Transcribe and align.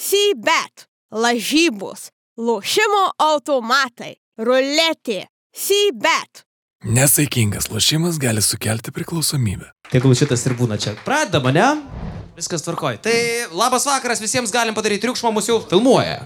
C-bet, 0.00 0.86
lažybos, 1.12 2.06
lošimo 2.40 3.02
automatai, 3.20 4.14
ruletė, 4.40 5.26
C-bet. 5.52 6.46
Nesaikingas 6.88 7.68
lošimas 7.68 8.16
gali 8.16 8.40
sukelti 8.40 8.94
priklausomybę. 8.96 9.68
Tegul 9.92 10.16
šitas 10.16 10.46
ir 10.48 10.54
būna 10.56 10.78
čia. 10.80 10.94
Pradedama, 11.04 11.52
ne? 11.52 11.66
Viskas 12.38 12.64
tvarkoj. 12.64 13.02
Tai 13.04 13.16
labas 13.52 13.84
vakaras, 13.84 14.22
visiems 14.24 14.54
galim 14.54 14.72
padaryti 14.72 15.04
triukšmą, 15.04 15.34
mus 15.36 15.50
jau 15.52 15.58
filmuoja. 15.68 16.22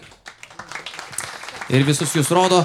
Ir 1.75 1.83
visus 1.83 2.15
jūs 2.15 2.31
rodo. 2.31 2.63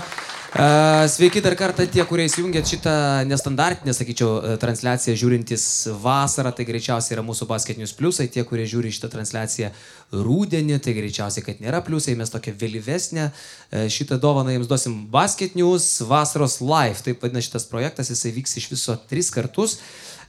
Sveiki 0.49 1.43
dar 1.45 1.53
kartą 1.53 1.85
tie, 1.85 2.01
kurie 2.09 2.23
įsijungėt 2.25 2.65
šitą 2.65 2.91
nestandartinę, 3.29 3.93
sakyčiau, 3.93 4.29
e, 4.41 4.55
transliaciją 4.57 5.13
žiūrintis 5.21 5.65
vasarą, 6.01 6.49
tai 6.57 6.65
greičiausiai 6.65 7.13
yra 7.13 7.23
mūsų 7.27 7.45
basketinius 7.45 7.93
pliusai. 7.93 8.25
Tie, 8.33 8.41
kurie 8.49 8.65
žiūri 8.65 8.89
šitą 8.89 9.11
transliaciją 9.13 9.69
rūdienį, 10.09 10.79
tai 10.81 10.95
greičiausiai, 10.97 11.45
kad 11.45 11.61
nėra 11.61 11.83
pliusai, 11.85 12.17
mes 12.17 12.33
tokia 12.33 12.55
vėlyvesnė. 12.57 13.29
E, 13.29 13.85
Šitą 13.93 14.17
dovaną 14.17 14.57
jums 14.57 14.67
duosim 14.71 14.97
Basket 15.13 15.53
News 15.53 16.01
vasaros 16.09 16.59
live. 16.65 16.97
Taip 17.05 17.21
vadina 17.21 17.45
šitas 17.45 17.69
projektas, 17.69 18.09
jisai 18.09 18.33
vyks 18.33 18.57
iš 18.57 18.71
viso 18.73 18.97
tris 19.05 19.29
kartus. 19.29 19.77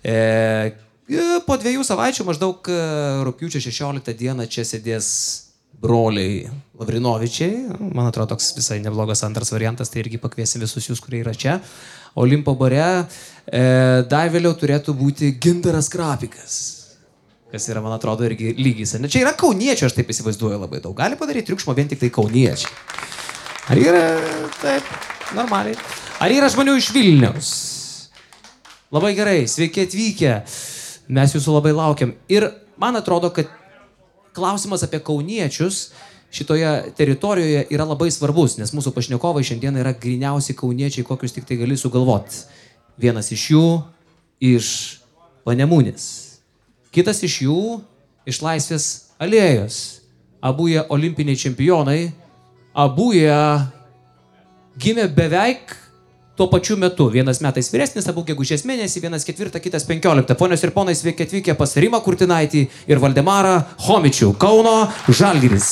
E, 0.05 0.13
e, 1.09 1.29
Po 1.49 1.57
dviejų 1.57 1.81
savaičių, 1.81 2.29
maždaug 2.29 2.69
rūpiučio 3.25 3.65
16 3.65 4.13
dieną 4.21 4.45
čia 4.53 4.69
sėdės 4.69 5.09
broliai 5.81 6.51
Lavrinovičiai. 6.81 7.79
Man 7.93 8.09
atrodo, 8.09 8.33
toks 8.35 8.55
visai 8.57 8.81
neblogas 8.81 9.21
antras 9.27 9.53
variantas, 9.53 9.93
tai 9.93 10.01
irgi 10.05 10.21
pakviesim 10.21 10.63
visus 10.65 10.89
jūs, 10.89 11.03
kurie 11.05 11.21
yra 11.21 11.35
čia. 11.37 11.59
Olimpo 12.19 12.55
bare 12.59 12.81
e, 12.81 13.65
dar 14.09 14.33
vėliau 14.33 14.57
turėtų 14.57 14.95
būti 14.97 15.35
Gintaras 15.43 15.91
Krapikas. 15.93 16.59
Kas 17.51 17.67
yra, 17.69 17.83
man 17.85 17.97
atrodo, 17.97 18.25
irgi 18.25 18.55
lygis. 18.57 18.95
Ne, 19.03 19.11
čia 19.11 19.25
yra 19.25 19.35
kauniečių, 19.37 19.89
aš 19.89 19.97
taip 19.99 20.11
įsivaizduoju 20.15 20.61
labai 20.63 20.81
daug. 20.81 20.95
Gali 20.97 21.19
padaryti 21.21 21.51
triukšmo 21.51 21.75
vien 21.77 21.91
tik 21.91 22.01
tai 22.01 22.13
kauniečiai. 22.15 22.73
Ar 23.71 23.79
yra, 23.79 24.05
taip, 24.63 24.87
normaliai. 25.37 25.77
Ar 26.23 26.33
yra 26.33 26.49
žmonių 26.51 26.79
iš 26.81 26.91
Vilniaus? 26.95 27.51
Labai 28.95 29.13
gerai, 29.19 29.41
sveiki 29.51 29.85
atvykę. 29.85 30.37
Mes 31.13 31.35
jūsų 31.37 31.59
labai 31.59 31.75
laukiam. 31.77 32.15
Ir 32.31 32.49
man 32.81 32.99
atrodo, 32.99 33.31
kad 33.35 33.51
klausimas 34.35 34.87
apie 34.87 35.03
kauniečius 35.05 35.91
šitoje 36.31 36.93
teritorijoje 36.97 37.67
yra 37.75 37.85
labai 37.89 38.11
svarbus, 38.15 38.57
nes 38.61 38.73
mūsų 38.75 38.93
pašnekovai 38.95 39.43
šiandien 39.47 39.81
yra 39.83 39.93
griniausi 39.93 40.55
kauniečiai, 40.59 41.07
kokius 41.07 41.35
tik 41.35 41.49
tai 41.49 41.59
gali 41.61 41.79
sugalvoti. 41.79 42.45
Vienas 43.01 43.33
iš 43.35 43.51
jų 43.55 43.67
iš 44.41 44.67
Panemūnės, 45.41 46.05
kitas 46.93 47.23
iš 47.25 47.41
jų 47.47 47.61
iš 48.29 48.43
Laisvės 48.45 48.87
alėjos. 49.21 50.01
Abu 50.41 50.69
jie 50.69 50.83
olimpiniai 50.93 51.37
čempionai, 51.37 52.13
abu 52.73 53.11
jie 53.17 53.37
gimė 54.81 55.09
beveik 55.13 55.75
tuo 56.41 56.49
pačiu 56.49 56.79
metu. 56.81 57.11
Vienas 57.13 57.43
metais 57.45 57.69
vyresnis, 57.69 58.07
abu 58.09 58.23
gegužės 58.25 58.63
mėnesį, 58.65 59.03
vienas 59.05 59.27
ketvirtą, 59.29 59.61
kitas 59.61 59.85
penkioliktą. 59.85 60.33
Ponios 60.41 60.63
ir 60.65 60.73
ponai, 60.73 60.95
sveiki 60.97 61.27
atvykę 61.27 61.53
pas 61.59 61.75
Rimą 61.77 62.01
Kurtinaitį 62.01 62.63
ir 62.89 63.01
Valdemarą 63.03 63.59
Homičių, 63.85 64.31
Kauno 64.41 64.87
Žalgiris. 65.05 65.69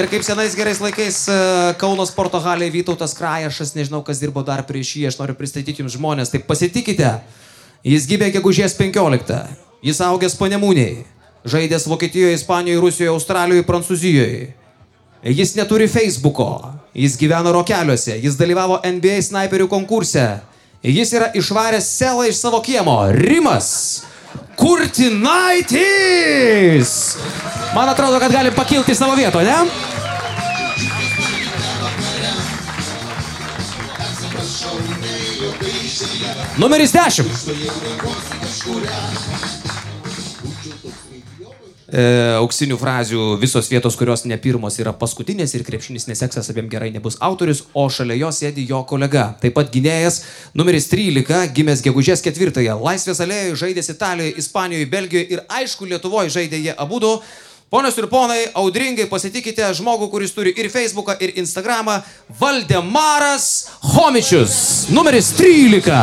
Ir 0.00 0.08
kaip 0.08 0.24
senais 0.24 0.56
gerais 0.56 0.80
laikais 0.80 1.18
e, 1.28 1.36
Kauno 1.76 2.06
sporto 2.08 2.40
halėje 2.40 2.72
Vytautas 2.78 3.12
Krajašas, 3.18 3.74
nežinau, 3.76 4.00
kas 4.06 4.22
dirbo 4.22 4.40
dar 4.46 4.62
prieš 4.64 4.94
jį, 4.96 5.08
aš 5.10 5.18
noriu 5.20 5.36
pristatyti 5.36 5.82
jums 5.82 5.98
žmonės, 5.98 6.32
tai 6.32 6.40
pasitikite. 6.40 7.18
Jis 7.84 8.06
gimė 8.08 8.30
gegužės 8.38 8.78
15. 8.78 9.42
Jis 9.84 10.00
augęs 10.08 10.38
panemūniai. 10.40 11.02
Žaidęs 11.44 11.84
Vokietijoje, 11.90 12.38
Ispanijoje, 12.38 12.80
Rusijoje, 12.80 13.12
Australijoje, 13.12 13.66
Prancūzijoje. 13.68 14.48
Jis 15.22 15.56
neturi 15.58 15.88
Facebooko, 15.90 16.77
jis 16.98 17.16
gyvena 17.18 17.52
rokeliuose, 17.54 18.18
jis 18.22 18.36
dalyvavo 18.38 18.80
NBA 18.82 19.22
snaiperių 19.30 19.68
konkurse. 19.70 20.40
Jis 20.82 21.12
yra 21.14 21.30
išvaręs 21.34 21.86
selą 21.98 22.28
iš 22.28 22.36
savo 22.42 22.60
kiemo. 22.62 23.12
Rimas 23.14 24.02
Kurtinaitis. 24.58 25.76
Man 27.74 27.88
atrodo, 27.88 28.18
kad 28.22 28.32
galim 28.32 28.54
pakilti 28.54 28.94
savo 28.94 29.14
vietą, 29.14 29.42
ne? 29.42 29.56
Numeris 36.58 36.92
10. 36.92 37.24
E, 41.88 42.02
auksinių 42.36 42.76
frazių 42.76 43.38
visos 43.40 43.70
vietos, 43.72 43.94
kurios 43.96 44.26
ne 44.28 44.36
pirmos 44.36 44.74
yra 44.76 44.92
paskutinės 44.92 45.54
ir 45.56 45.62
krepšinis 45.64 46.04
neseksas 46.10 46.50
abiem 46.52 46.68
gerai 46.68 46.90
nebus 46.92 47.16
autorius, 47.24 47.62
o 47.72 47.86
šalia 47.88 48.18
jo 48.18 48.28
sėdi 48.28 48.66
jo 48.68 48.82
kolega. 48.84 49.30
Taip 49.40 49.56
pat 49.56 49.72
gynėjas 49.72 50.20
numeris 50.52 50.90
13, 50.92 51.48
gimęs 51.56 51.80
gegužės 51.86 52.20
4-ąją. 52.26 52.76
Laisvės 52.84 53.22
alėjoje 53.24 53.56
žaidęs 53.62 53.88
Italijoje, 53.94 54.36
Ispanijoje, 54.36 54.90
Belgijoje 54.92 55.32
ir 55.32 55.40
aišku 55.48 55.88
Lietuvoje 55.88 56.34
žaidė 56.36 56.60
jie 56.66 56.76
abudu. 56.76 57.22
Ponios 57.72 57.96
ir 58.00 58.08
ponai, 58.12 58.42
audringai 58.56 59.08
pasitikite 59.08 59.64
žmogų, 59.80 60.10
kuris 60.12 60.36
turi 60.36 60.52
ir 60.60 60.68
Facebooką, 60.72 61.16
ir 61.24 61.40
Instagramą. 61.40 62.02
Valdemaras 62.36 63.48
Homičius, 63.96 64.92
numeris 64.92 65.32
13. 65.40 65.96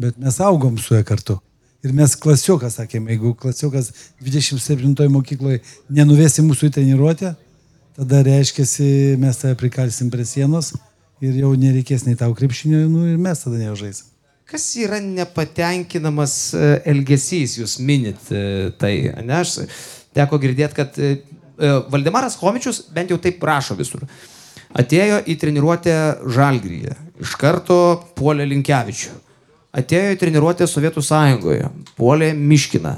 Bet 0.00 0.16
mes 0.20 0.40
augom 0.44 0.76
su 0.80 0.96
juo 0.96 1.04
kartu. 1.04 1.38
Ir 1.84 1.92
mes 1.94 2.16
klasiokas 2.18 2.78
sakėme, 2.80 3.12
jeigu 3.12 3.34
klasiokas 3.38 3.92
27 4.24 5.10
mokykloje 5.12 5.60
nenuvesi 5.92 6.44
mūsų 6.44 6.70
į 6.70 6.74
treniruotę, 6.78 7.34
tada 7.96 8.22
reiškia, 8.26 8.64
mes 9.20 9.40
tave 9.40 9.56
prikalsim 9.60 10.10
prie 10.12 10.24
sienos 10.28 10.72
ir 11.24 11.36
jau 11.40 11.52
nereikės 11.56 12.06
nei 12.06 12.16
tau 12.18 12.34
krepšinio, 12.36 12.86
nu 12.90 13.06
ir 13.12 13.20
mes 13.20 13.44
tada 13.44 13.60
neužaisim. 13.60 14.12
kas 14.46 14.64
yra 14.78 15.00
nepatenkinamas 15.02 16.34
e, 16.54 16.66
elgesys, 16.86 17.56
jūs 17.58 17.80
minit 17.82 18.28
e, 18.30 18.70
tai, 18.78 18.92
ne, 19.26 19.40
aš 19.40 19.56
teko 20.14 20.38
girdėti, 20.38 20.76
kad 20.76 20.98
e, 21.02 21.16
Valdemaras 21.90 22.36
Homičius 22.38 22.84
bent 22.94 23.10
jau 23.10 23.18
taip 23.18 23.42
rašo 23.42 23.74
visur. 23.74 24.04
Atėjo 24.76 25.22
į 25.26 25.34
treniruotę 25.40 25.96
Žalgryje, 26.36 26.94
iš 27.24 27.34
karto 27.40 27.78
puolė 28.14 28.46
Linkevičių. 28.46 29.25
Atėjo 29.76 30.14
į 30.14 30.18
treniruotę 30.20 30.66
Sovietų 30.68 31.02
sąjungoje, 31.04 31.68
puolė 31.98 32.30
Miškina. 32.36 32.94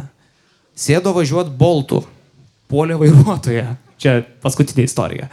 Sėdo 0.78 1.10
važiuoti 1.16 1.54
Boltų, 1.58 2.04
puolė 2.70 2.98
vairuotoją. 3.00 3.74
Čia 3.98 4.20
paskutinė 4.44 4.84
istorija. 4.86 5.26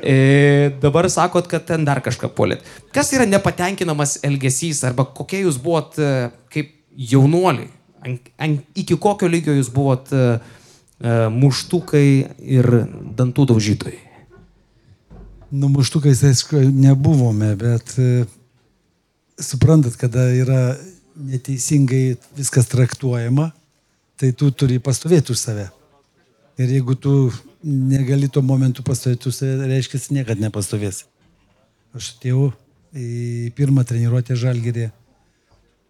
E, 0.00 0.70
dabar 0.80 1.04
sakot, 1.12 1.44
kad 1.50 1.66
ten 1.68 1.84
dar 1.84 2.00
kažką 2.00 2.30
polėt. 2.32 2.62
Kas 2.96 3.12
yra 3.12 3.26
nepatenkinamas 3.28 4.16
elgesys 4.24 4.80
arba 4.88 5.04
kokie 5.04 5.42
jūs 5.42 5.58
buvot 5.60 5.98
e, 6.00 6.30
kaip 6.52 6.72
jaunuoliai? 6.96 7.68
An, 8.06 8.16
an, 8.40 8.56
iki 8.78 8.96
kokio 8.96 9.28
lygio 9.28 9.52
jūs 9.58 9.68
buvot 9.74 10.08
e, 10.16 10.24
e, 10.32 11.18
muštukai 11.34 12.06
ir 12.40 12.70
dantų 13.20 13.50
daužytojai? 13.52 14.00
Nu, 15.52 15.68
muštukais, 15.68 16.24
aišku, 16.26 16.58
nebuvome, 16.72 17.52
bet 17.60 17.92
e, 18.00 18.24
suprantat, 19.40 19.96
kada 20.00 20.28
yra 20.34 20.76
neteisingai 21.16 22.16
viskas 22.36 22.68
traktuojama, 22.72 23.50
tai 24.16 24.32
tu 24.32 24.50
turi 24.50 24.78
pastovėti 24.80 25.32
už 25.32 25.40
save. 25.40 25.66
Ir 26.56 26.72
jeigu 26.72 26.96
tu 26.96 27.32
negali 27.64 28.30
tuo 28.32 28.42
momentu 28.42 28.84
pastovėti, 28.84 29.28
tu 29.28 29.32
reiškia, 29.68 30.00
niekada 30.16 30.40
nepastovėsi. 30.40 31.04
Aš 31.96 32.14
atėjau 32.16 32.50
į 32.96 33.52
pirmą 33.56 33.84
treniruotę 33.88 34.36
žalgerį. 34.36 34.90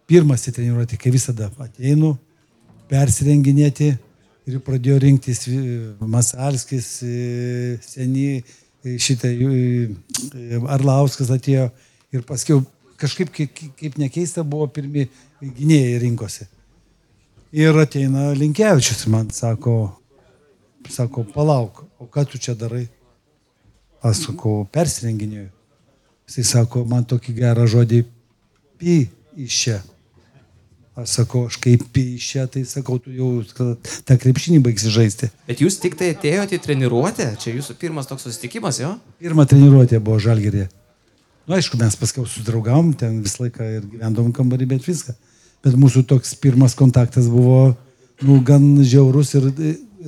Pirmas 0.06 0.46
į 0.46 0.54
treniruotę, 0.54 0.98
kai 0.98 1.10
visada 1.14 1.50
ateinu, 1.62 2.12
persirenginėti 2.90 3.88
ir 4.46 4.60
pradėjo 4.62 5.00
rinktis 5.02 5.42
Masalskis, 5.98 6.90
seniai 7.82 8.44
šitą 9.02 9.32
Arlauskas 10.70 11.32
atėjo 11.34 11.66
ir 12.14 12.22
paskiau 12.26 12.62
kažkaip, 13.00 13.32
kaip, 13.34 13.62
kaip 13.78 14.00
nekeista, 14.00 14.44
buvo 14.44 14.66
pirmi 14.72 15.06
gynėjai 15.42 16.00
rinkosi. 16.04 16.48
Ir 17.56 17.76
ateina 17.80 18.32
Linkevičius, 18.36 19.06
man 19.12 19.30
sako, 19.32 19.76
Sako, 20.88 21.24
palauk, 21.34 21.84
o 21.98 22.06
ką 22.06 22.24
tu 22.30 22.38
čia 22.38 22.54
darai? 22.54 22.86
Aš 24.04 24.28
sakau, 24.28 24.64
persirenginėjau. 24.70 25.48
Jis 26.30 26.50
sako, 26.52 26.84
man 26.86 27.06
tokį 27.06 27.34
gerą 27.38 27.66
žodį 27.70 28.02
pi 28.78 28.96
iš 29.38 29.58
čia. 29.62 29.76
Aš 30.96 31.18
sakau, 31.18 31.44
aš 31.50 31.58
kaip 31.62 31.84
pi 31.92 32.16
iš 32.16 32.28
čia, 32.32 32.46
tai 32.50 32.64
sakau, 32.68 32.98
tu 33.02 33.12
jau 33.14 33.42
tą 34.06 34.16
krepšinį 34.20 34.62
baigsi 34.64 34.92
žaisti. 34.92 35.30
Bet 35.48 35.62
jūs 35.62 35.78
tik 35.82 35.98
tai 35.98 36.12
atėjote 36.14 36.58
į 36.58 36.62
treniruotę, 36.64 37.28
čia 37.42 37.54
jūsų 37.56 37.76
pirmas 37.80 38.08
toks 38.10 38.26
susitikimas, 38.28 38.80
jo? 38.82 38.94
Pirma 39.22 39.46
treniruotė 39.48 40.00
buvo 40.02 40.20
žalgerė. 40.22 40.68
Na, 41.46 41.54
nu, 41.54 41.60
aišku, 41.60 41.78
mes 41.78 41.94
paskiau 41.94 42.24
susidraugavom, 42.26 42.88
ten 42.98 43.20
visą 43.22 43.44
laiką 43.44 43.66
ir 43.76 43.84
gyvendom 43.86 44.32
kambarį, 44.34 44.66
bet 44.72 44.82
viską. 44.82 45.12
Bet 45.62 45.76
mūsų 45.78 46.02
toks 46.10 46.32
pirmas 46.42 46.74
kontaktas 46.74 47.28
buvo, 47.30 47.76
nu, 48.26 48.40
gan 48.42 48.64
žiaurus 48.82 49.30
ir 49.38 49.46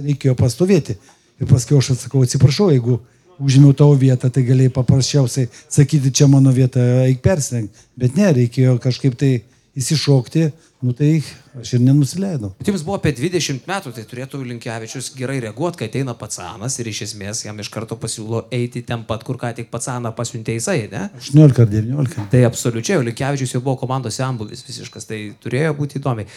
reikėjo 0.03 0.35
pastovėti. 0.35 0.97
Ir 1.39 1.47
paskui 1.47 1.79
aš 1.79 1.93
atsakau, 1.95 2.25
atsiprašau, 2.27 2.73
jeigu 2.75 2.99
užėmiau 3.39 3.77
tavo 3.79 3.95
vietą, 4.01 4.33
tai 4.35 4.43
galėjai 4.49 4.73
paprasčiausiai 4.81 5.47
sakyti, 5.71 6.11
čia 6.11 6.27
mano 6.27 6.51
vieta, 6.51 6.83
eik 7.05 7.23
persirengti. 7.23 7.87
Bet 7.95 8.19
ne, 8.19 8.33
reikėjo 8.41 8.75
kažkaip 8.83 9.15
tai 9.23 9.31
įsišokti, 9.79 10.49
nu 10.81 10.93
tai 10.95 11.23
aš 11.59 11.73
ir 11.75 11.83
nenusileidau. 11.83 12.53
Bet 12.59 12.71
jums 12.71 12.85
buvo 12.87 12.99
apie 12.99 13.11
20 13.17 13.67
metų, 13.67 13.93
tai 13.97 14.05
turėtų 14.07 14.41
Linkievičius 14.47 15.11
gerai 15.19 15.41
reaguoti, 15.43 15.81
kai 15.81 15.89
ateina 15.91 16.15
pacanas 16.19 16.79
ir 16.79 16.91
iš 16.93 17.03
esmės 17.09 17.43
jam 17.47 17.59
iš 17.59 17.71
karto 17.75 17.99
pasiūlo 17.99 18.45
eiti 18.55 18.85
ten 18.87 19.03
pat, 19.09 19.25
kur 19.27 19.41
ką 19.41 19.51
tik 19.59 19.73
pacaną 19.75 20.15
pasiuntė 20.15 20.55
jisai, 20.59 20.85
ne? 20.93 21.09
18 21.19 21.65
ar 21.65 21.73
19. 21.75 22.29
Tai 22.31 22.45
absoliučiai, 22.47 23.03
Linkievičius 23.11 23.57
jau 23.57 23.63
buvo 23.65 23.79
komandos 23.83 24.21
ambulis 24.23 24.63
visiškas, 24.69 25.09
tai 25.11 25.23
turėjo 25.43 25.75
būti 25.81 25.99
įdomi. 25.99 26.29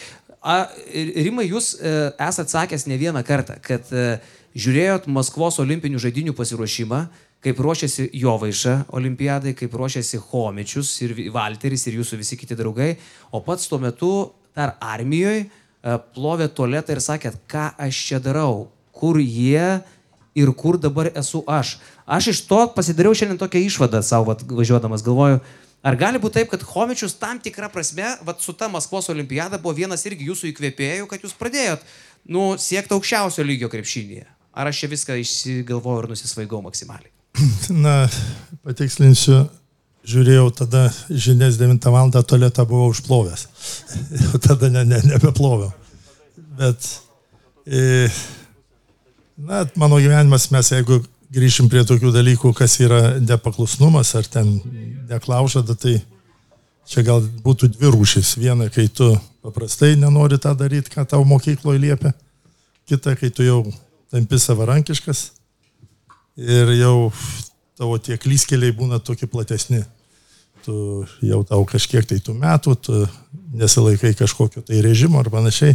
A, 0.42 0.64
Rimai, 0.90 1.46
jūs 1.46 1.76
e, 1.78 1.96
esate 2.18 2.50
sakęs 2.50 2.88
ne 2.90 2.98
vieną 2.98 3.22
kartą, 3.26 3.60
kad 3.62 3.86
e, 3.94 4.16
žiūrėjot 4.58 5.06
Maskvos 5.06 5.60
olimpinių 5.62 6.02
žaidinių 6.02 6.34
pasiruošimą, 6.34 7.04
kaip 7.42 7.58
ruošiasi 7.58 8.10
Jovaiša 8.14 8.74
olimpiadai, 8.94 9.54
kaip 9.58 9.74
ruošiasi 9.74 10.20
Homičius 10.30 10.92
ir 11.02 11.16
Valteris 11.34 11.86
ir 11.88 11.98
jūsų 11.98 12.20
visi 12.20 12.38
kiti 12.38 12.58
draugai, 12.58 12.94
o 13.34 13.42
pats 13.42 13.66
tuo 13.70 13.80
metu 13.82 14.12
dar 14.56 14.76
armijoje 14.80 15.48
plovė 16.14 16.46
tualetą 16.54 16.94
ir 16.94 17.02
sakėt, 17.02 17.40
ką 17.50 17.72
aš 17.82 18.04
čia 18.08 18.20
darau, 18.22 18.68
kur 18.94 19.18
jie 19.18 19.80
ir 20.38 20.52
kur 20.56 20.78
dabar 20.78 21.10
esu 21.18 21.42
aš. 21.50 21.76
Aš 22.06 22.30
iš 22.32 22.44
to 22.46 22.60
pasidariau 22.76 23.16
šiandien 23.16 23.40
tokią 23.40 23.64
išvadą 23.66 24.02
savo 24.06 24.36
važiuodamas, 24.38 25.04
galvoju, 25.04 25.42
Ar 25.82 25.96
gali 25.98 26.20
būti 26.22 26.36
taip, 26.38 26.50
kad 26.52 26.62
Homičius 26.62 27.16
tam 27.18 27.40
tikrą 27.42 27.66
prasme, 27.72 28.12
vat, 28.22 28.38
su 28.38 28.52
ta 28.54 28.68
Maskvos 28.70 29.08
olimpiada 29.10 29.58
buvo 29.58 29.74
vienas 29.80 30.06
irgi 30.06 30.28
jūsų 30.28 30.52
įkvėpėjų, 30.52 31.08
kad 31.10 31.24
jūs 31.26 31.34
pradėjot 31.40 31.82
nu, 32.30 32.52
siekti 32.54 32.94
aukščiausio 32.94 33.42
lygio 33.42 33.70
krepšinėje? 33.72 34.28
Ar 34.54 34.70
aš 34.70 34.84
čia 34.84 34.92
viską 34.92 35.18
išsigalvojau 35.24 36.04
ir 36.04 36.12
nusisvaigau 36.12 36.62
maksimaliai? 36.62 37.10
Na, 37.84 38.06
patikslinsiu, 38.66 39.46
žiūrėjau 40.08 40.50
tada 40.56 40.86
žinias 41.08 41.58
9 41.60 41.88
val. 41.94 42.12
tualetą 42.12 42.66
buvau 42.68 42.92
užplovęs. 42.92 43.46
Jau 44.22 44.42
tada 44.42 44.70
ne, 44.72 44.84
ne, 44.84 45.00
nebeploviau. 45.12 45.72
Bet, 46.58 46.88
e, 47.66 48.08
na, 49.36 49.64
mano 49.76 50.00
gyvenimas 50.02 50.50
mes, 50.52 50.72
jeigu 50.74 51.00
grįšim 51.32 51.70
prie 51.72 51.84
tokių 51.88 52.12
dalykų, 52.12 52.52
kas 52.56 52.76
yra 52.84 53.18
nepaklusnumas 53.24 54.12
ar 54.18 54.28
ten 54.28 54.58
neklaužada, 55.08 55.74
tai 55.74 55.96
čia 56.88 57.04
gal 57.06 57.24
būtų 57.44 57.72
dvi 57.72 57.92
rūšis. 57.94 58.34
Viena, 58.42 58.68
kai 58.72 58.90
tu 58.92 59.14
paprastai 59.42 59.94
nenori 59.96 60.36
tą 60.42 60.52
daryti, 60.58 60.92
ką 60.92 61.06
tau 61.08 61.24
mokykloje 61.24 61.80
liepia. 61.80 62.12
Kita, 62.90 63.14
kai 63.16 63.30
tu 63.32 63.46
jau 63.46 63.62
tampi 64.12 64.36
savarankiškas 64.36 65.30
ir 66.36 66.72
jau 66.78 67.12
tavo 67.78 67.98
tie 67.98 68.18
klyskeliai 68.20 68.74
būna 68.76 69.00
tokie 69.02 69.28
platesni. 69.30 69.82
Tu 70.62 70.74
jau 71.26 71.40
tau 71.42 71.64
kažkiek 71.66 72.06
tai 72.06 72.20
tų 72.22 72.36
metų, 72.38 72.76
tu 72.78 73.00
nesilaikai 73.58 74.12
kažkokio 74.14 74.62
tai 74.62 74.82
režimo 74.84 75.18
ar 75.18 75.30
panašiai. 75.32 75.74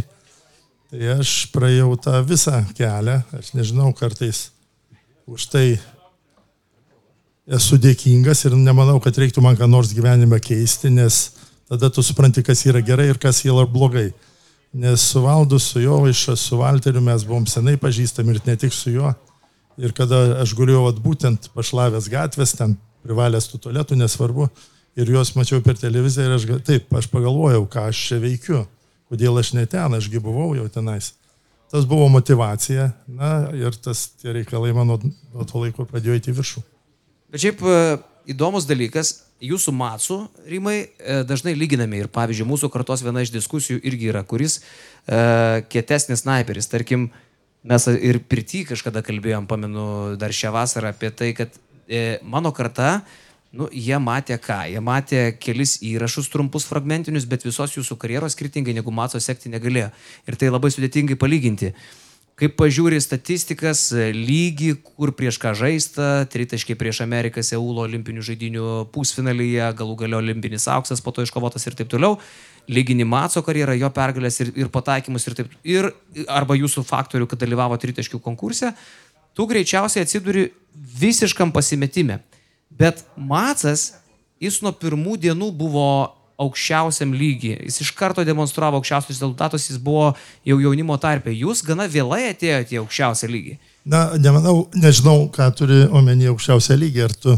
Tai 0.88 1.10
aš 1.18 1.50
praėjau 1.52 1.92
tą 2.00 2.22
visą 2.24 2.62
kelią, 2.78 3.18
aš 3.36 3.52
nežinau, 3.52 3.90
kartais 3.92 4.46
už 5.28 5.44
tai 5.52 5.66
esu 7.44 7.76
dėkingas 7.76 8.46
ir 8.48 8.56
nemanau, 8.56 8.96
kad 9.04 9.16
reiktų 9.20 9.44
man 9.44 9.58
ką 9.60 9.68
nors 9.68 9.92
gyvenime 9.92 10.40
keisti, 10.40 10.88
nes 10.88 11.20
tada 11.68 11.92
tu 11.92 12.00
supranti, 12.04 12.40
kas 12.44 12.64
yra 12.64 12.80
gerai 12.80 13.10
ir 13.12 13.20
kas 13.20 13.42
yra 13.44 13.68
blogai. 13.68 14.08
Nes 14.72 15.04
su 15.12 15.20
Valdu, 15.24 15.60
su 15.60 15.80
Jovaiša, 15.80 16.36
su 16.36 16.56
Valteriu 16.60 17.04
mes 17.04 17.24
buvom 17.28 17.44
senai 17.48 17.76
pažįstami 17.80 18.34
ir 18.34 18.40
ne 18.48 18.56
tik 18.56 18.72
su 18.72 18.92
juo. 18.92 19.12
Ir 19.78 19.94
kada 19.94 20.40
aš 20.42 20.56
guliau 20.58 20.88
būtent 20.98 21.50
pašlavęs 21.54 22.08
gatvės, 22.10 22.56
ten 22.58 22.74
privalęs 23.06 23.46
tų 23.50 23.60
tualetų, 23.68 23.98
nesvarbu, 24.00 24.48
ir 24.98 25.12
juos 25.14 25.30
mačiau 25.36 25.62
per 25.62 25.78
televiziją 25.78 26.26
ir 26.26 26.34
aš, 26.34 26.48
taip, 26.66 26.90
aš 26.98 27.06
pagalvojau, 27.12 27.62
ką 27.70 27.86
aš 27.92 28.00
čia 28.10 28.18
veikiu, 28.22 28.64
kodėl 29.10 29.38
aš 29.38 29.54
ne 29.54 29.64
ten, 29.70 29.94
ašgi 29.94 30.22
buvau 30.22 30.50
jau 30.58 30.66
tenais. 30.72 31.12
Tas 31.68 31.84
buvo 31.84 32.08
motivacija, 32.08 32.90
na 33.06 33.52
ir 33.52 33.76
tas 33.76 34.08
tie 34.18 34.32
reikalai 34.32 34.72
mano 34.76 34.98
nuo 35.04 35.46
to 35.46 35.60
laiko 35.60 35.84
pradėjo 35.86 36.16
įti 36.16 36.34
viršų. 36.34 36.64
Bet 37.28 37.42
šiaip 37.44 37.60
e, 37.60 37.80
įdomus 38.32 38.64
dalykas, 38.68 39.12
jūsų 39.44 39.74
matsų 39.76 40.18
rimai 40.48 40.78
e, 40.80 41.20
dažnai 41.28 41.52
lyginami 41.58 42.00
ir 42.02 42.08
pavyzdžiui 42.12 42.48
mūsų 42.48 42.70
kartos 42.72 43.04
viena 43.04 43.22
iš 43.22 43.34
diskusijų 43.34 43.82
irgi 43.84 44.08
yra, 44.10 44.24
kuris 44.26 44.58
e, 44.58 45.62
kietesnis 45.68 46.24
sniperis. 46.24 46.70
Tarkim, 46.72 47.10
mes 47.68 47.88
ir 47.94 48.20
pirti 48.24 48.64
kažkada 48.68 49.04
kalbėjom, 49.06 49.48
pamenu 49.50 49.86
dar 50.20 50.34
šią 50.34 50.52
vasarą 50.54 50.92
apie 50.94 51.12
tai, 51.14 51.32
kad 51.36 51.56
e, 51.88 52.18
mano 52.24 52.52
karta 52.56 52.98
Nu, 53.48 53.64
jie 53.72 53.96
matė 53.96 54.36
ką? 54.44 54.58
Jie 54.68 54.80
matė 54.84 55.20
kelis 55.40 55.78
įrašus 55.80 56.28
trumpus 56.28 56.66
fragmentinius, 56.68 57.24
bet 57.24 57.46
visos 57.46 57.72
jūsų 57.78 57.96
karjeros 57.96 58.36
skirtingai 58.36 58.74
negu 58.76 58.92
mato 58.92 59.16
sekti 59.24 59.48
negalėjo. 59.48 59.88
Ir 60.28 60.36
tai 60.36 60.50
labai 60.52 60.68
sudėtingai 60.74 61.16
palyginti. 61.16 61.72
Kaip 62.38 62.54
pažiūri 62.60 63.00
statistikas, 63.02 63.88
lygį, 64.14 64.74
kur 64.84 65.14
prieš 65.16 65.40
ką 65.42 65.54
žaista, 65.58 66.28
tritaškiai 66.30 66.76
prieš 66.78 67.00
Ameriką, 67.02 67.42
Seulo 67.42 67.82
olimpinių 67.88 68.22
žaidinių 68.28 68.66
pusfinalyje, 68.92 69.64
galų 69.80 69.96
galio 70.04 70.20
olimpinis 70.20 70.68
auksas, 70.70 71.02
po 71.02 71.16
to 71.16 71.24
iškovotas 71.26 71.66
ir 71.66 71.74
taip 71.80 71.90
toliau, 71.90 72.20
lygini 72.68 73.06
Matso 73.08 73.42
karjerą, 73.44 73.76
jo 73.80 73.90
pergalės 73.94 74.40
ir, 74.44 74.52
ir 74.56 74.70
pataikymus 74.72 75.26
ir 75.28 75.36
taip, 75.38 75.52
ir 75.64 75.90
arba 76.28 76.56
jūsų 76.58 76.84
faktorių, 76.88 77.28
kad 77.30 77.40
dalyvavo 77.40 77.78
tritaškių 77.80 78.20
konkurse, 78.24 78.74
tu 79.36 79.46
greičiausiai 79.48 80.04
atsiduri 80.04 80.48
visiškam 81.00 81.52
pasimetime. 81.54 82.20
Bet 82.78 83.02
Macas, 83.16 83.92
jis 84.42 84.60
nuo 84.62 84.74
pirmų 84.76 85.16
dienų 85.24 85.50
buvo 85.56 85.88
aukščiausiam 86.38 87.12
lygiai. 87.18 87.64
Jis 87.66 87.80
iš 87.82 87.90
karto 87.98 88.22
demonstravo 88.26 88.78
aukščiausius 88.78 89.16
rezultatus, 89.16 89.66
jis 89.72 89.80
buvo 89.82 90.12
jau 90.46 90.58
jaunimo 90.62 90.94
tarpe. 91.02 91.34
Jūs 91.34 91.64
gana 91.66 91.88
vėlai 91.90 92.28
atėjote 92.30 92.76
į 92.76 92.82
aukščiausią 92.84 93.30
lygį. 93.32 93.56
Na, 93.88 94.04
nemanau, 94.20 94.68
nežinau, 94.76 95.26
ką 95.34 95.48
turi 95.58 95.80
omeny 95.88 96.28
aukščiausią 96.30 96.76
lygį. 96.78 97.06
Ar 97.08 97.16
tu 97.24 97.34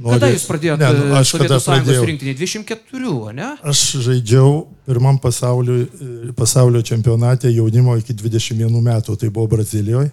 nori... 0.00 0.16
Kada 0.16 0.30
jūs 0.32 0.46
pradėjote 0.48 0.86
Ne, 0.86 0.90
nu, 0.96 1.16
aš 1.18 1.34
Sovietų 1.34 1.58
sąjungos 1.60 1.86
pradėjau. 1.86 2.06
rinktinį? 2.10 2.34
24, 2.40 3.34
ne? 3.36 3.50
Aš 3.72 3.82
žaidžiau 4.06 4.54
pirmam 4.88 5.20
pasaulio, 5.22 5.84
pasaulio 6.38 6.82
čempionate 6.86 7.52
jaunimo 7.52 7.96
iki 8.00 8.16
21 8.16 8.80
metų, 8.90 9.16
tai 9.20 9.30
buvo 9.30 9.50
Brazilijoje. 9.56 10.10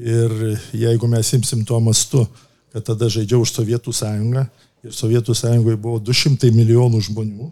Ir 0.00 0.36
jeigu 0.72 1.08
mes 1.12 1.32
imsim 1.36 1.66
tuo 1.68 1.80
mastu, 1.84 2.24
kad 2.72 2.86
tada 2.88 3.10
žaidžiau 3.12 3.44
už 3.44 3.52
Sovietų 3.52 3.92
sąjungą 3.92 4.46
ir 4.82 4.94
Sovietų 4.96 5.36
sąjungoje 5.36 5.76
buvo 5.76 6.00
200 6.02 6.50
milijonų 6.56 7.02
žmonių 7.08 7.50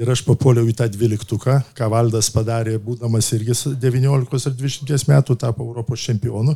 ir 0.00 0.08
aš 0.08 0.22
papuoliau 0.24 0.68
į 0.70 0.74
tą 0.78 0.86
dvyliktuką, 0.88 1.58
ką 1.76 1.88
Valdas 1.92 2.30
padarė, 2.32 2.78
būdamas 2.80 3.28
irgi 3.36 3.56
19 3.82 4.46
ar 4.48 4.54
20 4.56 5.08
metų 5.10 5.36
tapo 5.36 5.66
Europos 5.66 6.06
čempionu, 6.06 6.54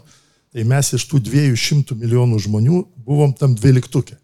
tai 0.54 0.64
mes 0.64 0.92
iš 0.96 1.04
tų 1.10 1.20
200 1.26 1.98
milijonų 1.98 2.38
žmonių 2.46 2.84
buvom 3.04 3.34
tam 3.36 3.56
dvyliktukė. 3.58 4.16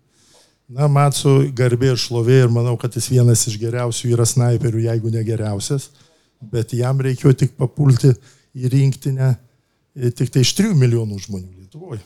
Na, 0.70 0.86
Matsu 0.86 1.48
garbė 1.56 1.94
ir 1.94 1.98
šlovė 1.98 2.44
ir 2.44 2.52
manau, 2.54 2.76
kad 2.78 2.94
jis 2.94 3.08
vienas 3.10 3.42
iš 3.50 3.56
geriausių 3.58 4.12
yra 4.14 4.26
snaiperių, 4.28 4.84
jeigu 4.84 5.10
ne 5.10 5.24
geriausias, 5.26 5.88
bet 6.52 6.76
jam 6.78 7.00
reikėjo 7.02 7.32
tik 7.42 7.56
papulti 7.58 8.12
į 8.54 8.70
rinktinę 8.70 9.32
e, 9.34 10.12
tik 10.14 10.30
tai 10.30 10.44
iš 10.46 10.54
3 10.60 10.76
milijonų 10.78 11.18
žmonių 11.26 11.58
Lietuvoje. 11.58 12.04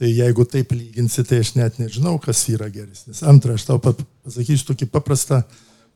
Tai 0.00 0.10
jeigu 0.10 0.46
taip 0.48 0.74
lyginsi, 0.74 1.22
tai 1.28 1.42
aš 1.44 1.54
net 1.58 1.78
nežinau, 1.78 2.16
kas 2.18 2.42
yra 2.50 2.70
geresnis. 2.72 3.22
Antra, 3.22 3.54
aš 3.54 3.68
tau 3.68 3.78
pasakysiu 3.78 4.72
tokį 4.72 4.88
paprastą 4.90 5.42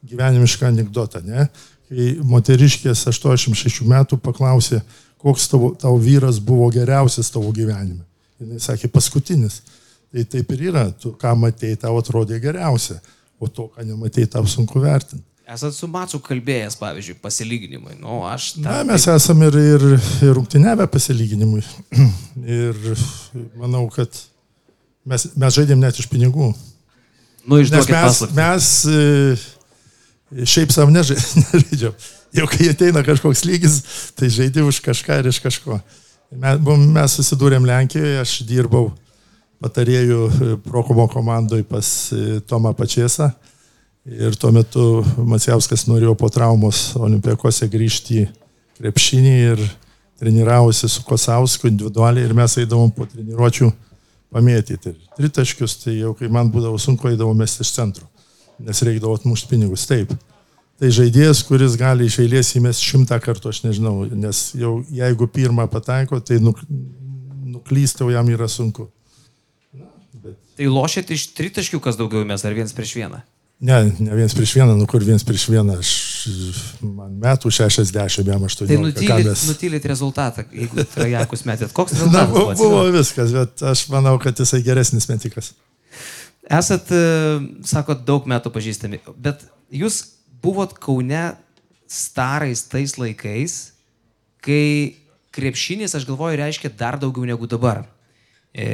gyvenimišką 0.05 0.69
anegdotą. 0.69 1.23
Ne? 1.25 1.49
Kai 1.89 2.11
moteriškės 2.23 3.07
86 3.11 3.83
metų 3.89 4.21
paklausė, 4.23 4.85
koks 5.25 5.49
tavo, 5.51 5.73
tavo 5.81 5.97
vyras 5.99 6.39
buvo 6.39 6.69
geriausias 6.75 7.33
tavo 7.33 7.49
gyvenime. 7.57 8.05
Jis 8.45 8.69
sakė, 8.69 8.93
paskutinis. 8.93 9.63
Tai 10.15 10.23
taip 10.31 10.53
ir 10.55 10.61
yra, 10.71 10.85
tu 10.95 11.11
ką 11.19 11.33
matėjai, 11.43 11.81
tau 11.83 11.97
atrodė 11.99 12.37
geriausia, 12.39 13.01
o 13.43 13.49
to, 13.51 13.65
ką 13.75 13.83
nematėjai, 13.89 14.29
tau 14.37 14.45
sunku 14.47 14.79
vertinti. 14.83 15.25
Esat 15.51 15.75
su 15.77 15.85
Matsu 15.91 16.17
kalbėjęs, 16.25 16.77
pavyzdžiui, 16.81 17.19
pasilyginimui. 17.21 17.97
Nu, 18.01 18.23
aš 18.25 18.53
Na, 18.63 18.79
tą- 18.79 18.87
mes 18.89 19.05
esame 19.13 19.51
ir, 19.51 19.59
ir, 19.75 19.83
ir 20.25 20.31
rungtynėvę 20.39 20.87
pasilyginimui. 20.89 21.61
Ir 22.61 22.79
manau, 23.61 23.83
kad 23.93 24.09
mes, 25.05 25.27
mes 25.37 25.59
žaidėm 25.59 25.83
net 25.83 25.99
iš 26.01 26.09
pinigų. 26.09 26.53
Nu, 27.45 27.59
Nes 27.59 27.67
išduokit 27.67 27.93
mes, 27.93 28.23
mes 28.39 28.71
e, 28.89 30.47
šiaip 30.49 30.73
savo 30.73 30.95
neža- 30.95 31.19
nežaidžiam. 31.43 31.99
Jau 32.35 32.49
kai 32.51 32.71
ateina 32.73 33.03
kažkoks 33.07 33.45
lygis, 33.51 33.83
tai 34.17 34.31
žaidži 34.33 34.65
už 34.65 34.81
kažką 34.87 35.21
ir 35.21 35.29
iš 35.35 35.43
kažko. 35.45 35.77
Mes, 36.33 36.65
mes 36.97 37.19
susidūrėm 37.21 37.67
Lenkijoje, 37.69 38.17
aš 38.25 38.39
dirbau 38.49 38.89
patarėjų 39.65 40.21
e, 40.29 40.53
Prokomo 40.65 41.07
komandoje 41.11 41.65
pas 41.69 41.89
e, 42.13 42.41
Tomą 42.49 42.75
Pačiesą. 42.77 43.31
Ir 44.05 44.37
tuo 44.37 44.51
metu 44.53 45.01
Macijauskas 45.25 45.87
norėjo 45.89 46.13
po 46.21 46.29
traumos 46.29 46.91
olimpiakose 47.01 47.71
grįžti 47.73 48.19
į 48.21 48.27
krepšinį 48.77 49.35
ir 49.55 49.63
treniravosi 50.21 50.91
su 50.93 51.05
Kosausku 51.09 51.71
individualiai 51.71 52.27
ir 52.29 52.35
mes 52.37 52.59
eidavom 52.61 52.93
po 52.93 53.07
treniruočių 53.09 53.71
pamėtyti. 54.35 54.93
Ir 54.93 55.17
tritaškius, 55.17 55.79
tai 55.85 55.97
jau 56.03 56.13
kai 56.19 56.29
man 56.33 56.51
būdavo 56.53 56.77
sunku, 56.81 57.09
eidavom 57.11 57.39
mesti 57.41 57.65
iš 57.65 57.73
centro, 57.77 58.05
nes 58.61 58.83
reikdavo 58.85 59.17
atmušti 59.17 59.51
pinigus. 59.55 59.87
Taip. 59.89 60.13
Tai 60.81 60.91
žaidėjas, 60.91 61.45
kuris 61.47 61.79
gali 61.79 62.09
iš 62.11 62.19
eilės 62.25 62.51
įmesti 62.59 62.91
šimtą 62.91 63.21
kartų, 63.23 63.55
aš 63.55 63.63
nežinau, 63.65 63.95
nes 64.11 64.41
jau 64.59 64.75
jeigu 64.93 65.29
pirmą 65.31 65.69
pataiko, 65.71 66.19
tai 66.21 66.41
nuk, 66.43 66.61
nuklysti 67.55 68.05
jau 68.05 68.11
jam 68.13 68.29
yra 68.35 68.51
sunku. 68.51 68.91
Tai 70.59 70.67
lošėt 70.71 71.11
iš 71.15 71.29
tritaškių, 71.35 71.81
kas 71.83 71.97
daugiau 71.99 72.25
mes, 72.29 72.45
ar 72.47 72.55
vienas 72.55 72.75
prieš 72.77 72.93
vieną? 73.01 73.23
Ne, 73.65 73.77
ne 74.03 74.17
viens 74.19 74.35
prieš 74.35 74.53
vieną, 74.59 74.75
nu 74.77 74.87
kur 74.91 75.03
viens 75.07 75.23
prieš 75.25 75.47
vieną, 75.49 75.77
aš, 75.81 75.91
man 76.83 77.13
metų 77.23 77.51
60, 77.55 78.27
jam 78.27 78.43
80. 78.43 78.67
Tai 78.69 78.79
nutylit, 78.83 79.29
mes- 79.31 79.45
nutylit 79.49 79.87
rezultatą, 79.89 80.45
jeigu 80.53 80.85
trajakus 80.95 81.45
metėt. 81.49 81.73
Koks 81.75 81.95
Na, 81.95 82.01
rezultatas 82.03 82.33
bu- 82.35 82.43
buvo? 82.45 82.57
buvo 82.75 82.83
viskas, 82.99 83.33
bet 83.35 83.63
aš 83.71 83.87
manau, 83.95 84.17
kad 84.23 84.39
jisai 84.43 84.61
geresnis 84.67 85.07
metikas. 85.11 85.53
Esat, 86.51 86.91
e, 86.93 87.05
sakot, 87.65 88.03
daug 88.05 88.27
metų 88.29 88.51
pažįstami, 88.53 88.99
bet 89.17 89.47
jūs 89.73 90.03
buvot 90.45 90.75
Kaune 90.83 91.23
starais 91.89 92.67
tais 92.69 92.99
laikais, 93.01 93.55
kai 94.45 94.99
krepšinis, 95.35 95.95
aš 95.97 96.05
galvoju, 96.11 96.37
reiškia 96.43 96.69
dar 96.79 96.99
daugiau 97.01 97.25
negu 97.31 97.49
dabar. 97.49 97.85
E, 98.55 98.67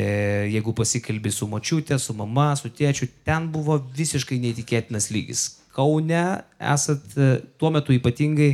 jeigu 0.52 0.74
pasikalbi 0.76 1.30
su 1.32 1.46
močiutė, 1.48 1.96
su 1.98 2.12
mama, 2.12 2.50
su 2.60 2.68
tėčiu, 2.68 3.08
ten 3.24 3.46
buvo 3.48 3.78
visiškai 3.96 4.36
neįtikėtinas 4.42 5.08
lygis. 5.08 5.44
Kaune 5.72 6.24
esat 6.60 7.14
e, 7.16 7.30
tuo 7.56 7.70
metu 7.72 7.94
ypatingai 7.96 8.50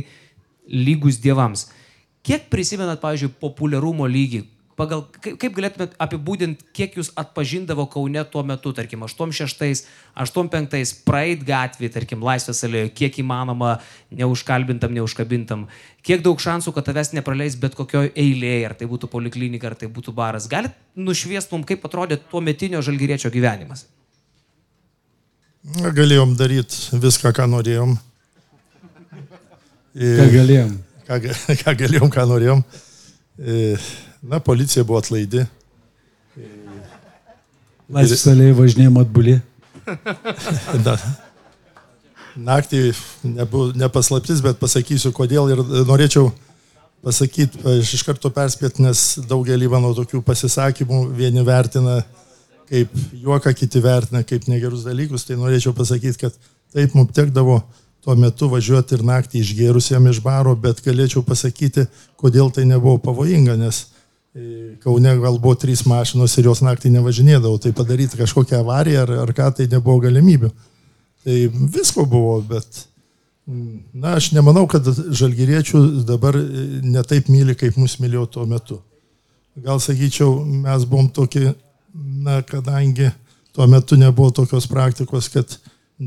lygus 0.71 1.19
dievams. 1.19 1.65
Kiek 2.23 2.47
prisimenat, 2.51 3.01
pavyzdžiui, 3.03 3.33
populiarumo 3.43 4.07
lygį? 4.07 4.45
Pagal, 4.77 5.07
kaip, 5.09 5.39
kaip 5.41 5.55
galėtumėt 5.57 5.95
apibūdinti, 6.05 6.67
kiek 6.77 6.99
jūs 6.99 7.07
atpažindavo 7.17 7.87
Kaune 7.89 8.21
tuo 8.29 8.43
metu, 8.45 8.69
tarkim, 8.77 9.01
86, 9.07 9.87
85, 10.21 10.91
praeit 11.07 11.41
gatvį, 11.47 11.89
tarkim, 11.95 12.21
Laisvės 12.21 12.61
alėjoje, 12.67 12.91
kiek 12.99 13.17
įmanoma 13.23 13.71
neužkalbintam, 14.13 14.93
neužkabintam, 14.93 15.65
kiek 16.05 16.21
daug 16.21 16.37
šansų, 16.43 16.75
kad 16.77 16.85
tavęs 16.91 17.09
nepraleis 17.17 17.57
bet 17.57 17.73
kokioje 17.79 18.13
eilėje, 18.13 18.63
ar 18.69 18.77
tai 18.77 18.85
būtų 18.93 19.09
poliklinika, 19.09 19.71
ar 19.71 19.79
tai 19.81 19.89
būtų 19.89 20.13
baras. 20.13 20.45
Galit 20.51 20.77
nušviest 20.93 21.57
mums, 21.57 21.65
kaip 21.73 21.89
atrodė 21.89 22.21
tuo 22.29 22.45
metinio 22.45 22.85
žalgyriečio 22.85 23.33
gyvenimas? 23.33 23.87
Na, 25.73 25.89
Galėjom 25.89 26.37
daryti 26.37 27.01
viską, 27.01 27.33
ką 27.33 27.49
norėjom. 27.49 27.97
Ką 29.97 30.05
Ir, 30.05 30.35
galėjom. 30.37 30.75
ką, 31.09 31.17
ką 31.65 31.73
galėjom, 31.81 32.11
ką 32.13 32.27
norėjom. 32.29 32.61
E, 33.41 33.73
Na, 34.21 34.39
policija 34.39 34.83
buvo 34.87 34.99
atlaidi. 35.01 35.45
Laisvės 37.93 38.25
salėje 38.25 38.57
važinėjom 38.57 38.99
atbulį. 39.03 39.37
Na, 40.85 40.97
naktį 42.35 42.81
nebu, 43.23 43.71
nepaslaptis, 43.77 44.41
bet 44.43 44.59
pasakysiu, 44.61 45.13
kodėl 45.15 45.53
ir 45.53 45.63
norėčiau 45.87 46.31
pasakyti, 47.05 47.61
aš 47.77 47.93
iš 47.97 48.03
karto 48.05 48.31
perspėti, 48.33 48.83
nes 48.83 49.03
daugelį 49.29 49.69
mano 49.71 49.93
tokių 49.97 50.21
pasisakymų 50.25 51.07
vieni 51.17 51.45
vertina 51.47 52.01
kaip 52.67 52.91
juoką, 53.15 53.53
kiti 53.55 53.81
vertina 53.83 54.23
kaip 54.27 54.47
negerus 54.51 54.83
dalykus, 54.87 55.23
tai 55.23 55.37
norėčiau 55.39 55.71
pasakyti, 55.77 56.25
kad 56.25 56.35
taip 56.75 56.95
mums 56.97 57.13
tekdavo 57.15 57.61
tuo 58.03 58.15
metu 58.19 58.49
važiuoti 58.51 58.97
ir 58.97 59.05
naktį 59.07 59.41
išgėrusiam 59.43 60.09
iš 60.11 60.19
baro, 60.23 60.55
bet 60.59 60.83
galėčiau 60.83 61.23
pasakyti, 61.27 61.87
kodėl 62.19 62.51
tai 62.55 62.67
nebuvo 62.67 62.97
pavojinga, 63.03 63.55
nes 63.59 63.85
Kaune 64.83 65.15
gal 65.17 65.39
buvo 65.41 65.55
trys 65.57 65.81
mašinos 65.87 66.35
ir 66.37 66.49
jos 66.49 66.61
naktį 66.61 66.91
nevažinėdavo, 66.97 67.57
tai 67.61 67.71
padaryti 67.75 68.19
kažkokią 68.19 68.59
avariją 68.61 69.05
ar, 69.05 69.13
ar 69.23 69.31
ką, 69.33 69.49
tai 69.57 69.65
nebuvo 69.71 70.03
galimybių. 70.03 70.51
Tai 71.25 71.37
visko 71.73 72.05
buvo, 72.05 72.37
bet 72.45 72.83
mm, 73.47 73.79
na, 73.97 74.17
aš 74.19 74.29
nemanau, 74.35 74.67
kad 74.69 74.85
žalgyriečių 74.87 75.81
dabar 76.07 76.37
e, 76.37 76.45
netaip 76.85 77.31
myli, 77.33 77.57
kaip 77.57 77.79
mus 77.81 77.97
mylėjo 78.03 78.27
tuo 78.37 78.45
metu. 78.49 78.79
Gal 79.57 79.81
sakyčiau, 79.81 80.43
mes 80.45 80.85
buvom 80.85 81.09
tokie, 81.09 81.49
na, 81.95 82.43
kadangi 82.45 83.09
tuo 83.55 83.65
metu 83.67 83.97
nebuvo 83.97 84.29
tokios 84.43 84.69
praktikos, 84.69 85.31
kad 85.33 85.57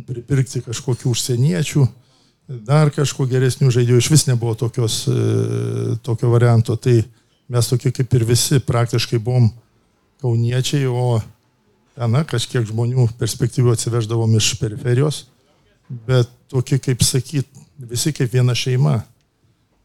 pripirkti 0.06 0.62
kažkokių 0.62 1.10
užsieniečių, 1.10 1.88
dar 2.66 2.92
kažko 2.94 3.26
geresnių 3.30 3.72
žaidėjų, 3.74 3.98
iš 3.98 4.10
vis 4.12 4.28
nebuvo 4.30 4.54
tokios, 4.58 5.02
e, 5.10 5.96
tokio 6.06 6.30
varianto. 6.30 6.78
Tai 6.78 7.00
mes 7.50 7.68
tokie 7.68 7.90
kaip 7.94 8.14
ir 8.14 8.24
visi 8.28 8.60
praktiškai 8.62 9.18
buvom 9.18 9.50
kauniečiai, 10.22 10.86
o 10.86 11.18
ten, 11.96 12.16
kažkiek 12.28 12.66
žmonių 12.68 13.08
perspektyvių 13.18 13.74
atsiveždavom 13.74 14.36
iš 14.38 14.52
periferijos, 14.60 15.24
bet 16.06 16.30
tokie, 16.52 16.78
kaip 16.82 17.02
sakyt, 17.04 17.48
visi 17.90 18.12
kaip 18.14 18.32
viena 18.32 18.54
šeima. 18.56 19.00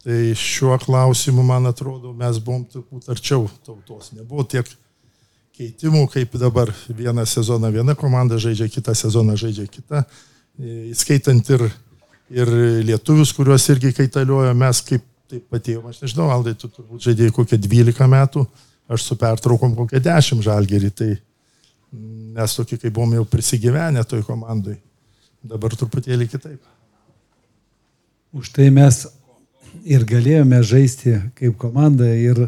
Tai 0.06 0.18
šiuo 0.38 0.76
klausimu, 0.84 1.42
man 1.42 1.66
atrodo, 1.66 2.12
mes 2.14 2.38
buvom 2.38 2.68
turbūt 2.70 3.08
arčiau 3.10 3.48
tautos. 3.66 4.12
Nebuvo 4.14 4.44
tiek 4.46 4.68
keitimų, 5.58 6.04
kaip 6.14 6.36
dabar 6.38 6.70
vieną 6.86 7.26
sezoną 7.26 7.72
viena 7.74 7.96
komanda 7.98 8.38
žaidžia, 8.38 8.70
kitą 8.70 8.94
sezoną 8.94 9.34
žaidžia 9.40 9.66
kita. 9.72 10.04
Įskaitant 10.92 11.50
ir, 11.56 11.66
ir 12.30 12.54
lietuvius, 12.86 13.34
kuriuos 13.34 13.66
irgi 13.74 13.96
kaitaliojo, 13.98 14.54
mes 14.54 14.84
kaip 14.86 15.08
taip 15.32 15.46
patėjom, 15.52 15.88
aš 15.90 16.02
nežinau, 16.04 16.30
Aldai, 16.34 16.56
tu 16.60 16.70
turbūt 16.70 17.06
žaidėjai 17.08 17.34
kokią 17.36 17.60
12 17.62 18.10
metų, 18.12 18.46
aš 18.92 19.08
su 19.08 19.18
pertraukom 19.20 19.76
kokią 19.78 20.02
10 20.06 20.44
žalgerį, 20.46 20.92
tai 20.94 21.10
mes 22.36 22.56
tokie, 22.58 22.78
kaip 22.82 22.94
buvom 22.94 23.16
jau 23.18 23.26
prisigyvenę 23.30 24.04
toj 24.10 24.26
komandai. 24.28 24.78
Dabar 25.46 25.76
truputėlį 25.78 26.28
kitaip. 26.30 26.62
Už 28.36 28.50
tai 28.52 28.68
mes 28.74 29.06
ir 29.88 30.06
galėjome 30.08 30.62
žaisti 30.66 31.16
kaip 31.38 31.58
komanda 31.62 32.08
ir 32.10 32.48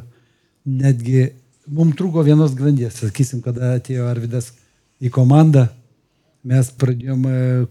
netgi 0.65 1.29
mums 1.67 1.95
trūko 1.99 2.23
vienos 2.25 2.55
grandies. 2.57 2.97
Sakysim, 2.99 3.41
kada 3.45 3.75
atėjo 3.77 4.07
Arvidas 4.09 4.51
į 4.99 5.11
komandą, 5.13 5.67
mes 6.47 6.69
pradėjome 6.79 7.67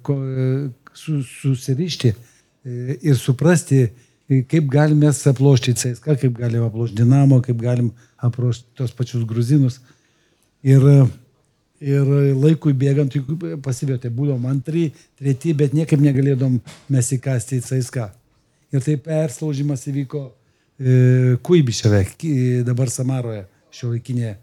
susirišti 0.96 2.12
e, 2.12 2.96
ir 3.02 3.18
suprasti, 3.20 3.86
kaip 4.28 4.70
galime 4.70 5.10
aplošti 5.10 5.74
CSK, 5.74 6.16
kaip 6.20 6.38
galime 6.38 6.66
aplošti 6.66 6.98
Dinamo, 6.98 7.40
kaip 7.42 7.60
galim 7.62 7.92
aplošti 8.18 8.66
tos 8.78 8.94
pačius 8.96 9.24
gruzinus. 9.28 9.78
Ir, 10.66 10.82
ir 11.80 12.08
laikui 12.34 12.74
bėgant 12.74 13.14
pasivėtė, 13.62 14.10
būdom 14.10 14.48
antri, 14.50 14.88
treti, 15.18 15.54
bet 15.54 15.76
niekaip 15.76 16.02
negalėdom 16.02 16.58
mes 16.90 17.12
įkasti 17.14 17.60
į 17.60 17.66
CSK. 17.68 18.08
Ir 18.74 18.82
taip 18.82 19.04
perslaužimas 19.06 19.86
įvyko 19.86 20.24
e, 20.26 21.36
Kuibiševe, 21.46 22.02
dabar 22.66 22.90
Samaroje, 22.90 23.44
šio 23.70 23.92
laikinėje, 23.92 24.34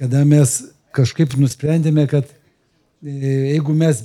kada 0.00 0.24
mes 0.24 0.62
kažkaip 0.96 1.36
nusprendėme, 1.36 2.06
kad 2.08 2.24
e, 3.04 3.52
jeigu 3.52 3.76
mes 3.76 4.00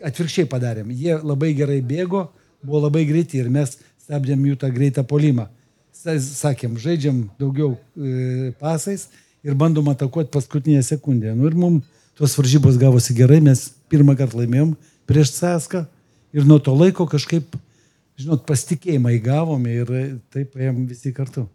atvirkščiai 0.00 0.48
padarėm, 0.48 0.88
jie 0.96 1.18
labai 1.20 1.52
gerai 1.56 1.82
bėgo, 1.84 2.26
buvo 2.64 2.86
labai 2.86 3.04
greiti 3.08 3.38
ir 3.42 3.52
mes 3.52 3.76
stabdėm 4.06 4.46
jų 4.46 4.56
tą 4.62 4.70
greitą 4.70 5.04
polimą. 5.06 5.48
Sakėm, 5.96 6.76
žaidžiam 6.78 7.24
daugiau 7.40 7.74
e, 7.74 8.52
pasais 8.60 9.08
ir 9.46 9.56
bandom 9.58 9.88
atakuoti 9.90 10.30
paskutinėje 10.34 10.84
sekundėje. 10.92 11.34
Nu, 11.34 11.48
ir 11.48 11.56
mums 11.58 11.86
tos 12.16 12.36
varžybos 12.38 12.78
gavosi 12.80 13.16
gerai, 13.16 13.40
mes 13.44 13.68
pirmą 13.90 14.14
kartą 14.16 14.40
laimėjom 14.40 14.74
prieš 15.08 15.34
Saską 15.36 15.84
ir 16.36 16.46
nuo 16.48 16.58
to 16.62 16.74
laiko 16.76 17.06
kažkaip, 17.10 17.56
žinot, 18.20 18.46
pasitikėjimą 18.48 19.12
įgavom 19.18 19.66
ir 19.68 19.92
taip 20.32 20.56
ėjom 20.56 20.84
visi 20.88 21.12
kartu. 21.16 21.46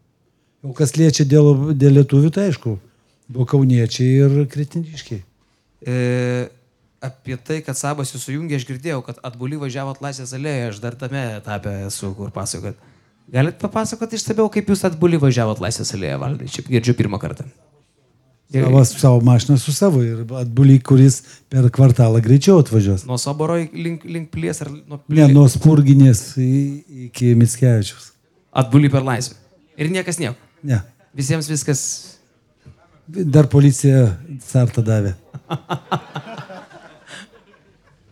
O 0.62 0.76
kas 0.78 0.94
liečia 0.98 1.26
dėl, 1.26 1.72
dėl 1.74 1.98
lietuvių, 2.02 2.30
tai 2.34 2.50
aišku, 2.52 2.76
buvo 3.32 3.48
kauniečiai 3.50 4.26
ir 4.26 4.36
kretiniškiai. 4.52 5.24
E, 5.82 5.96
apie 7.02 7.36
tai, 7.42 7.60
kad 7.66 7.78
Sabas 7.78 8.14
jūs 8.14 8.28
sujungė, 8.28 8.60
aš 8.60 8.68
girdėjau, 8.70 9.02
kad 9.06 9.20
atbuli 9.26 9.58
važiavot 9.62 10.02
Laisvės 10.04 10.34
alėje, 10.38 10.70
aš 10.70 10.80
dar 10.84 10.96
tame 11.00 11.24
etape 11.40 11.74
esu, 11.88 12.14
kur 12.18 12.30
pasakot. 12.36 12.78
Galit 13.32 13.58
papasakoti 13.62 14.18
išsabiau, 14.20 14.50
kaip 14.54 14.70
jūs 14.70 14.86
atbuli 14.90 15.20
važiavot 15.22 15.62
Laisvės 15.64 15.94
alėje, 15.98 16.18
valdai, 16.22 16.50
čia 16.52 16.66
girdžiu 16.68 16.96
pirmą 17.00 17.20
kartą. 17.22 17.48
Savo, 18.52 18.84
savo 18.84 19.20
mašiną 19.24 19.56
su 19.64 19.72
savo 19.72 20.02
ir 20.04 20.26
atbulį, 20.42 20.82
kuris 20.84 21.22
per 21.50 21.70
kvartalą 21.72 22.20
greičiau 22.24 22.60
atvažiuos. 22.60 23.06
Nuo 23.08 23.16
Soboro 23.22 23.56
link, 23.56 24.04
link 24.04 24.28
pilies 24.34 24.60
ar 24.66 24.68
nuo 24.74 24.98
Ne, 25.00 25.04
pilies? 25.08 25.32
nuo 25.32 25.46
Spurginės 25.48 26.26
iki 26.36 27.32
Mitskevičius. 27.40 28.10
Atbuli 28.52 28.92
per 28.92 29.08
laisvę. 29.08 29.38
Ir 29.80 29.94
niekas 29.96 30.20
nieko. 30.20 30.36
Ne. 30.68 30.82
Visiems 31.16 31.48
viskas. 31.48 31.86
Dar 33.08 33.48
policija 33.52 34.18
sartą 34.44 34.84
davė. 34.84 35.16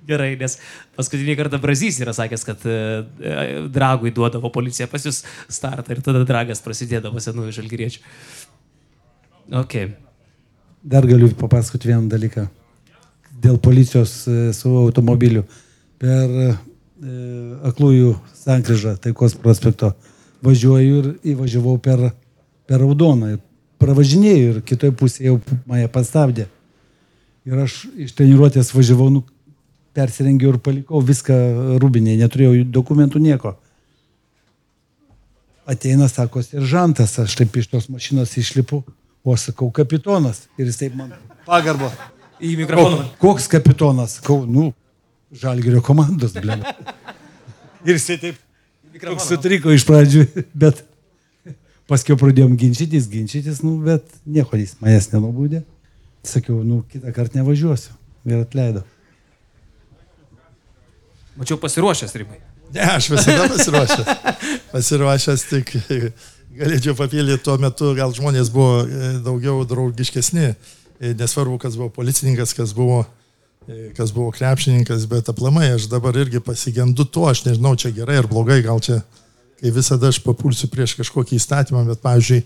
Gerai, 0.10 0.34
nes 0.40 0.58
paskutinį 0.98 1.38
kartą 1.38 1.62
Brazys 1.62 2.00
yra 2.02 2.16
sakęs, 2.18 2.46
kad 2.48 2.66
e, 2.66 2.76
e, 3.22 3.40
dragui 3.70 4.14
duodavo 4.16 4.52
policija 4.54 4.90
pas 4.90 5.06
jūs 5.06 5.22
startą 5.52 5.94
ir 5.94 6.04
tada 6.06 6.26
dragas 6.28 6.64
prasidėdavo 6.66 7.22
senųjų 7.24 7.56
žalgyriečių. 7.60 8.06
Ok. 9.62 9.76
Dar 10.84 11.06
galiu 11.08 11.30
papasakoti 11.36 11.92
vieną 11.92 12.08
dalyką. 12.10 12.48
Dėl 13.40 13.58
policijos 13.62 14.24
e, 14.28 14.54
su 14.56 14.72
automobiliu. 14.84 15.46
Per 16.00 16.36
e, 16.46 16.54
aklųjų 17.70 18.14
sankryžą 18.36 18.96
Taikos 19.04 19.36
prospekto 19.40 19.94
važiuoju 20.44 21.00
ir 21.02 21.10
įvažiavau 21.34 21.78
per, 21.84 22.10
per 22.68 22.84
raudoną. 22.84 23.36
Ir 23.36 23.42
pravažinėjau 23.80 24.54
ir 24.54 24.62
kitoje 24.68 24.96
pusėje 24.96 25.32
jau 25.32 25.40
mane 25.68 25.88
pastabdė. 25.92 26.48
Ir 27.48 27.60
aš 27.64 27.82
iš 27.98 28.14
treniruotės 28.18 28.74
važiavau, 28.76 29.10
nu, 29.14 29.24
persirengiau 30.00 30.54
ir 30.56 30.62
palikau 30.64 31.02
viską 31.04 31.36
rūbinėje, 31.84 32.22
neturėjau 32.24 32.64
dokumentų 32.80 33.20
nieko. 33.24 33.58
Ateina, 35.70 36.08
sako, 36.10 36.42
seržantas, 36.42 37.14
aš 37.22 37.36
taip 37.38 37.58
iš 37.62 37.68
tos 37.70 37.90
mašinos 37.94 38.32
išlipu, 38.42 38.82
o 39.22 39.34
aš 39.36 39.50
sakau, 39.52 39.68
kapitonas. 39.76 40.48
Ir 40.58 40.66
jis 40.72 40.80
taip 40.82 40.96
man 40.98 41.12
pagarbo. 41.46 41.92
Į 42.40 42.56
O, 42.56 42.60
mikrofoną. 42.64 43.04
koks 43.22 43.50
kapitonas? 43.52 44.16
Sakau, 44.18 44.46
nu, 44.50 44.72
žalgerio 45.36 45.84
komandos, 45.86 46.34
blem. 46.40 46.64
Ir 47.86 47.98
jisai 48.00 48.18
taip 48.22 48.40
toks 49.04 49.28
sutriko 49.30 49.72
iš 49.76 49.86
pradžių, 49.88 50.24
bet 50.58 50.82
paskui 51.90 52.18
pradėjom 52.20 52.56
ginčytis, 52.60 53.06
ginčytis, 53.12 53.62
nu, 53.66 53.76
bet 53.86 54.08
nieko 54.26 54.58
jis 54.58 54.74
manęs 54.82 55.12
nenubaudė. 55.14 55.62
Sakiau, 56.26 56.64
nu, 56.66 56.82
kitą 56.90 57.14
kartą 57.16 57.40
nevažiuosiu. 57.44 57.94
Ir 58.28 58.42
atleido. 58.42 58.82
Mačiau 61.40 61.60
pasiruošęs 61.62 62.18
rimai. 62.20 62.42
Ne, 62.76 62.84
aš 62.96 63.12
visada 63.14 63.48
pasiruošęs. 63.54 64.10
Pasiruošęs 64.74 65.46
tik 65.50 65.72
galėčiau 66.60 66.98
papildyti, 67.00 67.44
tuo 67.46 67.56
metu 67.62 67.94
gal 67.96 68.12
žmonės 68.16 68.52
buvo 68.52 68.84
e, 68.84 69.14
daugiau 69.24 69.64
draugiškesni, 69.68 70.52
E, 71.00 71.14
nesvarbu, 71.14 71.58
kas 71.58 71.78
buvo 71.80 71.90
policininkas, 71.90 72.54
kas 72.54 72.74
buvo, 72.76 73.06
e, 73.68 73.92
kas 73.96 74.12
buvo 74.12 74.32
krepšininkas, 74.36 75.06
bet 75.08 75.30
aplamai 75.32 75.70
aš 75.72 75.88
dabar 75.88 76.18
irgi 76.20 76.42
pasigendu 76.44 77.06
to, 77.06 77.24
aš 77.30 77.46
nežinau, 77.46 77.76
čia 77.80 77.94
gerai 77.96 78.18
ar 78.20 78.28
blogai, 78.28 78.60
gal 78.66 78.84
čia, 78.84 79.00
kai 79.62 79.72
visada 79.72 80.12
aš 80.12 80.20
papulsiu 80.26 80.68
prieš 80.72 80.98
kažkokį 81.00 81.40
įstatymą, 81.40 81.86
bet, 81.88 82.02
pavyzdžiui, 82.04 82.42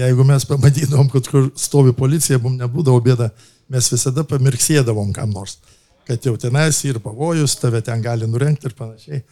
jeigu 0.00 0.24
mes 0.24 0.48
pamatydavom, 0.48 1.10
kad 1.12 1.28
kur 1.28 1.50
stovi 1.56 1.92
policija, 1.96 2.40
mums 2.40 2.62
nebūdavo 2.62 3.02
bėda, 3.04 3.28
mes 3.68 3.92
visada 3.92 4.24
pamirksėdavom 4.24 5.12
kam 5.12 5.36
nors, 5.36 5.58
kad 6.08 6.24
jau 6.24 6.34
tenais 6.40 6.80
ir 6.88 6.98
pavojus, 7.04 7.54
tave 7.60 7.80
ten 7.84 8.02
gali 8.02 8.26
nurenkti 8.26 8.66
ir 8.70 8.74
panašiai. 8.78 9.22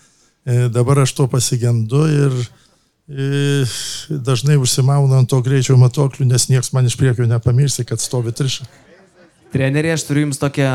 E, 0.47 0.69
Dabar 0.71 1.01
aš 1.03 1.17
to 1.19 1.27
pasigendu 1.33 2.05
ir 2.12 2.35
e, 3.09 3.65
dažnai 4.11 4.57
užsimaunu 4.61 5.17
ant 5.19 5.31
to 5.33 5.41
greičio 5.43 5.77
matuoklių, 5.81 6.27
nes 6.31 6.49
niekas 6.53 6.73
man 6.77 6.87
iš 6.87 6.97
priekio 7.01 7.27
nepamirsi, 7.31 7.85
kad 7.89 7.99
stovi 8.03 8.33
triša. 8.37 8.67
Treneri, 9.57 9.89
aš 9.95 10.03
turiu 10.05 10.25
jums 10.27 10.41
tokią 10.43 10.69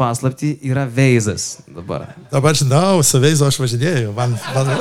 paslapti, 0.00 0.54
yra 0.66 0.86
veizas 0.90 1.58
dabar. 1.68 2.06
Dabar 2.32 2.56
žinau, 2.56 3.02
saveizo 3.04 3.46
aš 3.46 3.58
važinėjau, 3.60 4.14
man, 4.16 4.32
man 4.56 4.72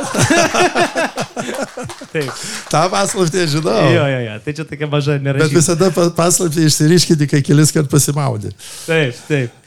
Taip. 2.14 2.30
tą 2.72 2.84
paslaptį 2.94 3.44
aš 3.44 3.52
žinau. 3.58 3.82
Jo, 3.94 4.06
jo, 4.10 4.20
jo, 4.28 4.38
tai 4.46 4.54
čia 4.58 4.66
tokia 4.70 4.88
maža 4.90 5.18
Bet 5.18 5.26
nerašyta. 5.28 5.58
visada 5.60 5.90
pa- 5.94 6.10
paslaptį 6.18 6.66
išsiriškite, 6.70 7.28
kai 7.32 7.42
kelis 7.46 7.74
kart 7.76 7.90
pasimaudė. 7.92 8.54
Taip, 8.88 9.20
taip. 9.28 9.60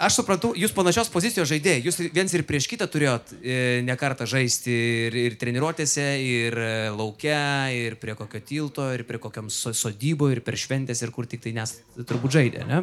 Aš 0.00 0.16
suprantu, 0.16 0.54
jūs 0.56 0.72
panašios 0.72 1.10
pozicijos 1.12 1.48
žaidėjai, 1.50 1.82
jūs 1.84 1.98
viens 2.14 2.32
ir 2.32 2.46
prieš 2.48 2.70
kitą 2.70 2.86
turėjot 2.88 3.34
e, 3.36 3.56
ne 3.84 3.96
kartą 4.00 4.24
žaisti 4.28 4.72
ir, 4.72 5.16
ir 5.26 5.34
treniruotėse, 5.36 6.06
ir 6.24 6.56
e, 6.56 6.70
laukia, 6.96 7.68
ir 7.76 7.98
prie 8.00 8.14
kokio 8.16 8.40
tilto, 8.40 8.86
ir 8.96 9.04
prie 9.04 9.20
kokiam 9.20 9.50
so, 9.52 9.74
sodybo, 9.76 10.30
ir 10.32 10.40
per 10.46 10.56
šventės, 10.56 11.04
ir 11.04 11.12
kur 11.12 11.28
tik 11.28 11.44
tai 11.44 11.52
nes 11.58 11.74
turbūt 11.98 12.32
žaidė, 12.38 12.64
ne? 12.70 12.80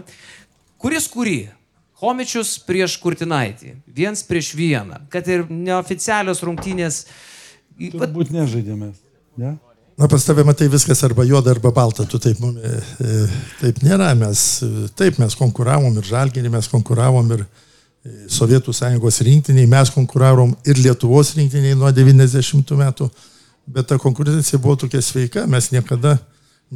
Kuris 0.78 1.10
kurį? 1.10 1.40
Homičius 1.98 2.60
prieš 2.62 3.00
Kurtinaitį, 3.02 3.74
viens 3.90 4.22
prieš 4.22 4.52
vieną, 4.54 5.00
kad 5.10 5.26
ir 5.26 5.48
neoficialios 5.50 6.44
rungtynės. 6.46 7.08
Turbūt 7.82 8.30
nežaidėme. 8.36 8.92
Ne? 9.42 9.56
Na, 9.98 10.08
pas 10.08 10.24
tave 10.24 10.44
matai 10.46 10.68
viskas 10.70 11.04
arba 11.04 11.26
juoda, 11.26 11.50
arba 11.50 11.72
balta, 11.72 12.06
tu 12.06 12.20
taip, 12.20 12.38
mum, 12.38 12.54
e, 12.54 12.72
e, 13.02 13.14
taip 13.58 13.80
nėra, 13.82 14.12
mes, 14.14 14.42
e, 14.62 14.90
taip 14.94 15.16
mes 15.18 15.34
konkuravom 15.34 15.96
ir 15.98 16.06
žalginį, 16.06 16.52
mes 16.54 16.70
konkuravom 16.70 17.32
ir 17.34 17.48
Sovietų 18.32 18.72
sąjungos 18.72 19.18
rinktiniai, 19.26 19.66
mes 19.68 19.90
konkuravom 19.92 20.54
ir 20.70 20.78
Lietuvos 20.80 21.34
rinktiniai 21.36 21.76
nuo 21.76 21.90
90 21.92 22.78
metų, 22.78 23.08
bet 23.74 23.90
ta 23.90 23.98
konkurencija 24.00 24.62
buvo 24.62 24.78
tokia 24.84 25.02
sveika, 25.02 25.48
mes 25.50 25.72
niekada 25.74 26.14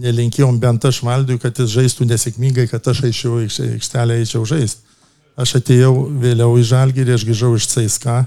nelinkėjom 0.02 0.58
bent 0.60 0.90
aš 0.90 1.04
valdui, 1.06 1.38
kad 1.40 1.56
jis 1.62 1.70
žaistų 1.72 2.10
nesėkmingai, 2.10 2.66
kad 2.74 2.90
aš 2.90 3.04
eičiau 3.08 3.38
aikštelę 3.46 4.18
eičiau 4.24 4.44
žaisti. 4.50 4.82
Aš 5.40 5.60
atėjau 5.62 5.94
vėliau 6.26 6.58
į 6.60 6.66
žalgirį, 6.74 7.14
aš 7.16 7.28
grįžau 7.30 7.54
iš 7.56 7.70
CSK 7.70 8.18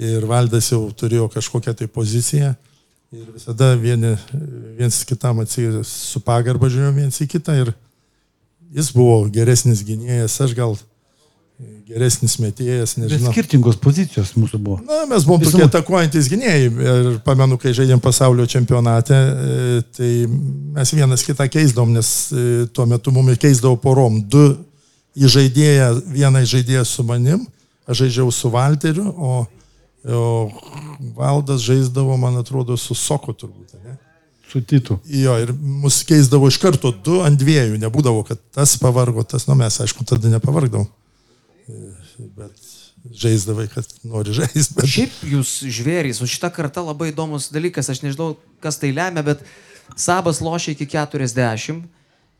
ir 0.00 0.26
valdas 0.26 0.72
jau 0.72 0.80
turėjo 0.96 1.28
kažkokią 1.36 1.76
tai 1.76 1.86
poziciją. 1.92 2.56
Ir 3.12 3.24
visada 3.32 3.72
vieni, 3.80 4.12
viens 4.76 5.00
kitam 5.08 5.40
atsigrė 5.40 5.80
su 5.88 6.20
pagarba 6.20 6.68
žiūrėjom 6.68 6.98
viens 7.00 7.20
į 7.24 7.26
kitą 7.32 7.54
ir 7.62 7.70
jis 8.76 8.90
buvo 8.92 9.22
geresnis 9.32 9.80
gynėjas, 9.88 10.34
aš 10.44 10.52
gal 10.58 10.76
geresnis 11.88 12.36
metėjas, 12.38 12.92
Bet 12.98 13.06
nežinau. 13.06 13.32
skirtingos 13.32 13.78
pozicijos 13.80 14.34
mūsų 14.36 14.60
buvo. 14.60 14.76
Na, 14.84 15.06
mes 15.08 15.24
buvom 15.26 15.40
Visuma. 15.40 15.64
tokie 15.64 15.68
atakuojantis 15.70 16.28
gynėjai 16.30 16.66
ir 16.68 17.08
pamenu, 17.24 17.56
kai 17.58 17.72
žaidėm 17.74 18.02
pasaulio 18.04 18.44
čempionate, 18.46 19.16
e, 19.16 19.80
tai 19.96 20.10
mes 20.76 20.92
vienas 20.94 21.24
kitą 21.26 21.48
keisdavom, 21.50 21.96
nes 21.96 22.10
e, 22.30 22.44
tuo 22.76 22.86
metu 22.86 23.10
mums 23.14 23.40
keisdavo 23.40 23.80
porom. 23.80 24.20
Du 24.20 24.44
į 25.16 25.32
žaidėją, 25.32 25.88
vieną 26.12 26.44
žaidėją 26.46 26.84
su 26.86 27.02
manim, 27.08 27.46
aš 27.88 28.04
žaidžiau 28.04 28.30
su 28.36 28.52
Valteriu, 28.52 29.08
o, 29.16 29.46
o 30.04 30.50
Valdas 31.16 31.62
žaisdavo, 31.66 32.16
man 32.16 32.38
atrodo, 32.38 32.76
su 32.76 32.94
Soko 32.94 33.32
turbūt. 33.32 33.74
Ne? 33.84 33.96
Su 34.48 34.62
Titu. 34.64 34.98
Jo, 35.04 35.36
ir 35.42 35.52
mus 35.52 36.00
keisdavo 36.08 36.48
iš 36.48 36.56
karto 36.62 36.92
du 36.92 37.20
ant 37.24 37.38
dviejų, 37.38 37.76
nebūdavo, 37.82 38.22
kad 38.28 38.40
tas 38.54 38.76
pavargo, 38.80 39.24
tas, 39.26 39.44
nu 39.48 39.58
mes, 39.58 39.76
aišku, 39.84 40.06
tada 40.08 40.30
nepavargdavom. 40.32 40.88
Bet 42.38 42.68
žaisdavai, 43.14 43.68
kad 43.72 43.86
nori 44.06 44.32
žaisti. 44.36 44.74
Bet... 44.76 44.88
Šiaip 44.88 45.20
jūs 45.34 45.52
žvėrys, 45.78 46.22
o 46.22 46.28
šita 46.28 46.50
karta 46.54 46.82
labai 46.84 47.12
įdomus 47.12 47.50
dalykas, 47.52 47.90
aš 47.92 48.02
nežinau, 48.04 48.34
kas 48.64 48.80
tai 48.80 48.92
lemia, 48.94 49.24
bet 49.26 49.44
Sabas 49.96 50.42
lošia 50.44 50.74
iki 50.74 50.84
40, 50.92 51.86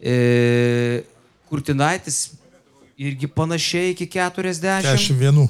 e, 0.01 0.17
Kurtinaitis 1.49 2.19
irgi 3.01 3.31
panašiai 3.33 3.95
iki 3.95 4.09
40. 4.13 4.85
41. 4.85 5.49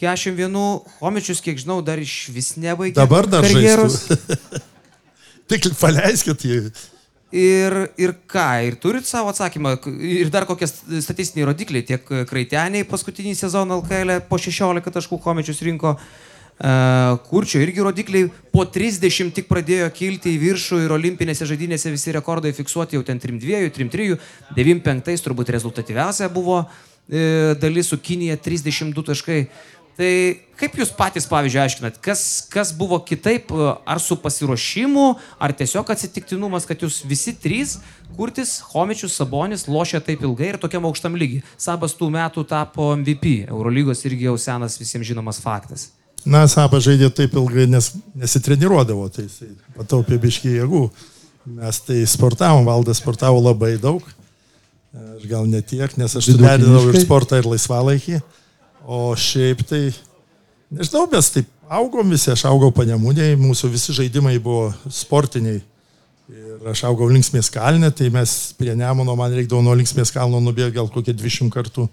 41, 0.00 0.58
Homičius, 1.00 1.42
kiek 1.44 1.58
žinau, 1.60 1.80
dar 1.84 2.00
iš 2.02 2.28
vis 2.34 2.54
nebaigė. 2.60 2.96
Dabar 2.98 3.26
dar 3.30 3.46
karjeros. 3.46 4.04
Tik 5.50 5.72
paleiskit 5.80 6.44
jį. 6.44 6.62
Ir, 7.28 7.74
ir 8.00 8.14
ką, 8.24 8.46
ir 8.64 8.78
turit 8.80 9.04
savo 9.04 9.28
atsakymą, 9.28 9.74
ir 10.00 10.30
dar 10.32 10.46
kokie 10.48 10.64
statistiniai 10.64 11.50
rodikliai, 11.50 11.84
tiek 11.84 12.06
Kraiteniai 12.28 12.86
paskutinį 12.88 13.34
sezoną 13.36 13.82
LKL 13.82 14.14
e 14.14 14.22
po 14.24 14.38
16 14.40 14.94
taškų 14.94 15.18
komečius 15.20 15.60
rinko, 15.66 15.92
uh, 15.92 17.18
kurčio 17.28 17.60
irgi 17.60 17.84
rodikliai 17.84 18.30
po 18.52 18.64
30 18.64 19.34
tik 19.36 19.50
pradėjo 19.50 19.90
kilti 19.92 20.32
į 20.38 20.40
viršų 20.46 20.80
ir 20.86 20.96
olimpinėse 20.96 21.44
žaidynėse 21.50 21.92
visi 21.92 22.16
rekordai 22.16 22.54
fiksuoti 22.56 22.96
jau 22.96 23.04
ten 23.04 23.20
3-2, 23.20 23.60
3-3, 23.76 24.16
9-5 24.56 25.28
turbūt 25.28 25.52
rezultatyviausia 25.52 26.30
buvo 26.32 26.62
uh, 26.64 26.72
dalis 27.60 27.92
su 27.92 28.00
Kinija 28.00 28.40
32 28.40 29.04
taškai. 29.12 29.42
Tai 29.98 30.10
kaip 30.54 30.76
jūs 30.78 30.92
patys, 30.94 31.24
pavyzdžiui, 31.26 31.58
aiškinat, 31.64 31.96
kas, 32.02 32.20
kas 32.52 32.70
buvo 32.76 33.00
kitaip, 33.02 33.50
ar 33.82 33.98
su 33.98 34.14
pasiruošimu, 34.22 35.06
ar 35.42 35.54
tiesiog 35.58 35.90
atsitiktinumas, 35.90 36.68
kad 36.68 36.84
jūs 36.84 37.00
visi 37.08 37.34
trys, 37.34 37.80
Kurtis, 38.14 38.56
Homičius, 38.70 39.16
Sabonis, 39.18 39.66
lošia 39.66 39.98
taip 40.02 40.22
ilgai 40.22 40.52
ir 40.52 40.60
tokiam 40.62 40.86
aukštam 40.86 41.18
lygiai. 41.18 41.42
Sabas 41.58 41.96
tų 41.98 42.12
metų 42.14 42.46
tapo 42.46 42.92
MVP, 42.94 43.50
Eurolygos 43.50 44.04
irgi 44.06 44.30
jau 44.30 44.36
senas 44.38 44.78
visiems 44.78 45.06
žinomas 45.10 45.42
faktas. 45.42 45.88
Na, 46.22 46.44
Sabas 46.50 46.86
žaidė 46.86 47.10
taip 47.14 47.34
ilgai, 47.38 47.66
nes 47.70 47.92
nesitreniruodavo, 48.18 49.10
tai 49.14 49.26
jisai 49.26 49.50
pataupė 49.74 50.18
biški 50.22 50.54
jėgų. 50.60 50.86
Mes 51.58 51.82
tai 51.82 52.04
sportavom, 52.06 52.66
valdas 52.70 53.02
sportavo 53.02 53.42
labai 53.42 53.74
daug. 53.82 54.06
Aš 54.94 55.26
gal 55.30 55.46
ne 55.50 55.58
tiek, 55.62 55.90
nes 55.98 56.14
aš 56.18 56.32
suderinau 56.36 56.86
ir 56.90 57.02
sportą, 57.02 57.42
ir 57.42 57.50
laisvalaikį. 57.50 58.22
O 58.88 59.12
šiaip 59.20 59.60
tai, 59.68 59.90
nežinau, 60.72 61.04
mes 61.12 61.26
taip 61.34 61.48
augom 61.68 62.08
visi, 62.08 62.30
aš 62.32 62.46
augau 62.48 62.70
panemūniai, 62.72 63.34
mūsų 63.36 63.68
visi 63.74 63.92
žaidimai 63.92 64.38
buvo 64.40 64.70
sportiniai. 64.88 65.60
Ir 66.28 66.70
aš 66.72 66.86
augau 66.88 67.08
linksmės 67.12 67.50
kalnė, 67.52 67.90
tai 67.92 68.08
mes 68.12 68.32
prie 68.56 68.72
Nemono, 68.76 69.12
man 69.16 69.34
reikdavo 69.36 69.60
nuo 69.64 69.74
linksmės 69.76 70.12
kalno 70.12 70.40
nubėgti 70.40 70.78
gal 70.78 70.88
kokie 70.92 71.12
200 71.12 71.52
kartų 71.52 71.84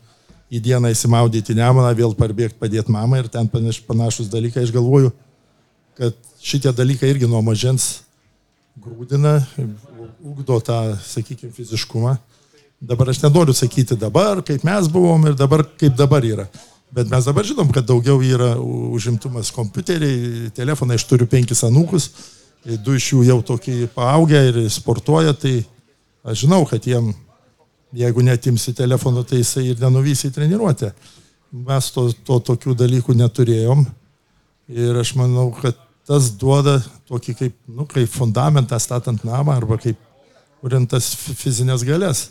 į 0.47 0.61
dieną 0.63 0.91
įsimaudyti 0.95 1.55
Nemoną, 1.57 1.89
vėl 1.99 2.15
parbėgti 2.15 2.59
padėti 2.59 2.95
mamai 2.95 3.25
ir 3.25 3.27
ten 3.31 3.49
panaš, 3.51 3.81
panašus 3.83 4.29
dalykai. 4.31 4.63
Aš 4.63 4.71
galvoju, 4.75 5.11
kad 5.99 6.15
šitie 6.43 6.71
dalykai 6.75 7.11
irgi 7.11 7.27
nuo 7.31 7.41
mažens 7.43 8.05
grūdina, 8.79 9.41
ugdo 10.23 10.61
tą, 10.63 10.79
sakykime, 11.03 11.51
fiziškumą. 11.55 12.15
Dabar 12.85 13.11
aš 13.11 13.19
nenoriu 13.23 13.55
sakyti 13.55 13.99
dabar, 13.99 14.39
kaip 14.47 14.63
mes 14.67 14.87
buvom 14.91 15.27
ir 15.27 15.35
dabar, 15.39 15.63
kaip 15.79 15.95
dabar 15.99 16.23
yra. 16.27 16.47
Bet 16.95 17.09
mes 17.11 17.25
dabar 17.27 17.43
žinom, 17.43 17.73
kad 17.75 17.83
daugiau 17.83 18.21
yra 18.23 18.53
užimtumas 18.95 19.49
kompiuteriai, 19.51 20.47
telefonai, 20.55 20.95
aš 20.95 21.03
turiu 21.09 21.27
penkis 21.27 21.65
anūkus, 21.67 22.05
du 22.85 22.95
iš 22.95 23.09
jų 23.11 23.25
jau 23.27 23.41
tokį 23.51 23.89
paaugę 23.91 24.39
ir 24.49 24.59
sportuoja, 24.71 25.33
tai 25.35 25.57
aš 26.23 26.45
žinau, 26.45 26.61
kad 26.69 26.87
jiem, 26.87 27.11
jeigu 27.99 28.23
netimsi 28.23 28.71
telefono, 28.77 29.25
tai 29.27 29.41
jisai 29.41 29.65
ir 29.73 29.83
nenuvysi 29.83 30.29
į 30.29 30.37
treniruotę. 30.37 30.93
Mes 31.67 31.91
to, 31.91 32.07
to 32.23 32.39
tokių 32.53 32.77
dalykų 32.79 33.15
neturėjom 33.19 33.83
ir 34.71 35.03
aš 35.03 35.13
manau, 35.19 35.49
kad 35.59 35.75
tas 36.07 36.31
duoda 36.39 36.77
tokį 37.09 37.35
kaip, 37.41 37.57
nu, 37.67 37.85
kaip 37.91 38.07
fundamentą 38.13 38.79
statant 38.79 39.27
namą 39.27 39.57
arba 39.59 39.77
kaip 39.83 39.99
kuriant 40.63 40.89
tas 40.95 41.11
fizinės 41.41 41.83
galės. 41.83 42.29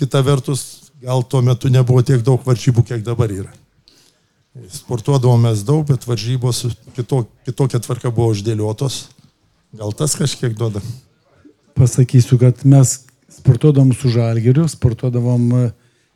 Kita 0.00 0.24
vertus, 0.24 0.92
gal 1.02 1.20
tuo 1.28 1.42
metu 1.44 1.68
nebuvo 1.68 2.00
tiek 2.00 2.24
daug 2.24 2.40
varžybų, 2.46 2.86
kiek 2.88 3.04
dabar 3.04 3.28
yra. 3.28 3.52
Sportuodavomės 4.52 5.62
daug, 5.64 5.86
bet 5.88 6.04
varžybos 6.04 6.66
kito, 6.92 7.22
kitokia 7.48 7.80
tvarka 7.80 8.10
buvo 8.12 8.34
uždėliotos. 8.34 9.06
Gal 9.72 9.94
tas 9.96 10.12
kažkiek 10.18 10.52
duoda? 10.52 10.82
Pasakysiu, 11.72 12.36
kad 12.40 12.60
mes 12.68 12.98
sportuodavom 13.32 13.94
su 13.96 14.12
žalgeriu, 14.12 14.66
sportuodavom, 14.68 15.46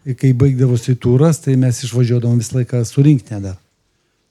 e, 0.04 0.14
kai 0.20 0.34
baigdavosi 0.36 0.98
turas, 1.00 1.40
tai 1.40 1.56
mes 1.56 1.80
išvažiuodavom 1.80 2.42
visą 2.42 2.58
laiką 2.58 2.82
surinkti 2.84 3.40
dar. 3.40 3.56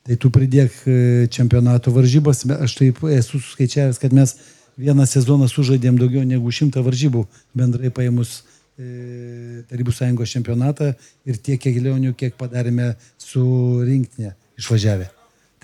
Tai 0.06 0.20
tu 0.22 0.30
pridėk 0.30 0.76
e, 0.86 0.98
čempionato 1.34 1.90
varžybos, 1.90 2.46
aš 2.62 2.78
taip 2.78 3.02
esu 3.10 3.40
suskaičiavęs, 3.42 3.98
kad 3.98 4.14
mes 4.14 4.38
vieną 4.78 5.08
sezoną 5.10 5.50
sužaidėm 5.50 5.98
daugiau 5.98 6.22
negu 6.28 6.54
šimtą 6.54 6.84
varžybų 6.86 7.26
bendrai 7.58 7.90
paėmus 7.90 8.44
Tarybų 8.76 9.94
sąjungos 9.96 10.32
čempionatą 10.36 10.90
ir 11.24 11.38
tiek 11.40 11.62
kelionių, 11.64 12.12
kiek 12.20 12.36
padarėme 12.40 12.94
su 13.18 13.46
rinktinė 13.88 14.34
išvažiavę. 14.60 15.08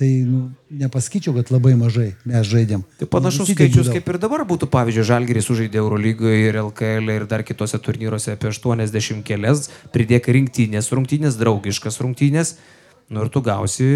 Tai 0.02 0.08
nu, 0.26 0.40
nepasakyčiau, 0.80 1.34
kad 1.36 1.52
labai 1.54 1.76
mažai 1.78 2.14
mes 2.26 2.48
žaidėm. 2.48 2.82
Tai 2.98 3.08
panašus 3.12 3.52
skaičius 3.52 3.92
kaip 3.92 4.08
ir 4.10 4.18
dabar 4.24 4.42
būtų, 4.50 4.70
pavyzdžiui, 4.72 5.04
Žalgeris 5.12 5.46
sužaidė 5.46 5.78
Eurolygoje 5.78 6.40
ir 6.48 6.58
LKL 6.64 7.12
ir 7.20 7.26
dar 7.30 7.44
kitose 7.46 7.78
turnyruose 7.78 8.34
apie 8.34 8.50
80 8.50 9.22
kelias, 9.28 9.68
pridėk 9.94 10.32
rinktinės, 10.32 10.90
rungtynės, 10.96 11.38
draugiškas 11.38 12.00
rungtynės, 12.02 12.56
nu 13.12 13.28
ir 13.28 13.30
tu 13.30 13.44
gausi 13.46 13.92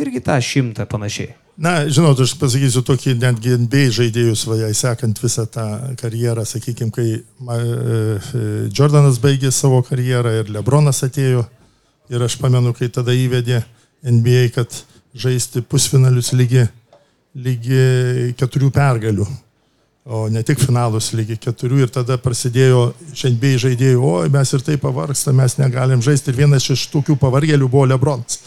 irgi 0.00 0.24
tą 0.24 0.40
šimtą 0.42 0.88
panašiai. 0.90 1.36
Na, 1.58 1.88
žinot, 1.90 2.20
aš 2.22 2.36
pasakysiu 2.38 2.84
tokį 2.86 3.16
netgi 3.18 3.56
NBA 3.58 3.88
žaidėjus, 3.96 4.44
vajai 4.46 4.70
sekant 4.78 5.18
visą 5.18 5.42
tą 5.50 5.64
karjerą, 5.98 6.44
sakykime, 6.46 6.92
kai 6.94 7.06
ma, 7.42 7.56
e, 7.58 8.68
Jordanas 8.70 9.16
baigė 9.18 9.50
savo 9.50 9.80
karjerą 9.82 10.36
ir 10.38 10.52
Lebronas 10.54 11.02
atėjo. 11.02 11.42
Ir 12.14 12.22
aš 12.22 12.36
pamenu, 12.38 12.70
kai 12.78 12.86
tada 12.94 13.10
įvedė 13.10 13.58
NBA, 14.06 14.44
kad 14.54 14.76
žaisti 15.18 15.64
pusfinalius 15.66 16.30
lygi, 16.38 16.62
lygi 17.34 17.82
keturių 18.38 18.70
pergalių, 18.78 19.26
o 20.06 20.22
ne 20.30 20.44
tik 20.46 20.62
finalus 20.62 21.10
lygi 21.10 21.40
keturių. 21.42 21.82
Ir 21.88 21.90
tada 21.90 22.20
prasidėjo 22.22 22.92
šiandien 23.10 23.58
žaidėjų, 23.64 23.98
o 24.06 24.14
mes 24.30 24.54
ir 24.54 24.62
taip 24.62 24.86
pavargstame, 24.86 25.42
mes 25.42 25.58
negalim 25.58 26.06
žaisti. 26.06 26.30
Ir 26.30 26.38
vienas 26.44 26.70
iš 26.70 26.86
tokių 26.94 27.18
pavargėlių 27.18 27.66
buvo 27.66 27.90
Lebronas 27.90 28.38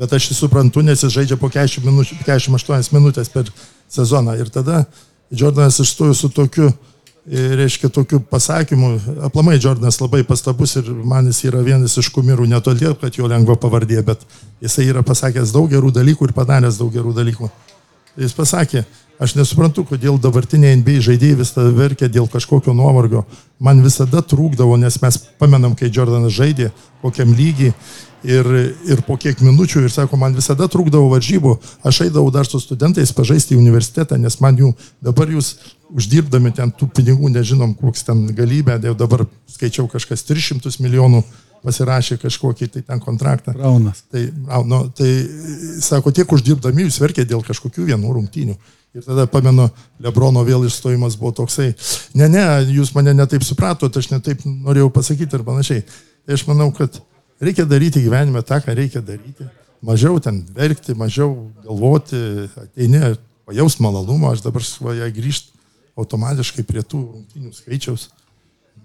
bet 0.00 0.12
aš 0.12 0.30
jį 0.30 0.36
suprantu, 0.38 0.82
nes 0.84 1.02
jis 1.02 1.12
žaidžia 1.12 1.38
po 1.40 1.50
40 1.52 1.86
minučių, 1.86 2.18
48 2.24 2.96
minutės 2.96 3.30
per 3.32 3.48
sezoną. 3.92 4.36
Ir 4.40 4.50
tada 4.52 4.84
Jordanas 5.30 5.78
išstojo 5.80 6.14
su 6.14 6.28
tokiu, 6.28 6.70
e, 7.26 7.46
reiškia, 7.60 7.88
tokiu 7.88 8.20
pasakymu. 8.20 8.92
Aplamai 9.28 9.58
Jordanas 9.58 10.00
labai 10.00 10.22
pastabus 10.24 10.76
ir 10.76 10.90
man 11.04 11.26
jis 11.26 11.44
yra 11.50 11.62
vienas 11.64 11.96
iš 11.96 12.10
kumirų, 12.14 12.48
ne 12.48 12.60
todėl, 12.60 12.94
kad 13.00 13.16
jo 13.16 13.26
lengva 13.26 13.56
pavardė, 13.56 14.02
bet 14.02 14.22
jisai 14.62 14.90
yra 14.90 15.02
pasakęs 15.02 15.54
daug 15.54 15.70
gerų 15.70 15.92
dalykų 15.94 16.28
ir 16.28 16.36
padaręs 16.36 16.78
daug 16.78 16.92
gerų 16.92 17.16
dalykų. 17.16 17.50
Jis 18.16 18.32
pasakė, 18.32 18.86
aš 19.20 19.34
nesuprantu, 19.36 19.84
kodėl 19.84 20.16
dabartiniai 20.20 20.78
NBA 20.80 21.02
žaidėjai 21.04 21.36
visada 21.42 21.72
verkia 21.76 22.08
dėl 22.08 22.28
kažkokio 22.32 22.72
nuovargio. 22.72 23.26
Man 23.60 23.82
visada 23.84 24.22
trūkdavo, 24.24 24.78
nes 24.80 24.96
mes 25.02 25.18
pamenam, 25.36 25.74
kai 25.76 25.90
Jordanas 25.92 26.32
žaidė, 26.32 26.70
kokiam 27.02 27.34
lygiai 27.36 27.74
ir, 28.26 28.48
ir 28.88 29.02
po 29.06 29.16
kiek 29.20 29.40
minučių 29.44 29.86
ir 29.86 29.92
sako, 29.92 30.18
man 30.20 30.34
visada 30.36 30.66
trūkdavo 30.70 31.08
varžybų, 31.14 31.54
aš 31.86 32.02
eidavau 32.08 32.32
dar 32.34 32.48
su 32.48 32.60
studentais 32.62 33.14
pažaisti 33.16 33.54
į 33.54 33.60
universitetą, 33.62 34.18
nes 34.20 34.38
man 34.42 34.58
jų 34.58 34.72
dabar 35.04 35.30
jūs 35.30 35.54
uždirbdami 35.94 36.52
ten 36.56 36.72
tų 36.74 36.90
pinigų, 36.96 37.30
nežinom, 37.32 37.76
koks 37.78 38.06
ten 38.08 38.26
galybė, 38.36 38.80
jau 38.90 38.94
dabar 38.98 39.26
skaičiau 39.54 39.86
kažkas 39.92 40.26
300 40.26 40.74
milijonų 40.82 41.22
pasirašė 41.66 42.18
kažkokį 42.22 42.68
tai 42.72 42.82
ten 42.86 43.02
kontraktą. 43.02 43.54
Raunas. 43.56 44.04
Tai, 44.12 44.22
nu, 44.68 44.82
tai 44.94 45.10
sako, 45.82 46.12
tiek 46.14 46.30
uždirbdami 46.32 46.86
jūs 46.86 47.00
verkė 47.02 47.26
dėl 47.26 47.42
kažkokių 47.46 47.88
vienų 47.90 48.12
rungtynių. 48.18 48.56
Ir 48.96 49.04
tada 49.04 49.26
pamenu, 49.28 49.66
Lebrono 50.00 50.40
vėl 50.46 50.64
išstojimas 50.64 51.18
buvo 51.20 51.34
toksai, 51.42 51.74
ne, 52.16 52.30
ne, 52.32 52.44
jūs 52.72 52.94
mane 52.96 53.12
netaip 53.16 53.44
supratote, 53.44 54.00
aš 54.00 54.08
netaip 54.14 54.46
norėjau 54.46 54.88
pasakyti 54.94 55.36
ir 55.36 55.44
panašiai. 55.44 55.82
Tai 56.24 56.38
aš 56.38 56.46
manau, 56.48 56.70
kad 56.76 56.96
Reikia 57.40 57.66
daryti 57.68 58.00
gyvenime 58.00 58.42
tą, 58.42 58.60
ką 58.64 58.74
reikia 58.76 59.02
daryti. 59.04 59.46
Mažiau 59.84 60.20
ten 60.20 60.40
verkti, 60.56 60.94
mažiau 60.96 61.50
galvoti, 61.64 62.16
ateini, 62.56 63.14
pajaus 63.46 63.76
malonumą, 63.82 64.32
aš 64.32 64.42
dabar 64.46 64.64
svaja 64.64 65.08
grįžti 65.12 65.52
automatiškai 65.96 66.64
prie 66.66 66.82
tų 66.84 67.02
rungtinių 67.04 67.52
skaičiaus. 67.56 68.08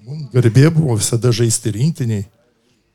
Mums 0.02 0.30
garbė 0.34 0.70
buvo 0.74 0.96
visada 1.00 1.32
žaisti 1.36 1.74
rinktiniai. 1.76 2.26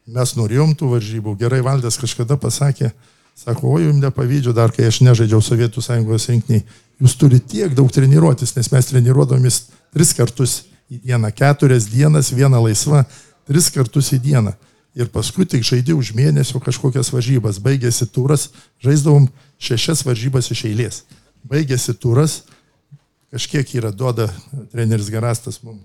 Mes 0.07 0.33
norėjom 0.39 0.75
tų 0.79 0.93
varžybų. 0.95 1.35
Gerai 1.41 1.61
valdas 1.67 1.99
kažkada 1.99 2.37
pasakė, 2.41 2.93
sako, 3.37 3.75
o 3.75 3.81
jums 3.83 4.01
nepavydžiu 4.03 4.55
dar, 4.57 4.73
kai 4.75 4.87
aš 4.89 5.01
nežaidžiau 5.03 5.43
Sovietų 5.43 5.83
sąjungos 5.83 6.29
rinkiniai. 6.31 6.65
Jūs 7.03 7.17
turite 7.19 7.49
tiek 7.51 7.75
daug 7.77 7.91
treniruotis, 7.93 8.55
nes 8.57 8.71
mes 8.73 8.89
treniruodomis 8.89 9.61
tris 9.95 10.15
kartus 10.17 10.63
į 10.89 11.03
dieną, 11.11 11.33
keturias 11.35 11.89
dienas, 11.91 12.31
viena 12.33 12.63
laisva, 12.63 13.05
tris 13.49 13.69
kartus 13.75 14.13
į 14.17 14.21
dieną. 14.31 14.55
Ir 14.97 15.11
paskui 15.13 15.45
tik 15.45 15.61
žaidži 15.67 15.93
už 15.93 16.15
mėnesio 16.17 16.57
kažkokias 16.65 17.11
varžybas. 17.13 17.59
Baigėsi 17.61 18.07
turas, 18.09 18.49
žaisdavom 18.81 19.29
šešias 19.61 20.03
varžybas 20.09 20.49
iš 20.55 20.63
eilės. 20.71 21.03
Baigėsi 21.45 21.93
turas, 22.01 22.43
kažkiek 23.33 23.75
yra 23.77 23.91
duoda 23.93 24.31
treneris 24.73 25.11
Garastas 25.13 25.61
mums 25.63 25.83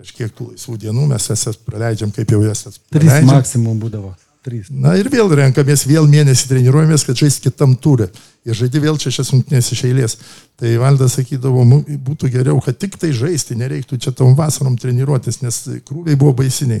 kažkiek 0.00 0.32
tų 0.32 0.46
laisvų 0.54 0.78
dienų, 0.80 1.02
mes 1.10 1.26
jas 1.28 1.58
praleidžiam, 1.60 2.08
kaip 2.16 2.30
jau 2.32 2.40
jas 2.40 2.62
Trys 2.64 2.78
praleidžiam. 2.88 3.34
maksimum 3.34 3.80
būdavo. 3.82 4.14
Trys. 4.40 4.70
Na 4.72 4.94
ir 4.96 5.10
vėl 5.12 5.28
renkamės, 5.36 5.82
vėl 5.84 6.06
mėnesį 6.08 6.46
treniruojamės, 6.48 7.02
kad 7.04 7.18
žais 7.20 7.36
kitam 7.44 7.74
turė. 7.76 8.06
Ir 8.48 8.56
žaidži 8.56 8.80
vėl 8.80 8.96
šešias 8.96 9.34
rungtynės 9.34 9.68
iš 9.76 9.82
eilės. 9.84 10.14
Tai 10.56 10.70
Valdas 10.80 11.18
sakydavo, 11.18 11.60
"Mu- 11.68 11.84
būtų 11.84 12.30
geriau, 12.32 12.56
kad 12.64 12.78
tik 12.78 12.96
tai 12.96 13.10
žaisti, 13.12 13.52
nereiktų 13.54 14.00
čia 14.00 14.10
tom 14.16 14.32
vasarom 14.34 14.78
treniruotis, 14.80 15.42
nes 15.42 15.68
krūviai 15.84 16.16
buvo 16.16 16.32
baisiniai. 16.32 16.80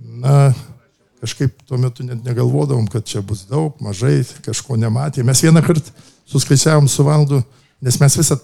Na, 0.00 0.50
kažkaip 1.20 1.58
tuo 1.68 1.78
metu 1.80 2.04
net 2.06 2.24
negalvodavom, 2.24 2.86
kad 2.88 3.04
čia 3.04 3.20
bus 3.22 3.44
daug, 3.48 3.76
mažai, 3.84 4.22
kažko 4.44 4.78
nematė. 4.80 5.24
Mes 5.26 5.42
vieną 5.44 5.62
kartą 5.64 5.92
suskaičiavom 6.30 6.88
su 6.88 7.04
Valdu, 7.04 7.42
nes 7.84 7.98
mes 8.00 8.16
visą 8.16 8.38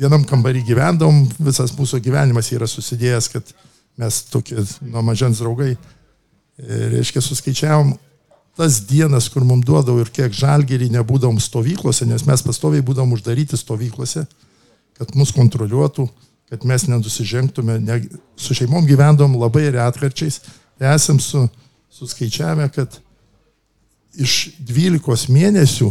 vienam 0.00 0.24
kambarį 0.24 0.64
gyvendom, 0.64 1.26
visas 1.38 1.74
mūsų 1.76 2.00
gyvenimas 2.04 2.48
yra 2.54 2.68
susidėjęs, 2.70 3.28
kad 3.32 3.52
mes 4.00 4.22
tokie 4.32 4.62
nuo 4.80 5.02
mažens 5.04 5.42
draugai. 5.42 5.74
Ir, 6.60 6.86
reiškia, 6.94 7.22
suskaičiavom 7.24 7.94
tas 8.60 8.82
dienas, 8.84 9.28
kur 9.32 9.44
mums 9.46 9.64
duodavo 9.64 10.02
ir 10.02 10.10
kiek 10.12 10.34
žalgerį 10.36 10.90
nebūdavom 10.92 11.38
stovyklose, 11.40 12.04
nes 12.08 12.26
mes 12.28 12.42
pastoviai 12.44 12.84
būdavom 12.84 13.14
uždaryti 13.16 13.56
stovyklose, 13.56 14.26
kad 14.98 15.14
mus 15.16 15.32
kontroliuotų, 15.32 16.04
kad 16.50 16.64
mes 16.66 16.86
nenusižengtume, 16.90 17.78
ne, 17.84 18.00
su 18.36 18.56
šeimom 18.58 18.86
gyvendom 18.88 19.36
labai 19.38 19.68
retkarčiais, 19.74 20.40
tai 20.78 20.94
esam 20.96 21.20
su, 21.22 21.46
suskaičiavę, 21.94 22.68
kad 22.74 22.98
iš 24.18 24.56
12 24.66 25.30
mėnesių 25.30 25.90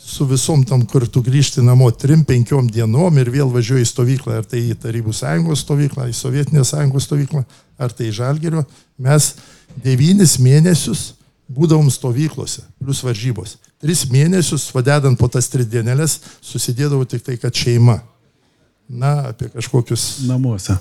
su 0.00 0.24
visom 0.26 0.64
tam 0.66 0.82
kartu 0.88 1.22
grįžti 1.22 1.62
namo 1.62 1.90
3-5 1.92 2.70
dienom 2.72 3.18
ir 3.20 3.30
vėl 3.30 3.50
važiuoju 3.52 3.84
į 3.84 3.88
stovyklą, 3.88 4.40
ar 4.40 4.48
tai 4.48 4.62
į 4.72 4.78
Tarybų 4.80 5.12
sąjungos 5.14 5.62
stovyklą, 5.66 6.08
į 6.08 6.16
Sovietinės 6.16 6.72
sąjungos 6.72 7.06
stovyklą, 7.06 7.44
ar 7.78 7.92
tai 7.92 8.08
į 8.08 8.16
Žalgerio, 8.18 8.64
mes 8.98 9.34
9 9.84 10.38
mėnesius 10.42 11.12
būdavom 11.50 11.90
stovyklose, 11.92 12.64
plus 12.80 13.02
varžybos. 13.04 13.58
3 13.84 14.08
mėnesius, 14.12 14.70
vadedant 14.74 15.18
po 15.18 15.28
tas 15.28 15.48
3 15.52 15.68
dienelės, 15.68 16.18
susidėdavo 16.44 17.04
tik 17.08 17.24
tai, 17.26 17.36
kad 17.40 17.54
šeima. 17.54 18.00
Na, 18.90 19.30
apie 19.30 19.46
kažkokius 19.54 20.24
Namuose. 20.26 20.74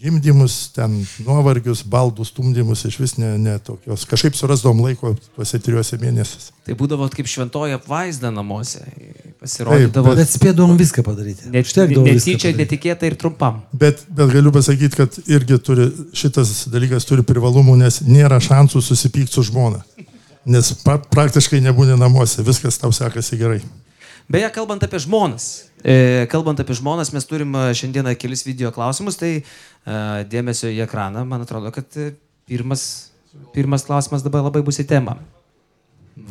gimdymus, 0.00 0.70
ten 0.72 0.94
nuovargius, 1.26 1.82
baldų 1.84 2.24
stumdymus, 2.24 2.86
iš 2.88 2.96
vis 3.00 3.14
ne, 3.20 3.34
ne 3.40 3.58
tokios. 3.60 4.06
Kažkaip 4.08 4.36
surasdom 4.36 4.78
laiko 4.80 5.14
tuose 5.36 5.60
trijuose 5.60 5.98
mėnesiuose. 6.00 6.54
Tai 6.64 6.76
būdavo 6.80 7.08
kaip 7.12 7.28
šventoji 7.28 7.76
apvaizda 7.76 8.30
namuose. 8.32 8.80
Pasirodydavo 9.40 10.14
Bet 10.16 10.32
spėdavom 10.32 10.76
viską 10.80 11.04
padaryti. 11.04 11.48
net, 11.52 11.68
Užtekdavo 11.68 12.04
netyčia, 12.08 12.52
netikėtai 12.56 13.12
ir 13.12 13.16
trumpam. 13.20 13.62
Bet, 13.72 14.04
bet 14.08 14.32
galiu 14.32 14.52
pasakyti, 14.52 14.96
kad 15.00 15.20
irgi 15.28 15.58
turi, 15.64 15.88
šitas 16.16 16.66
dalykas 16.72 17.08
turi 17.08 17.24
privalumų, 17.24 17.76
nes 17.80 18.00
nėra 18.08 18.40
šansų 18.40 18.80
susipykti 18.84 19.36
su 19.36 19.44
žmona. 19.48 19.82
Nes 20.48 20.72
pra, 20.84 20.96
praktiškai 21.00 21.60
nebūni 21.64 21.96
namuose, 22.00 22.44
viskas 22.44 22.80
tau 22.80 22.92
sekasi 22.92 23.36
gerai. 23.40 23.60
Beje, 24.30 24.48
kalbant 24.54 24.84
apie 24.86 25.00
žmonas, 25.02 25.66
kalbant 26.30 26.60
apie 26.60 26.76
žmonas, 26.76 27.12
mes 27.14 27.24
turim 27.24 27.54
e, 27.56 27.70
šiandieną 27.76 28.14
kelis 28.20 28.44
video 28.44 28.72
klausimus, 28.74 29.16
tai 29.20 29.32
e, 29.40 29.44
dėmesio 30.28 30.68
į 30.68 30.82
ekraną, 30.84 31.24
man 31.28 31.46
atrodo, 31.46 31.72
kad 31.72 31.88
e, 31.96 32.12
pirmas, 32.48 33.12
pirmas 33.54 33.86
klausimas 33.88 34.24
dabar 34.26 34.44
labai 34.44 34.62
bus 34.66 34.80
į 34.82 34.88
temą. 34.90 35.16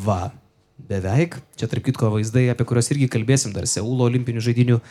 Va, 0.06 0.30
beveik, 0.90 1.40
čia 1.58 1.70
tarp 1.72 1.88
kitko 1.88 2.12
vaizdai, 2.14 2.50
apie 2.54 2.68
kuriuos 2.68 2.92
irgi 2.94 3.10
kalbėsim 3.12 3.56
dar 3.56 3.66
Seulo 3.70 4.06
olimpinių 4.06 4.44
žaidinių 4.46 4.78
e, 4.78 4.84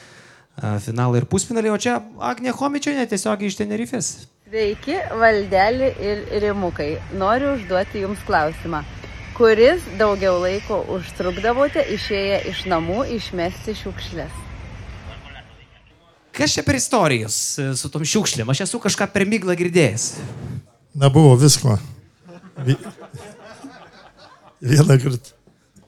finalai 0.84 1.22
ir 1.22 1.28
pusfinaliai, 1.30 1.74
o 1.74 1.78
čia 1.78 2.00
Agnė 2.18 2.56
Homičione 2.58 3.06
tiesiogiai 3.06 3.52
iš 3.52 3.60
Tenerifės. 3.60 4.10
Sveiki, 4.48 4.96
valdelį 5.20 5.92
ir 6.02 6.24
rimukai. 6.42 6.94
Noriu 7.20 7.54
užduoti 7.58 8.02
Jums 8.06 8.22
klausimą. 8.26 8.82
Kuris 9.38 9.84
daugiau 10.00 10.40
laiko 10.42 10.80
užtrukdavote 10.96 11.84
išėję 11.94 12.42
iš 12.50 12.66
namų 12.72 13.04
išmesti 13.20 13.76
šiukšlės? 13.84 14.47
Kas 16.38 16.54
čia 16.54 16.62
per 16.62 16.76
istorijas 16.78 17.36
e, 17.58 17.72
su 17.74 17.88
tom 17.90 18.04
šiukšlėm? 18.06 18.46
Aš 18.52 18.62
esu 18.68 18.78
kažką 18.82 19.08
per 19.10 19.24
myglą 19.26 19.56
girdėjęs. 19.58 20.04
Na, 20.94 21.10
buvo 21.10 21.34
visko. 21.38 21.74
Vi... 22.66 22.76
Vieną 24.62 24.98
kartą 25.02 25.34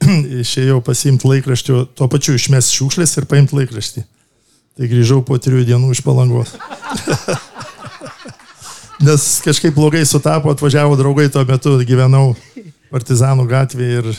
išėjau 0.43 0.81
pasimti 0.83 1.29
laikraštį, 1.29 1.77
tuo 1.95 2.07
pačiu 2.11 2.35
išmest 2.35 2.75
šiukšlės 2.75 3.15
ir 3.21 3.27
paimti 3.31 3.55
laikraštį. 3.61 4.03
Tai 4.75 4.89
grįžau 4.91 5.21
po 5.27 5.37
trijų 5.39 5.63
dienų 5.67 5.93
iš 5.95 6.01
palangos. 6.03 6.51
Nes 9.07 9.27
kažkaip 9.45 9.75
blogai 9.75 10.03
sutapo, 10.05 10.51
atvažiavo 10.51 10.99
draugai, 10.99 11.29
tuo 11.31 11.45
metu 11.47 11.77
gyvenau 11.87 12.33
Partizanų 12.91 13.45
gatvėje 13.47 14.01
ir 14.01 14.07
e, 14.11 14.15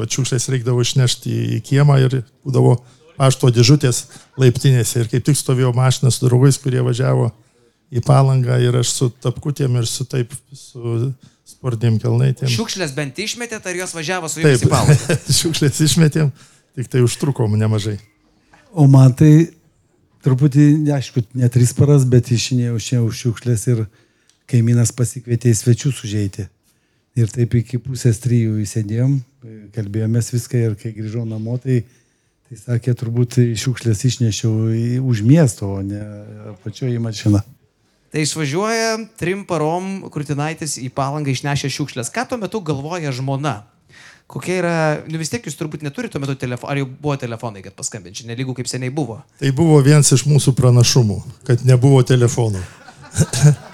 va, 0.00 0.08
šiukšlės 0.08 0.48
reikdavo 0.54 0.80
išnešti 0.80 1.28
į, 1.28 1.42
į 1.58 1.60
kiemą 1.68 1.98
ir 2.00 2.22
būdavo 2.48 2.78
pašto 3.20 3.50
dėžutės 3.52 4.06
laiptinėse. 4.40 5.04
Ir 5.04 5.12
kaip 5.12 5.26
tik 5.28 5.38
stovėjo 5.38 5.74
mašina 5.76 6.12
su 6.14 6.24
draugais, 6.24 6.58
kurie 6.60 6.80
važiavo 6.84 7.28
į 7.90 8.02
palangą 8.06 8.56
ir 8.62 8.80
aš 8.80 8.94
su 8.96 9.10
tapkutėm 9.22 9.76
ir 9.80 9.88
su 9.90 10.06
taip, 10.08 10.32
su 10.56 11.10
sportiniam 11.50 11.98
kelnaitėm. 12.00 12.50
Šiukšlės 12.50 12.94
bent 12.96 13.18
išmetėte, 13.20 13.72
ar 13.72 13.80
jos 13.82 13.94
važiavo 13.96 14.30
su 14.30 14.40
jumis 14.40 14.62
Taip, 14.62 14.68
į 14.68 14.72
palangą? 14.72 15.16
šiukšlės 15.40 15.80
išmetėm, 15.88 16.30
tik 16.78 16.92
tai 16.92 17.02
užtrukom 17.04 17.58
nemažai. 17.60 17.98
O 18.70 18.86
man 18.90 19.12
tai 19.18 19.50
truputį, 20.24 20.68
aišku, 20.94 21.24
ne 21.40 21.50
tris 21.52 21.74
paras, 21.76 22.06
bet 22.08 22.30
išinėjau 22.30 22.78
šiandien 22.78 23.10
už 23.10 23.20
šiukšlės 23.24 23.66
ir 23.74 23.84
kaimynas 24.50 24.94
pasikvietė 24.94 25.50
į 25.50 25.58
svečius 25.58 26.02
užeiti. 26.06 26.46
Ir 27.18 27.30
taip 27.34 27.56
iki 27.58 27.80
pusės 27.82 28.20
trijų 28.22 28.60
įsėdėjom, 28.62 29.16
kalbėjomės 29.74 30.30
viską 30.30 30.60
ir 30.68 30.76
kai 30.78 30.92
grįžau 30.94 31.24
namo, 31.26 31.56
tai, 31.58 31.82
tai 32.50 32.58
sakė, 32.58 32.96
turbūt 32.98 33.38
šiukšlės 33.54 34.00
išnešiau 34.08 34.52
į, 34.74 34.86
už 35.06 35.22
miesto, 35.22 35.68
o 35.78 35.82
ne 35.86 36.02
pačioje 36.64 36.96
į 36.98 37.02
mašiną. 37.04 37.42
Tai 38.10 38.24
išvažiuoja 38.24 38.96
trim 39.20 39.44
parom 39.46 40.00
Krūtinaitis 40.10 40.74
į 40.82 40.88
palangą 40.90 41.30
išnešę 41.30 41.70
šiukšlės. 41.70 42.10
Ką 42.10 42.26
tuo 42.26 42.40
metu 42.42 42.58
galvoja 42.58 43.14
žmona? 43.14 43.60
Kokia 44.30 44.56
yra, 44.58 44.74
nu 45.10 45.18
vis 45.18 45.30
tiek 45.30 45.46
jūs 45.46 45.58
turbūt 45.58 45.86
neturite 45.86 46.14
tuo 46.16 46.22
metu 46.22 46.34
telefono, 46.38 46.72
ar 46.74 46.82
jau 46.82 46.90
buvo 46.90 47.16
telefonai, 47.18 47.62
kad 47.62 47.74
paskambinčiau, 47.78 48.26
nelygų 48.30 48.58
kaip 48.58 48.70
seniai 48.70 48.90
buvo. 48.94 49.20
Tai 49.38 49.54
buvo 49.54 49.78
vienas 49.86 50.10
iš 50.14 50.26
mūsų 50.26 50.54
pranašumų, 50.58 51.22
kad 51.46 51.62
nebuvo 51.66 52.02
telefonų. 52.06 52.62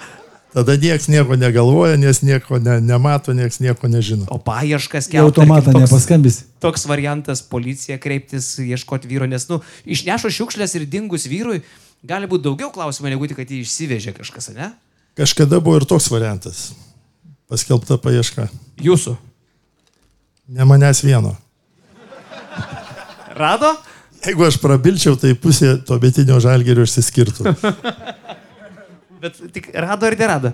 Tada 0.55 0.77
niekas 0.79 1.09
nieko 1.11 1.35
negalvoja, 1.35 1.97
nes 1.99 2.21
nieko 2.23 2.57
ne, 2.63 2.77
nemato, 2.81 3.33
niekas 3.35 3.59
nieko 3.59 3.89
nežino. 3.91 4.25
O 4.31 4.39
paieškas 4.41 5.09
Į 5.09 5.11
kelti. 5.11 5.25
automatą 5.27 5.73
toks, 5.75 5.83
nepaskambys. 5.83 6.37
toks 6.63 6.85
variantas- 6.87 7.43
policija 7.53 7.97
kreiptis, 7.99 8.55
ieškoti 8.63 9.07
vyro, 9.11 9.27
nes, 9.29 9.45
nu, 9.51 9.59
išnešo 9.85 10.31
šiukšlės 10.31 10.75
ir 10.79 10.85
dingus 10.87 11.27
vyrui, 11.27 11.61
gali 12.03 12.27
būti 12.27 12.47
daugiau 12.47 12.71
klausimų, 12.73 13.09
negu 13.11 13.27
tik, 13.27 13.37
kad 13.37 13.47
jį 13.47 13.61
išsivežė 13.65 14.15
kažkas, 14.17 14.53
ne? 14.55 14.71
Kažkada 15.17 15.59
buvo 15.59 15.77
ir 15.77 15.85
toks 15.85 16.07
variantas. 16.09 16.71
Paskelbta 17.49 17.97
paieška. 17.97 18.49
Jūsų. 18.81 19.17
Ne 20.47 20.63
manęs 20.63 21.03
vieno. 21.03 21.37
Rado? 23.35 23.75
Jeigu 24.25 24.47
aš 24.47 24.57
prabilčiau, 24.57 25.15
tai 25.19 25.33
pusė 25.37 25.77
to 25.85 25.99
betinio 25.99 26.39
žalgerio 26.41 26.83
išsiskirtų. 26.87 27.53
Bet 29.21 29.39
tik 29.53 29.71
rado 29.73 30.07
ar 30.07 30.17
nerado? 30.19 30.53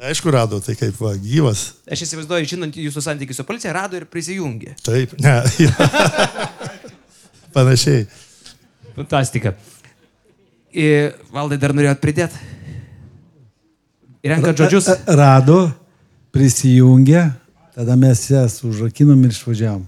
Aišku, 0.00 0.30
rado, 0.32 0.56
tai 0.64 0.72
kaip 0.80 0.96
va, 0.96 1.12
gyvas. 1.20 1.66
Aš 1.84 2.06
įsivaizduoju, 2.06 2.48
žinant 2.54 2.76
jūsų 2.80 3.02
santykių 3.04 3.34
su 3.36 3.44
policija, 3.44 3.74
rado 3.76 3.98
ir 3.98 4.06
prisijungė. 4.08 4.72
Taip, 4.80 5.12
ne. 5.20 5.34
Panašiai. 7.56 8.06
Fantastika. 8.96 9.52
Ir 10.72 11.12
valdai 11.34 11.60
dar 11.60 11.76
norėjot 11.76 12.00
pridėti? 12.00 12.40
Renkat 14.24 14.64
žodžius. 14.64 14.88
Rado, 15.20 15.66
prisijungė, 16.32 17.26
tada 17.76 17.96
mes 18.00 18.24
jas 18.30 18.60
užrakinom 18.64 19.20
ir 19.26 19.36
išvažiavom. 19.36 19.84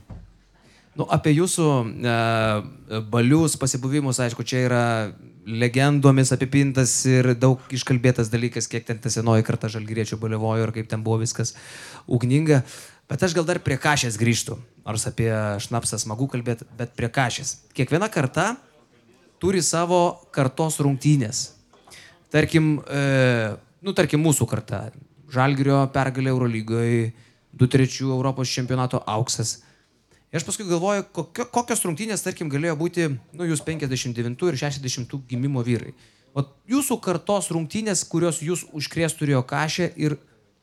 Nu, 0.92 1.06
apie 1.08 1.32
jūsų 1.32 1.66
e, 2.04 2.14
balius, 3.08 3.56
pasibuvimus, 3.56 4.18
aišku, 4.20 4.44
čia 4.44 4.66
yra 4.66 4.84
legendomis 5.48 6.34
apipintas 6.34 6.92
ir 7.08 7.32
daug 7.40 7.62
iškalbėtas 7.72 8.28
dalykas, 8.30 8.68
kiek 8.70 8.84
ten 8.86 9.00
ta 9.00 9.10
senoji 9.10 9.46
karta 9.46 9.70
žalgyriečių 9.72 10.18
baliavojo 10.20 10.68
ir 10.68 10.74
kaip 10.76 10.90
ten 10.90 11.02
buvo 11.02 11.22
viskas 11.22 11.54
ugninga. 12.04 12.60
Bet 13.08 13.24
aš 13.24 13.34
gal 13.36 13.48
dar 13.48 13.62
prie 13.64 13.78
kažės 13.80 14.20
grįžtų. 14.20 14.58
Nors 14.84 15.08
apie 15.08 15.30
šnapsą 15.64 15.98
smagu 16.00 16.28
kalbėti, 16.30 16.68
bet 16.78 16.94
prie 16.98 17.10
kažės. 17.12 17.56
Kiekviena 17.76 18.12
karta 18.12 18.52
turi 19.42 19.64
savo 19.64 20.28
kartos 20.32 20.78
rungtynės. 20.84 21.42
Tarkim, 22.32 22.78
e, 22.84 23.56
nu, 23.80 23.96
tarkim 23.96 24.22
mūsų 24.24 24.46
karta. 24.48 24.86
Žalgirio 25.32 25.86
pergalė 25.92 26.36
Eurolygoje, 26.36 27.12
2-3 27.56 28.04
Europos 28.12 28.52
čempionato 28.52 29.00
auksas. 29.08 29.62
Ir 30.32 30.40
aš 30.40 30.46
paskui 30.48 30.64
galvoju, 30.64 31.04
kokio, 31.12 31.44
kokios 31.52 31.82
rungtynės, 31.84 32.22
tarkim, 32.24 32.48
galėjo 32.48 32.72
būti, 32.80 33.08
nu, 33.36 33.44
jūs 33.44 33.60
59 33.66 34.46
ir 34.48 34.56
60 34.56 35.16
gimimo 35.28 35.60
vyrai. 35.64 35.92
O 36.32 36.46
jūsų 36.72 36.96
kartos 37.04 37.50
rungtynės, 37.52 38.06
kurios 38.08 38.38
jūs 38.40 38.64
užkrės 38.72 39.12
turėjo 39.18 39.42
kažę 39.44 39.90
ir 40.00 40.16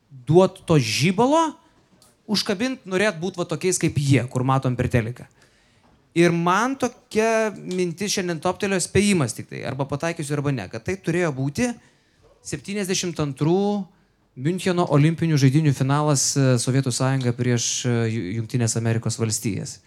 duot 0.10 0.64
to 0.66 0.80
žybalo, 0.82 1.52
užkabint 2.26 2.82
norėt 2.90 3.20
būti 3.22 3.38
va 3.38 3.46
tokiais 3.46 3.78
kaip 3.82 4.00
jie, 4.02 4.24
kur 4.34 4.42
matom 4.42 4.74
per 4.78 4.90
teleką. 4.90 5.28
Ir 6.18 6.34
man 6.34 6.74
tokia 6.82 7.54
mintis 7.54 8.16
šiandien 8.16 8.42
toptelio 8.42 8.80
spėjimas 8.82 9.38
tik 9.38 9.52
tai, 9.52 9.62
arba 9.70 9.86
pataikysiu, 9.86 10.34
arba 10.40 10.54
ne, 10.56 10.66
kad 10.72 10.82
tai 10.88 10.98
turėjo 10.98 11.30
būti 11.38 11.70
72 12.42 13.86
Müncheno 14.40 14.86
olimpinių 14.96 15.36
žaidinių 15.42 15.74
finalas 15.76 16.30
e, 16.38 16.54
Sovietų 16.62 16.94
sąjunga 16.96 17.34
prieš 17.36 17.66
e, 17.84 17.94
Junktinės 18.38 18.78
Amerikos 18.80 19.18
valstijas. 19.20 19.80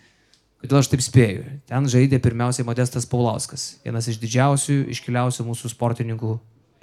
Kodėl 0.60 0.82
aš 0.82 0.90
taip 0.92 1.02
spėju? 1.04 1.44
Ten 1.70 1.88
žaidė 1.88 2.18
pirmiausiai 2.20 2.66
Modestas 2.68 3.06
Paulauskas, 3.08 3.78
vienas 3.86 4.10
iš 4.12 4.18
didžiausių, 4.20 4.76
iškiliausių 4.92 5.46
mūsų 5.46 5.72
sportininkų 5.72 6.34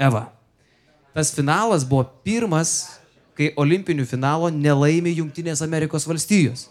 Eva. 0.01 0.25
Tas 1.13 1.29
finalas 1.35 1.85
buvo 1.85 2.07
pirmas, 2.25 2.97
kai 3.37 3.51
olimpinių 3.59 4.07
finalo 4.09 4.49
nelaimė 4.49 5.13
Junktinės 5.19 5.61
Amerikos 5.61 6.09
valstijos. 6.09 6.65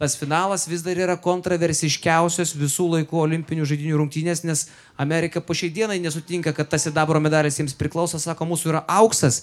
Tas 0.00 0.14
finalas 0.16 0.62
vis 0.64 0.80
dar 0.80 0.96
yra 0.96 1.16
kontroversiškiausios 1.20 2.54
visų 2.56 2.86
laikų 2.94 3.18
olimpinių 3.20 3.66
žaidinių 3.68 3.98
rungtynės, 4.00 4.44
nes 4.48 4.62
Amerika 4.96 5.42
po 5.44 5.58
šiai 5.58 5.68
dienai 5.74 5.98
nesutinka, 6.00 6.54
kad 6.56 6.70
tas 6.72 6.86
sidabro 6.86 7.20
medalis 7.20 7.58
jiems 7.60 7.76
priklauso, 7.76 8.16
sako, 8.22 8.46
mūsų 8.48 8.72
yra 8.72 8.80
auksas, 8.88 9.42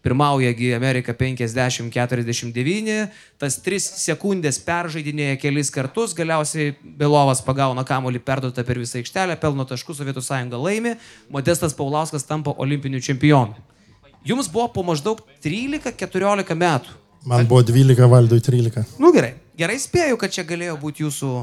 Pirmaujagi 0.00 0.72
Amerika 0.72 1.12
50-49, 1.12 3.10
tas 3.36 3.58
3 3.60 3.88
sekundės 4.00 4.56
peržaidinėja 4.64 5.36
kelis 5.42 5.68
kartus, 5.74 6.14
galiausiai 6.16 6.72
Belovas 6.80 7.42
pagauna 7.44 7.84
kamuolį 7.84 8.22
perduotą 8.24 8.64
per 8.64 8.80
visą 8.80 9.02
aikštelę, 9.02 9.36
pelno 9.42 9.66
taškus, 9.68 10.00
Sovietų 10.00 10.24
sąjunga 10.24 10.56
laimi, 10.56 10.94
Modestas 11.28 11.76
Paulauskas 11.76 12.24
tampa 12.24 12.56
olimpiniu 12.56 13.02
čempionu. 13.04 13.60
Jums 14.24 14.48
buvo 14.48 14.70
po 14.72 14.84
maždaug 14.88 15.20
13-14 15.44 16.56
metų. 16.56 16.96
Man 17.28 17.44
buvo 17.48 17.60
12, 17.68 18.08
valdui 18.08 18.40
13. 18.40 18.96
Nu 19.00 19.12
gerai, 19.12 19.34
gerai 19.56 19.76
spėju, 19.80 20.16
kad 20.20 20.32
čia 20.32 20.48
galėjo 20.48 20.78
būti 20.80 21.04
jūsų 21.04 21.34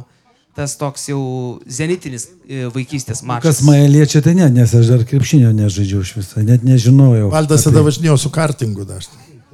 tas 0.57 0.73
toks 0.73 1.03
jau 1.11 1.21
zenitinis 1.69 2.25
e, 2.49 2.65
vaikystės 2.73 3.21
mačas. 3.21 3.45
Kas 3.45 3.59
mane 3.65 3.85
liečia, 3.91 4.23
tai 4.25 4.33
ne, 4.39 4.47
nes 4.49 4.71
aš 4.73 4.89
dar 4.89 5.03
krepšinio 5.05 5.51
nežaidžiau 5.53 6.01
iš 6.01 6.15
viso, 6.17 6.41
net 6.41 6.65
nežinojau. 6.65 7.27
Valdas 7.33 7.67
tada 7.67 7.83
važinėjau 7.85 8.15
su 8.23 8.31
kartingu 8.33 8.87
dar. 8.89 9.05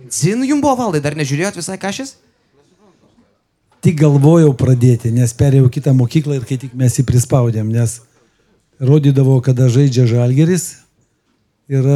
Zin 0.08 0.46
jums 0.48 0.64
buvo 0.64 0.78
valdai, 0.80 1.02
dar 1.04 1.18
nežiūrėjot 1.20 1.60
visai 1.60 1.76
kažkas? 1.82 2.16
Tik 3.84 4.00
galvojau 4.00 4.54
pradėti, 4.56 5.12
nes 5.12 5.36
perėjau 5.36 5.68
kitą 5.76 5.92
mokyklą 5.98 6.40
ir 6.40 6.48
kai 6.48 6.56
tik 6.62 6.78
mes 6.80 6.96
jį 6.96 7.04
prispaudėm, 7.10 7.74
nes 7.76 7.98
rodydavo, 8.80 9.42
kada 9.44 9.68
žaidžia 9.68 10.08
žalgeris 10.08 10.70
ir 11.68 11.90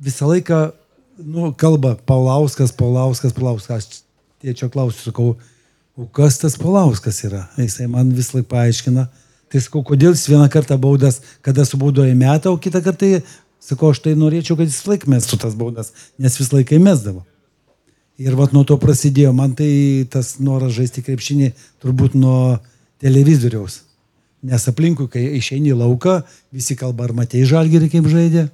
visą 0.00 0.32
laiką, 0.32 0.70
nu, 1.20 1.52
kalba 1.52 1.92
Paulauskas, 2.08 2.72
Paulauskas, 2.72 3.36
Paulauskas. 3.36 3.84
Aš 3.84 4.06
tėčio 4.40 4.72
klausiu, 4.72 5.10
sakau, 5.10 5.34
o 6.00 6.06
kas 6.06 6.38
tas 6.40 6.56
Palauskas 6.56 7.20
yra? 7.28 7.44
Jisai 7.60 7.88
man 7.90 8.12
vis 8.16 8.32
laik 8.32 8.48
paaiškina. 8.48 9.08
Tai 9.50 9.60
sakau, 9.60 9.82
kodėl 9.84 10.14
jis 10.14 10.28
vieną 10.30 10.46
kartą 10.52 10.78
baudas, 10.80 11.18
kada 11.44 11.66
subaudoja 11.66 12.14
metą, 12.16 12.52
o 12.54 12.58
kitą 12.62 12.80
kartą, 12.84 13.18
sakau, 13.60 13.90
aš 13.90 14.00
tai 14.04 14.14
norėčiau, 14.16 14.56
kad 14.56 14.70
jis 14.70 14.84
laik 14.86 15.08
mestų 15.10 15.40
tas 15.42 15.56
baudas, 15.58 15.90
nes 16.22 16.38
vis 16.38 16.52
laikai 16.54 16.78
mesdavo. 16.80 17.24
Ir 18.20 18.36
vat 18.38 18.54
nuo 18.54 18.62
to 18.68 18.76
prasidėjo, 18.78 19.32
man 19.34 19.56
tai 19.58 20.06
tas 20.12 20.36
noras 20.38 20.76
žaisti 20.76 21.02
krepšinį 21.02 21.50
turbūt 21.82 22.14
nuo 22.14 22.60
televizoriaus. 23.02 23.80
Nes 24.46 24.68
aplinkui, 24.70 25.08
kai 25.10 25.24
išeini 25.40 25.74
į 25.74 25.80
lauką, 25.82 26.20
visi 26.54 26.76
kalba, 26.78 27.08
ar 27.08 27.16
matei 27.16 27.42
žalgerį 27.48 27.90
kaip 27.96 28.08
žaidė. 28.12 28.46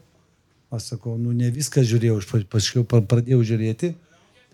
Aš 0.73 0.91
sakau, 0.95 1.15
nu 1.21 1.37
ne 1.37 1.53
viską 1.53 1.85
žiūrėjau, 1.87 2.19
aš 2.23 2.49
paskui 2.51 2.87
pradėjau 2.89 3.45
žiūrėti 3.53 3.93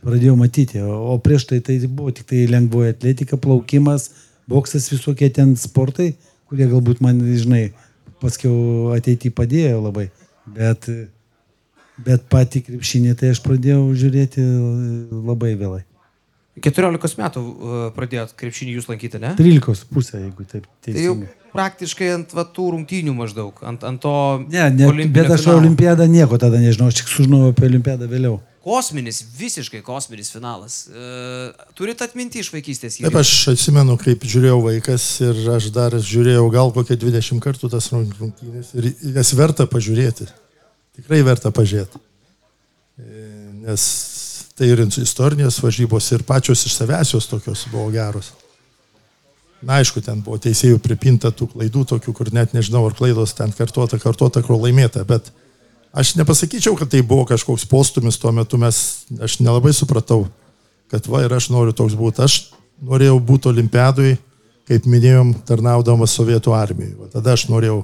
pradėjau 0.03 0.37
matyti. 0.38 0.83
O 0.83 1.17
prieš 1.23 1.47
tai 1.51 1.61
tai 1.65 1.79
buvo 1.87 2.12
tik 2.15 2.29
tai 2.31 2.45
lengvoji 2.51 2.95
atletika, 2.97 3.38
plaukimas, 3.41 4.11
boksas, 4.51 4.91
visokie 4.93 5.31
ten 5.35 5.55
sportai, 5.61 6.12
kurie 6.51 6.69
galbūt 6.71 7.03
man, 7.05 7.23
žinai, 7.23 7.71
paskiau 8.23 8.93
ateitį 8.97 9.33
padėjo 9.37 9.81
labai. 9.87 10.09
Bet, 10.53 10.88
bet 12.03 12.27
patį 12.33 12.65
krepšinį 12.67 13.15
tai 13.21 13.33
aš 13.35 13.43
pradėjau 13.47 13.87
žiūrėti 13.99 14.45
labai 15.23 15.55
vėlai. 15.59 15.85
14 16.61 17.17
metų 17.17 17.41
uh, 17.41 17.85
pradėjot 17.97 18.35
krepšinį 18.37 18.75
jūs 18.77 18.88
lankyti, 18.91 19.17
ne? 19.23 19.31
13 19.38 19.87
pusė, 19.88 20.19
jeigu 20.21 20.45
taip 20.45 20.67
teisingai. 20.85 20.99
Tai 20.99 21.07
jau 21.07 21.53
praktiškai 21.53 22.11
ant 22.12 22.35
va, 22.37 22.45
tų 22.45 22.67
rungtynių 22.75 23.15
maždaug, 23.17 23.62
ant, 23.65 23.85
ant 23.88 24.01
to... 24.03 24.12
Ne, 24.53 24.67
ne 24.77 25.07
bet 25.12 25.33
aš 25.33 25.49
olimpiadą 25.55 26.05
nieko 26.11 26.37
tada 26.41 26.61
nežinau, 26.61 26.91
aš 26.93 27.01
tik 27.01 27.12
sužinojau 27.12 27.55
apie 27.55 27.71
olimpiadą 27.71 28.09
vėliau. 28.11 28.37
Kosminis, 28.62 29.25
visiškai 29.35 29.81
kosminis 29.83 30.31
finalas. 30.31 30.85
E, 30.87 31.07
turit 31.75 32.03
atminti 32.05 32.38
iš 32.38 32.53
vaikystės 32.55 33.01
jį? 33.01 33.09
Taip, 33.09 33.16
aš 33.18 33.33
atsimenu, 33.57 33.96
kaip 33.98 34.22
žiūrėjau 34.22 34.61
vaikas 34.68 35.07
ir 35.27 35.40
aš 35.57 35.66
dar 35.75 35.96
žiūrėjau 35.98 36.44
gal 36.55 36.70
kokią 36.77 36.94
20 37.03 37.42
kartų 37.42 37.72
tas 37.72 37.90
rungtynės 37.90 38.70
ir 38.79 38.92
jas 39.16 39.33
verta 39.35 39.66
pažiūrėti. 39.66 40.29
Tikrai 41.01 41.25
verta 41.27 41.51
pažiūrėti. 41.55 41.98
E, 43.03 43.27
nes 43.66 43.88
tai 44.55 44.70
ir 44.70 44.85
istorinės 44.87 45.59
varžybos 45.64 46.12
ir 46.14 46.22
pačios 46.29 46.62
iš 46.68 46.79
savęs 46.79 47.16
jos 47.16 47.27
tokios 47.27 47.66
buvo 47.72 47.90
geros. 47.90 48.31
Na, 49.62 49.79
aišku, 49.79 50.03
ten 50.03 50.22
buvo 50.22 50.38
teisėjų 50.42 50.79
pripinta 50.83 51.31
tų 51.35 51.48
klaidų 51.53 51.85
tokių, 51.94 52.14
kur 52.14 52.31
net 52.35 52.55
nežinau, 52.55 52.83
ar 52.87 52.94
klaidos 52.98 53.35
ten 53.38 53.51
kartuota, 53.55 53.98
kartuota, 54.03 54.42
kur 54.42 54.59
laimėta, 54.59 55.03
bet 55.07 55.31
Aš 55.92 56.14
nepasakyčiau, 56.16 56.76
kad 56.78 56.88
tai 56.88 57.02
buvo 57.05 57.26
kažkoks 57.28 57.66
postumis 57.68 58.16
tuo 58.20 58.33
metu, 58.33 58.59
mes, 58.61 58.76
aš 59.20 59.38
nelabai 59.44 59.74
supratau, 59.76 60.24
kad 60.92 61.05
va 61.11 61.24
ir 61.26 61.35
aš 61.37 61.50
noriu 61.52 61.74
toks 61.76 61.96
būti. 61.98 62.24
Aš 62.24 62.38
norėjau 62.81 63.18
būti 63.20 63.50
olimpiadui, 63.52 64.14
kaip 64.68 64.88
minėjom, 64.88 65.35
tarnaudamas 65.48 66.14
Sovietų 66.16 66.57
armijai. 66.57 66.94
Va, 66.96 67.11
tada 67.12 67.37
aš 67.37 67.46
norėjau 67.52 67.83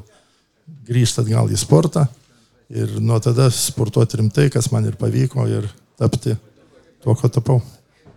grįžti 0.89 1.25
atgal 1.25 1.53
į 1.53 1.61
sportą 1.61 2.07
ir 2.73 2.97
nuo 3.01 3.21
tada 3.25 3.51
sportuoti 3.53 4.21
rimtai, 4.21 4.49
kas 4.53 4.71
man 4.73 4.89
ir 4.89 4.97
pavyko 5.01 5.45
ir 5.49 5.69
tapti 6.01 6.37
tuo, 7.05 7.13
ko 7.13 7.29
tapau. 7.33 7.61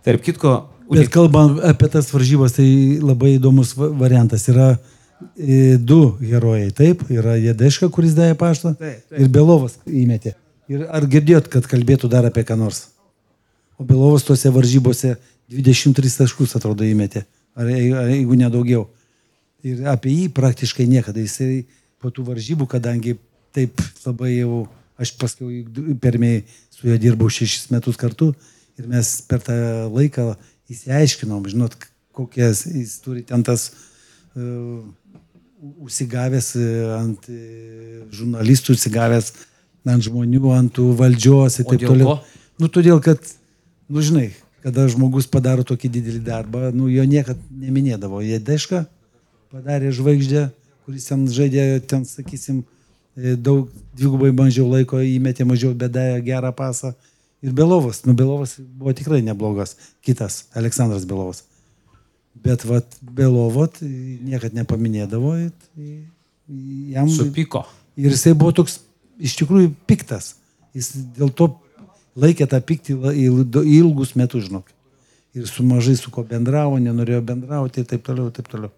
Tarp 0.02 0.24
kitko, 0.24 0.56
Bet 0.92 1.08
kalbant 1.12 1.60
apie 1.64 1.88
tas 1.88 2.10
varžybas, 2.12 2.56
tai 2.58 2.66
labai 3.00 3.36
įdomus 3.38 3.72
variantas 3.76 4.44
yra 4.50 4.74
du 5.82 6.00
herojai. 6.20 6.70
Taip, 6.76 7.04
yra 7.12 7.36
Jedeška, 7.40 7.90
kuris 7.92 8.16
davė 8.16 8.36
paštą 8.38 8.74
taip, 8.78 9.02
taip. 9.08 9.20
ir 9.20 9.30
Belovas 9.32 9.78
įmetė. 9.86 10.34
Ir 10.72 10.86
ar 10.88 11.06
girdėjot, 11.10 11.50
kad 11.52 11.66
kalbėtų 11.68 12.10
dar 12.12 12.26
apie 12.28 12.44
ką 12.48 12.56
nors? 12.58 12.86
O 13.78 13.84
Belovas 13.84 14.24
tuose 14.26 14.52
varžybose 14.54 15.16
23 15.52 16.16
taškus 16.22 16.56
atrodo 16.58 16.86
įmetė. 16.86 17.24
Ar, 17.58 17.68
ar 17.68 18.12
jeigu 18.12 18.38
nedaugiau. 18.38 18.86
Ir 19.66 19.84
apie 19.90 20.14
jį 20.14 20.30
praktiškai 20.34 20.86
niekada. 20.90 21.22
Jisai 21.22 21.64
po 22.02 22.10
tų 22.14 22.24
varžybų, 22.30 22.66
kadangi 22.70 23.16
taip 23.54 23.82
labai 24.06 24.36
jau, 24.38 24.64
aš 25.00 25.14
paskui 25.20 25.62
pirmiai 26.02 26.42
su 26.72 26.88
juo 26.88 26.98
dirbau 27.00 27.30
šešis 27.30 27.70
metus 27.74 27.98
kartu 28.00 28.32
ir 28.80 28.88
mes 28.90 29.12
per 29.28 29.42
tą 29.44 29.54
laiką 29.92 30.32
įsiaiškinom, 30.72 31.44
žinot, 31.52 31.76
kokias 32.16 32.64
jis 32.66 32.96
turi 33.04 33.24
ten 33.28 33.44
tas 33.46 33.70
uh, 33.72 34.80
užsigavęs 35.62 36.52
e, 36.58 36.68
ant 36.96 37.28
e, 37.30 37.40
žurnalistų, 38.14 38.74
užsigavęs 38.76 39.32
ant 39.88 40.06
žmonių, 40.06 40.42
ant 40.54 40.80
valdžios 40.98 41.60
ir 41.60 41.68
taip 41.70 41.84
toliau. 41.86 42.16
Nu, 42.60 42.68
todėl, 42.70 43.00
kad, 43.02 43.22
nu, 43.90 44.02
žinai, 44.04 44.30
kada 44.62 44.86
žmogus 44.90 45.28
padaro 45.30 45.64
tokį 45.66 45.90
didelį 45.96 46.22
darbą, 46.26 46.70
nu, 46.74 46.88
jo 46.92 47.06
niekad 47.08 47.38
neminėdavo. 47.50 48.22
Jie 48.22 48.38
deška 48.42 48.84
padarė 49.52 49.92
žvaigždę, 49.94 50.48
kuris 50.86 51.08
ten 51.10 51.24
žaidė, 51.30 51.66
ten, 51.86 52.06
sakysim, 52.08 52.62
e, 53.16 53.34
daug, 53.36 53.70
dvigubai 53.98 54.32
mažiau 54.34 54.68
laiko 54.70 55.02
įmetė, 55.02 55.46
mažiau 55.48 55.74
bedąją 55.78 56.20
gerą 56.26 56.52
pasą. 56.56 56.94
Ir 57.42 57.54
Belovas, 57.58 58.04
nu, 58.06 58.14
Belovas 58.14 58.54
buvo 58.58 58.94
tikrai 58.94 59.22
neblogas. 59.26 59.74
Kitas, 60.02 60.44
Aleksandras 60.54 61.06
Belovas. 61.10 61.42
Bet 62.42 62.64
vat 62.66 62.96
Belovo 63.00 63.68
tai 63.70 63.88
niekad 64.26 64.54
nepaminėdavo. 64.56 65.36
Jam... 66.92 67.10
Supyko. 67.12 67.64
Ir 68.00 68.14
jisai 68.14 68.32
buvo 68.34 68.54
toks 68.56 68.80
iš 69.22 69.36
tikrųjų 69.38 69.72
piktas. 69.86 70.34
Jis 70.74 70.94
dėl 71.16 71.30
to 71.36 71.50
laikė 72.18 72.48
tą 72.50 72.60
pyktį 72.64 72.96
ilgus 73.14 74.16
metus, 74.18 74.48
žinok. 74.48 74.68
Ir 75.36 75.46
su 75.48 75.64
mažai 75.64 75.94
su 75.96 76.10
ko 76.12 76.24
bendravo, 76.28 76.76
nenorėjo 76.82 77.22
bendrauti 77.24 77.80
ir 77.80 77.88
taip 77.88 78.02
toliau, 78.04 78.28
ir 78.28 78.36
taip 78.36 78.50
toliau. 78.52 78.72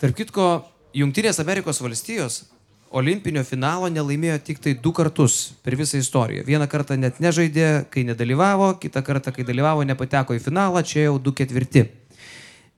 Tarp 0.00 0.16
kitko, 0.16 0.48
Junktinės 0.96 1.40
Amerikos 1.40 1.80
valstijos 1.80 2.42
olimpinio 2.92 3.42
finalo 3.48 3.88
nelaimėjo 3.88 4.38
tik 4.44 4.60
tai 4.60 4.74
du 4.84 4.92
kartus 4.92 5.54
per 5.64 5.76
visą 5.80 5.96
istoriją. 6.00 6.44
Vieną 6.44 6.68
kartą 6.68 6.98
net 7.00 7.20
nežaidė, 7.24 7.86
kai 7.92 8.04
nedalyvavo, 8.08 8.74
kitą 8.82 9.02
kartą, 9.04 9.32
kai 9.32 9.46
dalyvavo, 9.48 9.84
nepateko 9.88 10.36
į 10.36 10.42
finalą, 10.44 10.82
čia 10.84 11.06
jau 11.06 11.16
du 11.22 11.32
ketvirti. 11.36 11.86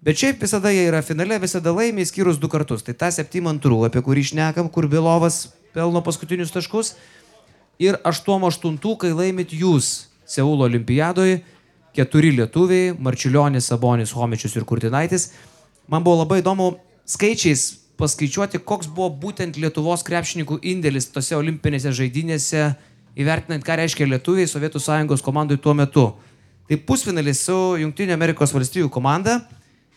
Bet 0.05 0.21
šiaip 0.21 0.43
visada 0.45 0.69
jie 0.69 0.83
yra 0.85 0.99
finale, 1.01 1.39
visada 1.41 1.73
laimė, 1.73 2.05
skyrus 2.05 2.37
du 2.37 2.49
kartus. 2.53 2.83
Tai 2.85 2.93
tą 3.01 3.09
7-2, 3.09 3.79
apie 3.87 4.03
kurį 4.05 4.25
šnekam, 4.35 4.69
kur 4.69 4.85
Bilovas 4.85 5.47
pelno 5.73 6.03
paskutinius 6.05 6.53
taškus. 6.53 6.93
Ir 7.81 7.97
8-8, 8.05 8.77
kai 9.01 9.15
laimit 9.17 9.55
jūs 9.57 10.11
Seulo 10.29 10.69
olimpiadoje, 10.69 11.41
keturi 11.97 12.35
lietuviai- 12.37 12.93
Marčiulionis, 13.07 13.71
Sabonis, 13.73 14.13
Homičius 14.13 14.57
ir 14.57 14.65
Kurtinaitis. 14.69 15.31
Man 15.89 16.05
buvo 16.05 16.21
labai 16.21 16.43
įdomu 16.43 16.77
skaičiais 17.07 17.79
paskaičiuoti, 17.97 18.61
koks 18.61 18.87
buvo 18.87 19.09
būtent 19.09 19.57
Lietuvos 19.57 20.05
krepšininkų 20.05 20.61
indėlis 20.61 21.09
tose 21.13 21.33
olimpinėse 21.33 21.89
žaidynėse, 21.89 22.77
įvertinant, 23.17 23.65
ką 23.65 23.77
reiškia 23.81 24.05
lietuviai 24.05 24.47
Sovietų 24.47 24.81
sąjungos 24.81 25.23
komandai 25.23 25.57
tuo 25.57 25.75
metu. 25.75 26.15
Tai 26.69 26.77
pusfinalis 26.77 27.41
su 27.41 27.77
Junktinio 27.81 28.13
Amerikos 28.15 28.53
valstijų 28.53 28.91
komanda. 28.91 29.41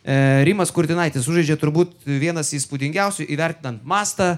E, 0.04 0.44
Rimas 0.48 0.72
Kurtinaitis 0.72 1.26
sužaidžia 1.26 1.58
turbūt 1.60 1.96
vienas 2.06 2.54
įspūdingiausių, 2.56 3.28
įvertinant 3.34 3.84
mastą 3.88 4.38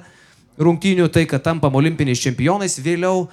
rungtynių, 0.60 1.08
tai 1.14 1.26
kad 1.30 1.44
tampam 1.46 1.76
olimpiniais 1.80 2.22
čempionais, 2.22 2.80
vėliau 2.84 3.28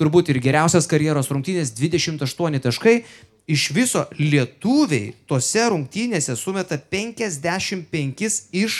turbūt 0.00 0.32
ir 0.32 0.40
geriausias 0.40 0.88
karjeros 0.88 1.28
rungtynės 1.32 1.74
28 1.76 2.62
taškai. 2.64 3.02
Iš 3.50 3.66
viso 3.74 4.04
lietuviai 4.14 5.10
tose 5.28 5.64
rungtynėse 5.72 6.36
sumeta 6.38 6.78
55 6.78 8.28
iš, 8.54 8.76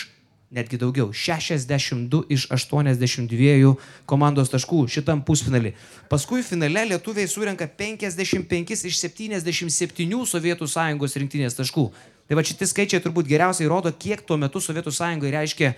netgi 0.55 0.79
daugiau, 0.79 1.09
62 1.11 2.23
iš 2.31 2.47
82 2.55 3.73
komandos 4.07 4.53
taškų 4.53 4.85
šitam 4.95 5.25
pusfinalį. 5.27 5.75
Paskui 6.13 6.45
finale 6.47 6.87
lietuviai 6.93 7.27
surenka 7.31 7.67
55 7.67 8.87
iš 8.87 9.03
77 9.03 10.23
Sovietų 10.31 10.71
sąjungos 10.71 11.19
rinktinės 11.19 11.59
taškų. 11.59 11.89
Tai 12.31 12.37
va 12.39 12.45
šitie 12.47 12.69
skaičiai 12.71 13.03
turbūt 13.03 13.27
geriausiai 13.27 13.67
rodo, 13.67 13.91
kiek 13.91 14.21
tuo 14.23 14.37
metu 14.39 14.61
Sovietų 14.63 14.93
sąjungai 14.95 15.33
reiškia 15.35 15.73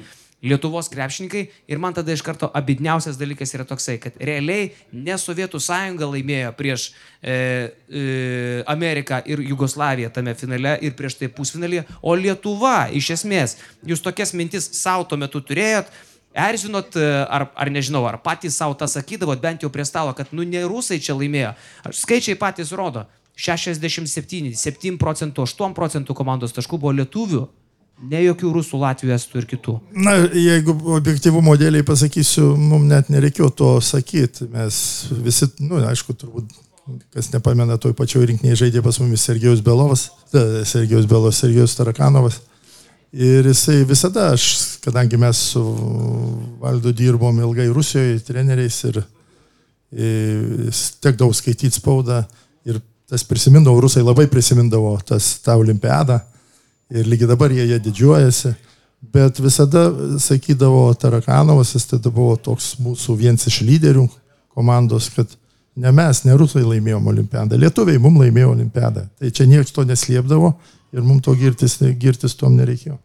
Lietuvos 0.45 0.91
krepšininkai 0.93 1.47
ir 1.71 1.79
man 1.81 1.95
tada 1.97 2.13
iš 2.13 2.21
karto 2.27 2.51
abidniausias 2.53 3.17
dalykas 3.17 3.55
yra 3.57 3.65
toksai, 3.65 3.95
kad 4.03 4.19
realiai 4.21 4.67
ne 4.93 5.17
Sovietų 5.17 5.57
sąjunga 5.65 6.11
laimėjo 6.11 6.51
prieš 6.59 6.85
e, 7.23 7.37
e, 7.89 8.03
Ameriką 8.69 9.23
ir 9.33 9.41
Jugoslaviją 9.49 10.11
tame 10.13 10.35
finale 10.37 10.75
ir 10.85 10.93
prieš 10.99 11.17
tai 11.23 11.31
pusfinalyje, 11.33 11.87
o 12.05 12.13
Lietuva 12.21 12.91
iš 12.93 13.15
esmės, 13.17 13.57
jūs 13.87 14.05
tokias 14.05 14.35
mintis 14.37 14.69
savo 14.77 15.09
tuo 15.09 15.17
metu 15.25 15.41
turėjot, 15.41 15.89
erzinot, 16.37 17.01
e, 17.01 17.09
ar, 17.33 17.47
ar 17.57 17.73
nežinau, 17.73 18.05
ar 18.11 18.21
patys 18.21 18.61
savo 18.61 18.77
tą 18.77 18.91
sakydavot, 18.93 19.41
bent 19.41 19.65
jau 19.65 19.73
prie 19.73 19.89
stalo, 19.89 20.13
kad 20.13 20.37
nu 20.37 20.45
ne 20.45 20.67
rusai 20.69 21.01
čia 21.01 21.17
laimėjo. 21.17 21.57
Skaičiai 22.03 22.37
patys 22.37 22.77
rodo. 22.77 23.07
67, 23.37 24.53
7 24.59 24.99
procentų, 25.01 25.47
8 25.49 25.75
procentų 25.77 26.17
komandos 26.17 26.55
taškų 26.57 26.79
buvo 26.79 26.93
lietuvių, 27.01 27.47
ne 28.11 28.23
jokių 28.27 28.51
rusų, 28.57 28.81
Latvijų, 28.83 29.15
estų 29.17 29.41
ir 29.41 29.47
kitų. 29.53 29.77
Na, 30.05 30.17
jeigu 30.37 30.75
objektyvumo 30.97 31.55
dėliai 31.61 31.87
pasakysiu, 31.87 32.53
mums 32.59 32.89
net 32.91 33.11
nereikėjo 33.13 33.51
to 33.57 33.73
sakyti. 33.85 34.49
Mes 34.53 34.77
visi, 35.25 35.49
na, 35.61 35.69
nu, 35.71 35.81
aišku, 35.91 36.17
turbūt, 36.19 36.53
kas 37.15 37.31
nepamena, 37.35 37.79
toj 37.81 37.95
pačioj 37.99 38.27
rinkiniai 38.31 38.59
žaidė 38.59 38.83
pas 38.85 38.99
mumis 39.03 39.25
Sergejus 39.29 39.63
Belovas, 39.65 40.09
ta, 40.33 40.65
Sergejus 40.69 41.09
Belovas, 41.11 41.41
Sergejus 41.43 41.77
Tarakanovas. 41.79 42.41
Ir 43.13 43.45
jisai 43.45 43.83
visada, 43.85 44.31
aš, 44.33 44.79
kadangi 44.81 45.19
mes 45.21 45.41
su 45.53 45.63
Valdu 46.63 46.95
dirbom 46.97 47.43
ilgai 47.45 47.69
Rusijoje, 47.69 48.23
treneriais 48.25 48.79
ir, 48.89 49.03
ir 49.93 50.71
tekdavau 51.05 51.37
skaityti 51.37 51.77
spaudą 51.77 52.23
tas 53.13 53.25
prisimindavo, 53.29 53.77
rusai 53.85 54.01
labai 54.01 54.25
prisimindavo 54.33 54.95
tas, 55.05 55.35
tą 55.45 55.59
olimpiadą 55.61 56.17
ir 56.97 57.09
lygiai 57.13 57.29
dabar 57.29 57.53
jie, 57.53 57.67
jie 57.69 57.77
didžiuojasi. 57.85 58.55
Bet 59.13 59.41
visada 59.43 59.83
sakydavo 60.23 60.87
Tarakanovas, 60.97 61.75
jis 61.77 61.91
tada 61.91 62.09
buvo 62.15 62.39
toks 62.41 62.71
mūsų 62.81 63.19
vienas 63.21 63.45
iš 63.51 63.59
lyderių 63.69 64.07
komandos, 64.57 65.11
kad 65.13 65.29
ne 65.77 65.93
mes, 65.93 66.23
ne 66.25 66.39
rusai 66.41 66.63
laimėjom 66.65 67.13
olimpiadą, 67.13 67.61
lietuviai 67.61 68.01
mums 68.01 68.23
laimėjo 68.23 68.55
olimpiadą. 68.55 69.05
Tai 69.21 69.33
čia 69.37 69.49
niekas 69.51 69.77
to 69.77 69.85
neslėpdavo 69.89 70.55
ir 70.97 71.05
mums 71.05 71.27
to 71.29 71.37
girtis, 71.37 71.77
girtis 72.01 72.39
tom 72.39 72.57
nereikėjo. 72.57 72.97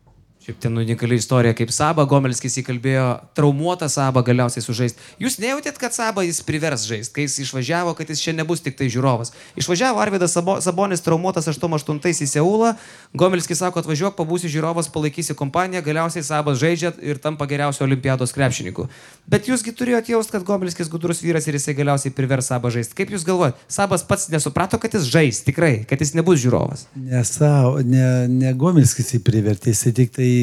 Šiaip 0.48 0.60
ten 0.64 0.78
unikali 0.78 1.16
istorija, 1.20 1.52
kaip 1.52 1.74
Saba 1.76 2.06
Gomelskis 2.08 2.54
įkalbėjo 2.62 3.08
traumuotą 3.36 3.90
Sabą 3.92 4.22
galiausiai 4.24 4.64
sužaisti. 4.64 5.02
Jūs 5.20 5.36
nejautėt, 5.44 5.76
kad 5.76 5.92
Sabą 5.92 6.24
jis 6.24 6.38
privers 6.48 6.86
žaisti, 6.88 7.12
kai 7.18 7.26
jis 7.26 7.34
išvažiavo, 7.44 7.92
kad 7.98 8.08
jis 8.08 8.22
čia 8.24 8.32
nebus 8.32 8.64
tik 8.64 8.78
tai 8.80 8.88
žiūrovas. 8.88 9.34
Išvažiavo 9.60 10.00
Arvidas 10.00 10.32
Sabo, 10.38 10.56
Sabonis 10.64 11.04
traumuotas 11.04 11.50
88 11.52 12.24
į 12.24 12.28
Seulą, 12.32 12.70
Gomelskis 13.12 13.60
sako, 13.60 13.84
atvažiuok, 13.84 14.16
pabūsi 14.16 14.48
žiūrovas, 14.54 14.88
palaikysi 14.94 15.36
kompaniją, 15.36 15.82
galiausiai 15.84 16.24
Sabas 16.24 16.62
žaidžia 16.64 16.94
ir 17.04 17.20
tampa 17.20 17.44
geriausio 17.44 17.84
olimpiados 17.84 18.32
krepšininku. 18.32 18.88
Bet 19.28 19.52
jūsgi 19.52 19.76
turėjote 19.76 20.16
jaust, 20.16 20.32
kad 20.32 20.48
Gomelskis 20.48 20.88
gudrus 20.88 21.20
vyras 21.26 21.50
ir 21.52 21.60
jisai 21.60 21.76
galiausiai 21.76 22.16
privers 22.16 22.48
Sabą 22.54 22.72
žaisti. 22.72 22.96
Kaip 22.96 23.12
jūs 23.12 23.28
galvojate, 23.28 23.60
Sabas 23.68 24.08
pats 24.08 24.30
nesuprato, 24.32 24.80
kad 24.80 24.96
jis 24.96 25.12
žais, 25.12 25.44
tikrai, 25.44 25.82
kad 25.92 26.00
jis 26.00 26.16
nebus 26.16 26.40
žiūrovas. 26.40 26.88
Ne, 26.96 27.28
savo, 27.28 27.84
ne, 27.84 28.08
ne 28.32 28.56
Gomelskis 28.56 29.12
jį 29.18 29.24
privertė, 29.28 29.76
jisai 29.76 29.96
tik 30.00 30.16
tai 30.16 30.37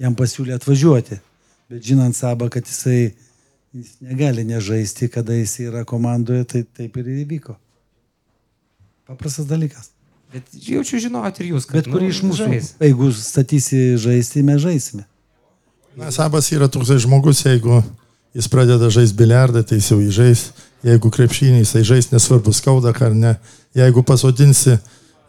jam 0.00 0.16
pasiūlė 0.18 0.56
atvažiuoti. 0.58 1.20
Bet 1.70 1.86
žinant 1.86 2.16
Sabą, 2.16 2.48
kad 2.52 2.66
jisai 2.66 3.12
jis 3.74 3.94
negali 4.02 4.44
nežaisti, 4.48 5.08
kada 5.12 5.36
jis 5.38 5.58
yra 5.68 5.84
komandoje, 5.86 6.44
tai 6.50 6.64
taip 6.64 6.96
ir 7.02 7.10
įvyko. 7.22 7.54
Paprastas 9.10 9.46
dalykas. 9.50 9.90
Bet 10.30 10.46
jaučiu 10.54 11.00
žinot 11.02 11.38
ir 11.42 11.52
jūs, 11.52 11.66
kad 11.66 11.80
Bet 11.80 11.88
kurį 11.90 12.10
iš 12.12 12.20
mūsų, 12.22 12.46
žais. 12.46 12.74
jeigu 12.78 13.08
statysi 13.14 13.80
žaisti, 13.98 14.44
mes 14.46 14.60
žaisime. 14.62 15.06
Na, 15.98 16.10
Sabas 16.14 16.50
yra 16.54 16.68
toksai 16.70 17.00
žmogus, 17.02 17.42
jeigu 17.42 17.80
jis 18.36 18.46
pradeda 18.50 18.90
žaisti 18.94 19.18
biliardą, 19.18 19.64
tai 19.66 19.80
jis 19.80 19.90
jau 19.90 19.98
įžais. 19.98 20.44
Jeigu 20.86 21.10
krepšinį 21.12 21.64
jisai 21.64 21.82
žais, 21.84 22.08
nesvarbu 22.12 22.54
skauda 22.56 22.94
ar 22.94 23.14
ne. 23.14 23.34
Jeigu 23.76 24.04
pasodinsi 24.06 24.78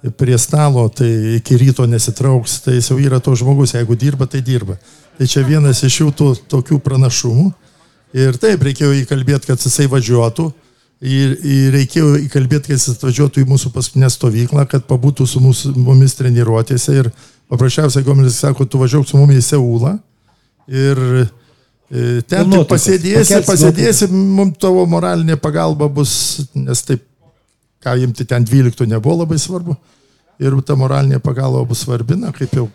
prie 0.09 0.37
stalo, 0.37 0.87
tai 0.89 1.37
iki 1.37 1.57
ryto 1.61 1.85
nesitrauks, 1.85 2.61
tai 2.65 2.79
jis 2.79 2.89
jau 2.89 2.97
yra 2.97 3.19
toks 3.21 3.43
žmogus, 3.43 3.75
jeigu 3.75 3.95
dirba, 3.95 4.25
tai 4.25 4.41
dirba. 4.41 4.77
Tai 5.17 5.27
čia 5.29 5.43
vienas 5.45 5.83
iš 5.85 5.99
jų 6.01 6.13
tų, 6.17 6.29
tokių 6.49 6.79
pranašumų. 6.81 7.51
Ir 8.17 8.37
taip, 8.41 8.63
reikėjo 8.65 8.95
įkalbėti, 9.03 9.51
kad 9.51 9.61
jisai 9.61 9.85
važiuotų. 9.91 10.47
Ir, 11.01 11.35
ir 11.45 11.75
reikėjo 11.75 12.15
įkalbėti, 12.27 12.71
kad 12.71 12.77
jis 12.77 12.95
atvažiuotų 12.95 13.43
į 13.43 13.49
mūsų 13.49 13.71
paskutinę 13.73 14.09
stovyklą, 14.13 14.65
kad 14.69 14.87
pabūtų 14.89 15.25
su 15.29 15.41
mūsų, 15.41 15.75
mumis 15.77 16.17
treniruotėse. 16.17 16.97
Ir 17.03 17.11
paprasčiausiai 17.51 18.05
Gomelis 18.05 18.41
sako, 18.41 18.65
tu 18.65 18.81
važiuok 18.81 19.07
su 19.09 19.21
mumis 19.21 19.43
į 19.43 19.47
Seulą. 19.51 19.95
Ir 20.71 21.01
e, 21.21 22.21
ten 22.29 22.53
pasėdėsi, 22.69 23.31
Pakelsi 23.33 23.49
pasėdėsi, 23.49 24.09
mums 24.11 24.57
tavo 24.61 24.85
moralinė 24.89 25.37
pagalba 25.41 25.89
bus, 25.91 26.13
nes 26.57 26.85
taip, 26.85 27.05
ką 27.83 27.95
imti 28.03 28.25
ten 28.25 28.45
12 28.45 28.87
nebuvo 28.89 29.23
labai 29.23 29.39
svarbu. 29.41 29.75
Ir 30.41 30.55
ta 30.65 30.75
moralinė 30.77 31.19
pagalba 31.21 31.63
bus 31.69 31.83
svarbi, 31.85 32.17
na, 32.17 32.31
kaip 32.33 32.53
jau 32.57 32.67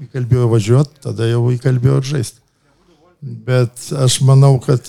įkalbėjo 0.00 0.48
važiuoti, 0.52 1.00
tada 1.04 1.28
jau 1.28 1.42
įkalbėjo 1.52 2.00
žaisti. 2.14 2.40
Bet 3.20 3.88
aš 4.04 4.18
manau, 4.24 4.56
kad 4.60 4.80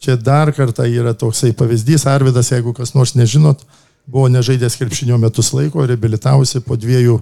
čia 0.00 0.16
dar 0.16 0.52
kartą 0.56 0.86
yra 0.88 1.14
toksai 1.16 1.52
pavyzdys. 1.56 2.06
Arvidas, 2.08 2.50
jeigu 2.52 2.74
kas 2.76 2.94
nors 2.96 3.14
nežinot, 3.16 3.64
buvo 4.08 4.28
nežaidęs 4.32 4.76
krepšinio 4.80 5.18
metus 5.20 5.52
laiko, 5.56 5.86
reabilitavosi 5.86 6.64
po 6.64 6.76
dviejų 6.76 7.20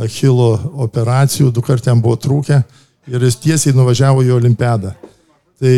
Achilo 0.00 0.52
operacijų, 0.86 1.48
du 1.50 1.64
kartų 1.66 1.90
jam 1.90 2.00
buvo 2.02 2.14
trūkę 2.20 2.60
ir 3.10 3.24
jis 3.26 3.36
tiesiai 3.42 3.74
nuvažiavo 3.74 4.22
į 4.22 4.36
olimpiadą. 4.36 4.92
Tai 5.60 5.74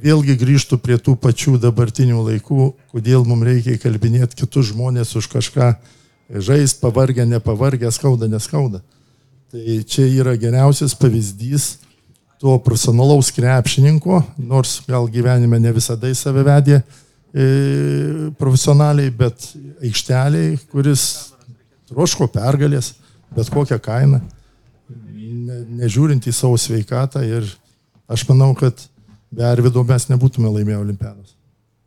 vėlgi 0.00 0.38
grįžtų 0.40 0.78
prie 0.80 0.96
tų 0.96 1.12
pačių 1.20 1.58
dabartinių 1.60 2.22
laikų, 2.24 2.70
kodėl 2.88 3.26
mums 3.28 3.44
reikia 3.44 3.74
įkalbinėti 3.76 4.38
kitus 4.38 4.70
žmonės 4.70 5.12
už 5.18 5.28
kažką 5.34 5.74
žaisti, 6.30 6.80
pavargę, 6.80 7.26
nepavargę, 7.28 7.90
skauda, 7.92 8.30
neskauda. 8.32 8.80
Tai 9.52 9.76
čia 9.84 10.06
yra 10.08 10.32
geriausias 10.40 10.96
pavyzdys 10.96 11.76
to 12.40 12.56
profesionalaus 12.64 13.28
krepšininko, 13.36 14.22
nors 14.40 14.80
gal 14.88 15.04
gyvenime 15.12 15.60
ne 15.60 15.72
visada 15.76 16.08
į 16.08 16.16
save 16.16 16.42
vedė 16.46 16.80
e, 16.80 16.82
profesionaliai, 18.40 19.12
bet 19.12 19.50
aikšteliai, 19.84 20.56
kuris 20.72 21.06
troško 21.92 22.28
pergalės, 22.32 22.94
bet 23.36 23.52
kokią 23.52 23.78
kainą. 23.84 24.24
ne, 25.46 25.62
nežiūrint 25.84 26.26
į 26.26 26.32
savo 26.32 26.56
sveikatą 26.56 27.22
ir 27.24 27.46
aš 28.08 28.24
manau, 28.28 28.54
kad 28.56 28.80
be 29.32 29.44
Arvido 29.44 29.82
mes 29.84 30.06
nebūtume 30.10 30.50
laimėję 30.52 30.78
olimpiados. 30.82 31.34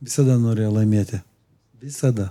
Visada 0.02 0.36
norėjo 0.40 0.72
laimėti. 0.76 1.22
Visada. 1.82 2.30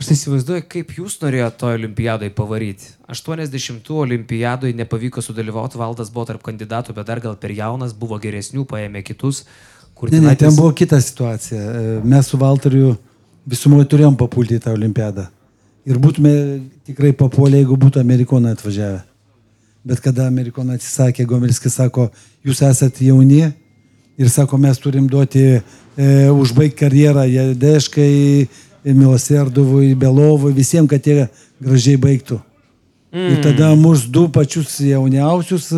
Aš 0.00 0.08
tai 0.10 0.14
įsivaizduoju, 0.16 0.64
kaip 0.72 0.90
jūs 0.98 1.20
norėjote 1.22 1.58
to 1.60 1.68
olimpiadai 1.70 2.30
pavaryti. 2.34 2.88
80-ų 3.12 3.98
olimpiadai 4.02 4.72
nepavyko 4.74 5.22
sudalyvauti, 5.22 5.78
valdas 5.78 6.10
buvo 6.10 6.24
tarp 6.32 6.42
kandidatų, 6.42 6.96
bet 6.96 7.06
dar 7.06 7.20
gal 7.22 7.36
per 7.38 7.52
jaunas, 7.54 7.92
buvo 7.94 8.18
geresnių, 8.18 8.64
paėmė 8.66 9.04
kitus. 9.06 9.44
Kur 9.94 10.10
Ne, 10.10 10.18
ne, 10.24 10.34
ten 10.34 10.50
tis- 10.50 10.58
buvo 10.58 10.72
kita 10.74 10.98
situacija. 11.00 11.60
E, 11.62 12.00
Mes 12.02 12.26
su 12.26 12.36
Valteriu 12.40 12.96
visumoje 13.46 13.86
turėjom 13.92 14.16
papulti 14.18 14.58
į 14.58 14.64
tą 14.66 14.72
olimpiadą. 14.74 15.28
Ir 15.86 16.00
būtume 16.02 16.32
tikrai 16.88 17.12
papuolę, 17.12 17.60
jeigu 17.62 17.76
būtų 17.78 18.00
amerikonai 18.02 18.56
atvažiavę. 18.56 19.02
Bet 19.84 20.00
kada 20.00 20.26
amerikonai 20.26 20.78
atsisakė, 20.80 21.26
Gomelskis 21.28 21.74
sako, 21.78 22.08
jūs 22.44 22.62
esate 22.66 23.04
jauni 23.06 23.52
ir 24.18 24.30
sako, 24.30 24.58
mes 24.58 24.78
turim 24.78 25.08
duoti 25.10 25.44
e, 25.54 25.60
užbaigti 26.30 26.78
karjerą 26.84 27.26
Jadeškai, 27.28 28.46
Miloserdovui, 28.84 29.94
Belovui, 29.96 30.52
visiems, 30.52 30.90
kad 30.90 31.06
jie 31.06 31.28
gražiai 31.62 32.00
baigtų. 32.00 32.40
Mm. 33.14 33.30
Ir 33.30 33.44
tada 33.44 33.70
mus 33.78 34.08
du 34.10 34.26
pačius 34.32 34.80
jauniausius, 34.82 35.70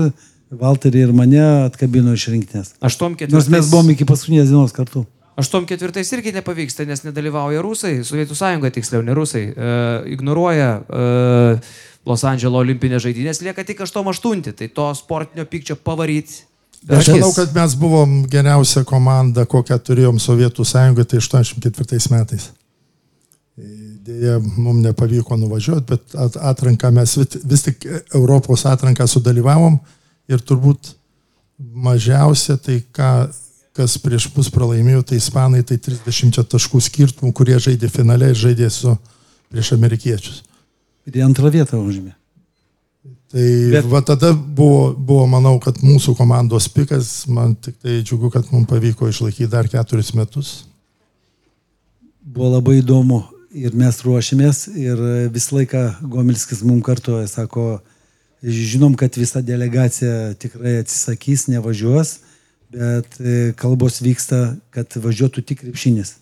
Valterį 0.56 1.00
ir 1.08 1.10
mane, 1.10 1.42
atkabino 1.66 2.12
iš 2.14 2.28
rinktinės. 2.30 2.68
Aštuom 2.78 3.16
Nors 3.18 3.48
mes 3.50 3.66
ketvirtais- 3.66 3.70
buvom 3.70 3.88
iki 3.90 4.06
paskutinės 4.06 4.52
dienos 4.52 4.72
kartu. 4.72 5.02
84 5.36 6.12
irgi 6.16 6.32
nepavyksta, 6.32 6.86
nes 6.86 7.02
nedalyvauja 7.04 7.60
rusai, 7.60 7.98
Sovietų 8.06 8.36
sąjunga 8.38 8.70
tiksliau, 8.72 9.02
ne 9.04 9.12
rusai, 9.12 9.42
e, 9.52 10.12
ignoruoja 10.14 10.70
e, 10.80 11.58
Los 12.06 12.22
Andželo 12.24 12.62
olimpinės 12.62 13.02
žaidynės, 13.02 13.42
lieka 13.42 13.64
tik 13.66 13.82
88, 13.82 14.54
tai 14.54 14.68
to 14.68 14.86
sportinio 14.94 15.44
pykčio 15.44 15.76
pavaryti. 15.76 16.46
Aš 16.88 17.08
manau, 17.10 17.32
kad 17.34 17.54
mes 17.54 17.74
buvom 17.78 18.20
geriausia 18.30 18.84
komanda, 18.86 19.46
kokią 19.48 19.78
turėjom 19.82 20.20
Sovietų 20.22 20.64
sąjungoje, 20.64 21.08
tai 21.10 21.18
84 21.18 22.12
metais. 22.14 22.50
Dėja, 24.06 24.36
mums 24.38 24.84
nepavyko 24.84 25.38
nuvažiuoti, 25.40 25.86
bet 25.88 26.14
at- 26.14 26.36
atranką 26.52 26.92
mes 26.94 27.16
vis, 27.18 27.62
tik 27.64 27.86
Europos 28.14 28.62
atranką 28.68 29.06
sudalyvavom 29.08 29.80
ir 30.30 30.42
turbūt 30.46 30.92
mažiausia 31.58 32.56
tai, 32.60 32.82
ką, 32.92 33.10
kas 33.76 33.96
prieš 33.98 34.28
mus 34.36 34.50
pralaimėjo, 34.52 35.02
tai 35.10 35.18
ispanai, 35.18 35.64
tai 35.66 35.80
30 35.82 36.44
taškų 36.52 36.82
skirtumų, 36.86 37.32
kurie 37.32 37.58
žaidė 37.58 37.90
finale 37.90 38.30
ir 38.30 38.38
žaidė 38.38 38.70
su 38.70 38.94
prieš 39.50 39.72
amerikiečius. 39.74 40.44
Ir 41.06 41.22
antrą 41.24 41.50
vietą 41.50 41.80
užėmė. 41.80 42.14
Tai 43.32 43.46
Bet... 43.72 43.86
va 43.90 44.00
tada 44.06 44.30
buvo, 44.32 44.92
buvo, 44.94 45.24
manau, 45.30 45.56
kad 45.62 45.80
mūsų 45.82 46.14
komandos 46.18 46.68
pikas, 46.70 47.24
man 47.26 47.56
tik 47.58 47.74
tai 47.82 47.98
džiugu, 48.04 48.30
kad 48.30 48.46
mums 48.52 48.68
pavyko 48.70 49.08
išlaikyti 49.10 49.50
dar 49.50 49.66
keturis 49.70 50.12
metus. 50.14 50.52
Buvo 52.22 52.52
labai 52.54 52.78
įdomu 52.82 53.24
ir 53.56 53.74
mes 53.74 53.98
ruošėmės 54.04 54.66
ir 54.78 55.02
visą 55.34 55.58
laiką 55.58 55.82
Gomilskis 56.12 56.62
mums 56.66 56.84
kartuoja, 56.86 57.26
sako, 57.30 57.80
žinom, 58.46 58.94
kad 58.98 59.18
visa 59.18 59.42
delegacija 59.42 60.36
tikrai 60.38 60.76
atsisakys, 60.84 61.48
nevažiuos, 61.50 62.20
bet 62.70 63.18
e, 63.18 63.50
kalbos 63.58 63.98
vyksta, 64.04 64.54
kad 64.74 64.98
važiuotų 65.02 65.42
tik 65.46 65.64
krepšinis. 65.64 66.14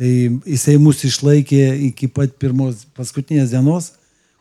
Tai 0.00 0.08
jisai 0.48 0.78
mus 0.80 1.04
išlaikė 1.04 1.66
iki 1.90 2.08
pat 2.08 2.38
pirmos, 2.40 2.86
paskutinės 2.96 3.52
dienos, 3.52 3.92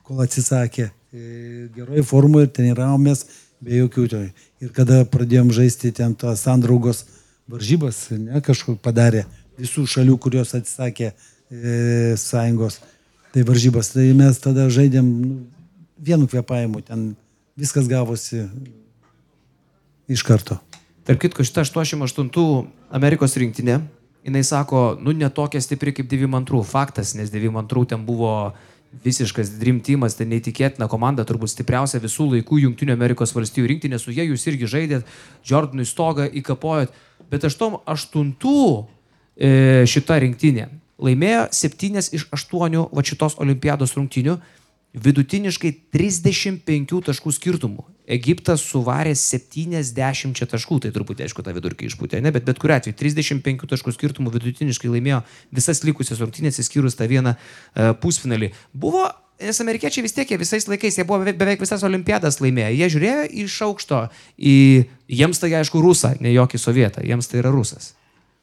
kol 0.08 0.24
atsisakė. 0.24 0.88
E, 1.12 1.68
Geroj 1.76 2.06
formoje 2.08 2.48
ir 2.48 2.54
treniravomės 2.56 3.26
be 3.60 3.82
jokių 3.82 4.06
to. 4.08 4.22
Ir 4.64 4.70
kada 4.72 5.02
pradėjom 5.04 5.50
žaisti 5.52 5.92
ten 5.92 6.16
tos 6.16 6.46
sandraugos 6.46 7.04
varžybas, 7.52 8.06
ne, 8.16 8.40
kažkur 8.40 8.78
padarė 8.80 9.26
visų 9.60 9.84
šalių, 9.92 10.16
kurios 10.24 10.56
atsisakė 10.56 11.10
e, 11.12 12.16
sąjungos, 12.16 12.80
tai 13.36 13.44
varžybas, 13.48 13.92
tai 13.92 14.08
mes 14.16 14.40
tada 14.40 14.70
žaidėm 14.72 15.12
nu, 15.26 15.42
vienu 16.00 16.32
kvepavimu, 16.32 16.80
ten 16.88 17.12
viskas 17.60 17.92
gavosi 17.92 18.46
iš 20.08 20.24
karto. 20.24 20.62
Tark 21.04 21.20
kitko, 21.26 21.44
šita 21.44 21.66
88 21.68 22.72
Amerikos 22.96 23.36
rinktinė, 23.36 23.82
jinai 24.24 24.48
sako, 24.48 24.96
nu 25.04 25.12
netokia 25.12 25.60
stipri 25.60 25.92
kaip 25.98 26.08
92. 26.08 26.64
Faktas, 26.72 27.18
nes 27.20 27.34
92 27.34 27.90
ten 27.92 28.08
buvo 28.08 28.54
visiškas 29.06 29.54
drimtimas, 29.62 30.18
tai 30.18 30.28
neįtikėtina 30.32 30.88
komanda, 30.92 31.26
turbūt 31.28 31.54
stipriausia 31.54 32.02
visų 32.04 32.28
laikų 32.36 32.60
Junktinių 32.66 32.96
Amerikos 32.98 33.34
valstybių 33.36 33.72
rinktinė, 33.74 34.00
su 34.02 34.12
jie 34.12 34.28
jūs 34.28 34.46
irgi 34.52 34.70
žaidėt, 34.70 35.08
Jordanui 35.48 35.88
stogą 35.88 36.28
įkapojot, 36.28 36.94
bet 37.32 37.48
8 37.48 37.80
e, 39.40 39.52
šita 39.88 40.20
rinktinė 40.26 40.70
laimėjo 41.02 41.46
7 41.56 42.02
iš 42.18 42.28
8 42.30 42.82
va 42.94 43.04
šitos 43.06 43.38
olimpiados 43.42 43.96
rungtinių, 43.98 44.38
vidutiniškai 44.94 45.72
35 45.94 47.00
taškų 47.08 47.32
skirtumų. 47.36 47.86
Egiptas 48.12 48.64
suvarė 48.68 49.14
70 49.16 50.42
taškų, 50.52 50.80
tai 50.84 50.92
turbūt 50.92 51.24
aišku 51.24 51.46
tą 51.46 51.54
vidurkį 51.56 51.88
išpūtė, 51.88 52.20
ne, 52.24 52.34
bet 52.36 52.44
bet 52.48 52.60
kuriu 52.60 52.76
atveju 52.76 52.98
35 53.00 53.70
taškų 53.72 53.94
skirtumų 53.96 54.34
vidutiniškai 54.36 54.92
laimėjo 54.92 55.22
visas 55.56 55.84
likusias 55.88 56.20
rungtynės, 56.20 56.60
išskyrus 56.60 57.00
tą 57.00 57.08
vieną 57.08 57.38
uh, 57.38 57.94
pusfinalį. 58.04 58.52
Buvo, 58.76 59.06
nes 59.40 59.64
amerikiečiai 59.64 60.04
vis 60.04 60.18
tiek 60.18 60.36
visais 60.42 60.68
laikais, 60.68 61.00
jie 61.00 61.08
buvo 61.08 61.22
beveik, 61.24 61.40
beveik 61.40 61.64
visas 61.64 61.88
olimpiadas 61.88 62.42
laimėję, 62.44 62.76
jie 62.82 62.92
žiūrėjo 62.98 63.26
iš 63.46 63.58
aukšto 63.70 64.04
į, 64.36 64.60
jiems 65.22 65.40
tai 65.40 65.54
aišku 65.62 65.80
rusą, 65.84 66.18
ne 66.20 66.36
jokį 66.36 66.60
sovietą, 66.60 67.08
jiems 67.08 67.32
tai 67.32 67.40
yra 67.46 67.56
rusas. 67.56 67.94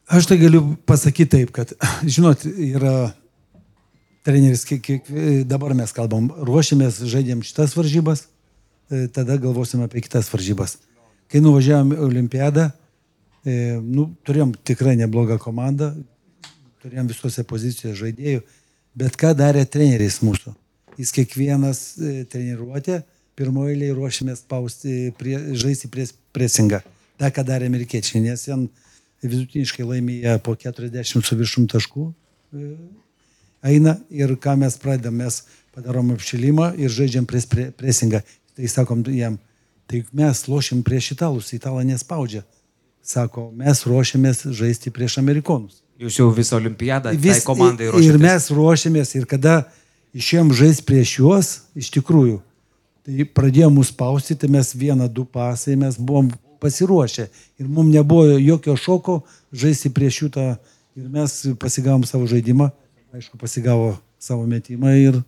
Aš 0.09 0.31
tai 0.31 0.39
galiu 0.41 0.63
pasakyti 0.89 1.35
taip, 1.37 1.53
kad, 1.53 1.77
žinot, 2.17 2.49
yra 2.49 3.11
treneris, 4.27 4.65
kiek, 4.69 4.83
kiek 4.83 5.09
dabar 5.49 5.75
mes 5.77 5.93
kalbam, 5.95 6.29
ruošiamės, 6.49 7.01
žaidėm 7.09 7.43
šitas 7.47 7.75
varžybas, 7.79 8.27
e, 8.91 9.07
tada 9.13 9.39
galvosim 9.41 9.83
apie 9.85 10.03
kitas 10.05 10.31
varžybas. 10.33 10.79
Kai 11.29 11.43
nuvažiavom 11.45 11.95
į 11.95 12.01
olimpiadą, 12.07 12.69
e, 13.45 13.79
nu, 13.83 14.09
turėjom 14.27 14.55
tikrai 14.67 14.97
neblogą 15.01 15.39
komandą, 15.43 15.93
turėjom 16.83 17.11
visose 17.11 17.45
pozicijose 17.45 17.97
žaidėjų, 17.99 18.43
bet 18.99 19.17
ką 19.21 19.35
darė 19.39 19.65
treneris 19.69 20.21
mūsų? 20.25 20.55
Jis 20.99 21.15
kiekvienas 21.15 21.83
e, 22.01 22.25
treniruotė, 22.31 23.03
pirmoje 23.39 23.77
eilėje 23.77 23.97
ruošėmės 23.99 24.43
spausti, 24.43 25.13
prie, 25.19 25.37
žaisti 25.55 25.91
prie 25.93 26.09
presingą. 26.35 26.83
Ta, 27.19 27.31
ką 27.35 27.45
darė 27.47 27.69
amerikiečiai, 27.71 28.23
nes 28.23 28.47
ten 28.47 28.67
vidutiniškai 29.23 29.87
laimėję 29.87 30.39
po 30.47 30.55
40 30.59 31.27
su 31.27 31.39
viršum 31.39 31.67
taškų 31.71 32.09
eina 33.63 33.97
ir 34.11 34.37
ką 34.37 34.57
mes 34.59 34.77
pradedam, 34.79 35.15
mes 35.19 35.43
padarom 35.75 36.11
apšilimą 36.15 36.73
ir 36.79 36.91
žaidžiam 36.91 37.27
prie 37.27 37.41
pre- 37.47 37.71
presingą. 37.73 38.23
Tai 38.57 38.69
sakom 38.69 39.03
jam, 39.07 39.39
tai 39.87 40.05
mes 40.13 40.45
lošim 40.49 40.83
prieš 40.83 41.13
italus, 41.15 41.53
italą 41.55 41.85
nespaudžia. 41.87 42.43
Sako, 43.03 43.51
mes 43.57 43.85
ruošiamės 43.87 44.43
žaisti 44.53 44.91
prieš 44.93 45.19
amerikonus. 45.23 45.81
Jūs 45.99 46.19
jau 46.21 46.29
visą 46.35 46.59
olimpiadą 46.59 47.11
Vis, 47.15 47.23
Vis- 47.23 47.39
tai 47.41 47.47
komandai 47.47 47.87
ir 47.89 47.93
ruošėtės. 47.95 48.21
mes 48.21 48.49
ruošiamės 48.55 49.15
ir 49.17 49.25
kada 49.27 49.55
išėjom 50.15 50.53
žaisti 50.55 50.85
prieš 50.87 51.15
juos, 51.19 51.49
iš 51.75 51.91
tikrųjų, 51.95 52.41
tai 53.07 53.25
pradėjo 53.25 53.71
mus 53.73 53.89
spausti, 53.95 54.37
tai 54.37 54.49
mes 54.53 54.75
vieną, 54.75 55.09
du 55.09 55.25
pasai, 55.25 55.77
mes 55.77 55.97
buvom 55.97 56.29
pasiruošę 56.61 57.29
ir 57.59 57.67
mums 57.69 57.95
nebuvo 57.95 58.37
jokio 58.39 58.77
šoko 58.77 59.23
žaisti 59.53 59.91
prieš 59.95 60.23
jų 60.23 60.29
tą 60.35 60.47
ir 60.99 61.09
mes 61.09 61.47
pasigavom 61.59 62.05
savo 62.05 62.27
žaidimą, 62.27 62.71
aišku, 63.15 63.39
pasigavo 63.41 63.97
savo 64.19 64.47
metimą 64.47 64.93
ir 64.99 65.21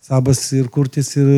sabas 0.00 0.40
ir 0.56 0.68
kurtis 0.72 1.10
ir 1.16 1.28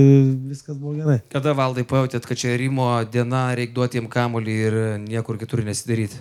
viskas 0.50 0.76
buvo 0.78 0.94
gerai. 0.98 1.18
Kada 1.32 1.54
valdai 1.56 1.84
pajutėt, 1.88 2.26
kad 2.28 2.38
čia 2.38 2.54
Rimo 2.60 2.92
diena, 3.10 3.48
reikia 3.56 3.76
duoti 3.78 4.00
jam 4.00 4.06
kamolį 4.10 4.54
ir 4.68 4.78
niekur 5.06 5.40
kitur 5.40 5.64
nesidaryti? 5.66 6.20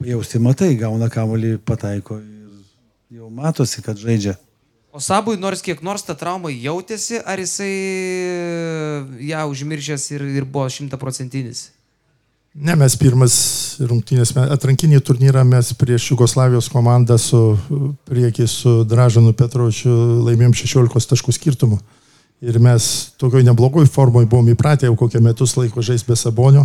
Pajausti 0.00 0.40
matai, 0.40 0.74
gauna 0.80 1.10
kamolį, 1.12 1.58
pataiko 1.64 2.18
ir 2.20 3.18
jau 3.20 3.32
matosi, 3.32 3.82
kad 3.84 4.00
žaidžia. 4.00 4.36
O 4.90 4.98
Sabui 4.98 5.38
nors 5.38 5.60
kiek 5.62 5.84
nors 5.86 6.02
ta 6.02 6.16
trauma 6.18 6.50
jautėsi, 6.50 7.20
ar 7.22 7.38
jisai 7.38 7.74
ją 9.28 9.44
užmiršęs 9.52 10.08
ir, 10.16 10.24
ir 10.40 10.48
buvo 10.48 10.66
šimtaprocentinis? 10.72 11.68
Ne, 12.50 12.74
mes 12.74 12.96
pirmas 12.98 13.34
rungtynės, 13.78 14.32
atrankinį 14.34 14.98
turnyrą 15.06 15.44
mes 15.46 15.68
prieš 15.78 16.08
Jugoslavijos 16.10 16.66
komandą 16.72 17.14
su 17.22 17.38
priekį 18.10 18.46
su 18.50 18.72
Dražanu 18.90 19.30
Petrovičiu 19.38 19.92
laimėjom 20.26 20.56
16 20.58 21.12
taškų 21.12 21.34
skirtumu. 21.36 21.78
Ir 22.42 22.58
mes 22.58 23.12
tokioj 23.20 23.44
neblogoj 23.46 23.86
formoj 23.86 24.26
buvom 24.26 24.50
įpratę 24.50 24.88
jau 24.88 24.96
kokią 24.98 25.22
metus 25.22 25.54
laiko 25.60 25.84
žaisti 25.84 26.10
be 26.10 26.18
sabonio. 26.18 26.64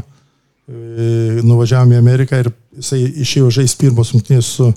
E, 0.66 1.44
Nuvažiavome 1.46 2.00
į 2.00 2.02
Ameriką 2.02 2.42
ir 2.42 2.50
jisai 2.80 3.04
išėjo 3.22 3.52
žaisti 3.60 3.86
pirmos 3.86 4.16
rungtynės 4.16 4.50
su 4.58 4.72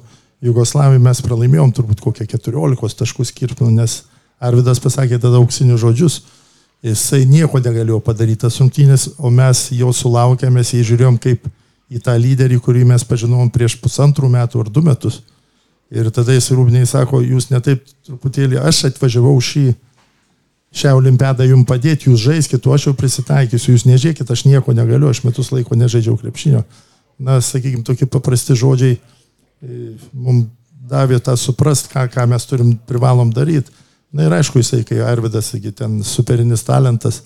Jugoslavija, 0.44 1.00
mes 1.00 1.24
pralaimėjom 1.24 1.72
turbūt 1.78 2.04
kokią 2.04 2.28
14 2.36 3.00
taškų 3.00 3.24
skirtumą, 3.30 3.72
nes 3.80 4.02
Arvidas 4.38 4.82
pasakė 4.82 5.16
tada 5.22 5.40
auksinius 5.40 5.80
žodžius, 5.80 6.20
Jisai 6.84 7.24
nieko 7.26 7.58
negalėjo 7.58 7.98
padaryti 8.06 8.44
tas 8.44 8.60
rungtynės, 8.60 9.08
o 9.18 9.32
mes 9.34 9.64
jo 9.74 9.90
sulaukėme, 9.90 10.62
jį 10.62 10.84
žiūrėjom 10.92 11.16
kaip 11.22 11.48
į 11.90 12.02
tą 12.04 12.14
lyderį, 12.20 12.60
kurį 12.62 12.84
mes 12.86 13.02
pažinom 13.08 13.50
prieš 13.50 13.78
pusantrų 13.82 14.30
metų 14.30 14.62
ar 14.62 14.70
du 14.70 14.84
metus. 14.86 15.22
Ir 15.90 16.10
tada 16.14 16.36
jis 16.36 16.50
rūbiniai 16.52 16.86
sako, 16.86 17.22
jūs 17.24 17.48
netaip 17.50 17.82
truputėlį, 18.06 18.60
aš 18.60 18.84
atvažiavau 18.90 19.34
šį, 19.42 19.64
šią 20.78 20.92
olimpiadą 20.98 21.46
jums 21.48 21.66
padėti, 21.66 22.10
jūs 22.10 22.20
žaiskite, 22.26 22.68
o 22.68 22.76
aš 22.76 22.90
jau 22.90 22.94
prisitaikysiu, 22.98 23.72
jūs 23.72 23.86
nežiūrėkit, 23.88 24.30
aš 24.30 24.44
nieko 24.46 24.76
negaliu, 24.76 25.08
aš 25.08 25.24
metus 25.24 25.50
laiko 25.54 25.78
nežaidžiau 25.80 26.18
krepšinio. 26.20 26.62
Na, 27.18 27.40
sakykime, 27.42 27.82
tokie 27.88 28.06
paprasti 28.06 28.54
žodžiai 28.54 29.00
mums 30.12 30.46
davė 30.88 31.18
tą 31.24 31.34
suprast, 31.40 31.90
ką, 31.92 32.06
ką 32.12 32.28
mes 32.30 32.46
turim, 32.48 32.76
privalom 32.88 33.32
daryti. 33.34 33.72
Na 34.12 34.24
ir 34.24 34.32
aišku, 34.32 34.60
jisai, 34.62 34.82
kai 34.88 35.02
Arvidas, 35.04 35.50
sakė, 35.52 35.72
ten 35.76 35.98
superinis 36.06 36.64
talentas, 36.64 37.22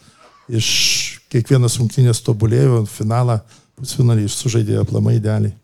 iš 0.51 0.69
kiekvienas 1.31 1.79
rungtynės 1.79 2.23
tobulėjo, 2.27 2.83
finalą, 2.91 3.39
pusfinalį 3.79 4.27
sužaidė 4.31 4.81
aplamai 4.83 5.17
idealiai. 5.21 5.55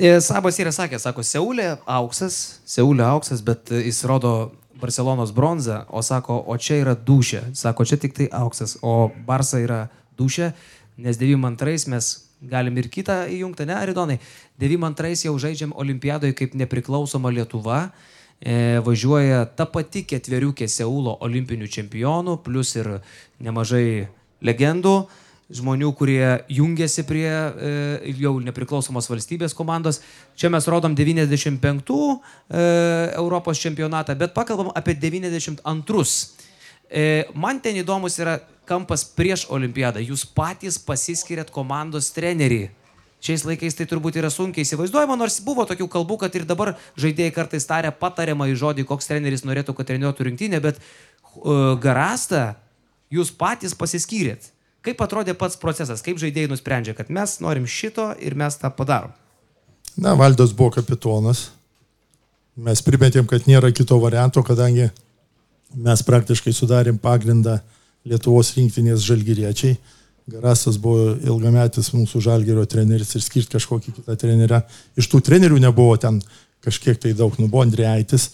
E, 0.00 0.14
Sabas 0.24 0.56
yra 0.62 0.72
sakęs, 0.72 1.04
sako, 1.04 1.24
Seulė 1.26 1.74
auksas, 1.84 2.60
Seulė 2.64 3.04
auksas, 3.04 3.42
bet 3.44 3.68
jis 3.68 4.00
rodo 4.08 4.32
Barcelonos 4.80 5.34
bronzą, 5.36 5.82
o 5.92 6.00
sako, 6.00 6.38
o 6.48 6.56
čia 6.56 6.80
yra 6.80 6.94
dušė. 6.96 7.50
Sako, 7.52 7.84
čia 7.84 8.00
tik 8.00 8.16
tai 8.16 8.30
auksas, 8.32 8.78
o 8.80 9.10
Barsa 9.26 9.60
yra 9.60 9.82
dušė, 10.16 10.54
nes 11.04 11.20
92 11.20 11.92
mes 11.92 12.08
galim 12.40 12.80
ir 12.80 12.88
kitą 12.88 13.26
įjungti, 13.28 13.66
ne, 13.68 13.76
Aridonai? 13.76 14.16
92 14.60 15.26
jau 15.28 15.36
žaidžiam 15.40 15.76
Olimpiadoje 15.76 16.32
kaip 16.38 16.56
nepriklausoma 16.56 17.32
Lietuva. 17.36 17.90
E, 18.40 18.80
važiuoja 18.80 19.44
ta 19.52 19.66
pati 19.68 20.00
ketveriukė 20.08 20.68
Seulo 20.68 21.18
olimpinių 21.20 21.68
čempionų, 21.68 22.38
plus 22.44 22.72
ir 22.78 22.88
nemažai 23.44 24.08
legendų, 24.40 24.94
žmonių, 25.50 25.90
kurie 25.98 26.24
jungiasi 26.48 27.04
prie 27.04 27.28
e, 27.28 27.72
jau 28.22 28.36
nepriklausomos 28.40 29.10
valstybės 29.10 29.54
komandos. 29.56 30.00
Čia 30.38 30.48
mes 30.52 30.68
rodom 30.70 30.94
95 30.96 31.92
e, 31.92 32.64
Europos 33.18 33.60
čempionatą, 33.60 34.16
bet 34.16 34.32
pakalbam 34.36 34.70
apie 34.72 34.94
92. 34.96 36.06
E, 36.90 37.04
man 37.34 37.60
ten 37.60 37.76
įdomus 37.82 38.16
yra 38.22 38.38
kampas 38.64 39.04
prieš 39.04 39.48
olimpiadą. 39.50 40.00
Jūs 40.00 40.24
patys 40.24 40.78
pasiskiriat 40.80 41.50
komandos 41.52 42.12
trenerį. 42.14 42.70
Šiais 43.20 43.44
laikais 43.44 43.76
tai 43.76 43.84
turbūt 43.88 44.16
yra 44.16 44.30
sunkiai 44.32 44.64
įsivaizduojama, 44.64 45.18
nors 45.20 45.40
buvo 45.44 45.66
tokių 45.68 45.90
kalbų, 45.92 46.22
kad 46.22 46.36
ir 46.38 46.46
dabar 46.48 46.72
žaidėjai 47.00 47.34
kartais 47.36 47.68
taria 47.68 47.92
patariamą 47.92 48.48
į 48.48 48.56
žodį, 48.62 48.86
koks 48.88 49.10
treneris 49.10 49.44
norėtų, 49.44 49.74
kad 49.76 49.90
treniruotų 49.90 50.30
rinktinę, 50.30 50.60
bet 50.64 50.80
uh, 50.80 51.76
garastą 51.82 52.54
jūs 53.12 53.32
patys 53.36 53.76
pasiskyrėt. 53.76 54.48
Kaip 54.80 55.02
atrodė 55.04 55.34
pats 55.36 55.58
procesas, 55.60 56.00
kaip 56.00 56.16
žaidėjai 56.20 56.48
nusprendžia, 56.54 56.96
kad 56.96 57.12
mes 57.12 57.36
norim 57.44 57.66
šito 57.68 58.14
ir 58.24 58.36
mes 58.40 58.56
tą 58.56 58.70
padarom? 58.72 59.12
Na, 60.00 60.14
Valdas 60.16 60.54
buvo 60.56 60.72
kapitonas. 60.78 61.50
Mes 62.56 62.80
primetėm, 62.84 63.26
kad 63.28 63.44
nėra 63.48 63.68
kito 63.76 63.98
varianto, 64.00 64.40
kadangi 64.44 64.88
mes 65.76 66.02
praktiškai 66.06 66.54
sudarėm 66.56 66.96
pagrindą 67.00 67.60
Lietuvos 68.08 68.54
rinktinės 68.56 69.04
žalgyriečiai. 69.04 69.76
Garasas 70.30 70.76
buvo 70.80 71.14
ilgametis 71.16 71.92
mūsų 71.94 72.20
žalgerio 72.22 72.66
treneris 72.68 73.14
ir 73.16 73.24
skirti 73.24 73.56
kažkokį 73.56 73.96
kitą 73.96 74.16
trenerę. 74.20 74.62
Iš 75.00 75.08
tų 75.10 75.22
trenerių 75.26 75.58
nebuvo 75.62 75.96
ten 76.00 76.20
kažkiek 76.64 76.98
tai 77.00 77.12
daug, 77.16 77.34
nu 77.40 77.48
buvo 77.48 77.64
Andriaitis, 77.64 78.28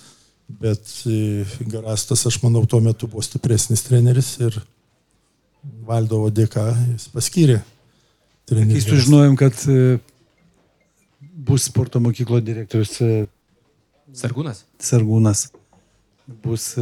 bet 0.48 0.82
e, 1.06 1.44
Garastas, 1.70 2.26
aš 2.26 2.40
manau, 2.42 2.64
tuo 2.66 2.80
metu 2.84 3.08
buvo 3.10 3.24
stipresnis 3.24 3.84
treneris 3.86 4.36
ir 4.42 4.58
Valdovo 5.86 6.30
dėka 6.30 6.68
jis 6.92 7.08
paskyrė. 7.14 7.60
Kai 8.46 8.82
sužinojom, 8.82 9.34
kad 9.38 9.62
e, 9.70 9.98
bus 11.46 11.66
sporto 11.70 12.02
mokyklo 12.02 12.42
direktorius 12.44 12.98
e, 13.02 13.12
Sargūnas. 14.16 14.62
Sargūnas 14.82 15.48
bus 16.42 16.72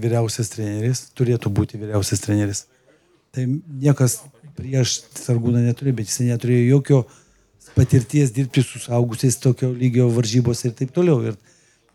vyriausias 0.00 0.50
treneris, 0.52 1.06
turėtų 1.16 1.52
būti 1.56 1.80
vyriausias 1.80 2.20
treneris. 2.20 2.66
Tai 3.32 3.46
niekas 3.46 4.18
prieš 4.60 5.00
Sargūną 5.18 5.64
neturi, 5.64 5.94
bet 5.96 6.10
jis 6.10 6.20
neturėjo 6.28 6.66
jokio 6.76 7.00
patirties 7.74 8.32
dirbti 8.34 8.62
su 8.66 8.80
saugusiais 8.82 9.38
tokio 9.40 9.70
lygio 9.72 10.08
varžybos 10.12 10.64
ir 10.66 10.76
taip 10.76 10.92
toliau. 10.94 11.22
Ir 11.30 11.38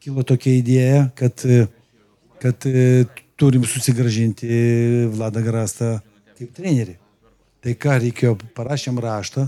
kilo 0.04 0.26
tokia 0.28 0.58
idėja, 0.60 1.06
kad, 1.18 1.46
kad 2.42 2.68
turim 3.40 3.66
susigražinti 3.68 4.50
Vladą 5.14 5.44
Garastą 5.46 5.96
kaip 6.38 6.54
trenerį. 6.56 6.98
Tai 7.66 7.74
ką 7.82 7.96
reikėjo, 8.04 8.36
parašėm 8.58 9.00
raštą, 9.02 9.48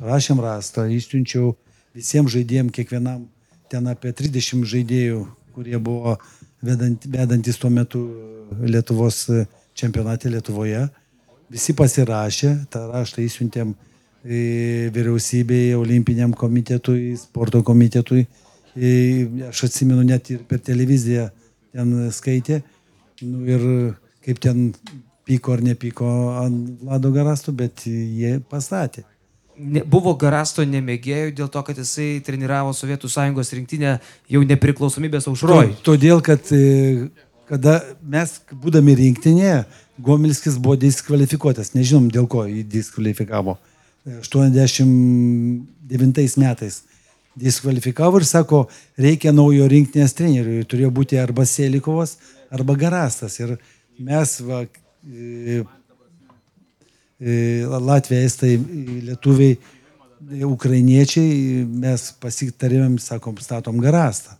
parašėm 0.00 0.40
raštą, 0.40 0.86
išsiunčiau 0.96 1.52
visiems 1.96 2.32
žaidėjim, 2.32 2.70
kiekvienam 2.72 3.26
ten 3.72 3.88
apie 3.92 4.12
30 4.16 4.64
žaidėjų, 4.68 5.26
kurie 5.52 5.76
buvo 5.76 6.16
vedant, 6.64 7.04
vedantis 7.04 7.60
tuo 7.60 7.70
metu 7.72 8.02
Lietuvos 8.62 9.26
čempionate 9.76 10.32
Lietuvoje. 10.32 10.86
Visi 11.52 11.74
pasirašė, 11.76 12.52
tą 12.72 12.86
raštą 12.92 13.22
įsiuntėm 13.26 13.74
vyriausybei, 14.24 15.74
olimpiniam 15.76 16.32
komitetui, 16.38 17.16
sporto 17.20 17.62
komitetui. 17.66 18.26
Aš 19.48 19.64
atsimenu 19.68 20.04
net 20.06 20.30
ir 20.32 20.44
per 20.48 20.62
televiziją 20.64 21.28
ten 21.74 21.94
skaitė. 22.14 22.62
Nu, 23.22 23.42
ir 23.46 23.64
kaip 24.24 24.40
ten 24.42 24.70
pyko 25.28 25.56
ar 25.56 25.62
nepyko 25.62 26.12
ant 26.42 26.82
Vlado 26.82 27.12
Garasto, 27.14 27.52
bet 27.54 27.84
jie 27.86 28.38
pastatė. 28.50 29.04
Ne, 29.58 29.82
buvo 29.84 30.14
Garasto 30.18 30.64
nemėgėjų 30.64 31.34
dėl 31.36 31.50
to, 31.52 31.60
kad 31.66 31.78
jisai 31.78 32.22
treniravo 32.24 32.72
Sovietų 32.74 33.10
Sąjungos 33.12 33.52
rinktinę 33.52 33.98
jau 34.32 34.40
nepriklausomybės 34.48 35.28
aušroj. 35.30 35.74
Todėl, 35.84 36.22
kad 36.24 36.48
e, 36.56 37.10
kada 37.50 37.76
mes, 38.00 38.38
būdami 38.64 38.96
rinktinėje, 38.98 39.58
Gomilskis 39.98 40.58
buvo 40.58 40.76
diskvalifikuotas. 40.80 41.74
Nežinom, 41.74 42.10
dėl 42.12 42.26
ko 42.30 42.46
jį 42.48 42.62
diskvalifikavo. 42.68 43.58
89 44.06 46.36
metais 46.42 46.82
diskvalifikavo 47.38 48.18
ir 48.20 48.26
sako, 48.26 48.66
reikia 48.98 49.32
naujo 49.32 49.68
rinktinės 49.70 50.14
trenerių. 50.16 50.64
Turėjo 50.68 50.90
būti 50.94 51.20
arba 51.20 51.44
Selikovas, 51.48 52.16
arba 52.52 52.76
Garastas. 52.76 53.38
Ir 53.40 53.56
mes, 53.98 54.40
va, 54.44 54.64
e, 55.06 55.62
e, 57.20 57.64
Latvijai, 57.68 58.26
Estai, 58.28 58.56
Lietuviai, 59.08 59.58
Ukrainiečiai, 60.46 61.64
mes 61.66 62.12
pasitarėm, 62.22 62.98
sakom, 63.02 63.36
statom 63.42 63.80
Garastą. 63.82 64.36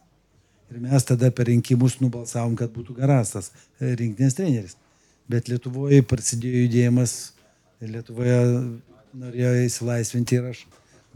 Ir 0.73 0.81
mes 0.81 1.05
tada 1.05 1.31
per 1.31 1.51
rinkimus 1.51 1.99
nubalsavom, 2.01 2.55
kad 2.57 2.71
būtų 2.73 2.95
Garastas 2.97 3.51
rinktinės 3.81 4.39
treneris. 4.39 4.79
Bet 5.33 5.49
Lietuvoje 5.49 6.03
prasidėjo 6.05 6.67
judėjimas, 6.67 7.13
Lietuvoje 7.81 8.39
norėjo 9.17 9.53
įsilaisvinti 9.67 10.37
ir 10.39 10.51
aš, 10.51 10.65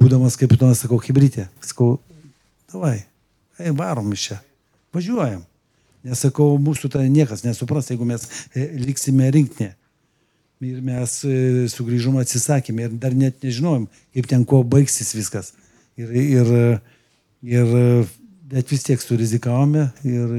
būdamas 0.00 0.38
kapitonas, 0.40 0.80
sakau, 0.84 0.98
hibrytė, 1.02 1.46
sakau, 1.64 1.96
davai, 2.72 2.98
ei, 3.60 3.72
varom 3.76 4.08
iš 4.16 4.30
čia, 4.30 4.38
važiuojam. 4.96 5.44
Nesakau, 6.06 6.54
mūsų 6.62 6.90
tai 6.92 7.08
niekas 7.10 7.42
nesupras, 7.42 7.90
jeigu 7.90 8.06
mes 8.06 8.28
e, 8.54 8.68
liksime 8.78 9.26
rinktinė. 9.34 9.72
Ir 10.64 10.78
mes 10.84 11.16
e, 11.26 11.38
sugrįžom 11.68 12.20
atsisakėme 12.20 12.86
ir 12.86 12.94
dar 13.00 13.16
net 13.16 13.42
nežinojom, 13.44 13.88
kaip 14.14 14.28
ten 14.30 14.44
kuo 14.48 14.62
baigsis 14.64 15.10
viskas. 15.16 15.50
Ir, 15.98 16.12
ir, 16.20 16.52
ir, 17.42 17.74
bet 18.52 18.70
vis 18.70 18.86
tiek 18.86 19.02
surizikavome 19.02 19.88
ir 20.06 20.36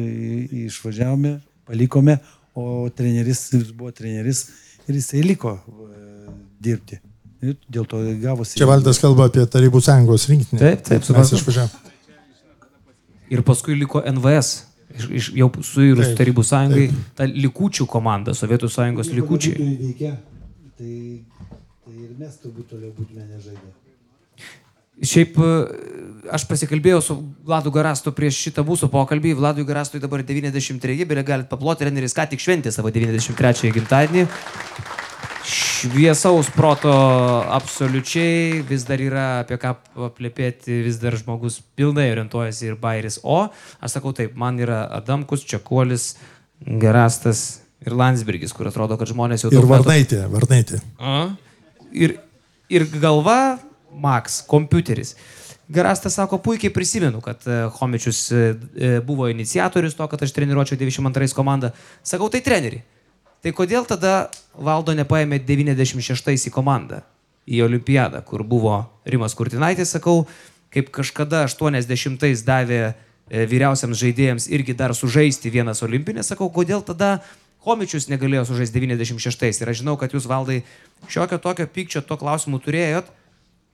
išvažiavome, 0.69 1.35
palikome, 1.67 2.17
o 2.57 2.89
treneris 2.89 3.49
buvo 3.77 3.91
treneris 3.93 4.47
ir 4.87 4.97
jisai 4.97 5.21
liko 5.25 5.57
e, 5.57 6.31
dirbti. 6.63 6.99
Ir 7.45 7.53
dėl 7.69 7.85
to 7.85 7.99
gavosi. 8.21 8.57
Čia 8.57 8.65
Valdas 8.65 8.97
kalba 9.01 9.27
apie 9.29 9.43
Tarybų 9.45 9.81
sąjungos 9.85 10.25
rinkinį. 10.31 10.57
Taip, 10.57 10.81
taip, 10.87 11.05
suprantu. 11.05 11.67
Ir 13.29 13.43
paskui 13.45 13.77
liko 13.77 14.01
NVS. 14.01 14.55
Iš, 14.97 15.09
iš, 15.19 15.27
jau 15.37 15.51
suirus 15.61 16.15
Tarybų 16.17 16.45
sąjungai, 16.47 16.87
taip. 16.89 17.09
ta 17.19 17.27
likučių 17.29 17.85
komanda, 17.91 18.33
Sovietų 18.33 18.71
sąjungos 18.73 19.11
likučiai. 19.13 19.67
Tai, 20.77 20.93
tai 21.85 21.97
ir 22.07 22.15
mes 22.17 22.39
turbūt 22.41 22.71
toliau 22.71 22.95
būtume 22.95 23.27
nežaidę. 23.27 23.86
Šiaip 25.03 25.37
e, 25.37 25.49
aš 26.33 26.45
pasikalbėjau 26.49 27.01
su 27.03 27.15
Vladu 27.45 27.71
Garastu 27.73 28.13
prieš 28.15 28.39
šitą 28.47 28.63
mūsų 28.67 28.89
pokalbį. 28.93 29.35
Vladui 29.37 29.65
Garastui 29.67 30.01
dabar 30.03 30.23
93, 30.25 31.05
beje, 31.05 31.23
galite 31.27 31.49
paploti, 31.51 31.83
treneris 31.85 32.15
ką 32.17 32.25
tik 32.31 32.41
šventė 32.43 32.73
savo 32.73 32.91
93 32.93 33.73
gimtadienį. 33.75 34.25
Šviesaus 35.47 36.49
proto 36.51 36.91
absoliučiai, 37.55 38.63
vis 38.67 38.83
dar 38.87 38.99
yra 38.99 39.27
apie 39.43 39.55
ką 39.61 39.75
aplėpėti, 40.09 40.81
vis 40.83 40.97
dar 40.99 41.15
žmogus 41.15 41.61
pilnai 41.77 42.09
orientuojasi 42.11 42.71
ir 42.73 42.75
bairis. 42.81 43.21
O, 43.23 43.45
aš 43.79 43.95
sakau 43.99 44.11
taip, 44.17 44.33
man 44.35 44.59
yra 44.59 44.81
Adamkus, 44.97 45.45
Čekuolis, 45.47 46.15
Gerastas 46.81 47.61
Ir 47.85 47.93
Landsbergis, 47.93 48.53
kur 48.57 48.67
atrodo, 48.71 48.97
kad 48.97 49.09
žmonės 49.11 49.43
jau 49.45 49.51
Ir 49.51 49.59
daug 49.59 49.69
metų- 49.69 49.85
Varnaitė, 49.85 50.21
Varnaitė. 50.33 50.79
A. 50.97 51.37
Ir, 51.93 52.15
ir 52.73 52.85
galva 52.99 53.59
Max, 53.97 54.41
kompiuteris. 54.47 55.15
Garastas 55.67 56.15
sako, 56.15 56.37
puikiai 56.39 56.71
prisimenu, 56.73 57.19
kad 57.21 57.43
e, 57.43 57.57
Homičius 57.79 58.21
e, 58.31 58.35
e, 58.35 58.91
buvo 59.03 59.27
iniciatorius 59.27 59.97
to, 59.97 60.07
kad 60.07 60.21
aš 60.23 60.31
treniruočiau 60.31 60.79
92 60.79 61.35
komandą. 61.35 61.73
Sakau, 62.03 62.29
tai 62.31 62.39
treneri. 62.45 62.79
Tai 63.43 63.51
kodėl 63.53 63.83
tada 63.89 64.29
valdo 64.55 64.95
nepaėmė 64.95 65.41
96 65.43 66.47
į 66.47 66.53
komandą, 66.55 67.01
į 67.45 67.65
olimpiadą, 67.67 68.23
kur 68.25 68.45
buvo 68.47 68.79
Rimas 69.05 69.35
Kurtinaitis, 69.35 69.91
sakau, 69.97 70.23
kaip 70.73 70.89
kažkada 70.95 71.43
80-ais 71.49 72.45
davė 72.47 72.95
vyriausiams 73.27 73.99
žaidėjams 73.99 74.47
irgi 74.55 74.73
dar 74.77 74.95
sužaisti 74.95 75.51
vienas 75.51 75.83
olimpinės, 75.83 76.31
sakau, 76.31 76.47
kodėl 76.53 76.79
tada 76.87 77.17
Homičius 77.67 78.07
negalėjo 78.07 78.45
sužaisti 78.47 78.79
96 78.79 79.61
ir 79.61 79.71
aš 79.71 79.81
žinau, 79.81 79.97
kad 79.99 80.13
jūs 80.15 80.27
valdai 80.31 80.61
šiokio 81.11 81.39
tokio 81.43 81.67
pykčio 81.67 82.01
tuo 82.07 82.15
klausimu 82.19 82.61
turėjot. 82.63 83.09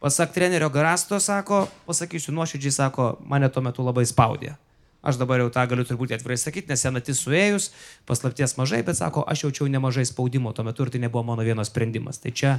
Pasak 0.04 0.34
trenerio 0.36 0.68
Garasto, 0.68 1.16
sako, 1.16 1.62
pasakysiu 1.88 2.34
nuoširdžiai, 2.36 2.76
sako, 2.76 3.06
mane 3.24 3.48
tuo 3.48 3.62
metu 3.64 3.86
labai 3.88 4.04
spaudė. 4.04 4.58
Aš 5.00 5.16
dabar 5.22 5.40
jau 5.40 5.46
tą 5.56 5.64
galiu 5.72 5.86
turbūt 5.88 6.12
atvirai 6.18 6.36
sakyti, 6.42 6.68
nes 6.74 6.84
senatis 6.84 7.22
suėjus, 7.24 7.70
paslapties 8.08 8.58
mažai, 8.60 8.82
bet 8.84 9.00
sako, 9.00 9.24
aš 9.24 9.46
jaučiau 9.46 9.70
nemažai 9.72 10.04
spaudimo 10.10 10.52
tuo 10.52 10.68
metu 10.68 10.84
ir 10.84 10.92
tai 10.92 11.00
nebuvo 11.06 11.24
mano 11.30 11.48
vienas 11.48 11.72
sprendimas. 11.72 12.20
Tai 12.20 12.36
čia, 12.36 12.52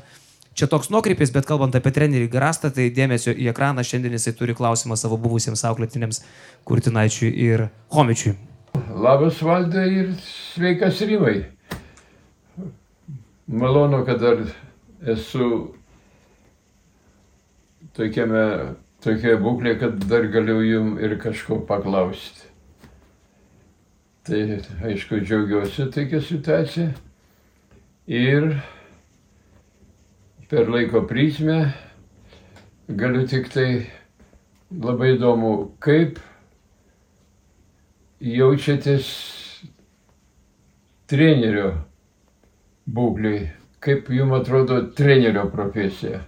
čia 0.57 0.70
toks 0.72 0.88
nuokrypis, 0.88 1.34
bet 1.36 1.45
kalbant 1.45 1.76
apie 1.76 1.92
trenerį 1.92 2.32
Garastą, 2.32 2.72
tai 2.72 2.88
dėmesio 2.88 3.36
į 3.36 3.53
ekraną 3.53 3.84
šiandien 3.84 4.16
jisai 4.16 4.32
turi 4.40 4.57
klausimą 4.57 4.97
savo 4.97 5.20
buvusiems 5.20 5.68
auklėtiniams 5.68 6.24
Kurtinaičiui 6.64 7.28
ir 7.51 7.68
Homičiui. 7.92 8.38
Labas 8.88 9.45
valdai 9.45 9.88
ir 9.92 10.12
sveikas 10.24 11.05
Rimai. 11.05 11.42
Malonu, 13.53 14.01
kad 14.09 14.24
dar 14.24 14.47
esu 15.12 15.74
tokiame, 17.97 18.45
tokioje 19.05 19.38
būklėje, 19.42 19.78
kad 19.82 20.05
dar 20.11 20.26
galiu 20.32 20.61
jum 20.64 20.95
ir 20.99 21.16
kažko 21.22 21.61
paklausti. 21.68 22.51
Tai 24.24 24.40
aišku, 24.88 25.20
džiaugiuosi 25.20 25.90
tokia 25.92 26.20
situacija. 26.24 26.86
Ir 28.09 28.55
per 30.49 30.70
laiko 30.72 31.05
prizmę 31.09 31.59
galiu 32.88 33.26
tik 33.28 33.51
tai 33.53 33.68
labai 34.72 35.14
įdomu, 35.14 35.53
kaip 35.84 36.18
jaučiatės 38.24 39.09
trenerio 41.11 41.70
būklei, 42.88 43.51
kaip 43.84 44.09
jums 44.09 44.40
atrodo 44.40 44.80
trenerio 44.97 45.45
profesija. 45.53 46.24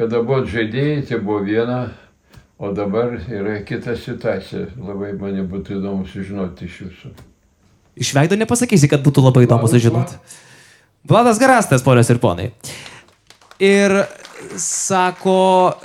Kada 0.00 0.22
buvo 0.24 0.40
žaidėjai, 0.48 1.02
tai 1.08 1.18
buvo 1.20 1.42
viena, 1.44 1.82
o 2.56 2.72
dabar 2.72 3.18
yra 3.20 3.58
kita 3.66 3.96
situacija. 3.98 4.70
Labai 4.80 5.12
mane 5.20 5.44
būtų 5.48 5.76
įdomu 5.80 6.08
sužinoti 6.08 6.68
iš 6.68 6.78
jūsų. 6.86 7.12
Iš 8.00 8.14
veido 8.16 8.38
nepasakysi, 8.40 8.88
kad 8.88 9.04
būtų 9.04 9.26
labai 9.26 9.44
įdomu 9.44 9.68
sužinoti. 9.68 10.16
Vladas 11.08 11.40
Garastas, 11.42 11.84
ponios 11.84 12.08
ir 12.08 12.22
ponai. 12.22 12.48
Ir 13.62 13.92
sako, 14.58 15.36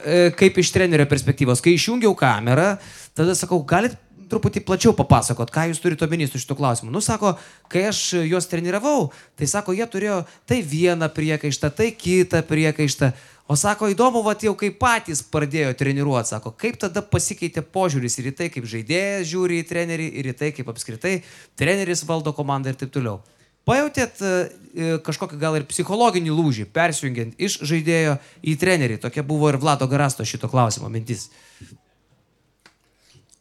e, 0.05 0.30
kaip 0.38 0.58
iš 0.62 0.72
trenerio 0.74 1.05
perspektyvos, 1.10 1.62
kai 1.62 1.76
išjungiau 1.76 2.16
kamerą, 2.18 2.78
tada 3.18 3.36
sakau, 3.38 3.60
galit 3.68 3.97
truputį 4.32 4.63
plačiau 4.67 4.93
papasakot, 4.97 5.51
ką 5.53 5.69
jūs 5.71 5.82
turite 5.84 6.05
omeny 6.07 6.28
su 6.28 6.41
šitu 6.41 6.57
klausimu. 6.59 6.91
Nu, 6.93 7.01
sako, 7.03 7.36
kai 7.71 7.88
aš 7.89 8.01
juos 8.28 8.49
treniravau, 8.51 9.09
tai 9.39 9.47
sako, 9.49 9.75
jie 9.78 9.88
turėjo 9.89 10.21
tai 10.49 10.61
vieną 10.65 11.09
priekaištą, 11.15 11.71
tai 11.75 11.91
kitą 11.95 12.43
priekaištą. 12.47 13.11
O 13.47 13.55
sako, 13.55 13.88
įdomu, 13.93 14.25
va 14.25 14.34
jau 14.43 14.51
kai 14.59 14.73
patys 14.75 15.21
pradėjo 15.23 15.71
treniruoti, 15.80 16.34
sako, 16.34 16.51
kaip 16.59 16.75
tada 16.82 16.99
pasikeitė 16.99 17.63
požiūris 17.63 18.19
ir 18.19 18.34
į 18.34 18.36
tai, 18.36 18.49
kaip 18.51 18.67
žaidėjas 18.67 19.30
žiūri 19.32 19.61
į 19.61 19.67
trenerį, 19.69 20.07
ir 20.19 20.32
į 20.34 20.36
tai, 20.36 20.51
kaip 20.55 20.67
apskritai 20.67 21.21
treneris 21.55 22.03
valdo 22.07 22.36
komandą 22.36 22.73
ir 22.73 22.80
taip 22.82 22.91
toliau. 22.91 23.21
Pajutėt 23.67 24.21
e, 24.23 24.28
e, 24.28 24.91
kažkokį 25.03 25.39
gal 25.39 25.57
ir 25.59 25.65
psichologinį 25.67 26.32
lūžį, 26.32 26.67
persijungiant 26.75 27.39
iš 27.39 27.59
žaidėjo 27.67 28.15
į 28.47 28.55
trenerį. 28.59 28.99
Tokia 29.03 29.25
buvo 29.28 29.49
ir 29.51 29.59
Vlado 29.59 29.88
Garasto 29.91 30.28
šito 30.28 30.47
klausimo 30.51 30.91
mintis. 30.91 31.25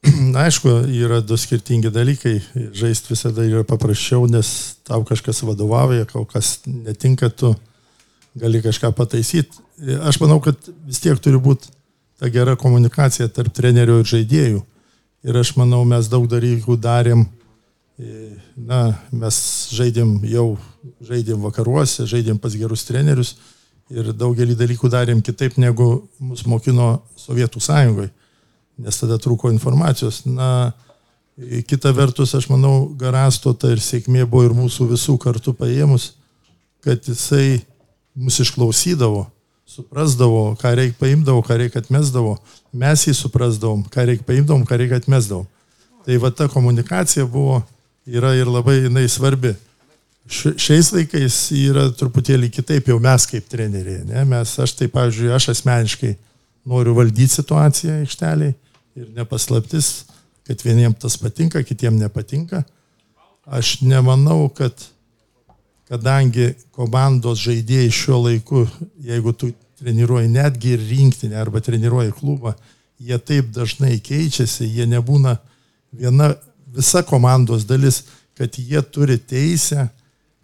Aišku, 0.45 0.69
yra 0.93 1.21
du 1.21 1.37
skirtingi 1.39 1.91
dalykai. 1.91 2.39
Žaisti 2.77 3.13
visada 3.15 3.45
yra 3.47 3.65
paprasčiau, 3.67 4.27
nes 4.31 4.49
tau 4.87 5.03
kažkas 5.07 5.43
vadovauja, 5.47 6.07
kol 6.11 6.27
kas 6.29 6.61
netinka, 6.67 7.31
tu 7.31 7.55
gali 8.39 8.61
kažką 8.65 8.93
pataisyti. 8.97 9.65
Aš 10.07 10.21
manau, 10.23 10.39
kad 10.45 10.59
vis 10.87 11.01
tiek 11.03 11.19
turi 11.23 11.41
būti 11.43 11.73
ta 12.21 12.31
gera 12.33 12.57
komunikacija 12.57 13.29
tarp 13.33 13.55
trenerių 13.57 14.01
ir 14.03 14.13
žaidėjų. 14.13 14.63
Ir 15.27 15.41
aš 15.41 15.55
manau, 15.59 15.83
mes 15.89 16.09
daug 16.13 16.29
dalykų 16.31 16.79
darėm. 16.81 17.27
Na, 18.57 18.81
mes 19.09 19.37
žaidėm 19.73 20.19
jau, 20.29 20.59
žaidėm 21.01 21.41
vakaruose, 21.49 22.05
žaidėm 22.09 22.37
pas 22.39 22.53
gerus 22.53 22.85
trenerius 22.85 23.39
ir 23.89 24.11
daugelį 24.13 24.53
dalykų 24.59 24.91
darėm 24.93 25.23
kitaip, 25.25 25.57
negu 25.57 26.05
mus 26.21 26.43
mokino 26.45 26.99
Sovietų 27.17 27.63
sąjungoje 27.65 28.13
nes 28.79 28.99
tada 29.01 29.19
trūko 29.21 29.51
informacijos. 29.53 30.23
Na, 30.29 30.73
kita 31.69 31.93
vertus, 31.97 32.35
aš 32.37 32.49
manau, 32.53 32.89
Garasto 32.99 33.53
ta 33.55 33.73
ir 33.73 33.83
sėkmė 33.83 34.25
buvo 34.29 34.47
ir 34.49 34.57
mūsų 34.57 34.91
visų 34.93 35.17
kartu 35.21 35.55
paėmus, 35.57 36.15
kad 36.85 37.03
jisai 37.05 37.61
mus 38.17 38.39
išklausydavo, 38.41 39.27
suprasdavo, 39.67 40.55
ką 40.61 40.73
reikia 40.79 40.97
paimdavo, 41.01 41.43
ką 41.45 41.59
reikia 41.61 41.83
atmesdavo, 41.83 42.37
mes 42.73 43.05
jį 43.09 43.17
suprasdavom, 43.19 43.85
ką 43.93 44.07
reikia 44.09 44.29
paimdavom, 44.29 44.65
ką 44.69 44.79
reikia 44.81 45.01
atmesdavom. 45.03 45.49
Tai 46.07 46.19
va 46.23 46.31
ta 46.31 46.47
komunikacija 46.49 47.27
buvo, 47.27 47.61
yra 48.07 48.37
ir 48.39 48.49
labai 48.49 48.85
jinai 48.85 49.09
svarbi. 49.11 49.57
Šiais 50.27 50.93
laikais 50.95 51.35
yra 51.55 51.89
truputėlį 51.95 52.49
kitaip 52.55 52.89
jau 52.91 52.97
mes 53.03 53.27
kaip 53.31 53.47
treneriai. 53.51 54.05
Ne? 54.07 54.23
Mes, 54.27 54.55
aš 54.63 54.75
tai, 54.79 54.89
pavyzdžiui, 54.91 55.33
aš 55.35 55.51
asmeniškai 55.53 56.15
noriu 56.67 56.95
valdyti 56.97 57.35
situaciją 57.37 58.01
aikšteliai 58.03 58.55
ir 58.97 59.11
nepaslaptis, 59.17 60.07
kad 60.47 60.63
vieniems 60.65 60.99
tas 61.03 61.19
patinka, 61.21 61.63
kitiems 61.67 62.01
nepatinka. 62.01 62.63
Aš 63.47 63.81
nemanau, 63.87 64.49
kad 64.51 64.75
kadangi 65.87 66.53
komandos 66.75 67.45
žaidėjai 67.45 67.93
šiuo 67.95 68.23
laiku, 68.25 68.65
jeigu 69.07 69.35
tu 69.39 69.53
treniruoji 69.79 70.33
netgi 70.33 70.75
ir 70.75 70.87
rinktinę 70.89 71.39
arba 71.39 71.61
treniruoji 71.63 72.15
klubą, 72.17 72.55
jie 72.99 73.19
taip 73.19 73.53
dažnai 73.55 73.99
keičiasi, 74.01 74.67
jie 74.67 74.87
nebūna 74.89 75.37
viena, 75.93 76.33
visa 76.67 77.05
komandos 77.07 77.67
dalis, 77.69 78.03
kad 78.37 78.57
jie 78.59 78.83
turi 78.83 79.19
teisę 79.19 79.89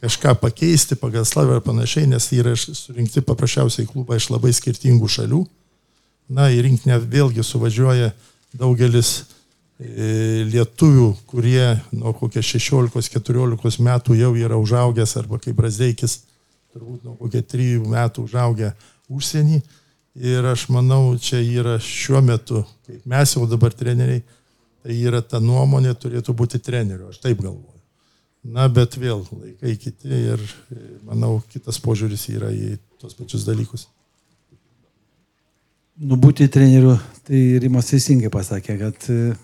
kažką 0.03 0.34
pakeisti 0.40 0.96
pagal 0.98 1.24
slavę 1.24 1.59
ar 1.59 1.64
panašiai, 1.64 2.09
nes 2.11 2.28
yra 2.34 2.55
surinkti 2.57 3.22
paprasčiausiai 3.24 3.86
klubą 3.86 4.18
iš 4.18 4.30
labai 4.32 4.53
skirtingų 4.55 5.09
šalių. 5.09 5.44
Na, 6.32 6.48
į 6.50 6.62
rinkinę 6.66 6.96
vėlgi 7.03 7.44
suvažiuoja 7.44 8.12
daugelis 8.59 9.12
e, 9.80 10.44
lietuvių, 10.48 11.09
kurie 11.30 11.64
nuo 11.96 12.12
kokie 12.16 12.42
16-14 12.44 13.82
metų 13.82 14.16
jau 14.18 14.32
yra 14.38 14.59
užaugęs, 14.61 15.16
arba 15.20 15.40
kaip 15.42 15.57
Brazdeikis, 15.59 16.20
turbūt 16.72 17.07
nuo 17.07 17.16
kokie 17.20 17.42
3 17.42 17.86
metų 17.92 18.26
užaugę 18.28 18.72
užsienį. 19.12 19.62
Ir 20.22 20.44
aš 20.44 20.66
manau, 20.68 21.14
čia 21.16 21.40
yra 21.40 21.78
šiuo 21.80 22.20
metu, 22.24 22.66
kaip 22.84 23.05
mes 23.09 23.32
jau 23.32 23.46
dabar 23.48 23.72
treneriai, 23.72 24.20
tai 24.84 24.96
yra 25.00 25.22
ta 25.24 25.40
nuomonė 25.40 25.94
turėtų 25.96 26.34
būti 26.36 26.61
treneriu, 26.61 27.09
aš 27.09 27.22
taip 27.22 27.40
galvoju. 27.40 27.72
Na, 28.42 28.66
bet 28.68 28.98
vėl 28.98 29.22
laikai 29.30 29.76
kiti 29.78 30.11
ir 30.11 30.40
e, 30.42 30.78
manau, 31.07 31.36
kitas 31.53 31.78
požiūris 31.80 32.26
yra 32.34 32.50
į 32.50 32.74
tos 33.00 33.14
pačius 33.14 33.46
dalykus. 33.46 33.86
Nu, 36.01 36.16
būti 36.16 36.47
treneriu, 36.49 36.95
tai 37.28 37.59
Rimas 37.61 37.90
teisingai 37.90 38.30
pasakė, 38.32 38.78
kad 38.80 39.09
e, 39.12 39.34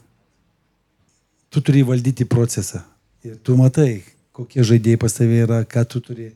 tu 1.52 1.60
turi 1.60 1.82
valdyti 1.84 2.24
procesą. 2.24 2.80
Ir 3.26 3.36
tu 3.44 3.56
matai, 3.58 4.00
kokie 4.32 4.64
žaidėjai 4.64 5.00
pas 5.02 5.12
tavai 5.12 5.42
yra, 5.44 5.58
ką 5.68 5.84
tu 5.84 6.00
turi. 6.00 6.30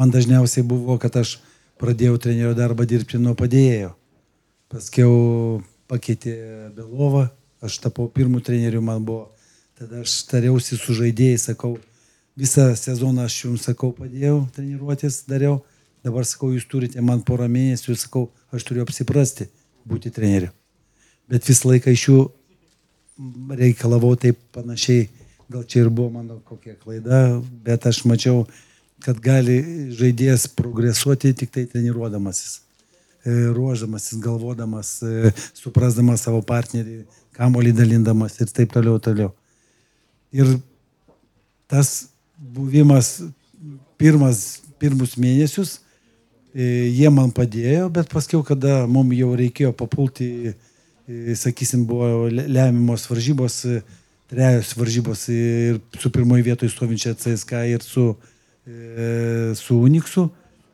Man 0.00 0.12
dažniausiai 0.14 0.64
buvo, 0.64 0.96
kad 1.02 1.18
aš 1.20 1.36
pradėjau 1.80 2.16
trenerio 2.24 2.54
darbą 2.56 2.86
dirbti 2.88 3.20
nuo 3.20 3.34
padėjėjo. 3.36 3.92
Paskiau 4.72 5.60
pakeitė 5.90 6.34
Belovą, 6.76 7.26
aš 7.60 7.82
tapau 7.84 8.08
pirmų 8.08 8.40
trenerių, 8.46 8.80
man 8.80 9.04
buvo. 9.04 9.28
Tada 9.76 10.00
aš 10.04 10.22
tariausi 10.28 10.76
su 10.80 10.96
žaidėjais, 10.96 11.50
sakau, 11.50 11.74
visą 12.36 12.70
sezoną 12.76 13.28
aš 13.28 13.36
jums 13.44 13.68
sakau, 13.68 13.92
padėjau 13.96 14.46
treniruotis, 14.56 15.24
dariau. 15.28 15.60
Dabar 16.04 16.24
sakau, 16.24 16.50
jūs 16.54 16.64
turite 16.68 17.02
man 17.04 17.20
porą 17.26 17.48
mėnesių, 17.50 17.96
sakau, 17.98 18.28
aš 18.54 18.64
turiu 18.68 18.84
apsiprasti 18.86 19.50
būti 19.88 20.12
treneriu. 20.14 20.50
Bet 21.30 21.46
visą 21.46 21.68
laiką 21.70 21.92
iš 21.92 22.06
jų 22.08 22.20
reikalavau 23.60 24.14
taip 24.18 24.38
panašiai 24.54 25.08
gal 25.50 25.64
čia 25.64 25.84
ir 25.84 25.90
buvo 25.90 26.10
mano 26.10 26.38
kokia 26.46 26.76
klaida, 26.78 27.40
bet 27.64 27.86
aš 27.86 28.04
mačiau, 28.06 28.44
kad 29.02 29.18
gali 29.22 29.58
žaidėjas 29.96 30.46
progresuoti 30.54 31.32
tik 31.34 31.50
tai 31.50 31.64
treniruodamasis, 31.66 32.60
e, 33.24 33.32
ruoždamasis, 33.56 34.20
galvodamas, 34.22 34.92
e, 35.02 35.32
suprasdamas 35.58 36.22
savo 36.26 36.42
partnerį, 36.46 37.02
kamolį 37.34 37.74
dalindamas 37.80 38.38
ir 38.38 38.52
taip 38.54 38.70
toliau, 38.76 39.00
toliau. 39.02 39.32
Ir 40.30 40.54
tas 41.66 42.10
buvimas 42.38 43.16
pirmas, 43.98 44.60
pirmus 44.78 45.16
mėnesius, 45.18 45.80
jie 46.54 47.10
man 47.14 47.30
padėjo, 47.34 47.88
bet 47.94 48.10
paskui, 48.12 48.40
kada 48.46 48.84
mums 48.90 49.16
jau 49.18 49.30
reikėjo 49.38 49.72
papulti, 49.76 50.28
e, 50.50 51.34
sakysim, 51.38 51.84
buvo 51.88 52.28
lemiamos 52.30 53.06
varžybos, 53.10 53.64
e, 53.66 53.80
trejos 54.30 54.74
varžybos 54.78 55.26
ir 55.34 55.80
su 55.98 56.10
pirmoji 56.14 56.46
vietoje 56.46 56.70
stovinčia 56.70 57.16
CSK 57.18 57.64
ir 57.66 57.82
su, 57.82 58.12
su 59.58 59.78
Uniksu, 59.82 60.28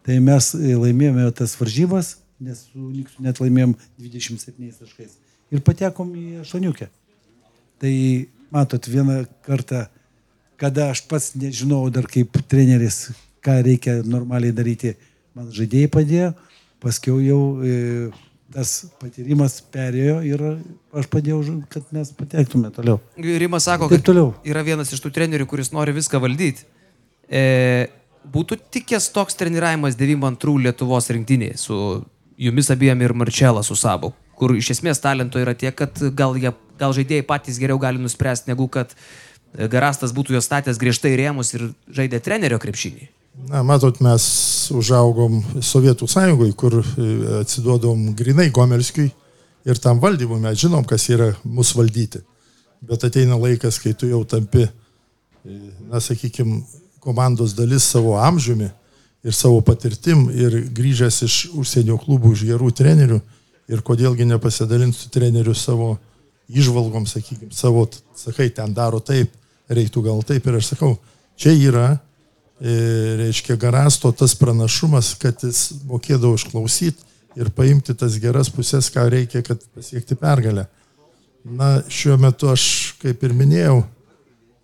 tai 0.04 0.18
mes 0.20 0.50
laimėjome 0.52 1.24
tas 1.32 1.54
varžybas, 1.56 2.18
nes 2.36 2.66
su 2.66 2.90
Uniksu 2.90 3.24
net 3.24 3.40
laimėjom 3.40 3.72
27 3.96 4.76
taškais. 4.82 5.14
Ir 5.48 5.62
patekom 5.64 6.10
į 6.12 6.42
aštuoniukę. 6.42 6.90
Tai 7.80 7.94
matot, 8.52 8.90
vieną 8.92 9.22
kartą 9.46 9.86
kada 10.56 10.90
aš 10.90 11.04
pats 11.08 11.34
nežinau 11.36 11.86
dar 11.92 12.08
kaip 12.08 12.36
treneris, 12.48 13.10
ką 13.44 13.60
reikia 13.64 14.00
normaliai 14.04 14.54
daryti, 14.56 14.94
man 15.36 15.50
žaidėjai 15.54 15.90
padėjo, 15.92 16.30
paskiau 16.82 17.18
jau 17.20 17.40
e, 17.60 17.74
tas 18.54 18.72
patyrimas 19.00 19.58
perėjo 19.74 20.16
ir 20.24 20.44
aš 20.96 21.08
padėjau, 21.12 21.42
kad 21.72 21.92
mes 21.96 22.12
patektume 22.16 22.70
toliau. 22.74 23.00
Rimas 23.16 23.68
sako, 23.68 23.90
kad 23.92 24.04
toliau. 24.06 24.32
yra 24.46 24.64
vienas 24.66 24.92
iš 24.94 25.02
tų 25.04 25.12
trenerių, 25.18 25.48
kuris 25.50 25.72
nori 25.74 25.94
viską 25.96 26.20
valdyti. 26.22 26.66
E, 27.28 27.88
būtų 28.32 28.60
tikęs 28.74 29.10
toks 29.14 29.38
treniravimas 29.38 29.98
92 29.98 30.68
Lietuvos 30.68 31.10
rinktinėje 31.12 31.58
su 31.60 31.80
jumis 32.38 32.70
abiem 32.72 33.02
ir 33.02 33.14
Marčela 33.16 33.64
su 33.66 33.76
Sabu, 33.78 34.12
kur 34.38 34.54
iš 34.56 34.74
esmės 34.76 35.00
talento 35.02 35.40
yra 35.42 35.56
tiek, 35.58 35.74
kad 35.76 36.00
gal, 36.16 36.36
jie, 36.38 36.52
gal 36.80 36.94
žaidėjai 36.96 37.26
patys 37.26 37.60
geriau 37.60 37.80
gali 37.82 38.02
nuspręsti, 38.02 38.52
negu 38.52 38.68
kad 38.72 38.94
Garastas 39.56 40.12
būtų 40.12 40.34
juos 40.34 40.44
statęs 40.44 40.76
griežtai 40.76 41.14
rėmus 41.16 41.54
ir 41.56 41.70
žaidė 41.88 42.20
trenerio 42.20 42.58
krepšinį? 42.60 43.06
Na, 43.44 43.60
matot, 43.62 43.98
mes 44.00 44.24
užaugom 44.72 45.42
Sovietų 45.62 46.08
sąjungoje, 46.08 46.54
kur 46.56 46.78
e, 46.80 46.84
atsiduodom 47.42 48.08
grinai 48.16 48.48
Gomelskiui 48.50 49.10
ir 49.68 49.80
tam 49.82 50.00
valdymui 50.00 50.40
mes 50.40 50.56
žinom, 50.62 50.86
kas 50.88 51.04
yra 51.12 51.28
mūsų 51.44 51.82
valdyti. 51.82 52.22
Bet 52.86 53.04
ateina 53.04 53.36
laikas, 53.38 53.78
kai 53.82 53.92
tu 53.98 54.08
jau 54.08 54.22
tampi, 54.24 54.64
e, 54.64 55.58
na, 55.90 56.00
sakykime, 56.00 56.62
komandos 57.04 57.54
dalis 57.54 57.84
savo 57.86 58.16
amžiumi 58.18 58.70
ir 59.26 59.34
savo 59.36 59.60
patirtim 59.62 60.26
ir 60.32 60.56
grįžęs 60.74 61.20
iš 61.26 61.36
užsienio 61.54 62.00
klubų 62.02 62.32
už 62.34 62.46
gerų 62.48 62.72
trenerių 62.74 63.20
ir 63.70 63.82
kodėlgi 63.86 64.26
nepasidalinti 64.26 64.98
su 64.98 65.12
treneriu 65.12 65.54
savo 65.54 65.96
išvalgom, 66.48 67.06
sakykime, 67.10 67.52
savo, 67.54 67.84
sakai, 68.16 68.48
ten 68.54 68.74
daro 68.74 68.98
taip, 69.02 69.30
reiktų 69.68 70.02
gal 70.06 70.22
taip 70.26 70.46
ir 70.46 70.58
aš 70.58 70.72
sakau, 70.72 70.94
čia 71.38 71.54
yra, 71.54 71.88
e, 72.60 72.76
reiškia, 73.20 73.56
garasto 73.60 74.12
tas 74.12 74.34
pranašumas, 74.38 75.14
kad 75.20 75.42
jis 75.44 75.82
mokėdavo 75.88 76.36
išklausyti 76.38 77.04
ir 77.36 77.50
paimti 77.56 77.94
tas 77.98 78.16
geras 78.22 78.50
pusės, 78.52 78.88
ką 78.92 79.08
reikia, 79.12 79.42
kad 79.44 79.60
pasiekti 79.76 80.16
pergalę. 80.18 80.66
Na, 81.46 81.76
šiuo 81.92 82.16
metu 82.18 82.50
aš, 82.50 82.96
kaip 83.02 83.22
ir 83.22 83.34
minėjau, 83.36 83.82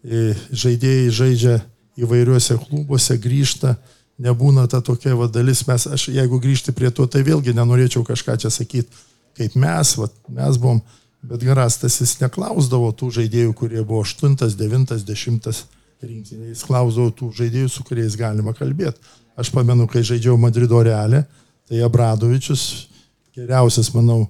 e, 0.02 0.32
žaidėjai 0.50 1.10
žaidžia 1.14 1.58
įvairiuose 2.02 2.56
klubuose, 2.64 3.18
grįžta, 3.20 3.76
nebūna 4.22 4.64
ta 4.70 4.80
tokia 4.84 5.14
va, 5.18 5.28
dalis, 5.30 5.62
mes, 5.68 5.86
aš 5.86 6.08
jeigu 6.14 6.40
grįžti 6.42 6.74
prie 6.74 6.90
to, 6.90 7.06
tai 7.06 7.22
vėlgi 7.26 7.54
nenorėčiau 7.54 8.02
kažką 8.08 8.38
čia 8.40 8.50
sakyti, 8.50 8.90
kaip 9.38 9.54
mes, 9.60 9.94
va, 10.00 10.08
mes 10.32 10.58
buvom 10.60 10.82
Bet 11.22 11.44
Garastas 11.46 12.00
jis 12.02 12.16
neklausdavo 12.18 12.88
tų 12.98 13.12
žaidėjų, 13.20 13.52
kurie 13.54 13.82
buvo 13.86 14.02
8, 14.02 14.34
9, 14.58 14.94
10 15.06 15.60
rinktinė. 16.06 16.50
Jis 16.52 16.64
klausdavo 16.66 17.12
tų 17.16 17.30
žaidėjų, 17.38 17.70
su 17.72 17.84
kuriais 17.86 18.16
galima 18.18 18.54
kalbėti. 18.56 19.00
Aš 19.38 19.50
pamenu, 19.54 19.86
kai 19.90 20.02
žaidžiau 20.04 20.36
Madrido 20.40 20.80
realę, 20.84 21.24
tai 21.68 21.80
Abradovičius, 21.84 22.88
geriausias, 23.36 23.90
manau, 23.94 24.26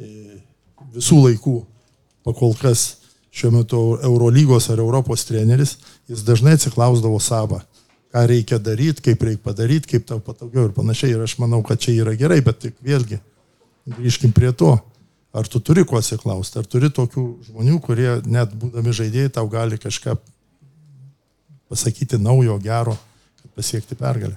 e, 0.00 0.40
visų 0.96 1.20
laikų, 1.28 1.56
pakol 2.26 2.56
kas 2.58 2.86
šiuo 3.30 3.52
metu 3.54 3.80
Eurolygos 4.02 4.66
ar 4.72 4.82
Europos 4.82 5.24
treneris, 5.28 5.76
jis 6.10 6.26
dažnai 6.26 6.56
atsiklausdavo 6.58 7.20
savo, 7.22 7.60
ką 8.10 8.26
reikia 8.26 8.58
daryti, 8.58 9.06
kaip 9.06 9.22
reikia 9.22 9.44
padaryti, 9.44 9.92
kaip 9.94 10.08
tau 10.08 10.18
patogiau 10.24 10.66
ir 10.66 10.74
panašiai. 10.74 11.14
Ir 11.14 11.22
aš 11.28 11.38
manau, 11.38 11.62
kad 11.62 11.78
čia 11.78 11.94
yra 12.02 12.16
gerai, 12.18 12.40
bet 12.42 12.58
tik 12.66 12.80
vėlgi 12.82 13.22
grįžkim 13.90 14.34
prie 14.34 14.50
to 14.52 14.74
Ar 15.30 15.46
tu 15.46 15.60
turi 15.62 15.84
ko 15.86 15.98
atsiklausti, 16.00 16.58
ar 16.58 16.66
turi 16.66 16.88
tokių 16.90 17.24
žmonių, 17.46 17.76
kurie 17.84 18.16
net 18.26 18.50
būdami 18.50 18.94
žaidėjai 18.96 19.30
tau 19.36 19.46
gali 19.50 19.78
kažką 19.78 20.16
pasakyti 21.70 22.18
naujo, 22.20 22.58
gero, 22.62 22.96
kad 23.40 23.52
pasiekti 23.56 23.96
pergalę. 23.98 24.36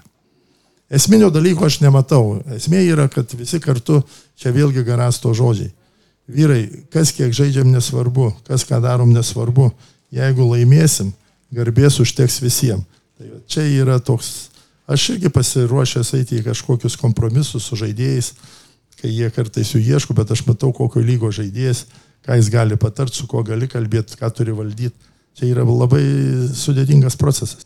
Esminio 0.94 1.32
dalyko 1.34 1.66
aš 1.66 1.80
nematau. 1.82 2.38
Esmė 2.54 2.84
yra, 2.86 3.08
kad 3.10 3.32
visi 3.34 3.60
kartu, 3.64 4.04
čia 4.38 4.54
vėlgi 4.54 4.86
garasto 4.86 5.34
žodžiai. 5.34 5.72
Vyrai, 6.30 6.62
kas 6.94 7.12
kiek 7.12 7.34
žaidžiam 7.36 7.72
nesvarbu, 7.74 8.30
kas 8.48 8.64
ką 8.68 8.80
darom 8.84 9.12
nesvarbu. 9.16 9.72
Jeigu 10.14 10.46
laimėsim, 10.52 11.10
garbės 11.54 11.98
užteks 12.04 12.40
visiems. 12.44 12.86
Tai 13.18 13.30
čia 13.50 13.64
yra 13.70 14.00
toks, 14.02 14.52
aš 14.90 15.14
irgi 15.16 15.30
pasiruošęs 15.34 16.14
eiti 16.18 16.40
į 16.40 16.46
kažkokius 16.48 16.96
kompromisus 17.02 17.66
su 17.68 17.78
žaidėjais 17.78 18.32
kai 19.04 19.12
jie 19.12 19.28
kartais 19.36 19.74
jų 19.76 19.82
ieško, 19.84 20.16
bet 20.16 20.32
aš 20.32 20.46
matau, 20.48 20.72
kokio 20.72 21.02
lygo 21.04 21.28
žaidėjas, 21.36 21.84
ką 22.24 22.38
jis 22.40 22.48
gali 22.54 22.78
patart, 22.80 23.12
su 23.12 23.28
kuo 23.28 23.42
gali 23.44 23.68
kalbėti, 23.68 24.16
ką 24.16 24.30
turi 24.32 24.56
valdyti. 24.56 24.96
Čia 25.38 25.50
yra 25.50 25.64
labai 25.66 26.04
sudėtingas 26.54 27.18
procesas. 27.20 27.66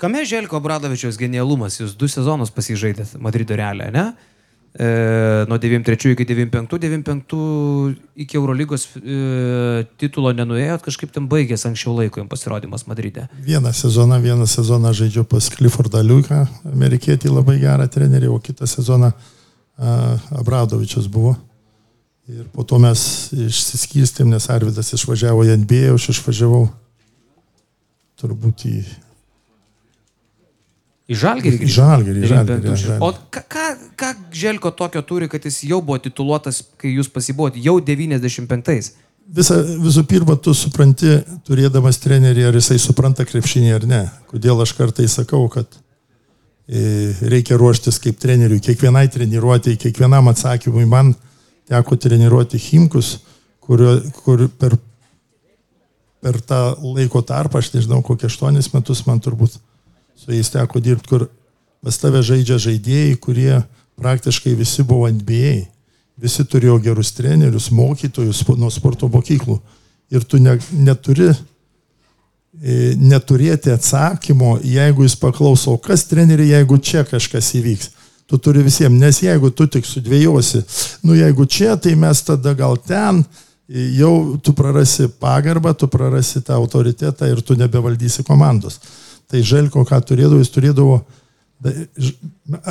Kame 0.00 0.24
Želko 0.26 0.58
Bradovičiaus 0.60 1.18
genialumas? 1.20 1.78
Jūs 1.80 1.94
du 1.96 2.08
sezonus 2.10 2.50
pasižaidėt 2.52 3.14
Madrido 3.22 3.56
realę, 3.56 3.90
ne? 3.94 4.08
E, 4.74 4.86
nuo 5.46 5.58
93 5.62 6.16
iki 6.16 6.24
95, 6.26 6.78
95 6.82 7.94
iki 8.18 8.36
Eurolygos 8.40 8.88
e, 8.98 9.84
titulo 10.02 10.32
nenuėjot, 10.34 10.82
kažkaip 10.82 11.12
ten 11.14 11.28
baigėsi 11.30 11.68
anksčiau 11.70 11.94
laiko 11.94 12.18
jums 12.18 12.32
pasirodymas 12.32 12.88
Madride. 12.90 13.28
Vieną 13.46 13.70
sezoną, 13.70 14.18
vieną 14.24 14.48
sezoną 14.50 14.90
žaidžiu 14.98 15.22
pas 15.30 15.46
Cliffordą 15.54 16.02
Liuką, 16.02 16.40
amerikietį 16.72 17.30
labai 17.30 17.60
gerą 17.62 17.86
trenerį, 17.86 18.32
o 18.34 18.40
kitą 18.42 18.66
sezoną 18.66 19.12
Abradovičius 20.34 21.06
buvo. 21.06 21.36
Ir 22.32 22.46
po 22.54 22.64
to 22.64 22.78
mes 22.80 23.00
išsiskyrstėm, 23.36 24.30
nes 24.32 24.48
Arvidas 24.52 24.94
išvažiavo 24.96 25.44
į 25.44 25.58
NBA, 25.60 25.92
aš 25.92 26.08
išvažiavau 26.14 26.66
turbūt 28.20 28.64
į... 28.70 28.78
Į 31.04 31.18
Žalgirį? 31.20 31.58
Į 31.60 31.68
Žalgirį, 31.68 32.20
į 32.24 32.30
Žalgirį. 32.30 32.76
Žalgirį. 32.80 32.98
O 33.04 33.10
ką, 33.28 33.64
ką 34.00 34.12
Želko 34.32 34.72
tokio 34.72 35.04
turi, 35.04 35.28
kad 35.28 35.44
jis 35.44 35.60
jau 35.68 35.82
buvo 35.84 35.98
tituluotas, 36.00 36.62
kai 36.80 36.94
jūs 36.94 37.12
pasibuvot, 37.12 37.58
jau 37.60 37.76
95-ais? 37.84 38.94
Visa, 39.36 39.58
visų 39.84 40.04
pirma, 40.08 40.36
tu 40.40 40.52
supranti, 40.56 41.18
turėdamas 41.44 42.00
trenerį, 42.00 42.48
ar 42.48 42.56
jisai 42.56 42.80
supranta 42.80 43.28
krepšinį 43.28 43.76
ar 43.76 43.88
ne. 43.88 44.02
Kodėl 44.32 44.64
aš 44.64 44.72
kartai 44.80 45.08
sakau, 45.12 45.44
kad 45.52 45.76
E, 46.64 47.12
reikia 47.28 47.58
ruoštis 47.60 47.98
kaip 48.00 48.16
treneriui, 48.20 48.62
kiekvienai 48.64 49.04
treniruotėjai, 49.12 49.76
kiekvienam 49.82 50.30
atsakymui. 50.32 50.86
Man 50.88 51.12
teko 51.70 51.96
treniruoti 52.00 52.60
Himkus, 52.60 53.18
kurio, 53.64 53.96
kur 54.24 54.46
per, 54.60 54.76
per 56.24 56.40
tą 56.44 56.60
laiko 56.82 57.22
tarpą, 57.24 57.60
aš 57.60 57.72
nežinau, 57.76 58.02
kokie 58.04 58.28
aštuonis 58.28 58.72
metus 58.74 59.04
man 59.08 59.22
turbūt 59.24 59.56
su 60.18 60.32
jais 60.32 60.52
teko 60.52 60.82
dirbti, 60.82 61.10
kur 61.10 61.28
pas 61.84 61.96
tave 62.00 62.22
žaidžia 62.24 62.58
žaidėjai, 62.66 63.16
kurie 63.20 63.62
praktiškai 64.00 64.54
visi 64.58 64.84
buvo 64.86 65.08
NBA. 65.12 65.56
Visi 66.20 66.44
turėjo 66.46 66.76
gerus 66.78 67.10
trenerius, 67.16 67.72
mokytojus 67.74 68.44
nuo 68.54 68.70
sporto 68.70 69.08
mokyklų. 69.10 69.58
Ir 70.14 70.22
tu 70.28 70.38
ne, 70.38 70.54
neturi 70.78 71.32
E, 72.62 72.94
neturėti 72.94 73.72
atsakymo, 73.74 74.60
jeigu 74.62 75.02
jis 75.02 75.16
paklauso, 75.18 75.74
kas 75.82 76.04
treneri, 76.06 76.52
jeigu 76.52 76.78
čia 76.78 77.02
kažkas 77.08 77.48
įvyks. 77.58 77.90
Tu 78.30 78.38
turi 78.40 78.62
visiems, 78.64 78.96
nes 78.96 79.18
jeigu 79.20 79.50
tu 79.52 79.66
tik 79.68 79.84
sudvėjosi, 79.84 80.62
nu 81.04 81.16
jeigu 81.16 81.44
čia, 81.44 81.74
tai 81.76 81.92
mes 81.98 82.22
tada 82.24 82.54
gal 82.56 82.78
ten, 82.80 83.20
jau 83.68 84.36
tu 84.40 84.54
prarasi 84.56 85.08
pagarbą, 85.20 85.74
tu 85.76 85.88
prarasi 85.88 86.40
tą 86.44 86.56
autoritetą 86.56 87.28
ir 87.28 87.42
tu 87.42 87.56
nebevaldysi 87.56 88.24
komandos. 88.24 88.80
Tai 89.28 89.40
Želko, 89.40 89.84
ką 89.88 90.00
turėdavo, 90.04 90.40
jis 90.40 90.52
turėdavo, 90.52 90.98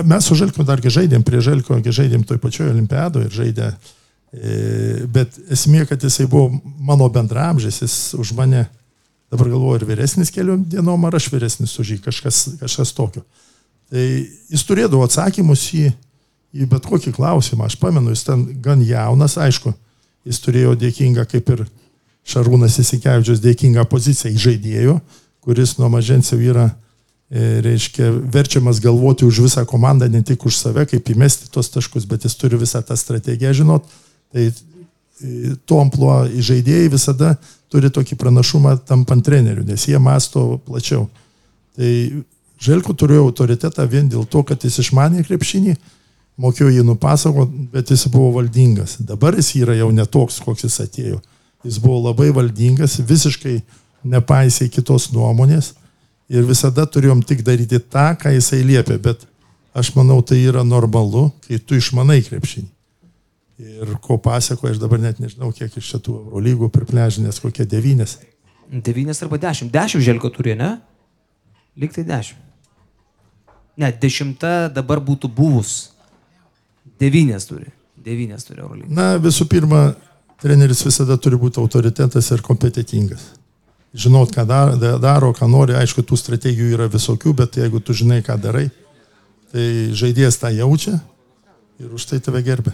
mes 0.06 0.26
su 0.26 0.38
Želko 0.38 0.66
dargi 0.66 0.94
žaidėm, 0.94 1.26
prie 1.26 1.42
Želko 1.42 1.80
žaidėm 1.86 2.26
toj 2.26 2.42
pačioj 2.42 2.70
olimpiadoje 2.74 3.30
ir 3.30 3.38
žaidė, 3.38 3.72
e, 4.34 5.06
bet 5.06 5.38
esmė, 5.54 5.86
kad 5.90 6.02
jisai 6.02 6.28
buvo 6.30 6.62
mano 6.78 7.10
bendramžis, 7.10 7.82
jis 7.82 7.98
už 8.18 8.34
mane 8.38 8.68
dabar 9.34 9.50
galvoju, 9.50 9.82
ar 9.82 9.88
vyresnis 9.90 10.30
keliom 10.34 10.66
dienom, 10.70 11.06
ar 11.10 11.18
aš 11.18 11.32
vyresnis 11.34 11.74
už 11.82 11.96
jį, 11.96 12.02
kažkas, 12.06 12.44
kažkas 12.62 12.94
tokio. 12.94 13.26
Tai 13.92 14.04
jis 14.54 14.66
turėdavo 14.68 15.06
atsakymus 15.06 15.66
į, 15.76 15.88
į 16.54 16.68
bet 16.70 16.86
kokį 16.88 17.14
klausimą. 17.16 17.68
Aš 17.68 17.78
pamenu, 17.82 18.14
jis 18.14 18.26
ten 18.28 18.46
gan 18.64 18.82
jaunas, 18.86 19.38
aišku, 19.42 19.74
jis 20.28 20.40
turėjo 20.44 20.76
dėkingą, 20.80 21.26
kaip 21.30 21.50
ir 21.56 21.66
Šarūnas 22.24 22.80
Įsikevičius, 22.80 23.42
dėkingą 23.44 23.84
poziciją 23.92 24.32
į 24.32 24.42
žaidėjų, 24.46 24.96
kuris 25.44 25.76
nuo 25.80 25.90
mažens 25.92 26.32
jau 26.32 26.40
yra, 26.40 26.70
e, 27.28 27.60
reiškia, 27.66 28.14
verčiamas 28.32 28.80
galvoti 28.84 29.28
už 29.28 29.42
visą 29.44 29.66
komandą, 29.68 30.08
ne 30.08 30.24
tik 30.24 30.46
už 30.48 30.56
save, 30.56 30.86
kaip 30.88 31.10
įmesti 31.12 31.52
tos 31.52 31.72
taškus, 31.74 32.08
bet 32.08 32.24
jis 32.24 32.38
turi 32.40 32.60
visą 32.62 32.80
tą 32.86 32.96
strategiją 33.00 33.52
žinot. 33.60 33.90
Tai 34.32 34.46
e, 34.48 34.54
to 35.68 35.82
ampluo 35.84 36.22
į 36.32 36.46
žaidėjai 36.54 36.94
visada 36.96 37.36
turi 37.74 37.92
tokį 37.92 38.16
pranašumą 38.22 38.78
tampant 38.88 39.26
treneriu, 39.26 39.66
nes 39.68 39.84
jie 39.90 40.00
masto 40.00 40.62
plačiau. 40.64 41.10
Tai 41.76 41.92
Želko 42.64 42.96
turėjo 42.96 43.26
autoritetą 43.28 43.86
vien 43.90 44.08
dėl 44.12 44.24
to, 44.30 44.44
kad 44.48 44.64
jis 44.64 44.80
išmanė 44.86 45.26
krepšinį, 45.28 45.76
mokėjo 46.40 46.72
jį 46.72 46.84
nupasakot, 46.88 47.52
bet 47.74 47.92
jis 47.92 48.06
buvo 48.12 48.32
valdingas. 48.38 48.98
Dabar 49.04 49.36
jis 49.36 49.54
yra 49.60 49.76
jau 49.76 49.90
netoks, 49.92 50.40
koks 50.44 50.64
jis 50.68 50.80
atėjo. 50.86 51.20
Jis 51.68 51.80
buvo 51.84 52.00
labai 52.08 52.30
valdingas, 52.36 53.00
visiškai 53.08 53.58
nepaisė 54.04 54.70
kitos 54.72 55.10
nuomonės 55.14 55.74
ir 56.32 56.48
visada 56.48 56.86
turėjom 56.88 57.24
tik 57.28 57.44
daryti 57.46 57.80
tą, 57.80 58.14
ką 58.20 58.32
jisai 58.36 58.62
liepė, 58.68 58.98
bet 59.02 59.26
aš 59.76 59.94
manau, 59.98 60.22
tai 60.24 60.40
yra 60.44 60.64
normalu, 60.68 61.30
kai 61.48 61.60
tu 61.60 61.76
išmanai 61.80 62.22
krepšinį. 62.26 62.70
Ir 63.64 63.92
ko 64.04 64.18
pasako, 64.20 64.68
aš 64.72 64.80
dabar 64.82 65.00
net 65.04 65.20
nežinau, 65.22 65.52
kiek 65.56 65.76
iš 65.78 65.92
šitų 65.94 66.16
Eurolygų 66.24 66.72
pripležinės, 66.74 67.40
kokie 67.44 67.68
devynės. 67.70 68.18
Devynės 68.72 69.22
arba 69.24 69.38
dešimt. 69.40 69.72
Dešimt 69.72 70.04
želko 70.04 70.32
turi, 70.34 70.56
ne? 70.60 70.78
Liktai 71.80 72.04
dešimt. 72.08 72.53
Ne, 73.80 73.90
dešimta 73.90 74.70
dabar 74.74 75.02
būtų 75.02 75.30
buvus. 75.34 75.94
Devynės 77.02 77.48
turi. 77.50 77.72
Devynės 78.04 78.46
turi 78.46 78.62
Eurolygą. 78.62 78.92
Na, 78.94 79.14
visų 79.22 79.48
pirma, 79.50 79.94
treneris 80.44 80.84
visada 80.86 81.18
turi 81.18 81.40
būti 81.42 81.62
autoritetas 81.62 82.30
ir 82.36 82.44
kompetitingas. 82.46 83.32
Žinot, 83.94 84.34
ką 84.34 84.46
daro, 84.50 84.78
daro, 85.02 85.34
ką 85.38 85.48
nori, 85.50 85.76
aišku, 85.78 86.02
tų 86.06 86.18
strategijų 86.18 86.74
yra 86.78 86.88
visokių, 86.90 87.36
bet 87.44 87.60
jeigu 87.62 87.82
tu 87.82 87.94
žinai, 87.98 88.24
ką 88.26 88.40
darai, 88.42 88.68
tai 89.54 89.68
žaidėjas 89.94 90.40
tą 90.42 90.50
jaučia 90.54 90.98
ir 91.82 91.94
už 91.94 92.08
tai 92.10 92.20
tave 92.24 92.42
gerbė. 92.46 92.74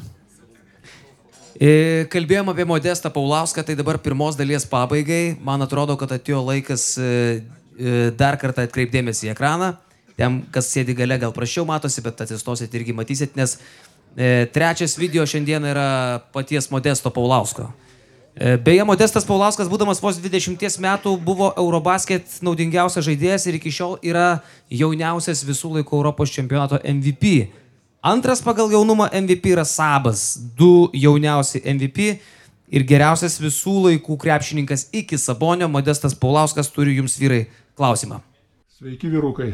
E, 1.60 2.08
Kalbėjom 2.12 2.54
apie 2.54 2.64
Modestą 2.64 3.12
Paulauską, 3.12 3.66
tai 3.68 3.76
dabar 3.76 4.00
pirmos 4.00 4.38
dalies 4.40 4.64
pabaigai. 4.64 5.36
Man 5.44 5.60
atrodo, 5.66 5.98
kad 6.00 6.14
atėjo 6.16 6.40
laikas 6.48 6.94
e, 6.96 7.10
e, 7.76 7.96
dar 8.16 8.40
kartą 8.40 8.64
atkreipdėmėsi 8.64 9.28
į 9.28 9.34
ekraną. 9.34 9.74
Ten, 10.20 10.42
kas 10.52 10.68
sėdi 10.74 10.96
gale, 10.98 11.16
gal 11.22 11.32
prašiau 11.32 11.64
matosi, 11.68 12.04
bet 12.04 12.20
atsistosit 12.26 12.74
irgi 12.76 12.96
matysit, 12.96 13.38
nes 13.40 13.56
e, 14.18 14.50
trečias 14.52 14.98
video 15.00 15.24
šiandien 15.24 15.64
yra 15.72 15.86
paties 16.36 16.68
Modesto 16.74 17.12
Paulausko. 17.16 17.70
E, 18.36 18.58
beje, 18.60 18.84
Modestas 18.88 19.26
Paulauskas, 19.28 19.70
būdamas 19.72 20.02
vos 20.04 20.20
20 20.20 20.80
metų, 20.84 21.16
buvo 21.24 21.50
Eurobasket 21.60 22.38
naudingiausias 22.44 23.08
žaidėjas 23.08 23.48
ir 23.48 23.58
iki 23.58 23.72
šiol 23.72 23.98
yra 24.06 24.42
jauniausias 24.72 25.46
visų 25.48 25.74
laikų 25.80 25.98
Europos 26.02 26.36
čempionato 26.36 26.80
MVP. 26.84 27.50
Antras 28.04 28.44
pagal 28.44 28.72
jaunumą 28.72 29.10
MVP 29.12 29.56
yra 29.56 29.66
Sabas, 29.68 30.38
du 30.56 30.88
jauniausi 30.96 31.64
MVP 31.64 32.14
ir 32.72 32.88
geriausias 32.88 33.40
visų 33.42 33.76
laikų 33.88 34.20
krepšininkas 34.20 34.88
iki 34.96 35.20
Sabonio, 35.20 35.68
Modestas 35.72 36.16
Paulauskas 36.16 36.72
turi 36.72 36.96
jums 37.00 37.16
vyrai 37.20 37.46
klausimą. 37.76 38.22
Sveiki 38.80 39.12
vyrukai. 39.12 39.52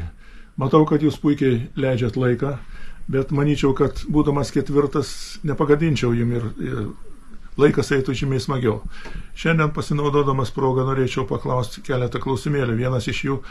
Matau, 0.55 0.85
kad 0.87 1.03
jūs 1.03 1.17
puikiai 1.19 1.65
leidžiat 1.75 2.15
laiką, 2.15 2.53
bet 3.11 3.33
manyčiau, 3.35 3.73
kad 3.75 4.05
būdamas 4.07 4.53
ketvirtas 4.55 5.09
nepagadinčiau 5.43 6.13
jum 6.15 6.31
ir, 6.37 6.45
ir 6.63 6.77
laikas 7.59 7.91
eitų 7.95 8.15
žymiai 8.15 8.43
smagiau. 8.43 8.77
Šiandien 9.35 9.73
pasinaudodamas 9.75 10.53
progą 10.55 10.85
norėčiau 10.87 11.25
paklausti 11.27 11.83
keletą 11.85 12.21
klausimėlių. 12.23 12.77
Vienas 12.79 13.07
iš 13.11 13.23
jų, 13.27 13.41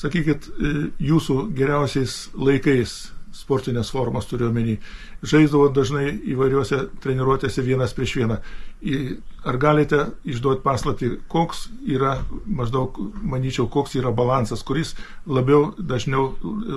sakykit, 0.00 0.50
e, 0.52 0.74
jūsų 1.10 1.38
geriausiais 1.56 2.26
laikais 2.36 2.98
sportinės 3.32 3.92
formas 3.94 4.28
turiu 4.28 4.50
omeny. 4.50 4.76
Žaisdavo 5.20 5.68
dažnai 5.76 6.06
įvairiuose 6.32 6.78
treniruotėse 7.04 7.60
vienas 7.64 7.92
prieš 7.96 8.14
vieną. 8.16 8.38
Ar 9.44 9.58
galite 9.60 10.06
išduoti 10.24 10.64
paslapti, 10.64 11.10
koks 11.28 11.66
yra, 11.84 12.14
maždaug, 12.46 12.96
manyčiau, 13.20 13.68
koks 13.68 13.98
yra 14.00 14.14
balansas, 14.16 14.64
kuris 14.64 14.94
labiau 15.28 15.74
dažniau 15.76 16.30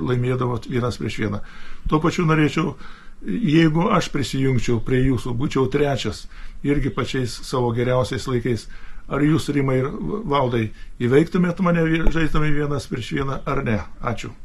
laimėdavo 0.09 0.59
vienas 0.67 0.99
prieš 0.99 1.21
vieną. 1.23 1.39
Tuo 1.87 2.01
pačiu 2.03 2.27
norėčiau, 2.27 2.75
jeigu 3.23 3.87
aš 3.95 4.11
prisijungčiau 4.11 4.81
prie 4.83 5.05
jūsų, 5.07 5.35
būčiau 5.39 5.69
trečias, 5.71 6.25
irgi 6.67 6.91
pačiais 6.91 7.39
savo 7.47 7.71
geriausiais 7.75 8.27
laikais, 8.27 8.67
ar 9.07 9.23
jūs, 9.23 9.47
Rimai 9.55 9.79
ir 9.81 9.91
Valdai, 10.27 10.67
įveiktumėt 10.99 11.63
mane 11.63 11.87
žaisdami 12.11 12.51
vienas 12.55 12.91
prieš 12.91 13.15
vieną 13.19 13.39
ar 13.47 13.63
ne? 13.63 13.79
Ačiū. 14.03 14.35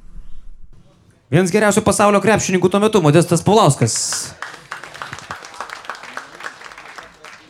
Vienas 1.28 1.50
geriausių 1.52 1.82
pasaulio 1.84 2.22
krepšininkų 2.24 2.70
tuo 2.72 2.78
metu, 2.80 3.00
Modestas 3.04 3.42
Paulauskas. 3.44 3.94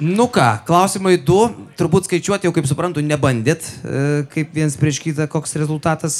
Nu 0.02 0.26
ką, 0.34 0.46
klausimai 0.66 1.12
du, 1.22 1.44
turbūt 1.78 2.08
skaičiuoti 2.08 2.48
jau, 2.48 2.52
kaip 2.56 2.66
suprantu, 2.66 3.04
nebandėt, 3.06 3.68
e, 3.86 4.00
kaip 4.34 4.50
viens 4.58 4.74
prieš 4.78 4.98
kitą, 5.04 5.28
koks 5.30 5.54
rezultatas 5.62 6.16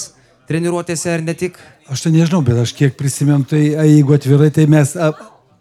treniruotėse 0.46 1.10
ar 1.16 1.26
ne 1.26 1.34
tik. 1.34 1.58
Aš 1.90 2.06
tai 2.06 2.14
nežinau, 2.14 2.44
bet 2.46 2.62
aš 2.62 2.76
kiek 2.78 2.94
prisimenu, 2.98 3.42
tai 3.50 3.64
jeigu 3.72 4.14
atvirai, 4.14 4.52
tai 4.54 4.68
mes 4.70 4.94
a, 4.94 5.10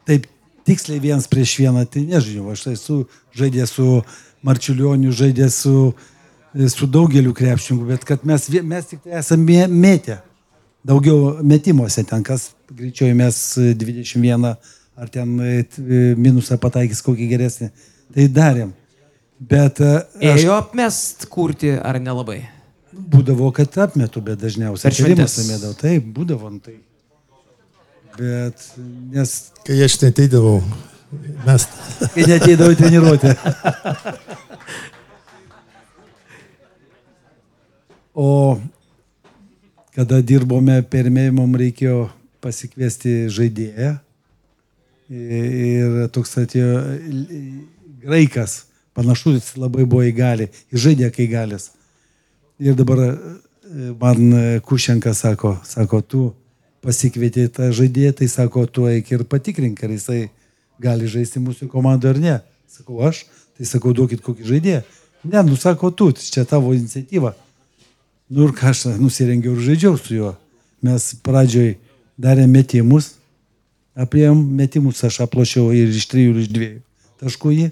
taip 0.05 0.29
tiksliai 0.69 1.01
vienas 1.01 1.25
prieš 1.25 1.55
vieną, 1.63 1.87
tai 1.89 2.05
nežinau, 2.05 2.53
aš 2.53 2.67
tai 2.67 2.77
esu 2.77 2.99
žaidęs 3.41 3.73
su 3.73 3.89
Marčiulioniu, 4.45 5.17
žaidęs 5.17 5.61
su, 5.65 5.75
su 6.77 6.93
daugeliu 6.93 7.33
krepšininkų, 7.33 7.89
bet 7.89 8.05
kad 8.05 8.21
mes, 8.21 8.49
mes 8.61 8.93
tik 8.93 9.01
tai 9.01 9.17
esame 9.25 9.65
mėtę 9.65 10.21
daugiau 10.87 11.37
metimuose, 11.43 12.05
ten 12.07 12.23
kas 12.25 12.51
greičiau 12.71 13.11
mes 13.17 13.43
21 13.83 14.55
ar 14.97 15.09
ten 15.13 15.37
minusą 16.17 16.57
pataikys 16.61 17.03
kokį 17.05 17.27
geresnį. 17.33 17.67
Tai 18.15 18.27
darėm. 18.33 18.71
Bet... 19.37 19.81
Aš... 19.83 20.41
Ėjo 20.41 20.55
apmest 20.57 21.27
kurti 21.29 21.75
ar 21.77 21.99
nelabai? 22.01 22.39
Būdavo, 22.97 23.51
kad 23.53 23.77
apmetu, 23.83 24.21
bet 24.25 24.39
dažniausiai. 24.41 24.89
Per 24.89 24.95
šventės 24.97 25.37
amėdavau. 25.43 25.75
Taip, 25.77 26.07
būdavo. 26.15 26.49
Tai. 26.65 26.73
Bet, 28.17 28.57
nes... 29.13 29.29
Kai 29.67 29.77
aš 29.85 29.99
neteidavau, 30.01 30.57
mes... 31.45 31.67
Kai 32.15 32.23
neteidavau 32.31 32.73
treniruoti. 32.79 33.29
o 38.25 38.27
kada 39.97 40.19
dirbome 40.21 40.77
permėj, 40.85 41.31
mums 41.33 41.57
reikėjo 41.57 42.01
pasikviesti 42.43 43.25
žaidėją. 43.33 43.95
Ir 45.09 45.95
toks 46.13 46.35
atėjo 46.43 46.73
graikas, 48.03 48.59
panašus 48.97 49.55
labai 49.57 49.87
buvo 49.89 50.03
į 50.05 50.13
gali, 50.17 50.49
į 50.69 50.83
žaidė 50.83 51.09
kai 51.15 51.25
galis. 51.31 51.71
Ir 52.61 52.77
dabar 52.77 53.01
e, 53.07 53.13
man 53.97 54.61
Kušenka 54.67 55.15
sako, 55.17 55.55
sako, 55.65 56.01
tu 56.01 56.21
pasikvietė 56.85 57.47
tą 57.53 57.71
žaidėją, 57.73 58.13
tai 58.21 58.29
sako, 58.29 58.67
tu 58.69 58.85
eik 58.91 59.09
ir 59.15 59.25
patikrink, 59.29 59.81
ar 59.81 59.95
jisai 59.95 60.27
gali 60.83 61.09
žaisti 61.09 61.41
mūsų 61.41 61.71
komandoje 61.71 62.13
ar 62.13 62.21
ne. 62.21 62.37
Sakau, 62.69 63.01
aš, 63.07 63.23
tai 63.57 63.65
sakau, 63.65 63.95
duokit 63.97 64.21
kokį 64.21 64.45
žaidėją. 64.51 64.85
Ne, 65.25 65.41
nu 65.47 65.57
sako, 65.57 65.89
tu, 65.89 66.11
čia 66.13 66.45
tavo 66.45 66.75
iniciatyva. 66.77 67.33
Nu 68.29 68.47
ir 68.47 68.53
ką 68.55 68.73
aš 68.73 68.83
nusirengiau 68.99 69.55
ir 69.55 69.63
žaidžiau 69.63 69.95
su 69.99 70.17
juo. 70.17 70.33
Mes 70.83 71.13
pradžioj 71.23 71.77
darėm 72.19 72.51
metimus, 72.51 73.13
apriem 73.95 74.41
metimus 74.59 75.03
aš 75.07 75.21
aplošiau 75.25 75.71
ir 75.75 75.93
iš 75.95 76.09
trijų, 76.11 76.33
ir 76.33 76.43
iš 76.43 76.51
dviejų 76.51 76.81
taškų 77.23 77.53
jį. 77.55 77.67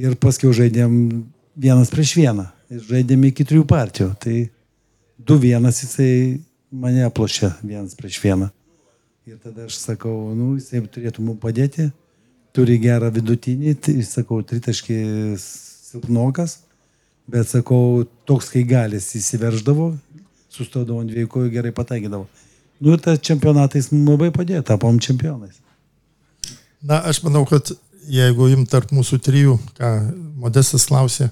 Ir 0.00 0.16
paskui 0.20 0.52
žaidėm 0.56 0.92
vienas 1.56 1.90
prieš 1.92 2.14
vieną. 2.20 2.46
Ir 2.70 2.84
žaidėm 2.86 3.26
iki 3.30 3.46
trijų 3.48 3.64
partijų. 3.68 4.12
Tai 4.20 4.36
du 5.18 5.40
vienas 5.40 5.80
jisai 5.82 6.12
mane 6.70 7.02
aplošė 7.08 7.54
vienas 7.64 7.96
prieš 7.98 8.20
vieną. 8.22 8.52
Ir 9.28 9.40
tada 9.40 9.66
aš 9.66 9.80
sakau, 9.80 10.12
nu, 10.36 10.54
jisai 10.60 10.84
turėtų 10.84 11.24
mums 11.24 11.40
padėti, 11.42 11.90
turi 12.56 12.78
gerą 12.82 13.10
vidutinį, 13.14 13.74
tai 13.80 14.00
sakau, 14.06 14.40
tritaškis 14.44 15.44
silpnokas 15.90 16.60
Bet 17.30 17.50
sakau, 17.50 18.04
toks 18.26 18.48
kai 18.50 18.64
galis 18.66 19.10
įsiverždavo, 19.18 19.92
sustodavo 20.50 21.02
ant 21.02 21.10
dviejų 21.12 21.30
kojų, 21.30 21.50
gerai 21.54 21.72
pataikydavo. 21.74 22.26
Nu 22.80 22.94
ir 22.96 23.02
tas 23.04 23.20
čempionatais 23.22 23.90
mums 23.92 24.08
labai 24.08 24.30
padėjo, 24.34 24.64
tapom 24.66 24.98
čempionais. 25.02 25.60
Na, 26.80 27.02
aš 27.04 27.20
manau, 27.22 27.44
kad 27.46 27.70
jeigu 28.08 28.48
im 28.54 28.64
tarp 28.68 28.92
mūsų 28.96 29.20
trijų, 29.22 29.58
ką 29.76 29.90
Modestas 30.40 30.86
klausė, 30.88 31.28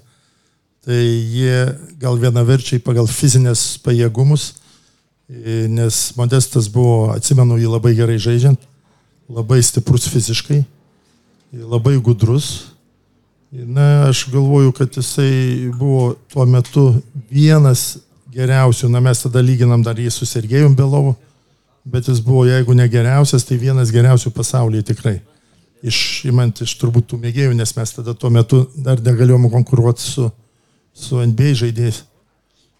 tai 0.84 1.00
jie 1.00 1.64
gal 2.00 2.18
vienaverčiai 2.20 2.82
pagal 2.84 3.08
fizinės 3.08 3.78
pajėgumus, 3.84 4.50
e, 5.28 5.64
nes 5.72 6.00
Modestas 6.20 6.68
buvo, 6.72 7.08
atsimenu, 7.14 7.56
jį 7.58 7.72
labai 7.72 7.94
gerai 7.96 8.18
žaidžiant, 8.20 8.60
labai 9.28 9.62
stiprus 9.64 10.08
fiziškai, 10.12 10.62
labai 11.52 11.96
gudrus. 12.04 12.68
Na, 13.50 14.08
aš 14.08 14.26
galvoju, 14.32 14.72
kad 14.72 14.96
jisai 14.96 15.70
buvo 15.78 16.14
tuo 16.28 16.44
metu 16.44 16.90
vienas 17.30 17.96
geriausių, 18.28 18.90
na 18.92 19.00
mes 19.00 19.22
tada 19.24 19.40
lyginam 19.40 19.80
dar 19.82 19.96
jį 19.96 20.10
su 20.12 20.28
Sergejum 20.28 20.74
Belovu, 20.76 21.14
bet 21.88 22.10
jis 22.10 22.20
buvo, 22.20 22.44
jeigu 22.44 22.76
ne 22.76 22.84
geriausias, 22.92 23.46
tai 23.48 23.56
vienas 23.56 23.92
geriausių 23.94 24.34
pasaulyje 24.36 24.90
tikrai. 24.90 25.16
Išimant 25.80 26.60
iš 26.60 26.74
turbūt 26.76 27.08
tų 27.08 27.22
mėgėjų, 27.22 27.56
nes 27.56 27.72
mes 27.76 27.96
tada 27.96 28.12
tuo 28.12 28.28
metu 28.34 28.66
dar 28.76 29.00
negalėjom 29.00 29.48
konkuruoti 29.52 30.04
su, 30.04 30.28
su 30.92 31.22
NBA 31.22 31.54
žaidėjais. 31.62 32.02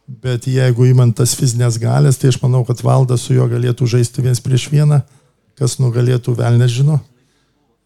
Bet 0.08 0.48
jeigu 0.48 0.88
įmant 0.88 1.16
tas 1.16 1.32
fizinės 1.36 1.78
galės, 1.80 2.20
tai 2.20 2.28
aš 2.32 2.42
manau, 2.42 2.60
kad 2.68 2.80
valdas 2.84 3.24
su 3.24 3.36
juo 3.36 3.48
galėtų 3.48 3.88
žaisti 3.88 4.24
viens 4.24 4.40
prieš 4.44 4.68
vieną, 4.72 5.00
kas 5.56 5.78
nugalėtų 5.80 6.36
vėl 6.36 6.60
nežino. 6.60 7.00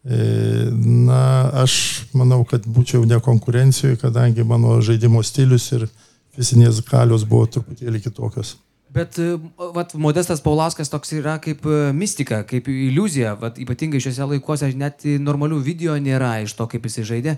E, 0.03 0.69
na, 1.07 1.47
aš 1.63 2.03
manau, 2.11 2.41
kad 2.47 2.65
būčiau 2.67 3.05
ne 3.07 3.21
konkurencijoje, 3.23 4.01
kadangi 4.01 4.43
mano 4.43 4.75
žaidimo 4.83 5.23
stilius 5.23 5.69
ir 5.77 5.87
fizinės 6.35 6.81
galios 6.83 7.23
buvo 7.29 7.47
truputėlį 7.47 8.01
kitokios. 8.03 8.57
Bet 8.93 9.15
e, 9.17 9.37
vat, 9.73 9.95
Modestas 9.95 10.43
Paulauskas 10.43 10.91
toks 10.91 11.15
yra 11.15 11.37
kaip 11.41 11.63
e, 11.65 11.77
mistika, 11.95 12.41
kaip 12.49 12.67
iliuzija, 12.69 13.37
vat, 13.39 13.61
ypatingai 13.63 14.01
šiuose 14.03 14.27
laikuose 14.33 14.73
net 14.77 15.05
normalių 15.23 15.61
video 15.63 15.95
nėra 15.95 16.35
iš 16.43 16.57
to, 16.59 16.67
kaip 16.67 16.83
jisai 16.89 17.05
žaidė. 17.07 17.37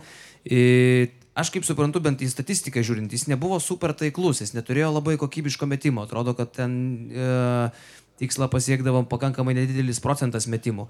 Ir 0.50 1.14
aš 1.38 1.52
kaip 1.54 1.68
suprantu, 1.68 2.02
bent 2.02 2.24
į 2.26 2.32
statistiką 2.32 2.82
žiūrint, 2.86 3.14
jis 3.14 3.28
nebuvo 3.30 3.60
super 3.62 3.94
taiklus, 3.94 4.42
jis 4.42 4.56
neturėjo 4.58 4.90
labai 4.98 5.20
kokybiško 5.22 5.70
metimo, 5.70 6.08
atrodo, 6.08 6.34
kad 6.34 6.50
ten 6.58 6.74
e, 7.14 7.30
tikslą 8.20 8.50
pasiekdavo 8.50 9.06
pakankamai 9.12 9.54
nedidelis 9.58 10.02
procentas 10.04 10.50
metimų. 10.52 10.90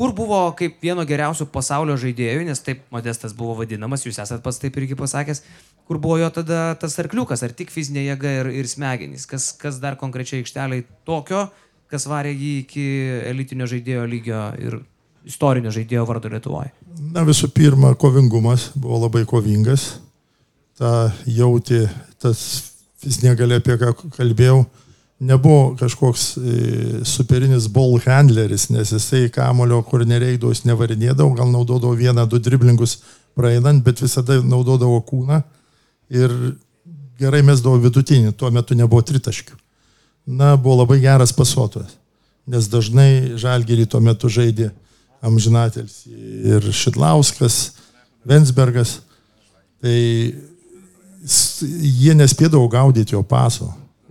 Kur 0.00 0.14
buvo 0.16 0.38
kaip 0.56 0.78
vieno 0.80 1.04
geriausių 1.04 1.44
pasaulio 1.52 1.92
žaidėjų, 2.00 2.46
nes 2.48 2.62
taip 2.64 2.86
Modestas 2.94 3.34
buvo 3.36 3.58
vadinamas, 3.58 4.06
jūs 4.06 4.16
esate 4.22 4.40
pats 4.40 4.56
taip 4.62 4.78
irgi 4.80 4.96
pasakęs, 4.96 5.42
kur 5.84 5.98
buvo 6.00 6.16
jo 6.22 6.30
tada 6.32 6.70
tas 6.80 6.96
arkliukas, 7.02 7.42
ar 7.44 7.52
tik 7.52 7.68
fizinė 7.74 8.06
jėga 8.06 8.32
ir, 8.38 8.48
ir 8.62 8.70
smegenys, 8.70 9.26
kas, 9.28 9.50
kas 9.60 9.76
dar 9.82 9.98
konkrečiai 10.00 10.40
aikšteliai 10.40 10.86
tokio, 11.04 11.42
kas 11.92 12.08
varė 12.08 12.32
jį 12.32 12.54
iki 12.62 12.86
elitinio 13.28 13.68
žaidėjo 13.68 14.06
lygio 14.08 14.40
ir 14.56 14.78
istorinio 15.28 15.72
žaidėjo 15.74 16.06
vardo 16.08 16.32
Lietuvoje? 16.32 16.72
Na 17.12 17.26
visų 17.28 17.50
pirma, 17.52 17.92
kovingumas 17.92 18.70
buvo 18.80 19.02
labai 19.04 19.26
kovingas, 19.28 19.98
ta 20.80 21.10
jauti, 21.28 21.82
tas 22.22 22.40
fizinė 23.04 23.36
galia, 23.36 23.60
apie 23.60 23.76
ką 23.84 23.92
kalbėjau, 24.16 24.62
nebuvo 25.20 25.76
kažkoks 25.76 26.24
e, 26.36 26.40
superinis 27.04 27.68
ball 27.68 28.00
handleris, 28.04 28.68
nes 28.72 28.92
jisai 28.92 29.28
kamulio, 29.32 29.82
kur 29.84 30.06
nereikdavo, 30.08 30.52
jis 30.54 30.64
nevarinėdavo, 30.64 31.34
gal 31.36 31.50
naudodavo 31.52 31.92
vieną, 31.98 32.24
du 32.28 32.40
driblingus 32.40 33.00
praeinant, 33.36 33.84
bet 33.84 34.00
visada 34.00 34.40
naudodavo 34.40 35.00
kūną 35.04 35.42
ir 36.10 36.32
gerai 37.20 37.42
mesdavo 37.44 37.76
vidutinį, 37.82 38.32
tuo 38.32 38.50
metu 38.54 38.74
nebuvo 38.74 39.04
tritaškių. 39.04 39.58
Na, 40.30 40.54
buvo 40.56 40.80
labai 40.80 41.00
geras 41.02 41.32
pasuotojas, 41.36 41.92
nes 42.48 42.68
dažnai 42.72 43.36
Žalgirį 43.40 43.86
tuo 43.90 44.00
metu 44.04 44.30
žaidė 44.32 44.70
Amžinatelis 45.20 46.06
ir 46.08 46.64
Šidlauskas, 46.72 47.74
Vensbergas. 48.24 49.00
Tai 49.80 49.96
jie 51.24 52.14
nespėdavo 52.16 52.68
gaudyti 52.72 53.16
jo 53.16 53.22
paso. 53.24 53.68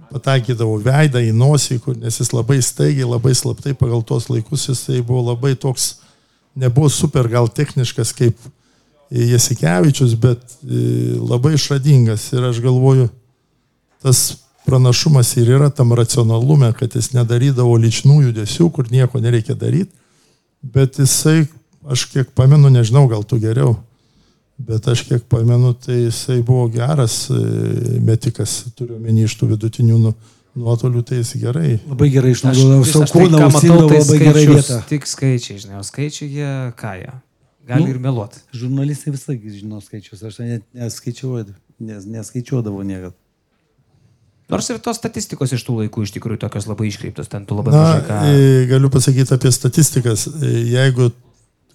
Pataikydavo 0.09 0.79
veidą 0.81 1.21
į 1.21 1.33
nosį, 1.37 1.79
kur, 1.83 1.97
nes 1.97 2.17
jis 2.17 2.31
labai 2.33 2.59
staigiai, 2.65 3.05
labai 3.05 3.35
slaptai 3.37 3.75
pagal 3.77 4.01
tuos 4.05 4.25
laikus 4.31 4.65
jisai 4.71 5.03
buvo 5.05 5.27
labai 5.31 5.53
toks, 5.53 5.99
nebuvo 6.57 6.89
super 6.89 7.29
gal 7.29 7.49
techniškas 7.49 8.13
kaip 8.17 8.37
Jasikevičius, 9.09 10.13
bet 10.21 10.41
e, 10.61 11.17
labai 11.17 11.55
išradingas. 11.57 12.27
Ir 12.33 12.45
aš 12.49 12.61
galvoju, 12.61 13.07
tas 14.01 14.21
pranašumas 14.65 15.35
ir 15.37 15.49
yra 15.57 15.69
tam 15.73 15.93
racionalume, 15.97 16.71
kad 16.77 16.93
jis 16.95 17.11
nedarydavo 17.15 17.73
lyčnų 17.81 18.19
judesių, 18.27 18.69
kur 18.73 18.89
nieko 18.93 19.21
nereikia 19.21 19.55
daryti, 19.57 19.93
bet 20.61 20.99
jisai, 21.01 21.47
aš 21.89 22.05
kiek 22.11 22.33
pamenu, 22.37 22.69
nežinau, 22.73 23.07
gal 23.09 23.25
tu 23.25 23.39
geriau, 23.41 23.77
bet 24.59 24.87
aš 24.91 25.05
kiek 25.07 25.23
pamenu, 25.31 25.71
tai 25.73 26.01
jisai 26.05 26.41
buvo 26.45 26.67
geras 26.73 27.29
e, 27.31 27.39
metikas, 28.03 28.65
turiu 28.75 28.99
menį 29.01 29.25
iš 29.29 29.37
tų 29.39 29.53
vidutinių 29.53 29.99
nu, 30.03 30.13
nuotolių, 30.59 31.03
tai 31.07 31.21
jis 31.21 31.33
gerai. 31.39 31.77
Labai 31.87 32.09
gerai 32.13 32.33
išnaudodavo 32.35 32.89
savo 32.89 33.07
kūną, 33.13 33.45
matau, 33.47 33.79
tai 33.87 34.01
labai 34.03 34.19
gerai 34.25 34.45
vietą. 34.51 34.81
Tik 34.89 35.07
skaičiai, 35.09 35.61
žinai, 35.63 35.79
o 35.79 35.85
skaičiai 35.87 36.29
jie 36.33 36.51
ką 36.79 36.93
jie? 36.99 37.15
Gali 37.69 37.85
nu, 37.85 37.93
ir 37.93 38.01
meluoti. 38.01 38.41
Žurnalistai 38.57 39.13
visą 39.13 39.35
žino 39.37 39.79
skaičius, 39.85 40.23
aš 40.25 40.39
net 40.41 40.63
neskaičiuodavau, 40.73 41.57
nes, 41.85 42.07
neskaičiuodavau 42.09 42.85
niekada. 42.87 43.15
Nors 44.49 44.65
ir 44.73 44.79
tos 44.81 44.97
statistikos 44.97 45.51
iš 45.53 45.61
tų 45.67 45.75
laikų 45.83 46.07
iš 46.07 46.15
tikrųjų 46.15 46.41
tokios 46.41 46.65
labai 46.65 46.87
iškreiptos, 46.89 47.29
ten 47.29 47.43
tu 47.45 47.53
labai 47.59 47.75
mažai 47.75 47.99
ką. 48.07 48.21
e, 48.25 48.63
Galiu 48.71 48.89
pasakyti 48.89 49.35
apie 49.35 49.51
statistikas. 49.53 50.25
E, 50.25 50.53
Jeigu 50.73 51.11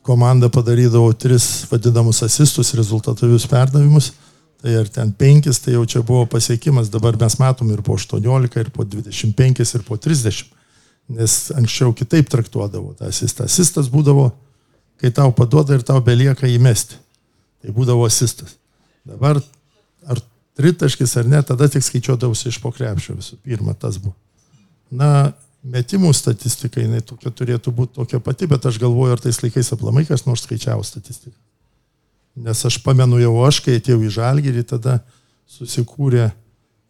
komanda 0.05 0.51
padarydavo 0.53 1.13
tris 1.17 1.65
vadinamus 1.71 2.23
asistus, 2.27 2.75
rezultatyvius 2.77 3.47
perdavimus, 3.49 4.13
tai 4.61 4.77
ar 4.81 4.89
ten 4.89 5.13
penkis, 5.13 5.61
tai 5.65 5.75
jau 5.77 5.85
čia 5.89 6.03
buvo 6.05 6.27
pasiekimas. 6.31 6.91
Dabar 6.93 7.17
mes 7.21 7.39
matom 7.41 7.73
ir 7.73 7.83
po 7.85 7.97
18, 7.97 8.61
ir 8.61 8.71
po 8.73 8.85
25, 8.85 9.65
ir 9.65 9.85
po 9.89 9.97
30. 9.97 10.45
Nes 11.15 11.35
anksčiau 11.53 11.93
kitaip 11.93 12.31
traktuodavo 12.33 12.95
tą 12.97 13.11
asistą. 13.13 13.45
Asistas 13.45 13.91
būdavo 13.93 14.31
kai 15.01 15.13
tau 15.13 15.33
paduoda 15.37 15.77
ir 15.77 15.85
tau 15.85 16.01
belieka 16.05 16.49
įmesti. 16.49 16.97
Tai 17.61 17.73
būdavo 17.77 18.07
asistas. 18.09 18.57
Dabar 19.05 19.41
ar 20.09 20.21
tritaškis 20.57 21.17
ar 21.21 21.29
ne, 21.29 21.41
tada 21.45 21.69
tik 21.69 21.85
skaičiuodavausi 21.85 22.49
iš 22.49 22.61
pokrepšio 22.63 23.19
visų 23.19 23.41
pirma, 23.45 23.75
tas 23.77 23.99
buvo. 24.01 24.15
Na, 24.95 25.33
metimų 25.65 26.13
statistika, 26.17 26.83
jinai 26.83 27.01
tokia 27.05 27.33
turėtų 27.33 27.73
būti 27.75 27.97
tokia 27.97 28.21
pati, 28.21 28.49
bet 28.51 28.67
aš 28.69 28.79
galvoju, 28.83 29.17
ar 29.17 29.23
tais 29.25 29.41
laikais 29.43 29.73
aplamai 29.77 30.05
kas 30.09 30.27
nors 30.29 30.45
skaičiavo 30.45 30.85
statistiką. 30.85 31.37
Nes 32.45 32.65
aš 32.67 32.81
pamenu 32.83 33.21
jau 33.23 33.33
aš, 33.47 33.63
kai 33.65 33.79
atėjau 33.79 34.03
į 34.05 34.13
Žalgirį, 34.17 34.65
tada 34.75 34.99
susikūrė 35.51 36.29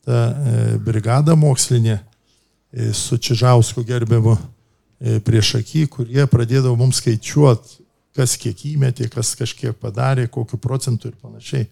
ta 0.04 0.18
e, 0.30 0.66
brigada 0.82 1.36
mokslinė 1.36 1.98
e, 1.98 2.90
su 2.96 3.18
Čižausku 3.20 3.84
gerbiamu 3.86 4.34
e, 4.38 5.18
prieš 5.24 5.58
akį, 5.60 5.86
kurie 5.92 6.26
pradėdavo 6.30 6.76
mums 6.80 7.02
skaičiuoti 7.02 7.84
kas 8.14 8.36
kiek 8.38 8.58
įmetė, 8.74 9.08
kas 9.10 9.34
kažkiek 9.38 9.74
padarė, 9.78 10.28
kokiu 10.30 10.58
procentu 10.62 11.10
ir 11.10 11.16
panašiai. 11.22 11.66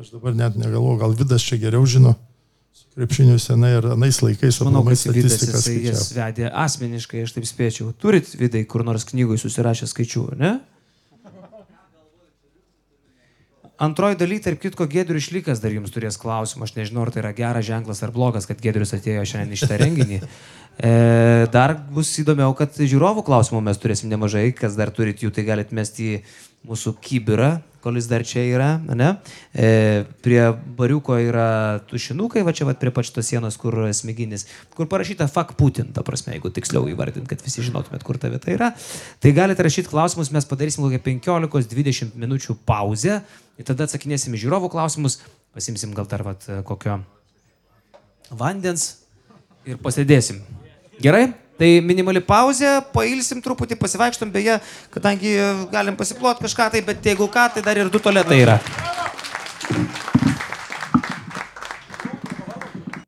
Aš 0.00 0.10
dabar 0.16 0.34
net 0.34 0.56
negalvoju, 0.58 0.98
gal 0.98 1.14
Vidas 1.14 1.44
čia 1.46 1.58
geriau 1.62 1.86
žino, 1.86 2.16
su 2.16 2.33
krepšiniu 2.94 3.38
senai 3.42 3.72
ir 3.78 3.88
anais 3.94 4.20
laikais, 4.22 4.60
o 4.60 4.68
manau, 4.68 4.84
kad 4.86 4.98
statistiką 4.98 5.62
jis 5.74 6.12
vedė 6.14 6.50
asmeniškai, 6.50 7.24
aš 7.26 7.34
taip 7.36 7.48
spėčiau. 7.48 7.90
Turit 7.98 8.30
Vidai 8.38 8.62
kur 8.70 8.86
nors 8.86 9.06
knygui 9.08 9.38
susirašę 9.40 9.90
skaičių, 9.90 10.28
ne? 10.38 10.54
Antroji 13.84 14.14
daly, 14.14 14.36
tarp 14.38 14.60
kitko, 14.62 14.86
Gedrius 14.86 15.26
Šlikas 15.26 15.58
dar 15.58 15.72
jums 15.74 15.90
turės 15.90 16.14
klausimą. 16.20 16.68
Aš 16.68 16.76
nežinau, 16.76 17.02
ar 17.02 17.10
tai 17.10 17.24
yra 17.24 17.32
geras 17.34 17.66
ženklas 17.66 18.04
ar 18.06 18.12
blogas, 18.14 18.46
kad 18.46 18.60
Gedrius 18.62 18.94
atėjo 18.94 19.24
šiandien 19.26 19.56
iš 19.58 19.66
tą 19.70 19.80
renginį. 19.82 20.20
E, 20.74 21.46
dar 21.54 21.76
bus 21.94 22.08
įdomiau, 22.18 22.50
kad 22.58 22.74
žiūrovų 22.74 23.22
klausimų 23.28 23.60
mes 23.62 23.78
turėsim 23.78 24.08
nemažai. 24.10 24.48
Kas 24.58 24.74
dar 24.74 24.90
turit 24.90 25.20
jų, 25.22 25.28
tai 25.30 25.44
galite 25.46 25.70
mesti 25.78 26.08
į 26.16 26.16
mūsų 26.64 26.94
kybirą, 27.04 27.50
kol 27.84 27.98
jis 27.98 28.06
dar 28.08 28.24
čia 28.24 28.42
yra. 28.48 28.68
Ne? 28.96 29.10
E, 29.52 30.04
prie 30.24 30.40
bariuko 30.78 31.18
yra 31.20 31.82
tušinukai, 31.90 32.44
va 32.46 32.54
čia 32.56 32.66
va 32.68 32.74
prie 32.80 32.92
pačios 32.94 33.28
sienos, 33.28 33.58
kur 33.60 33.76
smeginis, 33.92 34.46
kur 34.76 34.88
parašyta 34.90 35.28
fuck 35.28 35.52
Putin, 35.60 35.92
ta 35.92 36.04
prasme, 36.06 36.32
jeigu 36.36 36.52
tiksliau 36.54 36.88
įvardint, 36.92 37.28
kad 37.28 37.44
visi 37.44 37.64
žinotumėt, 37.66 38.06
kur 38.06 38.18
ta 38.20 38.32
vieta 38.32 38.52
yra. 38.54 38.72
Tai 39.20 39.34
galite 39.36 39.66
rašyti 39.66 39.92
klausimus, 39.92 40.32
mes 40.34 40.48
padarysim 40.48 40.86
kokią 40.86 41.02
15-20 41.04 42.16
minučių 42.24 42.56
pauzę 42.64 43.20
ir 43.60 43.68
tada 43.68 43.88
atsakinėsim 43.88 44.36
žiūrovų 44.40 44.72
klausimus, 44.72 45.20
pasimsim 45.54 45.92
gal 45.96 46.08
dar 46.08 46.24
va 46.26 46.38
kokio 46.66 47.02
vandens 48.32 48.94
ir 49.68 49.76
pasėdėsim. 49.82 50.40
Gerai? 51.04 51.28
Tai 51.60 51.68
minimali 51.86 52.18
pauzė, 52.24 52.80
pailsim 52.94 53.42
truputį, 53.42 53.78
pasivaikštom, 53.78 54.32
beje, 54.34 54.58
kadangi 54.94 55.36
galim 55.70 55.94
pasiplot 55.98 56.42
kažką 56.42 56.70
tai, 56.74 56.82
bet 56.86 57.06
jeigu 57.06 57.30
ką, 57.30 57.46
tai 57.54 57.62
dar 57.62 57.78
ir 57.78 57.92
du 57.94 58.02
toletai 58.02 58.42
yra. 58.42 58.58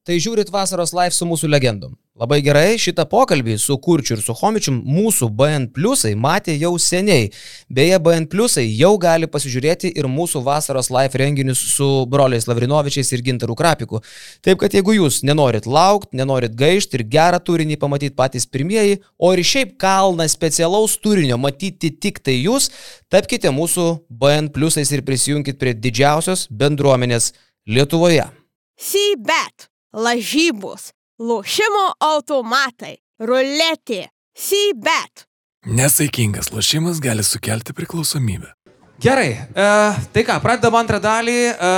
Tai 0.07 0.15
žiūrit 0.23 0.53
vasaros 0.55 0.93
live 0.95 1.11
su 1.11 1.27
mūsų 1.27 1.49
legendom. 1.51 1.97
Labai 2.16 2.37
gerai, 2.41 2.77
šitą 2.78 3.05
pokalbį 3.11 3.57
su 3.59 3.74
Kurčiu 3.83 4.15
ir 4.15 4.20
su 4.23 4.37
Homičium 4.39 4.77
mūsų 4.87 5.27
BN 5.35 5.66
Pliusai 5.74 6.12
matė 6.15 6.55
jau 6.61 6.70
seniai. 6.78 7.33
Beje, 7.66 7.99
BN 8.05 8.28
Pliusai 8.31 8.65
jau 8.70 8.93
gali 9.03 9.27
pasižiūrėti 9.27 9.91
ir 9.99 10.07
mūsų 10.07 10.45
vasaros 10.47 10.93
live 10.95 11.20
renginius 11.20 11.65
su 11.74 11.91
broliais 12.07 12.47
Lavrinovičiais 12.47 13.12
ir 13.12 13.27
Gintaru 13.27 13.59
Krapiku. 13.59 14.01
Taip 14.47 14.62
kad 14.62 14.78
jeigu 14.78 14.95
jūs 14.95 15.20
nenorit 15.27 15.66
laukti, 15.66 16.15
nenorit 16.23 16.55
gaišti 16.55 17.01
ir 17.01 17.07
gerą 17.19 17.43
turinį 17.43 17.77
pamatyti 17.83 18.15
patys 18.15 18.47
pirmieji, 18.47 19.03
o 19.19 19.35
ir 19.35 19.43
šiaip 19.43 19.74
kalną 19.83 20.31
specialaus 20.31 20.97
turinio 21.03 21.37
matyti 21.37 21.91
tik 21.91 22.23
tai 22.23 22.39
jūs, 22.39 22.70
tapkite 23.11 23.51
mūsų 23.51 23.93
BN 24.09 24.55
Pliusais 24.55 24.95
ir 24.95 25.03
prisijunkit 25.03 25.59
prie 25.59 25.74
didžiausios 25.74 26.47
bendruomenės 26.49 27.33
Lietuvoje. 27.66 28.31
Sybet, 28.78 29.73
lažybos, 29.95 30.93
lošimo 31.19 31.87
automatai, 32.01 32.97
ruletė, 33.21 34.07
Sybet. 34.37 35.25
Nesaikingas 35.67 36.53
lošimas 36.53 37.01
gali 37.01 37.25
sukelti 37.25 37.73
priklausomybę. 37.73 38.53
Gerai, 39.01 39.31
e, 39.33 39.65
tai 40.13 40.23
ką, 40.25 40.39
pradedam 40.41 40.77
antrą 40.79 41.01
dalį, 41.01 41.37
e, 41.53 41.71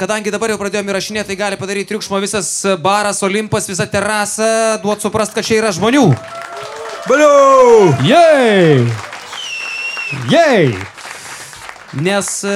kadangi 0.00 0.32
dabar 0.32 0.52
jau 0.52 0.58
pradėjome 0.60 0.92
įrašinėti, 0.92 1.30
tai 1.30 1.36
gali 1.36 1.56
padaryti 1.60 1.88
triukšmo 1.92 2.20
visas 2.20 2.50
baras, 2.80 3.22
Olimpas, 3.24 3.68
visa 3.68 3.86
terasa, 3.88 4.78
duot 4.82 5.00
suprast, 5.00 5.32
kad 5.32 5.48
čia 5.48 5.62
yra 5.62 5.72
žmonių. 5.72 6.10
Baliau! 7.08 7.92
Jei! 8.04 8.84
Jei! 10.28 11.01
Nes 11.92 12.42
e, 12.42 12.48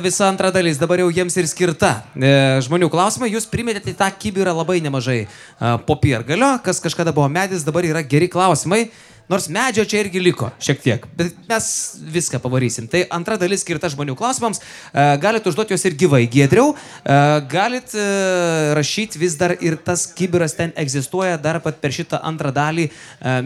visa 0.00 0.24
antra 0.24 0.48
dalis 0.50 0.78
dabar 0.80 0.96
jau 1.02 1.10
jiems 1.12 1.34
ir 1.36 1.44
skirta. 1.44 1.90
E, 2.16 2.28
žmonių 2.64 2.88
klausimai, 2.88 3.28
jūs 3.34 3.44
primetėte 3.44 3.92
tą 3.98 4.08
kibirą 4.16 4.54
labai 4.56 4.78
nemažai 4.80 5.18
e, 5.20 5.28
popiergalio, 5.84 6.54
kas 6.64 6.80
kažkada 6.80 7.12
buvo 7.12 7.28
medis, 7.28 7.66
dabar 7.68 7.84
yra 7.84 8.00
geri 8.00 8.30
klausimai. 8.32 8.86
Nors 9.28 9.50
medžio 9.52 9.84
čia 9.88 10.00
irgi 10.00 10.22
liko 10.24 10.48
šiek 10.60 10.80
tiek, 10.82 11.04
bet 11.16 11.36
mes 11.50 11.68
viską 12.16 12.40
pavarysim. 12.42 12.88
Tai 12.90 13.04
antra 13.12 13.36
dalis 13.40 13.62
skirta 13.62 13.92
žmonių 13.92 14.16
klausimams. 14.18 14.58
Galit 15.22 15.46
užduoti 15.46 15.72
juos 15.72 15.86
ir 15.86 15.94
gyvai, 15.96 16.24
gėdriau. 16.28 16.74
Galit 17.48 17.94
rašyti 18.76 19.22
vis 19.22 19.38
dar 19.40 19.54
ir 19.62 19.78
tas 19.78 20.08
kibiras 20.10 20.58
ten 20.58 20.74
egzistuoja, 20.76 21.38
dar 21.40 21.62
pat 21.64 21.78
per 21.80 21.94
šitą 21.94 22.20
antrą 22.28 22.50
dalį 22.52 22.90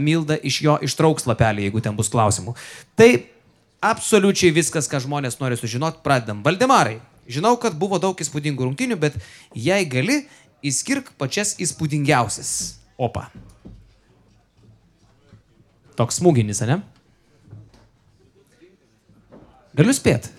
Milda 0.00 0.40
iš 0.40 0.62
jo 0.64 0.80
ištrauks 0.88 1.28
lapelį, 1.28 1.68
jeigu 1.68 1.84
ten 1.84 1.94
bus 2.00 2.10
klausimų. 2.10 2.56
Tai 2.96 3.12
absoliučiai 3.84 4.54
viskas, 4.54 4.88
ką 4.90 5.00
žmonės 5.04 5.38
nori 5.40 5.58
sužinoti, 5.58 6.02
pradedam. 6.04 6.42
Valdemarai, 6.46 6.98
žinau, 7.28 7.56
kad 7.60 7.76
buvo 7.78 8.00
daug 8.02 8.18
įspūdingų 8.18 8.68
rungtynių, 8.68 8.98
bet 9.00 9.18
jei 9.54 9.86
gali, 9.90 10.22
įskirk 10.66 11.12
pačias 11.20 11.54
įspūdingiausias. 11.62 12.52
Opa. 12.96 13.28
Toks 15.96 16.20
smūginis, 16.20 16.60
ne? 16.68 16.80
Galiu 19.76 19.92
spėti. 19.96 20.32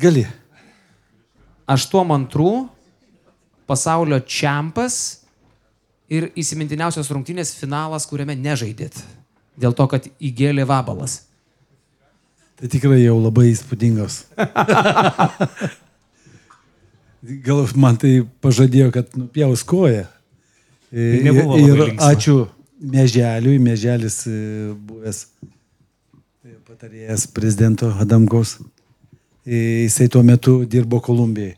Gali. 0.00 0.24
Aštuom 1.68 2.12
antrų 2.12 2.52
pasaulio 3.68 4.18
čempas 4.20 5.24
ir 6.12 6.30
įsimintiniausios 6.36 7.08
rungtynės 7.12 7.54
finalas, 7.56 8.08
kuriame 8.08 8.36
nežaidėt. 8.36 8.96
Dėl 9.60 9.76
to, 9.76 9.86
kad 9.88 10.08
įgėlė 10.18 10.66
vabalas. 10.68 11.22
Tai 12.54 12.68
tikrai 12.70 13.00
jau 13.02 13.16
labai 13.18 13.48
įspūdingos. 13.50 14.20
Gal 17.46 17.64
man 17.80 17.96
tai 18.00 18.12
pažadėjo, 18.44 18.90
kad 18.94 19.06
nupjaus 19.18 19.64
koją. 19.66 20.04
Tai 20.94 21.00
ir 21.00 21.80
linksma. 21.80 22.12
ačiū 22.12 22.36
Mėželiui, 22.84 23.56
Mėželis 23.62 24.24
e, 24.28 24.30
buvęs 24.86 25.24
e, 26.44 26.54
patarėjas 26.68 27.26
prezidento 27.32 27.88
Adamkaus. 28.02 28.58
E, 29.46 29.86
Jisai 29.86 30.10
tuo 30.12 30.22
metu 30.26 30.64
dirbo 30.68 31.00
Kolumbijai. 31.02 31.56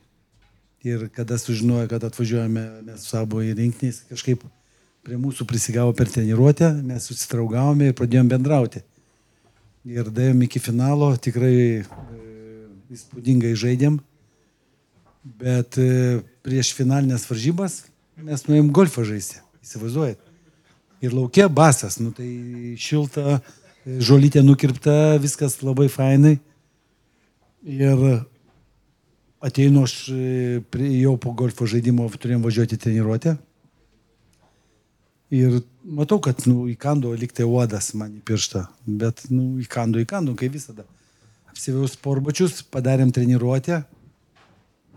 Ir 0.87 1.09
kada 1.11 1.35
sužinojo, 1.41 1.89
kad 1.91 2.05
atvažiuojame 2.07 2.63
mes 2.87 3.03
su 3.03 3.11
savo 3.11 3.43
į 3.43 3.57
rinkinį, 3.59 3.91
kažkaip 4.13 4.45
prie 5.07 5.17
mūsų 5.19 5.49
prisigavo 5.51 5.91
per 5.99 6.07
treniruotę, 6.13 6.71
mes 6.87 7.09
susitraugavome 7.11 7.91
ir 7.91 7.97
pradėjome 7.99 8.31
bendrauti. 8.37 8.85
Ir 9.87 10.09
davėm 10.11 10.41
iki 10.43 10.59
finalo, 10.59 11.13
tikrai 11.15 11.57
e, 11.79 11.83
įspūdingai 12.91 13.53
žaidėm. 13.55 14.01
Bet 15.39 15.79
e, 15.79 16.25
prieš 16.43 16.73
finalinės 16.75 17.29
varžybas 17.29 17.85
mes 18.19 18.43
nuėjom 18.49 18.73
golfą 18.75 19.05
žaisti, 19.07 19.39
įsivaizduojat. 19.63 20.19
Ir 21.07 21.15
laukia 21.15 21.47
basas, 21.47 22.01
nu 22.03 22.11
tai 22.17 22.27
šilta, 22.83 23.39
e, 23.87 24.01
žolytė 24.03 24.43
nukirpta, 24.43 25.21
viskas 25.23 25.61
labai 25.63 25.87
fainai. 25.93 26.41
Ir 27.63 28.03
ateinu 29.39 29.85
aš, 29.87 29.95
jau 30.83 31.15
po 31.23 31.31
golfo 31.39 31.71
žaidimo 31.71 32.11
turėjom 32.11 32.43
važiuoti 32.43 32.81
treniruotę. 32.83 33.37
Ir 35.35 35.59
matau, 35.83 36.21
kad, 36.23 36.45
nu, 36.47 36.69
įkando 36.71 37.11
liktai 37.19 37.47
uodas 37.49 37.91
man 37.99 38.13
į 38.15 38.21
pirštą. 38.27 38.63
Bet, 38.87 39.25
nu, 39.33 39.57
įkando, 39.63 39.99
įkando, 39.99 40.37
kaip 40.39 40.55
visada. 40.55 40.85
Apsivėjau 41.51 41.89
sporbačius, 41.91 42.61
padarėm 42.71 43.11
treniruotę. 43.15 43.81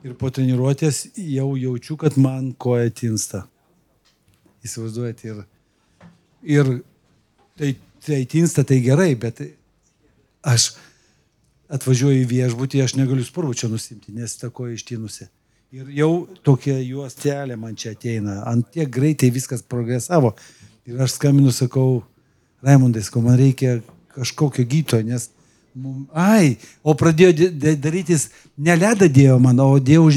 Ir 0.06 0.14
po 0.20 0.30
treniruotės 0.32 1.08
jau 1.18 1.48
jaučiu, 1.60 1.98
kad 2.00 2.20
man 2.22 2.52
koja 2.54 2.92
tinsta. 2.94 3.48
Įsivaizduojat, 4.64 5.24
ir, 5.26 5.42
ir 6.44 6.70
tai, 7.58 7.74
tai 8.06 8.22
tinsta, 8.30 8.64
tai 8.68 8.80
gerai, 8.86 9.14
bet 9.20 9.42
aš 10.46 10.74
atvažiuoju 11.74 12.22
į 12.22 12.30
viešbutį, 12.30 12.84
aš 12.84 12.96
negaliu 13.00 13.26
sporbučio 13.26 13.70
nusimti, 13.72 14.14
nes 14.16 14.38
ta 14.40 14.52
koja 14.54 14.78
ištinusi. 14.78 15.30
Ir 15.70 15.90
jau 15.94 16.26
tokia 16.42 16.80
juostelė 16.82 17.54
man 17.54 17.76
čia 17.78 17.92
ateina. 17.94 18.40
Ant 18.50 18.72
tiek 18.74 18.90
greitai 18.90 19.28
viskas 19.30 19.62
progresavo. 19.62 20.32
Ir 20.90 21.04
aš 21.06 21.20
skambinu, 21.20 21.52
sakau, 21.54 22.00
Raimondai, 22.66 23.04
sakau, 23.06 23.22
man 23.22 23.38
reikia 23.38 23.76
kažkokio 24.16 24.66
gyto, 24.66 24.98
nes, 25.06 25.28
ai, 26.18 26.58
o 26.82 26.96
pradėjo 26.98 27.52
darytis, 27.78 28.32
ne 28.58 28.74
ledą 28.82 29.12
dėjo 29.14 29.38
man, 29.44 29.62
o 29.62 29.78
dėjo 29.78 30.10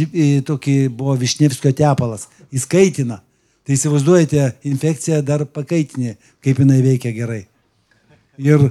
tokį, 0.48 0.78
buvo 0.96 1.18
Višnevskio 1.20 1.74
tepalas, 1.76 2.30
įskaitina. 2.48 3.20
Tai 3.62 3.76
įsivaizduojate, 3.76 4.48
infekcija 4.72 5.20
dar 5.22 5.44
pakaitinė, 5.44 6.16
kaip 6.42 6.64
jinai 6.64 6.80
veikia 6.82 7.12
gerai. 7.14 7.44
Ir 8.40 8.70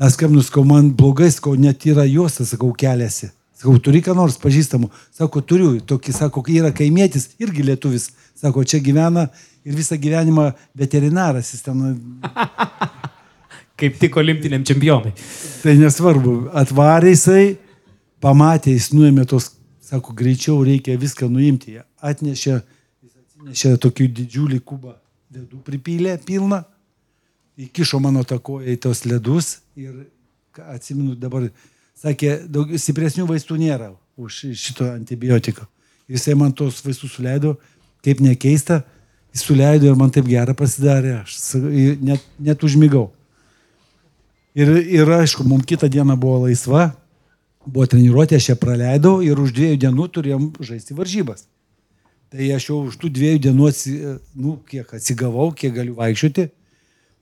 aš 0.00 0.16
skambinu, 0.16 0.42
sakau, 0.42 0.64
man 0.66 0.88
blogai, 0.96 1.28
sakau, 1.36 1.52
net 1.60 1.84
yra 1.84 2.08
juosta, 2.08 2.48
sakau, 2.48 2.72
keliasi. 2.72 3.28
Sakau, 3.54 3.76
turi 3.78 4.02
ką 4.02 4.16
nors 4.18 4.36
pažįstamų. 4.42 4.90
Sako, 5.14 5.42
turiu, 5.46 5.70
tokį, 5.86 6.14
sako, 6.16 6.42
yra 6.50 6.72
kaimėtis, 6.74 7.30
irgi 7.42 7.64
lietuvis. 7.66 8.08
Sako, 8.38 8.64
čia 8.66 8.80
gyvena 8.82 9.28
ir 9.64 9.76
visą 9.78 9.98
gyvenimą 10.00 10.50
veterinaras. 10.76 11.52
Jis 11.54 11.62
ten, 11.66 11.84
Kaip 13.80 13.98
tik 13.98 14.16
olimpiniam 14.16 14.62
čempionai. 14.66 15.14
tai 15.62 15.76
nesvarbu, 15.78 16.34
atvarė 16.54 17.14
jisai, 17.14 17.56
pamatė, 18.22 18.74
jis 18.76 18.92
nuėmė 18.94 19.24
tos, 19.30 19.52
sako, 19.82 20.14
greičiau 20.14 20.60
reikia 20.66 20.98
viską 21.00 21.26
nuimti. 21.30 21.78
Jie 21.78 21.82
Atnešė, 22.04 22.60
jis 23.02 23.16
atnešė 23.22 23.76
tokį 23.82 24.08
didžiulį 24.18 24.60
kubą 24.62 24.94
ledų 25.34 25.62
pripylė 25.66 26.18
pilną, 26.26 26.62
įkišo 27.58 28.00
mano 28.02 28.22
takoje 28.26 28.74
į 28.74 28.80
tos 28.86 29.04
ledus 29.08 29.58
ir 29.78 30.04
ką 30.54 30.68
atsimenu 30.74 31.16
dabar, 31.18 31.48
sakė, 32.04 32.38
daug 32.50 32.72
stipresnių 32.76 33.26
vaistų 33.28 33.58
nėra 33.60 33.92
už 34.20 34.44
šito 34.58 34.88
antibiotiko. 34.92 35.66
Ir 36.08 36.18
jisai 36.18 36.36
man 36.38 36.52
tos 36.52 36.82
vaistus 36.84 37.14
suleido, 37.16 37.54
kaip 38.04 38.20
nekeista, 38.20 38.82
jis 39.34 39.46
suleido 39.46 39.88
ir 39.88 39.96
man 39.98 40.12
taip 40.14 40.28
gera 40.28 40.54
pasidarė, 40.56 41.22
aš 41.22 41.38
ir 41.72 42.02
net, 42.04 42.24
net 42.38 42.64
užmigau. 42.66 43.08
Ir, 44.54 44.70
ir 45.00 45.08
aišku, 45.16 45.46
mums 45.48 45.66
kitą 45.66 45.88
dieną 45.90 46.14
buvo 46.20 46.44
laisva, 46.44 46.92
buvo 47.64 47.88
treniruotė, 47.90 48.38
aš 48.38 48.52
ją 48.52 48.58
praleidau 48.60 49.16
ir 49.24 49.40
už 49.40 49.54
dviejų 49.56 49.80
dienų 49.86 50.10
turėjom 50.14 50.50
žaisti 50.62 50.94
varžybas. 50.94 51.48
Tai 52.34 52.50
aš 52.54 52.68
jau 52.68 52.82
už 52.90 52.98
tų 53.00 53.10
dviejų 53.14 53.40
dienų, 53.48 53.70
atsi, 53.70 53.94
nu, 54.38 54.58
kiek 54.68 54.92
atsigavau, 54.94 55.48
kiek 55.56 55.72
galiu 55.74 55.96
vaikščioti, 55.98 56.46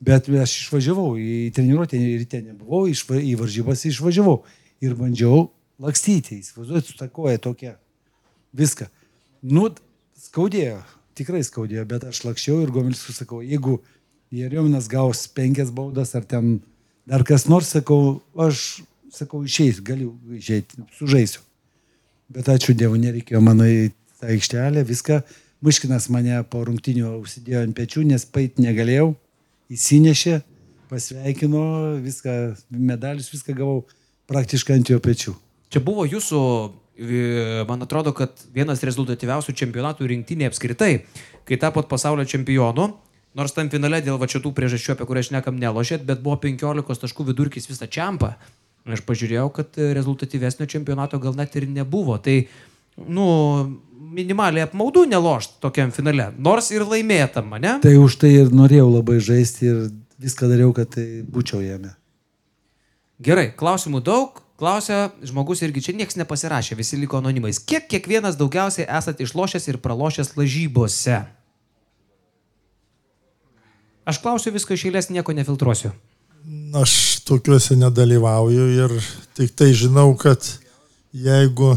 bet 0.02 0.28
aš 0.42 0.56
išvažiavau 0.64 1.14
į 1.20 1.52
treniruotę, 1.56 2.00
ryte 2.18 2.42
nebuvau, 2.42 2.84
išva, 2.90 3.20
į 3.22 3.36
varžybas 3.40 3.86
išvažiavau 3.88 4.40
ir 4.82 4.96
bandžiau 4.98 5.46
lakstyti, 5.82 6.40
įsivaizduoju, 6.42 6.84
su 6.86 6.98
takoja 6.98 7.40
tokia. 7.42 7.76
Viską. 8.56 8.88
Nu, 9.42 9.68
skaudėjo, 10.18 10.80
tikrai 11.18 11.42
skaudėjo, 11.46 11.86
bet 11.88 12.06
aš 12.10 12.22
lakščiau 12.26 12.60
ir 12.62 12.72
Gomelis 12.74 13.02
sakau, 13.16 13.40
jeigu 13.42 13.80
Jeriominas 14.32 14.88
gaus 14.88 15.26
penkias 15.28 15.72
baudas 15.74 16.14
ar 16.16 16.26
ten 16.28 16.60
dar 17.09 17.24
kas 17.26 17.46
nors, 17.50 17.72
sakau, 17.74 18.20
aš, 18.38 18.82
sakau, 19.12 19.42
išeis, 19.44 19.80
galiu 19.84 20.14
išeiti, 20.32 20.84
sužaisiu. 20.98 21.42
Bet 22.32 22.48
ačiū 22.48 22.74
Dievui, 22.76 23.00
nereikėjo 23.02 23.42
mano 23.44 23.66
į 23.68 23.90
tą 24.20 24.30
aikštelę, 24.32 24.86
viską. 24.88 25.20
Muškinas 25.62 26.09
mane 26.10 26.40
po 26.50 26.64
rungtinių 26.66 27.18
užsidėjo 27.20 27.66
ant 27.66 27.76
pečių, 27.76 28.06
nes 28.09 28.24
pait 28.26 28.56
negalėjau, 28.59 29.12
įsinešė, 29.70 30.40
pasveikino, 30.90 31.66
viską, 32.02 32.32
medalius, 32.72 33.30
viską 33.34 33.54
gavau 33.60 33.82
praktiškai 34.30 34.78
ant 34.78 34.92
jo 34.92 34.98
pečių. 35.02 35.34
Čia 35.72 35.80
buvo 35.84 36.04
jūsų, 36.06 36.40
e, 37.00 37.64
man 37.68 37.84
atrodo, 37.84 38.12
kad 38.16 38.36
vienas 38.54 38.84
rezultatyviausių 38.84 39.54
čempionatų 39.56 40.10
rinktinė 40.10 40.50
apskritai, 40.50 41.04
kai 41.48 41.58
tapot 41.60 41.88
pasaulio 41.88 42.26
čempionu, 42.28 42.92
nors 43.34 43.54
tam 43.56 43.70
finale 43.72 44.02
dėl 44.04 44.18
va 44.20 44.28
šitų 44.28 44.52
priežasčių, 44.52 44.96
apie 44.96 45.06
kurias 45.08 45.32
nekam 45.32 45.56
nelošėt, 45.60 46.04
bet 46.04 46.20
buvo 46.24 46.36
15 46.42 47.06
taškų 47.06 47.30
vidurkis 47.32 47.70
visą 47.70 47.88
čiampą. 47.88 48.34
Aš 48.82 49.04
pažiūrėjau, 49.06 49.46
kad 49.54 49.78
rezultatyvesnio 49.78 50.66
čempionato 50.66 51.20
gal 51.22 51.36
net 51.38 51.54
ir 51.56 51.68
nebuvo. 51.70 52.16
Tai, 52.18 52.34
nu, 53.06 53.26
minimaliai 54.12 54.66
apmaudu 54.66 55.04
nelošti 55.08 55.60
tokiam 55.62 55.92
finale, 55.94 56.32
nors 56.38 56.70
ir 56.74 56.84
laimėtam, 56.84 57.54
ne? 57.62 57.78
Tai 57.84 57.94
už 58.02 58.18
tai 58.20 58.34
ir 58.42 58.52
norėjau 58.52 58.88
labai 58.90 59.20
žaisti 59.22 59.70
ir 59.70 59.82
viską 60.22 60.50
dariau, 60.50 60.74
kad 60.76 60.90
tai 60.96 61.06
būčiau 61.22 61.62
jame. 61.64 61.94
Gerai, 63.22 63.52
klausimų 63.54 64.00
daug. 64.02 64.40
Klausia 64.58 65.10
žmogus 65.26 65.62
irgi 65.64 65.82
čia 65.82 65.92
niekas 65.98 66.14
nepasirašė, 66.18 66.76
visi 66.78 66.98
liko 66.98 67.18
anonimais. 67.18 67.58
Kiek 67.58 67.88
kiekvienas 67.90 68.36
daugiausiai 68.38 68.86
esate 68.86 69.24
išlošęs 69.26 69.66
ir 69.70 69.78
pralošęs 69.82 70.34
lažybose? 70.38 71.18
Aš 74.06 74.18
klausiu 74.22 74.52
viską 74.54 74.74
iš 74.74 74.86
eilės, 74.88 75.10
nieko 75.14 75.34
nefiltruosiu. 75.34 75.92
Aš 76.78 76.94
tokiuose 77.26 77.76
nedalyvauju 77.78 78.66
ir 78.74 78.94
tik 79.38 79.54
tai 79.54 79.70
žinau, 79.78 80.08
kad 80.18 80.42
jeigu 81.14 81.76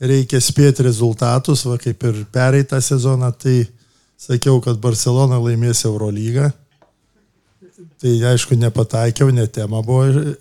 reikia 0.00 0.40
spėti 0.40 0.86
rezultatus, 0.86 1.66
va 1.68 1.76
kaip 1.80 2.08
ir 2.08 2.24
pereitą 2.32 2.80
sezoną, 2.80 3.32
tai 3.36 3.66
sakiau, 4.20 4.60
kad 4.64 4.80
Barcelona 4.80 5.40
laimės 5.40 5.84
Eurolygą. 5.88 6.48
Tai 8.00 8.12
aišku, 8.32 8.56
nepataikiau, 8.56 9.30
ne 9.34 9.46
tema 9.46 9.82
buvo. 9.84 10.34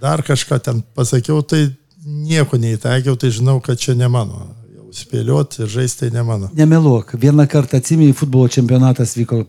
Dar 0.00 0.22
kažką 0.24 0.58
ten 0.64 0.80
pasakiau, 0.96 1.42
tai 1.42 1.68
nieko 2.06 2.58
neįtaikiau, 2.60 3.16
tai 3.20 3.30
žinau, 3.34 3.58
kad 3.60 3.78
čia 3.80 3.94
ne 3.98 4.08
mano. 4.08 4.46
Jau 4.76 4.88
spėlioti 4.94 5.64
ir 5.64 5.70
žaisti 5.70 6.06
tai 6.06 6.10
ne 6.14 6.24
mano. 6.26 6.50
Nemeluok, 6.56 7.14
vieną 7.20 7.46
kartą 7.50 7.80
atsimėjai, 7.80 8.16
futbolo 8.16 8.48
čempionatas 8.52 9.16
vyko 9.18 9.42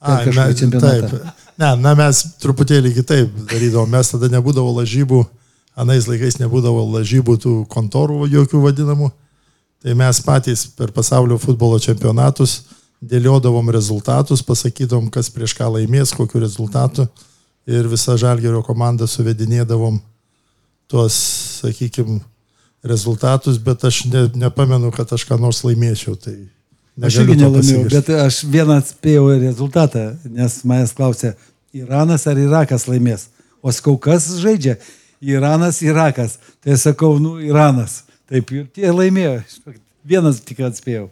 kažkokį 0.00 0.70
me-. 0.70 0.80
Taip. 0.80 1.14
Ne, 1.60 1.70
na, 1.80 1.94
mes 1.98 2.22
truputėlį 2.40 2.94
kitaip 3.00 3.40
darydavom. 3.50 3.90
Mes 3.92 4.12
tada 4.12 4.30
nebūdavo 4.32 4.72
lažybų, 4.80 5.24
anais 5.80 6.08
laikais 6.08 6.40
nebūdavo 6.40 6.86
lažybų 6.96 7.36
tų 7.42 7.54
kontorų 7.70 8.26
jokių 8.32 8.62
vadinamų. 8.64 9.10
Tai 9.80 9.96
mes 9.96 10.20
patys 10.24 10.66
per 10.76 10.92
pasaulio 10.92 11.38
futbolo 11.40 11.78
čempionatus 11.80 12.60
dėliodavom 13.00 13.72
rezultatus, 13.72 14.42
pasakydavom, 14.44 15.08
kas 15.12 15.30
prieš 15.32 15.56
ką 15.56 15.70
laimės, 15.76 16.12
kokiu 16.16 16.42
rezultatu. 16.42 17.08
Ir 17.70 17.86
visą 17.88 18.16
žalgerio 18.18 18.62
komandą 18.66 19.06
suvedinėdavom 19.08 20.00
tuos, 20.90 21.16
sakykime, 21.60 22.18
rezultatus, 22.82 23.60
bet 23.62 23.84
aš 23.84 24.04
ne, 24.10 24.24
nepamenu, 24.34 24.90
kad 24.94 25.12
aš 25.12 25.26
ką 25.28 25.38
nors 25.40 25.62
laimėčiau. 25.66 26.16
Tai 26.18 26.34
Aš 27.00 27.20
irgi 27.22 27.36
nelaimėjau, 27.38 27.84
bet 27.92 28.08
aš 28.12 28.42
vieną 28.50 28.80
spėjau 28.84 29.28
rezultatą, 29.40 30.02
nes 30.28 30.58
manęs 30.68 30.92
klausė, 30.96 31.34
Iranas 31.76 32.26
ar 32.26 32.40
Irakas 32.40 32.88
laimės. 32.90 33.28
O 33.62 33.72
sakau, 33.72 33.94
kas 34.00 34.26
žaidžia? 34.40 34.74
Iranas, 35.22 35.78
Irakas. 35.84 36.38
Tai 36.64 36.76
sakau, 36.80 37.14
nu, 37.22 37.36
Iranas. 37.44 38.02
Taip, 38.28 38.50
ir 38.56 38.66
tie 38.74 38.90
laimėjo. 38.90 39.38
Vienas 40.06 40.40
tik 40.44 40.64
atspėjau, 40.66 41.08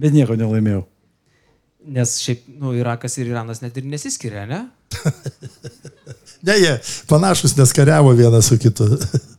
bet 0.00 0.14
nieko 0.14 0.38
nelaimėjau. 0.38 0.86
Nes 1.88 2.18
šiaip, 2.20 2.44
nu, 2.60 2.74
Irakas 2.76 3.16
ir 3.18 3.30
Iranas 3.30 3.62
net 3.64 3.76
ir 3.80 3.88
nesiskiria, 3.88 4.44
ne? 4.48 4.66
Ne, 6.42 6.54
jie 6.54 6.76
panašus, 7.10 7.56
nes 7.58 7.72
kariavo 7.74 8.12
vienas 8.14 8.46
su 8.46 8.58
kitu. 8.58 8.86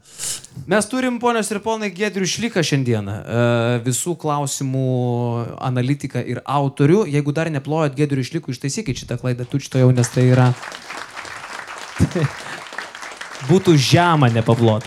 Mes 0.68 0.86
turim, 0.86 1.16
ponios 1.20 1.48
ir 1.50 1.62
ponai, 1.64 1.88
Gedrių 1.96 2.28
Šliką 2.28 2.62
šiandieną. 2.66 3.14
E, 3.16 3.44
Visų 3.86 4.14
klausimų 4.20 4.90
analitiką 5.66 6.22
ir 6.28 6.42
autorių. 6.44 7.06
Jeigu 7.10 7.34
dar 7.34 7.50
neplojot 7.54 7.96
Gedrių 7.98 8.26
Šlikų, 8.28 8.54
ištaisykit 8.54 9.00
šitą 9.02 9.18
klaidą 9.22 9.48
tučto 9.50 9.80
jau, 9.82 9.90
nes 9.96 10.12
tai 10.14 10.28
yra... 10.34 10.52
Būtų 13.50 13.78
žema 13.80 14.28
nepaplot. 14.36 14.86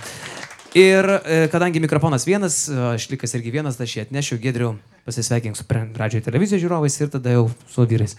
Ir 0.73 1.05
e, 1.05 1.49
kadangi 1.53 1.81
mikrofonas 1.85 2.25
vienas, 2.25 2.63
e, 2.69 2.99
Šlikas 2.99 3.35
irgi 3.37 3.51
vienas, 3.53 3.77
tai 3.77 3.85
aš 3.85 3.97
jį 3.97 4.03
atnešiu 4.07 4.39
Gedrių, 4.41 4.71
pasisveikink 5.05 5.59
su 5.59 5.67
radio 5.69 6.21
televizijos 6.25 6.63
žiūrovais 6.63 6.95
ir 6.97 7.11
tada 7.13 7.35
jau 7.35 7.43
su 7.69 7.85
vyrais. 7.85 8.15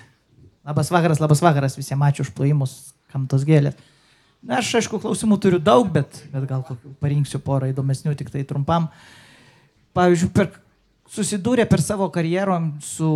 Labas 0.61 0.91
vakaras, 0.93 1.17
labas 1.19 1.41
vakaras, 1.41 1.77
visiems 1.79 2.05
ačiū 2.05 2.27
už 2.27 2.29
plojimus, 2.37 2.75
kam 3.09 3.25
tos 3.27 3.41
gėlės. 3.47 3.73
Na, 4.43 4.59
aš 4.59 4.69
aišku, 4.83 4.99
klausimų 5.01 5.39
turiu 5.41 5.57
daug, 5.57 5.89
bet, 5.89 6.19
bet 6.29 6.45
gal 6.45 6.61
parinksiu 7.01 7.41
porą 7.41 7.71
įdomesnių, 7.71 8.13
tik 8.19 8.29
tai 8.29 8.43
trumpam. 8.45 8.85
Pavyzdžiui, 9.97 10.29
per, 10.35 10.51
susidūrė 11.09 11.65
per 11.71 11.81
savo 11.81 12.05
karjerom 12.13 12.75
su 12.85 13.09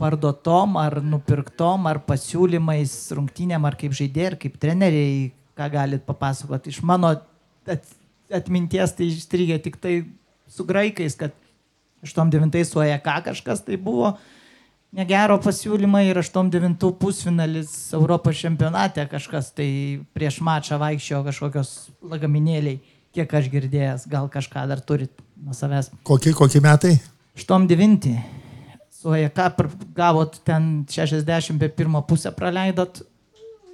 parduotom 0.00 0.78
ar 0.80 1.02
nupirktom 1.04 1.90
ar 1.90 2.00
pasiūlymais 2.08 2.96
rungtynėm 3.18 3.68
ar 3.68 3.76
kaip 3.76 3.92
žaidėjai 3.96 4.32
ar 4.32 4.40
kaip 4.40 4.56
treneriai, 4.62 5.30
ką 5.56 5.68
galit 5.76 6.08
papasakoti. 6.08 6.72
Iš 6.72 6.80
mano 6.86 7.12
at, 7.12 7.92
atminties 8.34 8.94
tai 8.96 9.10
išstrigė 9.10 9.58
tik 9.62 9.78
tai 9.82 9.98
su 10.50 10.64
graikais, 10.66 11.16
kad 11.18 11.34
89 12.04 12.64
su 12.64 12.80
AEK 12.80 13.08
kažkas 13.30 13.64
tai 13.66 13.78
buvo 13.80 14.14
negero 14.96 15.38
pasiūlymą 15.42 16.02
ir 16.06 16.20
8-9 16.20 16.92
pusfinalis 17.00 17.72
Europos 17.96 18.38
čempionate 18.40 19.06
kažkas 19.10 19.50
tai 19.56 19.68
prieš 20.16 20.40
mačą 20.44 20.78
vaikščiojo 20.80 21.24
kažkokios 21.26 21.72
lagaminėliai, 22.12 22.78
kiek 23.16 23.34
aš 23.40 23.50
girdėjęs, 23.52 24.06
gal 24.12 24.30
kažką 24.32 24.66
dar 24.70 24.80
turit 24.84 25.12
nuo 25.36 25.56
savęs. 25.56 25.90
Kokie, 26.06 26.32
kokie 26.36 26.62
metai? 26.64 26.96
8-9. 27.36 28.14
Su 28.96 29.12
AEK 29.12 29.42
gavot 29.96 30.38
ten 30.44 30.86
60 30.88 31.60
per 31.60 31.74
pirmą 31.76 32.02
pusę 32.08 32.32
praleidot 32.32 33.02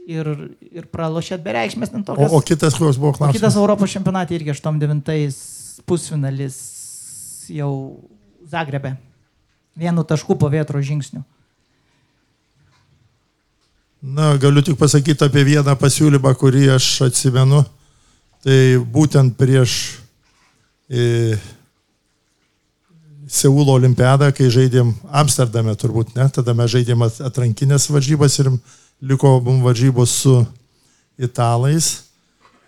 ir, 0.06 0.28
ir 0.72 0.86
pralošėt 0.92 1.42
bereikšmės 1.44 1.92
ten 1.92 2.02
O, 2.02 2.06
tokias. 2.10 2.32
o 2.32 2.40
kitas 2.40 2.74
koks 2.78 2.96
buvo 2.98 3.12
O 3.12 3.16
kitas 3.18 3.28
klausimas? 3.38 3.56
Europos 3.60 3.90
čempionate 3.94 4.34
irgi 4.36 4.50
8-9 4.54 5.36
pusfinalis 5.86 6.56
jau 7.52 7.72
Zagrebe. 8.50 8.96
Vienu 9.78 10.04
tašku 10.04 10.36
po 10.36 10.48
vietro 10.52 10.80
žingsnių. 10.84 11.22
Na, 14.02 14.32
galiu 14.36 14.62
tik 14.66 14.76
pasakyti 14.80 15.22
apie 15.24 15.44
vieną 15.46 15.76
pasiūlymą, 15.78 16.32
kurį 16.36 16.64
aš 16.74 16.86
atsimenu. 17.06 17.62
Tai 18.42 18.58
būtent 18.90 19.36
prieš 19.38 20.00
e, 20.90 21.36
Seulo 23.32 23.76
olimpiadą, 23.78 24.32
kai 24.34 24.50
žaidėm 24.52 24.90
Amsterdame 25.08 25.72
turbūt, 25.78 26.10
ne, 26.18 26.26
tada 26.34 26.52
mes 26.58 26.68
žaidėm 26.74 27.06
at- 27.06 27.20
atrankinės 27.30 27.86
varžybas 27.94 28.34
ir 28.42 28.50
liko 29.02 29.40
mums 29.40 29.64
varžybos 29.64 30.10
su 30.22 30.44
italais. 31.18 31.92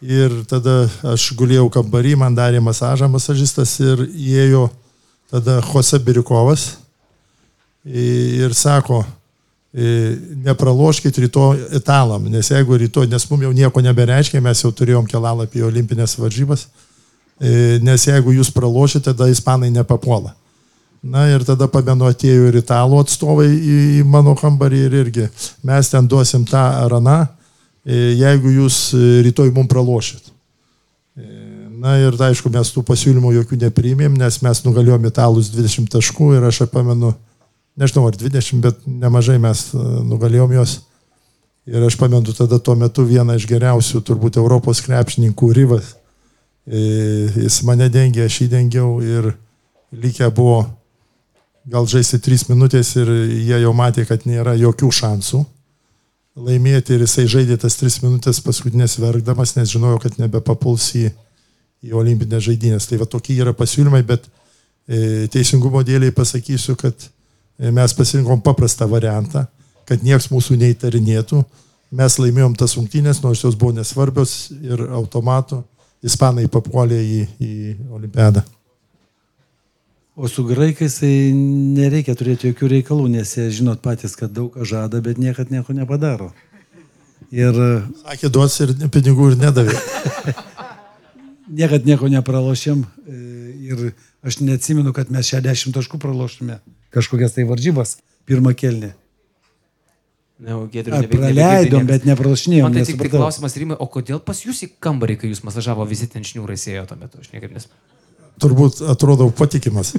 Ir 0.04 0.42
tada 0.50 0.84
aš 1.14 1.30
gulijau 1.38 1.70
kambarį, 1.72 2.16
man 2.20 2.34
darė 2.36 2.60
masažą 2.60 3.08
masažistas 3.08 3.78
ir 3.80 4.02
įėjo 4.10 4.66
tada 5.32 5.62
Jose 5.64 5.98
Birikovas 5.98 6.74
ir 7.84 8.54
sako, 8.54 9.04
e, 9.72 10.16
nepraloškit 10.44 11.18
rytoj 11.18 11.64
italam, 11.76 12.28
nes 12.32 12.50
jeigu 12.50 12.78
rytoj, 12.80 13.08
nes 13.10 13.26
mums 13.30 13.44
jau 13.44 13.52
nieko 13.52 13.82
nebereiškia, 13.84 14.40
mes 14.40 14.62
jau 14.64 14.72
turėjom 14.72 15.08
kelalapį 15.10 15.66
olimpinės 15.68 16.16
varžybas, 16.18 16.66
e, 17.40 17.78
nes 17.82 18.06
jeigu 18.08 18.32
jūs 18.38 18.52
pralošite, 18.54 19.12
tada 19.12 19.28
ispanai 19.28 19.70
nepapuola. 19.70 20.34
Na 21.04 21.26
ir 21.28 21.42
tada 21.44 21.66
pamenu 21.68 22.06
atėjo 22.08 22.46
ir 22.48 22.56
italų 22.62 23.02
atstovai 23.02 23.50
į, 23.52 23.78
į 24.00 24.04
mano 24.08 24.32
kambarį 24.38 24.78
ir 24.86 24.94
irgi 25.02 25.26
mes 25.66 25.90
ten 25.92 26.06
duosim 26.08 26.46
tą 26.48 26.62
ar 26.80 26.94
aną, 26.96 27.16
e, 27.84 28.14
jeigu 28.16 28.54
jūs 28.54 28.78
e, 28.96 29.00
rytoj 29.26 29.50
mums 29.52 29.68
pralošit. 29.68 30.30
E, 31.20 31.42
Na 31.84 31.98
ir 32.00 32.14
aišku, 32.16 32.48
mes 32.48 32.70
tų 32.72 32.80
pasiūlymų 32.88 33.34
jokių 33.34 33.58
neprimėm, 33.66 34.14
nes 34.16 34.38
mes 34.40 34.62
nugalėjom 34.64 35.04
italus 35.04 35.50
20 35.52 35.90
taškų 35.92 36.30
ir 36.38 36.46
aš 36.48 36.62
pamenu, 36.72 37.10
nežinau 37.76 38.06
ar 38.08 38.16
20, 38.16 38.62
bet 38.64 38.78
nemažai 38.88 39.36
mes 39.42 39.66
nugalėjom 39.74 40.54
juos. 40.56 40.78
Ir 41.68 41.84
aš 41.84 41.98
pamenu 42.00 42.32
tada 42.32 42.56
tuo 42.56 42.76
metu 42.80 43.04
vieną 43.04 43.36
iš 43.36 43.44
geriausių 43.50 44.00
turbūt 44.00 44.38
Europos 44.40 44.80
krepšininkų 44.86 45.50
Ryvas. 45.58 45.92
E, 46.64 46.80
Jis 47.42 47.60
mane 47.68 47.90
dengė, 47.92 48.24
aš 48.24 48.40
jį 48.40 48.48
dengiau 48.54 48.96
ir 49.04 49.34
likę 49.92 50.30
buvo 50.32 50.62
gal 51.70 51.88
žaisti 51.88 52.20
3 52.22 52.48
minutės 52.52 52.94
ir 53.00 53.10
jie 53.10 53.58
jau 53.62 53.72
matė, 53.76 54.04
kad 54.08 54.26
nėra 54.28 54.56
jokių 54.60 54.90
šansų 54.92 55.44
laimėti 56.44 56.96
ir 56.96 57.04
jisai 57.04 57.28
žaidė 57.30 57.58
tas 57.62 57.76
3 57.80 58.02
minutės 58.02 58.40
paskutinės 58.44 58.98
verkdamas, 58.98 59.54
nes 59.56 59.70
žinojo, 59.70 60.00
kad 60.02 60.16
nebepapuls 60.18 60.88
į, 60.98 61.08
į 61.86 61.94
olimpinės 61.94 62.48
žaidynės. 62.48 62.88
Tai 62.90 62.98
va 63.04 63.06
tokie 63.10 63.38
yra 63.38 63.54
pasiūlymai, 63.56 64.02
bet 64.08 64.26
E, 64.84 65.28
Teisingumo 65.32 65.80
dėliai 65.84 66.12
pasakysiu, 66.12 66.76
kad 66.76 67.06
e, 67.06 67.70
mes 67.72 67.94
pasirinkom 67.96 68.42
paprastą 68.44 68.88
variantą, 68.90 69.46
kad 69.88 70.02
niekas 70.04 70.28
mūsų 70.32 70.58
neįtarinėtų. 70.60 71.40
Mes 71.94 72.18
laimėjom 72.20 72.56
tas 72.58 72.74
rungtynės, 72.76 73.22
nors 73.24 73.44
jos 73.44 73.56
buvo 73.56 73.72
nesvarbios 73.76 74.50
ir 74.56 74.82
automatu 74.92 75.62
ispanai 76.04 76.48
papuolė 76.52 76.98
į, 77.00 77.20
į 77.40 77.52
olimpiadą. 77.96 78.42
O 80.16 80.28
su 80.30 80.44
graikais 80.46 81.00
tai 81.00 81.32
nereikia 81.34 82.14
turėti 82.14 82.52
jokių 82.52 82.68
reikalų, 82.76 83.08
nes 83.16 83.32
jie 83.34 83.48
žinot 83.50 83.80
patys, 83.82 84.14
kad 84.14 84.30
daug 84.30 84.52
ką 84.54 84.62
žada, 84.68 85.00
bet 85.02 85.18
niekad 85.18 85.50
nieko 85.50 85.74
nepadaro. 85.74 86.28
Ir 87.34 87.56
Sakė, 88.04 88.30
duos 88.30 88.54
ir 88.62 88.70
pinigų 88.94 89.32
ir 89.32 89.38
nedavė. 89.40 89.74
niekad 91.60 91.86
nieko 91.88 92.06
nepralošėm. 92.12 92.84
e, 93.10 93.22
Ir 93.64 93.94
aš 94.22 94.38
neatsimenu, 94.44 94.92
kad 94.94 95.08
mes 95.10 95.30
60 95.32 95.72
taškų 95.74 95.98
praloštume 96.02 96.58
kažkokias 96.94 97.32
tai 97.34 97.46
varžybas 97.48 97.96
pirmą 98.28 98.52
kelnį. 98.54 98.90
Ne, 100.44 100.56
Giedriu, 100.70 100.92
nebe- 100.98 101.08
Praleidom, 101.08 101.40
nebegirdėjom. 101.40 101.86
bet 101.88 102.04
nepralašinėjom. 102.10 102.66
Man 102.68 102.76
tai 102.76 102.84
tik 102.86 102.98
tai 103.00 103.08
klausimas, 103.10 103.54
Rimai, 103.56 103.78
o 103.80 103.86
kodėl 103.88 104.20
pas 104.20 104.42
jūs 104.44 104.60
į 104.66 104.68
kambarį, 104.84 105.16
kai 105.22 105.30
jūs 105.32 105.40
masažavo, 105.46 105.86
visi 105.88 106.06
ten 106.12 106.22
šniūrai 106.26 106.58
sėjo 106.60 106.84
tuo 106.90 106.98
metu? 107.00 107.22
Aš 107.24 107.32
niekaip 107.32 107.54
nes... 107.56 107.66
Turbūt 108.42 108.80
atrodau 108.90 109.28
patikimas. 109.34 109.92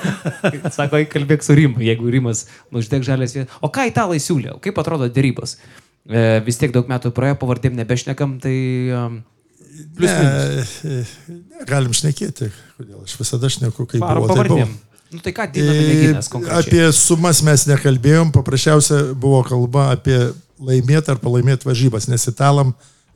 Sako, 0.76 1.00
eik 1.00 1.08
kalbėk 1.14 1.44
su 1.44 1.56
Rimu, 1.56 1.80
jeigu 1.84 2.10
Rimas 2.12 2.44
nuždeg 2.74 3.06
žalės 3.06 3.32
vietas. 3.36 3.56
O 3.64 3.70
ką 3.72 3.86
italai 3.88 4.20
siūlė? 4.20 4.58
Kaip 4.64 4.80
atrodo 4.82 5.08
dėrybos? 5.08 5.56
E, 6.04 6.40
vis 6.44 6.60
tiek 6.60 6.74
daug 6.74 6.88
metų 6.90 7.14
praėjo, 7.16 7.38
pavardėm 7.40 7.78
nebešnekam, 7.78 8.36
tai... 8.42 8.54
Um, 8.92 9.18
plius. 9.96 10.12
Ne, 10.12 11.00
e, 11.00 11.64
galim 11.68 11.96
šnekėti, 11.96 12.50
kodėl 12.76 13.00
aš 13.04 13.16
visada 13.20 13.50
šneku, 13.52 13.88
kaip 13.88 14.04
buvo. 14.04 14.12
tai 14.12 14.20
buvo. 14.20 14.34
pavardėm. 14.34 14.78
Nu 15.10 15.18
tai 15.24 15.32
ką 15.34 15.48
Dina 15.50 16.22
konkrečiai? 16.22 16.60
Apie 16.60 16.84
sumas 16.94 17.40
mes 17.42 17.64
nekalbėjom, 17.66 18.30
paprasčiausia 18.34 19.00
buvo 19.18 19.40
kalba 19.46 19.88
apie 19.96 20.18
laimėti 20.62 21.10
ar 21.10 21.18
pralaimėti 21.18 21.66
varžybas, 21.66 22.06
nes 22.12 22.28
italam 22.30 22.70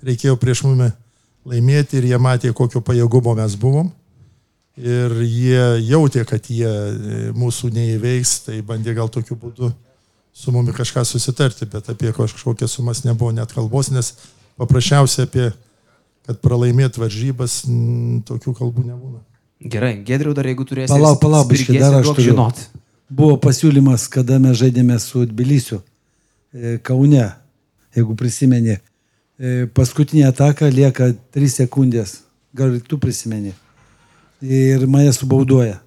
reikėjo 0.05 0.35
prieš 0.41 0.65
mumi 0.67 0.91
laimėti 1.47 2.01
ir 2.01 2.09
jie 2.11 2.19
matė, 2.19 2.51
kokio 2.57 2.83
pajėgumo 2.83 3.37
mes 3.39 3.55
buvom. 3.61 3.93
Ir 4.75 5.13
jie 5.23 5.67
jautė, 5.87 6.25
kad 6.27 6.49
jie 6.51 6.67
e, 6.67 7.19
mūsų 7.39 7.71
neįveiks, 7.77 8.33
tai 8.49 8.57
bandė 8.67 8.97
gal 8.97 9.11
tokiu 9.13 9.37
būdu 9.39 9.71
su 10.35 10.51
mumi 10.51 10.75
kažką 10.75 11.05
susitarti, 11.07 11.69
bet 11.71 11.93
apie 11.93 12.11
kažkokias 12.13 12.75
sumas 12.75 13.05
nebuvo 13.07 13.31
net 13.31 13.53
kalbos, 13.55 13.93
nes 13.95 14.17
paprasčiausia 14.59 15.29
apie, 15.29 15.53
kad 16.27 16.41
pralaimėti 16.43 16.99
varžybas, 16.99 17.61
tokių 18.27 18.57
kalbų 18.59 18.89
nebūna. 18.89 19.23
Gerai, 19.63 19.95
Gedriu 20.03 20.35
dar 20.35 20.49
jeigu 20.51 20.67
turėsi... 20.67 20.91
Palauk, 20.91 21.21
palauk, 21.23 21.47
biškai, 21.53 21.79
dar 21.79 22.01
aš 22.01 22.11
turiu. 22.11 22.33
žinot. 22.33 22.67
Buvo 23.15 23.39
pasiūlymas, 23.39 24.09
kada 24.11 24.41
mes 24.43 24.59
žaidėme 24.59 24.99
su 24.99 25.23
Tbilisiu, 25.31 25.85
e, 26.51 26.79
Kaune, 26.83 27.29
jeigu 27.95 28.19
prisimeni. 28.19 28.81
E, 29.39 29.69
Paskutinė 29.71 30.27
ataka 30.33 30.67
lieka 30.67 31.13
3 31.37 31.61
sekundės. 31.63 32.25
Gal 32.55 32.75
tu 32.89 32.99
prisimeni. 32.99 33.55
Ir 34.45 34.85
mane 34.91 35.13
subaudoja. 35.17 35.79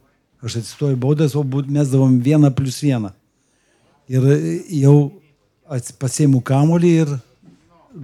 Aš 0.41 0.59
atsistoju 0.61 0.97
baudas, 0.97 1.35
o 1.35 1.43
mes 1.43 1.89
davom 1.91 2.19
vieną 2.21 2.49
plus 2.55 2.79
vieną. 2.81 3.11
Ir 4.09 4.23
jau 4.81 4.97
pasiimu 5.99 6.41
kamolį 6.45 6.91
ir 7.03 7.15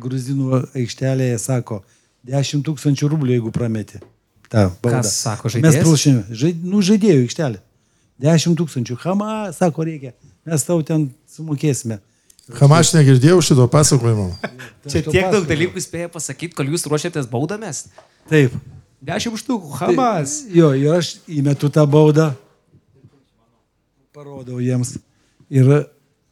gruzinų 0.03 0.63
aikštelėje 0.75 1.37
sako 1.41 1.81
10 2.27 2.63
tūkstančių 2.65 3.09
rublių, 3.13 3.37
jeigu 3.37 3.53
prameti. 3.55 4.01
Ta, 4.49 4.67
bauda. 4.83 5.01
Kas 5.01 5.15
sako, 5.23 5.49
Mes 5.49 5.55
žaidėjas? 5.57 5.83
pralašėme. 5.83 6.23
Žaid, 6.43 6.65
nu, 6.69 6.81
žaidėjų 6.85 7.25
aikštelė. 7.25 7.61
10 8.23 8.57
tūkstančių. 8.59 8.97
Hama, 9.03 9.29
sako, 9.55 9.85
reikia. 9.87 10.13
Mes 10.45 10.65
tau 10.67 10.83
ten 10.85 11.07
sumokėsime. 11.33 11.99
Kam 12.57 12.73
aš 12.75 12.91
negirdėjau 12.97 13.39
šito 13.45 13.65
pasakojimo. 13.71 14.27
Čia 14.91 15.01
tiek 15.07 15.29
daug 15.31 15.47
dalykų 15.47 15.81
spėja 15.81 16.11
pasakyti, 16.11 16.55
kol 16.57 16.69
jūs 16.73 16.85
ruošiatės 16.91 17.29
baudomės. 17.31 17.85
Taip. 18.29 18.55
Dešimt 19.03 19.35
štukų, 19.41 19.73
Hamas. 19.81 20.37
Jo, 20.47 20.69
ir 20.79 20.93
aš 20.95 21.17
įmetu 21.27 21.67
tą 21.73 21.83
baudą. 21.89 22.29
Parodau 24.15 24.61
jiems. 24.63 24.93
Ir 25.51 25.67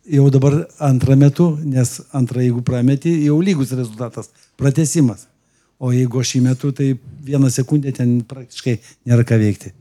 jau 0.07 0.29
dabar 0.31 0.55
antrą 0.79 1.17
metu, 1.19 1.49
nes 1.67 1.97
antrą, 2.15 2.39
jeigu 2.45 2.63
prameti, 2.63 3.11
jau 3.25 3.41
lygus 3.43 3.73
rezultatas. 3.75 4.31
Pratesimas. 4.55 5.27
O 5.81 5.91
jeigu 5.91 6.21
aš 6.21 6.35
įmetu, 6.39 6.71
tai 6.77 6.93
vieną 7.25 7.49
sekundę 7.51 7.91
ten 7.97 8.21
praktiškai 8.29 8.77
nėra 9.09 9.25
ką 9.27 9.41
veikti. 9.41 9.73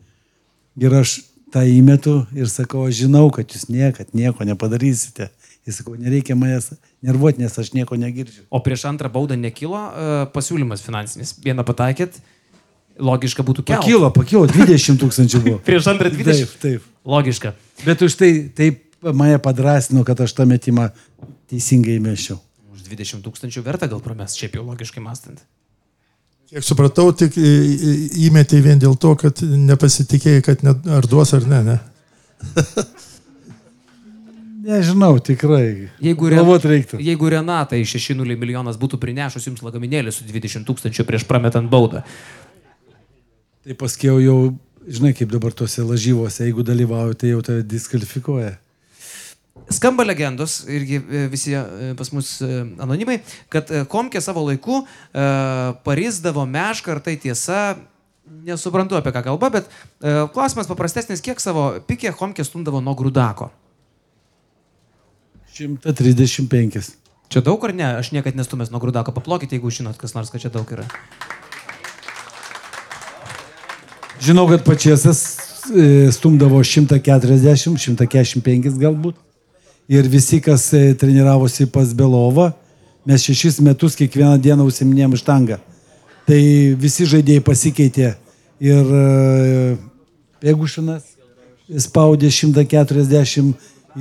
Ir 0.80 0.96
aš 0.96 1.20
tą 1.54 1.62
įmetu 1.68 2.24
ir 2.34 2.50
sakau, 2.50 2.88
aš 2.88 3.04
žinau, 3.04 3.28
kad 3.34 3.54
jūs 3.54 3.68
niekad 3.70 4.10
nieko 4.16 4.48
nepadarysite. 4.48 5.28
Ir 5.68 5.76
sakau, 5.76 5.94
nereikia 6.00 6.34
manęs 6.34 6.72
nervuoti, 7.04 7.44
nes 7.44 7.54
aš 7.60 7.70
nieko 7.76 8.00
negirdžiu. 8.00 8.48
O 8.50 8.62
prieš 8.64 8.88
antrą 8.90 9.12
baudą 9.12 9.38
nekilo 9.38 9.78
uh, 9.78 10.26
pasiūlymas 10.34 10.82
finansinis. 10.82 11.36
Vieną 11.44 11.62
pataikėt, 11.68 12.16
logiška 13.00 13.44
būtų 13.46 13.64
kelti. 13.64 13.80
Pakilo, 13.80 14.10
pakilo, 14.14 14.44
20 14.50 15.00
tūkstančių 15.00 15.42
buvo. 15.44 15.60
Prieš 15.68 15.90
antrą 15.92 16.12
20. 16.12 16.26
Taip, 16.30 16.54
taip. 16.62 16.86
Logiška. 17.08 17.54
Bet 17.86 18.04
už 18.04 18.16
tai 18.20 18.30
taip 18.56 18.84
mane 19.16 19.38
padrasino, 19.42 20.04
kad 20.04 20.20
aš 20.20 20.36
tą 20.36 20.46
metimą 20.48 20.90
teisingai 21.50 21.96
įmešiau. 21.98 22.38
Už 22.74 22.84
20 22.88 23.24
tūkstančių 23.24 23.64
verta 23.66 23.88
gal 23.90 24.02
pramest, 24.04 24.38
šiaip 24.40 24.58
jau 24.60 24.66
logiškai 24.66 25.02
mąstant. 25.04 25.42
Kiek 26.50 26.66
supratau, 26.66 27.12
tik 27.14 27.36
įmetė 27.38 28.58
vien 28.64 28.80
dėl 28.82 28.96
to, 28.98 29.14
kad 29.18 29.38
nepasitikėjai, 29.46 30.42
kad 30.42 30.64
net, 30.66 30.82
ar 30.90 31.06
duos 31.06 31.30
ar 31.36 31.46
ne. 31.46 31.60
ne? 31.68 31.78
Nežinau, 34.70 35.14
tikrai. 35.24 35.88
Jeigu, 36.02 36.28
reiktų. 36.28 36.98
jeigu 37.00 37.30
Renata 37.32 37.78
iš 37.80 37.94
6-0 37.96 38.36
milijonas 38.36 38.76
būtų 38.80 38.98
prinešus 39.00 39.46
jums 39.48 39.62
lagaminėlį 39.64 40.12
su 40.12 40.26
20 40.28 40.66
tūkstančių 40.68 41.06
prieš 41.08 41.24
prametant 41.28 41.70
baudą, 41.70 42.02
Tai 43.60 43.76
paskiau 43.76 44.16
jau, 44.24 44.38
žinai, 44.88 45.12
kaip 45.16 45.28
dabar 45.28 45.52
tuose 45.52 45.84
lažyvose, 45.84 46.46
jeigu 46.46 46.64
dalyvauju, 46.64 47.16
tai 47.20 47.34
jau 47.34 47.42
tave 47.44 47.64
diskvalifikuoja. 47.68 48.54
Skamba 49.70 50.06
legendos, 50.06 50.62
irgi 50.72 50.96
e, 50.98 51.26
visi 51.30 51.52
e, 51.54 51.90
pas 51.98 52.08
mus 52.16 52.38
e, 52.40 52.48
anonimai, 52.80 53.18
kad 53.52 53.68
Komkė 53.92 54.22
savo 54.24 54.46
laiku 54.46 54.80
e, 54.80 55.26
parizdavo 55.84 56.46
mešką, 56.48 56.94
ar 56.96 57.02
tai 57.04 57.18
tiesa, 57.20 57.60
nesuprantu 58.48 58.96
apie 58.96 59.12
ką 59.12 59.22
kalba, 59.28 59.50
bet 59.58 59.68
e, 59.68 60.14
klausimas 60.32 60.70
paprastesnis, 60.70 61.20
kiek 61.22 61.42
savo 61.44 61.68
pikė 61.86 62.14
Komkė 62.16 62.46
stumdavo 62.48 62.80
nuo 62.80 62.96
grūdako. 62.96 63.50
135. 65.52 66.94
Čia 67.30 67.44
daug 67.44 67.68
ar 67.68 67.76
ne? 67.76 67.92
Aš 68.00 68.14
niekada 68.16 68.40
nestumęs 68.40 68.72
nuo 68.72 68.80
grūdako. 68.82 69.12
Paplokite, 69.14 69.58
jeigu 69.58 69.70
žinot, 69.74 70.00
kas 70.00 70.16
nors, 70.16 70.32
kad 70.32 70.42
čia 70.42 70.50
daug 70.54 70.72
yra. 70.72 70.88
Žinau, 74.20 74.44
kad 74.48 74.64
pačiasas 74.64 75.38
e, 75.72 76.12
stumdavo 76.12 76.60
140, 76.60 77.78
145 77.80 78.76
galbūt. 78.76 79.16
Ir 79.90 80.06
visi, 80.12 80.42
kas 80.44 80.68
e, 80.76 80.92
treniravosi 80.94 81.64
pas 81.72 81.94
Belovą, 81.96 82.50
mes 83.08 83.24
šešis 83.24 83.62
metus 83.64 83.96
kiekvieną 83.96 84.36
dieną 84.44 84.66
užsiminėjom 84.68 85.16
štangą. 85.22 85.56
Tai 86.28 86.40
visi 86.78 87.08
žaidėjai 87.08 87.46
pasikeitė. 87.48 88.12
Ir 88.60 88.92
e, 89.00 89.06
Pegušinas 90.44 91.08
spaudė 91.80 92.28
140 92.28 93.54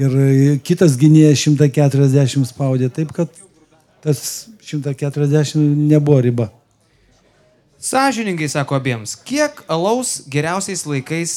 ir 0.04 0.20
e, 0.20 0.60
kitas 0.60 1.00
gynėjas 1.00 1.48
140 1.48 2.44
spaudė. 2.52 2.92
Taip, 2.92 3.16
kad 3.16 3.32
tas 4.04 4.50
140 4.68 5.64
nebuvo 5.88 6.20
riba. 6.28 6.52
Sąžiningai 7.80 8.50
sako 8.52 8.76
abiems, 8.76 9.16
kiek 9.24 9.64
alaus 9.72 10.20
geriausiais 10.28 10.84
laikais, 10.84 11.34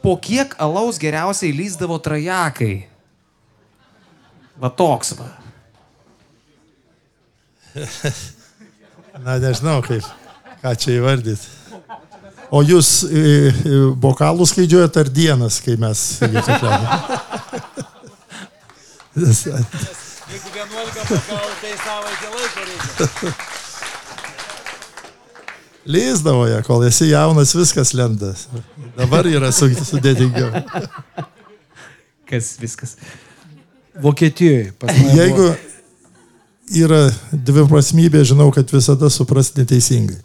po 0.00 0.16
kiek 0.16 0.54
alaus 0.58 0.96
geriausiai 0.98 1.52
lyzdavo 1.52 1.98
trajakai? 2.00 2.86
Va 4.56 4.70
toks 4.72 5.12
va. 5.18 5.28
Na, 9.24 9.36
nežinau, 9.42 9.82
kaip, 9.84 10.06
ką 10.62 10.72
čia 10.80 10.96
įvardyti. 10.96 11.52
O 12.54 12.62
jūs 12.64 12.88
e, 13.04 13.20
e, 13.20 13.78
bokalų 14.00 14.46
skaičiuojate 14.48 15.02
ar 15.04 15.10
dienas, 15.12 15.58
kai 15.64 15.76
mes 15.80 16.04
įgyvendiname? 16.24 16.86
Jeigu 20.34 20.48
11 20.54 21.04
pakalų, 21.10 21.52
tai 21.60 21.74
savaitę 21.82 22.32
laiko 22.38 22.60
reikia. 22.70 23.34
Lyzdavo 25.86 26.46
ją, 26.48 26.62
kol 26.64 26.84
esi 26.88 27.10
jaunas, 27.10 27.52
viskas 27.56 27.92
lenda. 27.94 28.32
Dabar 28.96 29.26
yra 29.28 29.50
su- 29.52 29.68
sudėtingiau. 29.68 30.62
Kas 32.28 32.54
viskas. 32.60 32.96
Vokietijoje. 34.00 34.72
Jeigu 35.14 35.50
yra 36.80 37.02
dviprasmybė, 37.32 38.24
žinau, 38.26 38.48
kad 38.54 38.70
visada 38.72 39.10
supras 39.12 39.52
neteisingai. 39.58 40.16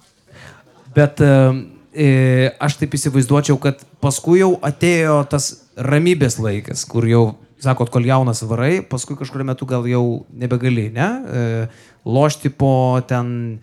Bet 0.95 1.19
e, 1.21 2.49
aš 2.59 2.79
taip 2.79 2.95
įsivaizduočiau, 2.97 3.59
kad 3.61 3.83
paskui 4.01 4.39
jau 4.41 4.53
atėjo 4.65 5.19
tas 5.29 5.51
ramybės 5.75 6.39
laikas, 6.41 6.85
kur 6.89 7.05
jau, 7.07 7.23
sakot, 7.61 7.91
kol 7.93 8.07
jaunas 8.07 8.41
varai, 8.47 8.79
paskui 8.81 9.19
kažkurio 9.19 9.45
metu 9.51 9.67
gal 9.69 9.85
jau 9.91 10.23
nebegali, 10.31 10.87
ne? 10.95 11.09
E, 11.27 11.43
lošti 12.07 12.49
po 12.55 12.71
ten 13.07 13.59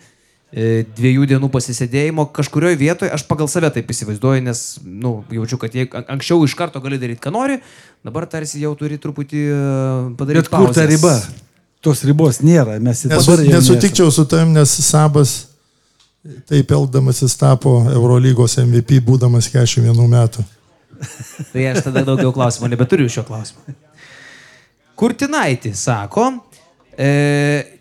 dviejų 0.56 1.26
dienų 1.28 1.50
pasisėdėjimo 1.52 2.30
kažkurioje 2.36 2.78
vietoje, 2.80 3.10
aš 3.12 3.26
pagal 3.28 3.48
save 3.52 3.68
taip 3.74 3.90
įsivaizduoju, 3.92 4.44
nes, 4.46 4.62
nu, 4.84 5.18
jaučiu, 5.28 5.58
kad 5.60 5.74
jei 5.76 5.84
anksčiau 5.84 6.46
iš 6.46 6.54
karto 6.56 6.80
gali 6.80 6.96
daryti, 7.00 7.20
ką 7.20 7.32
nori, 7.34 7.58
dabar 8.06 8.24
tarsi 8.30 8.62
jau 8.62 8.72
turi 8.78 8.96
truputį 9.00 9.42
e, 9.42 9.58
padaryti. 10.16 10.48
Bet 10.48 10.54
kur 10.54 10.72
ta 10.72 10.80
pauzes. 10.80 10.88
riba? 10.94 11.12
Tos 11.84 12.00
ribos 12.08 12.40
nėra. 12.40 12.78
Mes 12.80 13.04
Nesu, 13.04 13.12
dabar 13.12 13.44
jau 13.44 13.52
nesutikčiau 13.52 14.14
su 14.14 14.24
tavim, 14.30 14.54
nes 14.56 14.72
Sabas 14.86 15.34
taip 16.48 16.72
elgdamasis 16.72 17.36
tapo 17.38 17.76
Eurolygos 17.92 18.56
MVP, 18.62 19.02
būdamas 19.04 19.50
41 19.52 20.08
metų. 20.14 20.46
Tai 21.52 21.66
aš 21.74 21.82
tada 21.84 22.00
daugiau 22.08 22.32
klausimų 22.32 22.72
nebeturiu 22.72 23.10
šio 23.12 23.26
klausimo. 23.28 23.60
Kurtinaitį 24.96 25.74
sako, 25.76 26.30
e, 26.96 27.12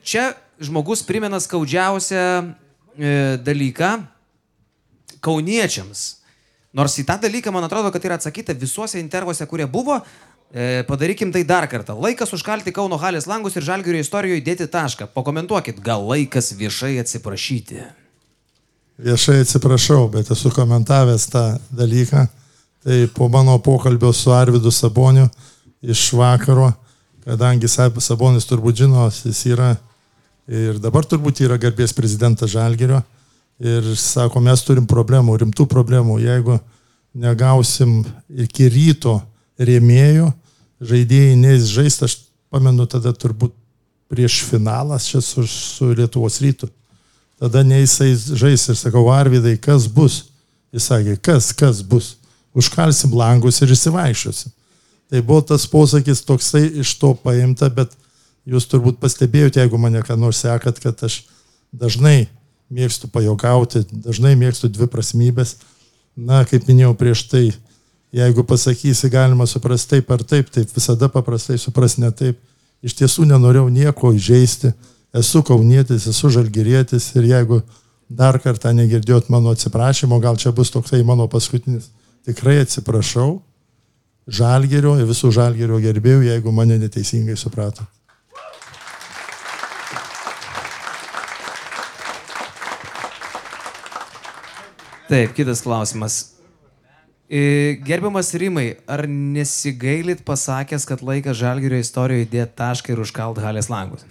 čia 0.03 0.33
žmogus 0.59 1.05
primena 1.07 1.39
skaudžiausią 1.39 2.27
e, 2.43 2.64
dalyką 3.45 3.89
kauniečiams. 5.25 6.05
Nors 6.75 6.97
į 6.99 7.05
tą 7.07 7.15
dalyką, 7.23 7.53
man 7.55 7.65
atrodo, 7.67 7.91
kad 7.93 8.03
yra 8.03 8.17
atsakyta 8.19 8.53
visuose 8.57 8.99
intervuose, 8.99 9.47
kurie 9.47 9.67
buvo. 9.67 10.01
E, 10.51 10.83
padarykim 10.87 11.31
tai 11.31 11.43
dar 11.47 11.65
kartą. 11.71 11.95
Laikas 11.99 12.33
užkalti 12.35 12.73
Kauno 12.75 12.99
halės 13.01 13.25
langus 13.27 13.55
ir 13.57 13.65
žalgirio 13.65 14.03
istorijoje 14.03 14.43
dėti 14.45 14.67
tašką. 14.71 15.07
Pakomentuokit, 15.15 15.79
gal 15.83 16.03
laikas 16.05 16.51
viešai 16.55 16.97
atsiprašyti. 17.01 17.81
Viešai 19.03 19.41
atsiprašau, 19.43 20.05
bet 20.11 20.29
esu 20.31 20.51
komentavęs 20.55 21.27
tą 21.31 21.45
dalyką. 21.75 22.27
Tai 22.85 22.99
po 23.15 23.27
mano 23.31 23.57
pokalbio 23.59 24.13
su 24.13 24.31
Arvidu 24.31 24.71
Saboniu 24.71 25.25
iš 25.81 26.11
vakaro, 26.13 26.69
kadangi 27.25 27.67
Sab- 27.67 27.99
Sabonis 27.99 28.45
turbūt 28.45 28.83
žino, 28.83 29.07
jis 29.09 29.41
yra 29.49 29.73
ir 30.47 30.79
dabar 30.81 31.05
turbūt 31.07 31.43
yra 31.45 31.57
garbės 31.61 31.93
prezidentas 31.95 32.53
Žalgirio. 32.53 33.01
Ir 33.59 33.85
sako, 33.95 34.41
mes 34.43 34.61
turim 34.67 34.87
problemų, 34.87 35.37
rimtų 35.39 35.65
problemų. 35.71 36.19
Jeigu 36.19 36.57
negausim 37.15 38.01
iki 38.29 38.67
ryto 38.71 39.21
rėmėjų, 39.55 40.31
žaidėjai 40.83 41.37
neįs 41.39 41.69
žaisti, 41.71 42.09
aš 42.09 42.17
pamenu 42.51 42.87
tada 42.91 43.13
turbūt 43.15 43.55
prieš 44.11 44.41
finalas 44.49 45.07
čia 45.09 45.21
su, 45.23 45.45
su 45.47 45.93
Lietuvos 45.95 46.41
rytu. 46.43 46.69
Tada 47.39 47.63
neįsai 47.67 48.13
žais 48.15 48.67
ir 48.71 48.77
sakau, 48.79 49.07
Arvidai, 49.11 49.55
kas 49.59 49.87
bus? 49.91 50.25
Jis 50.75 50.87
sakė, 50.91 51.15
kas, 51.23 51.51
kas 51.55 51.81
bus? 51.83 52.15
Užkalsim 52.55 53.15
langus 53.15 53.59
ir 53.63 53.73
įsivaikščiosim. 53.75 54.53
Tai 55.11 55.21
buvo 55.21 55.41
tas 55.51 55.67
posakis 55.69 56.23
toksai 56.25 56.63
iš 56.81 56.95
to 56.99 57.11
paimta, 57.23 57.69
bet 57.69 57.91
jūs 58.45 58.67
turbūt 58.69 58.99
pastebėjote, 59.01 59.61
jeigu 59.61 59.79
mane 59.81 60.01
ką 60.05 60.17
nors 60.19 60.43
sekat, 60.45 60.79
kad 60.83 61.01
aš 61.05 61.23
dažnai 61.73 62.27
mėgstu 62.73 63.09
pajokauti, 63.11 63.85
dažnai 63.91 64.35
mėgstu 64.39 64.69
dvi 64.73 64.87
prasmybės. 64.91 65.57
Na, 66.15 66.45
kaip 66.47 66.67
minėjau 66.69 66.93
prieš 66.97 67.25
tai, 67.31 67.45
jeigu 68.15 68.45
pasakysi, 68.47 69.09
galima 69.11 69.47
suprasti 69.49 69.97
taip 69.97 70.11
ar 70.15 70.23
taip, 70.23 70.51
taip 70.53 70.71
visada 70.71 71.09
paprastai 71.11 71.57
supras 71.59 71.97
ne 71.99 72.11
taip. 72.15 72.39
Iš 72.85 72.95
tiesų 73.01 73.25
nenorėjau 73.27 73.67
nieko 73.73 74.13
įžeisti, 74.15 74.71
esu 75.15 75.41
kaunietis, 75.43 76.05
esu 76.11 76.29
žalgyrėtis 76.31 77.09
ir 77.17 77.27
jeigu 77.31 77.61
dar 78.09 78.37
kartą 78.39 78.71
negirdėjot 78.77 79.31
mano 79.33 79.55
atsiprašymo, 79.55 80.19
gal 80.21 80.37
čia 80.37 80.53
bus 80.55 80.71
toksai 80.71 81.01
mano 81.03 81.27
paskutinis, 81.31 81.89
tikrai 82.27 82.59
atsiprašau 82.61 83.39
žalgerio 84.27 84.95
ir 84.99 85.09
visų 85.09 85.33
žalgerio 85.33 85.81
gerbėjų, 85.81 86.29
jeigu 86.29 86.53
mane 86.53 86.79
neteisingai 86.81 87.37
suprato. 87.37 87.85
Taip, 95.09 95.35
kitas 95.37 95.61
klausimas. 95.61 96.35
E, 97.29 97.77
Gerbiamas 97.85 98.33
Rimai, 98.37 98.75
ar 98.89 99.05
nesigailit 99.09 100.21
pasakęs, 100.25 100.85
kad 100.85 101.01
laikas 101.05 101.37
žalgerio 101.37 101.79
istorijoje 101.81 102.27
dėti 102.29 102.53
tašką 102.57 102.93
ir 102.93 103.01
užkalt 103.01 103.41
halės 103.41 103.69
langus? 103.69 104.05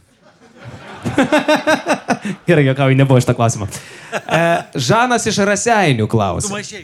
Gerai, 2.49 2.65
jokauju, 2.67 2.99
nebuvo 2.99 3.21
šitą 3.23 3.35
klausimą. 3.39 3.69
E, 4.15 4.43
Žanas 4.87 5.27
iš 5.31 5.39
Raseinių 5.47 6.09
klausia. 6.11 6.83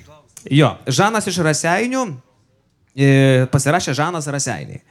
Jo, 0.51 0.75
Žanas 0.87 1.27
iš 1.31 1.41
Raseinių, 1.47 2.05
e, 2.95 3.11
pasirašė 3.51 3.95
Žanas 3.99 4.31
Raseiniai. 4.31 4.83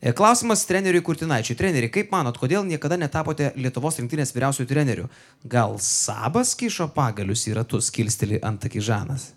E, 0.00 0.12
Klausimas 0.12 0.66
treneriui 0.68 1.02
Kurtinaičiui. 1.02 1.56
Treneri, 1.56 1.88
kaip 1.92 2.12
manot, 2.12 2.36
kodėl 2.40 2.66
niekada 2.68 2.98
netapote 3.00 3.52
Lietuvos 3.56 3.96
rinktinės 4.00 4.34
vyriausiųjų 4.36 4.68
trenerių? 4.68 5.08
Gal 5.48 5.78
Sabas 5.80 6.52
kišo 6.58 6.90
pagalius 6.94 7.46
į 7.48 7.56
ratus, 7.60 7.88
kilsteli 7.94 8.40
antakį 8.44 8.84
Žanas? 8.90 9.30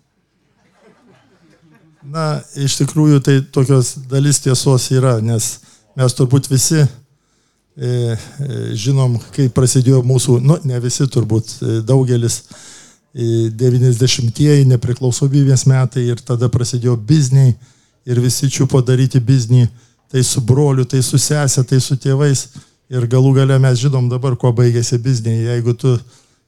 Na, 2.00 2.40
iš 2.56 2.78
tikrųjų, 2.80 3.20
tai 3.24 3.40
tokios 3.52 3.94
dalis 4.08 4.40
tiesos 4.40 4.88
yra, 4.92 5.18
nes 5.24 5.58
mes 5.96 6.16
turbūt 6.16 6.48
visi 6.48 6.80
e, 6.80 6.86
e, 7.84 8.16
žinom, 8.72 9.18
kaip 9.36 9.52
prasidėjo 9.56 10.00
mūsų, 10.08 10.38
nu, 10.44 10.56
ne 10.64 10.80
visi 10.80 11.04
turbūt, 11.08 11.58
daugelis 11.88 12.40
e, 12.40 13.50
90-ieji 13.50 14.68
nepriklausomybės 14.70 15.66
metai 15.68 16.06
ir 16.12 16.20
tada 16.24 16.48
prasidėjo 16.52 16.96
bizniai 16.96 17.56
ir 18.08 18.20
visi 18.22 18.48
čiupo 18.48 18.80
daryti 18.86 19.20
biznį, 19.20 19.66
tai 20.10 20.24
su 20.26 20.42
broliu, 20.42 20.84
tai 20.84 21.02
su 21.06 21.18
sesė, 21.18 21.64
tai 21.64 21.78
su 21.80 21.96
tėvais 22.00 22.46
ir 22.90 23.06
galų 23.10 23.34
gale 23.38 23.58
mes 23.62 23.78
žinom 23.78 24.08
dabar, 24.10 24.34
kuo 24.36 24.50
baigėsi 24.54 24.98
bizniai. 24.98 25.46
Jeigu 25.46 25.74
tu 25.78 25.94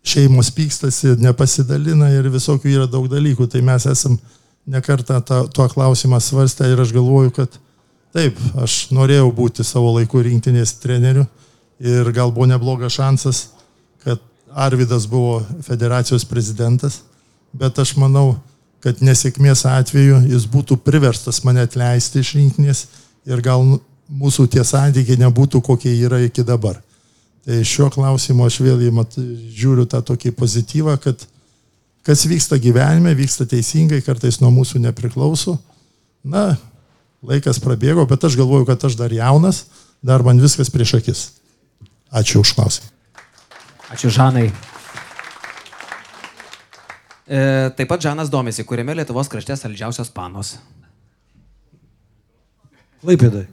šeimos 0.02 0.51
pykstasi, 0.55 1.14
nepasidalina 1.22 2.10
ir 2.10 2.26
visokių 2.32 2.72
yra 2.72 2.86
daug 2.90 3.06
dalykų, 3.10 3.47
tai 3.47 3.62
mes 3.62 3.86
esam 3.86 4.18
nekartą 4.66 5.20
tą, 5.22 5.44
tuo 5.55 5.68
klausimą 5.70 6.18
svarstę 6.20 6.66
ir 6.70 6.82
aš 6.82 6.94
galvoju, 6.94 7.30
kad 7.39 7.55
taip, 8.14 8.39
aš 8.59 8.90
norėjau 8.94 9.30
būti 9.34 9.66
savo 9.66 9.94
laiku 9.97 10.22
rinktinės 10.22 10.74
treneriu 10.82 11.26
ir 11.82 12.10
gal 12.14 12.34
buvo 12.34 12.48
neblogas 12.51 12.98
šansas, 12.98 13.47
kad 14.02 14.20
Arvidas 14.52 15.06
buvo 15.09 15.40
federacijos 15.64 16.26
prezidentas, 16.28 17.01
bet 17.52 17.78
aš 17.78 17.94
manau, 17.97 18.34
kad 18.82 18.98
nesėkmės 18.98 19.64
atveju 19.70 20.24
jis 20.26 20.44
būtų 20.51 20.76
priverstas 20.82 21.40
mane 21.47 21.62
atleisti 21.62 22.20
iš 22.20 22.34
rinktinės 22.36 22.84
ir 23.28 23.43
gal 23.44 23.62
mūsų 24.12 24.49
tie 24.53 24.65
santykiai 24.66 25.20
nebūtų 25.20 25.62
kokie 25.65 25.93
yra 26.05 26.20
iki 26.24 26.44
dabar. 26.47 26.81
Tai 27.43 27.59
šiuo 27.66 27.89
klausimu 27.90 28.47
aš 28.47 28.61
vėl 28.62 28.82
mat, 28.94 29.16
žiūriu 29.19 29.86
tą 29.90 30.03
tokį 30.07 30.35
pozityvą, 30.39 30.97
kad 31.03 31.24
kas 32.07 32.27
vyksta 32.31 32.59
gyvenime, 32.62 33.15
vyksta 33.19 33.47
teisingai, 33.51 34.03
kartais 34.07 34.39
nuo 34.43 34.53
mūsų 34.55 34.82
nepriklauso. 34.85 35.57
Na, 36.23 36.53
laikas 37.27 37.59
prabėgo, 37.62 38.05
bet 38.07 38.23
aš 38.27 38.39
galvoju, 38.39 38.66
kad 38.69 38.85
aš 38.86 38.99
dar 38.99 39.15
jaunas, 39.15 39.65
dar 40.03 40.23
man 40.23 40.43
viskas 40.43 40.70
prieš 40.70 40.99
akis. 41.01 41.23
Ačiū 42.15 42.43
už 42.44 42.55
klausimą. 42.55 42.93
Ačiū 43.94 44.11
Žanai. 44.12 44.51
E, 47.27 47.40
taip 47.74 47.89
pat 47.90 48.03
Žanas 48.05 48.31
domisi, 48.31 48.65
kuriame 48.66 48.94
Lietuvos 48.99 49.31
krašte 49.31 49.57
saldžiausios 49.57 50.11
panos. 50.15 50.57
Klaipėdai. 53.02 53.46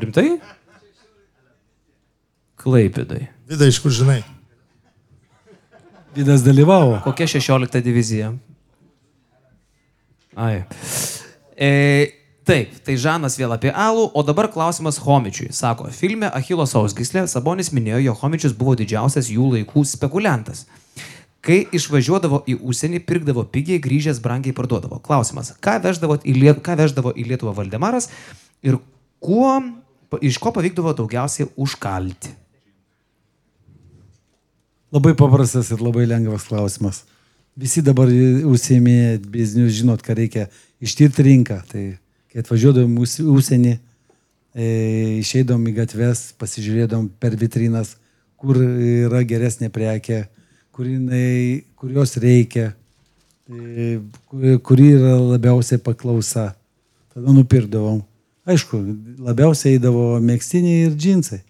Rimtai? 0.00 0.28
Klaipėdai. 2.60 3.26
Vida, 3.50 3.68
iš 3.68 3.80
kur 3.84 3.92
žinai? 3.92 4.22
Vidas 6.16 6.40
dalyvavo. 6.46 7.02
Kokia 7.04 7.28
16 7.28 7.84
divizija? 7.84 8.32
Ai. 10.40 10.62
E, 11.52 11.70
taip, 12.48 12.72
tai 12.86 12.96
Žanas 12.96 13.36
vėl 13.36 13.52
apie 13.52 13.74
alų, 13.76 14.08
o 14.16 14.24
dabar 14.24 14.48
klausimas 14.52 15.02
Homičiui. 15.04 15.50
Sako, 15.52 15.90
filme 15.92 16.30
Achilo 16.32 16.64
Sausgislė 16.64 17.26
Sabonis 17.28 17.74
minėjo, 17.76 18.00
jog 18.08 18.24
Homičius 18.24 18.56
buvo 18.56 18.72
didžiausias 18.80 19.28
jų 19.28 19.52
laikų 19.58 19.84
spekuliantas. 19.92 20.64
Kai 21.40 21.62
išvažiuodavo 21.72 22.42
į 22.50 22.58
užsienį, 22.68 23.00
pirkdavo 23.08 23.46
pigiai, 23.48 23.80
grįžęs 23.80 24.20
brangiai 24.20 24.52
parduodavo. 24.56 24.98
Klausimas, 25.00 25.54
ką 25.56 25.78
į, 25.80 26.34
Liet... 26.36 26.60
ką 26.60 26.76
veždavo 26.76 27.14
į 27.16 27.24
Lietuvą 27.30 27.54
Valdemaras 27.56 28.10
ir 28.60 28.76
kuo, 29.24 29.54
iš 30.20 30.36
ko 30.36 30.52
pavykdavo 30.52 30.92
daugiausiai 30.98 31.48
užkalti? 31.56 32.34
Labai 34.92 35.14
paprastas 35.16 35.70
ir 35.70 35.80
labai 35.80 36.04
lengvas 36.10 36.44
klausimas. 36.50 37.04
Visi 37.56 37.80
dabar 37.82 38.10
užsiemė 38.10 39.20
biznius, 39.30 39.78
žinot, 39.78 40.02
ką 40.04 40.16
reikia 40.18 40.48
ištirti 40.82 41.24
rinką. 41.24 41.60
Tai 41.70 41.84
kai 42.30 42.42
atvažiuodom 42.42 42.98
į 43.00 43.26
užsienį, 43.32 43.72
e, 44.54 44.66
išeidom 45.22 45.64
į 45.70 45.74
gatves, 45.78 46.30
pasižiūrėdom 46.40 47.08
per 47.22 47.38
vitrinas, 47.38 47.96
kur 48.40 48.60
yra 48.60 49.22
geresnė 49.24 49.70
prekė, 49.72 50.24
kur 50.72 50.86
jinai, 50.86 51.64
kurios 51.76 52.16
reikia. 52.16 52.74
ku- 54.28 54.58
kuri 54.62 54.92
yra 54.94 55.16
labiausiai 55.18 55.78
paklausa. 55.82 56.54
Tada 57.14 57.32
nupirkdavom. 57.34 58.02
Aišku, 58.46 58.78
labiausiai 59.18 59.74
eidavo 59.74 60.20
mėgstiniai 60.22 60.86
ir 60.86 60.94
džinsai. 60.94 61.40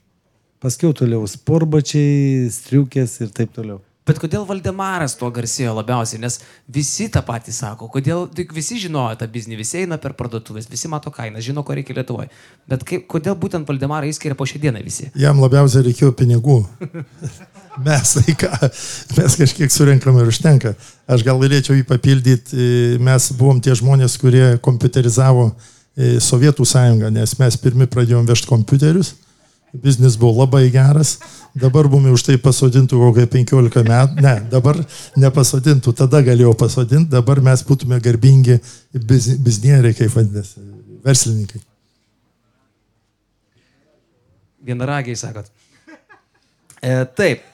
Paskiau 0.61 0.93
toliau 0.97 1.27
sporbačiai, 1.29 2.49
striukės 2.53 3.21
ir 3.21 3.29
taip 3.37 3.53
toliau. 3.53 3.81
Bet 4.11 4.19
kodėl 4.19 4.43
Valdemaras 4.49 5.15
tuo 5.19 5.31
garsėjo 5.35 5.77
labiausiai? 5.77 6.19
Nes 6.25 6.41
visi 6.67 7.07
tą 7.13 7.23
patį 7.27 7.55
sako. 7.55 7.87
Kodėl 7.93 8.27
tik 8.35 8.51
visi 8.57 8.81
žinojo 8.83 9.15
tą 9.21 9.29
biznį, 9.31 9.61
visi 9.61 9.85
eina 9.85 10.01
per 10.03 10.17
parduotuvės, 10.19 10.67
visi 10.71 10.91
mato 10.91 11.13
kainą, 11.15 11.43
žino, 11.45 11.63
ko 11.67 11.77
reikia 11.79 11.95
Lietuvoje. 12.01 12.31
Bet 12.71 12.83
kaip, 12.89 13.07
kodėl 13.11 13.39
būtent 13.39 13.69
Valdemarą 13.71 14.11
įskiria 14.11 14.35
po 14.39 14.49
šią 14.51 14.63
dieną 14.67 14.83
visi? 14.83 15.13
Jam 15.19 15.39
labiausiai 15.43 15.87
reikėjo 15.87 16.11
pinigų. 16.19 16.59
Mes, 17.87 18.13
tai 18.19 18.35
ką, 18.35 18.51
mes 19.17 19.37
kažkiek 19.39 19.71
surinkam 19.73 20.19
ir 20.19 20.29
užtenka. 20.29 20.75
Aš 21.09 21.23
gal 21.25 21.39
galėčiau 21.41 21.77
jį 21.79 21.85
papildyti. 21.89 22.57
e, 22.59 22.99
Mes 23.01 23.31
buvom 23.39 23.61
tie 23.63 23.77
žmonės, 23.79 24.19
kurie 24.21 24.59
kompiuterizavo 24.61 25.47
e, 25.49 26.19
Sovietų 26.21 26.67
sąjungą, 26.67 27.13
nes 27.15 27.37
mes 27.39 27.59
pirmi 27.63 27.87
pradėjom 27.87 28.27
vežti 28.29 28.51
kompiuterius. 28.51 29.15
Biznis 29.73 30.17
buvo 30.19 30.43
labai 30.43 30.71
geras. 30.71 31.19
Dabar 31.55 31.87
buvome 31.91 32.11
už 32.15 32.25
tai 32.27 32.37
pasodintų 32.43 32.99
kokią 32.99 33.27
15 33.31 33.85
metų. 33.87 34.23
Ne, 34.25 34.35
dabar 34.51 34.79
nepasodintų. 35.19 35.95
Tada 35.99 36.23
galėjau 36.27 36.55
pasodinti. 36.59 37.11
Dabar 37.13 37.43
mes 37.45 37.63
būtume 37.67 38.01
garbingi 38.03 38.59
biz, 38.95 39.31
biznieriai, 39.39 39.95
kaip 39.95 40.15
vadinasi, 40.17 40.65
verslininkai. 41.07 41.63
Vienaragiai 44.67 45.17
sakot. 45.17 45.47
E, 46.83 47.05
taip. 47.17 47.47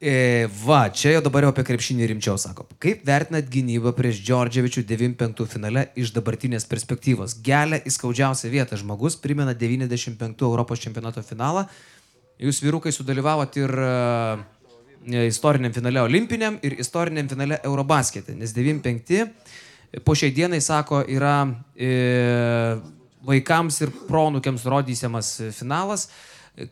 E, 0.00 0.48
va, 0.64 0.88
čia 0.88 1.10
jau 1.12 1.20
dabar 1.26 1.44
jau 1.44 1.50
apie 1.52 1.60
krepšinį 1.68 2.06
rimčiau 2.08 2.38
sako. 2.40 2.64
Kaip 2.80 3.02
vertinat 3.04 3.50
gynybą 3.52 3.92
prieš 3.92 4.22
Džordževičių 4.24 4.86
95 4.88 5.44
finale 5.52 5.82
iš 6.00 6.14
dabartinės 6.16 6.64
perspektyvos? 6.70 7.34
Gelia 7.44 7.82
į 7.84 7.92
skaudžiausią 7.92 8.48
vietą. 8.48 8.78
Žmogus 8.80 9.18
primena 9.20 9.52
95 9.52 10.46
Europos 10.48 10.80
čempionato 10.80 11.20
finalą. 11.20 11.66
Jūs 12.40 12.62
vyrukai 12.64 12.94
sudalyvavot 12.96 13.60
ir 13.60 13.76
e, 13.76 15.26
istoriniam 15.28 15.76
finale 15.76 16.00
olimpiniam 16.06 16.56
ir 16.64 16.78
istoriniam 16.80 17.28
finale 17.28 17.60
Eurobaskete. 17.60 18.32
Nes 18.40 18.56
95 18.56 20.00
po 20.00 20.16
šiai 20.16 20.32
dienai, 20.32 20.62
sako, 20.64 21.02
yra 21.12 21.42
e, 21.76 21.92
vaikams 23.28 23.82
ir 23.84 23.92
pronukiams 24.08 24.64
rodysiamas 24.64 25.34
finalas, 25.52 26.08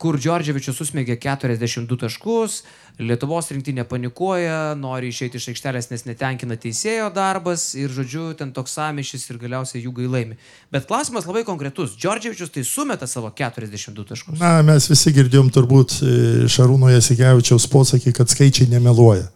kur 0.01 0.19
Džordževičius 0.21 0.77
susmėgė 0.77 1.17
42 1.23 1.99
taškus, 2.03 2.63
Lietuvos 2.99 3.47
rinktinė 3.53 3.85
panikuoja, 3.87 4.75
nori 4.75 5.13
išeiti 5.13 5.39
iš 5.39 5.53
aikštelės, 5.53 5.87
nes 5.93 6.03
netenkina 6.09 6.57
teisėjo 6.59 7.13
darbas 7.15 7.69
ir, 7.79 7.93
žodžiu, 7.95 8.33
ten 8.39 8.51
toks 8.57 8.75
samišis 8.75 9.29
ir 9.31 9.39
galiausiai 9.39 9.85
jų 9.85 9.93
gailaimi. 10.01 10.35
Bet 10.75 10.89
klausimas 10.91 11.29
labai 11.29 11.45
konkretus. 11.47 11.95
Džordževičius 11.95 12.51
tai 12.57 12.67
sumeta 12.67 13.07
savo 13.07 13.31
42 13.31 14.09
taškus. 14.09 14.41
Na, 14.43 14.57
mes 14.67 14.91
visi 14.91 15.15
girdėjom 15.15 15.53
turbūt 15.55 15.95
e, 16.03 16.15
Šarūno 16.51 16.91
Jasikevičiaus 16.91 17.69
posakį, 17.71 18.17
kad 18.19 18.35
skaičiai 18.35 18.67
nemeluoja. 18.75 19.29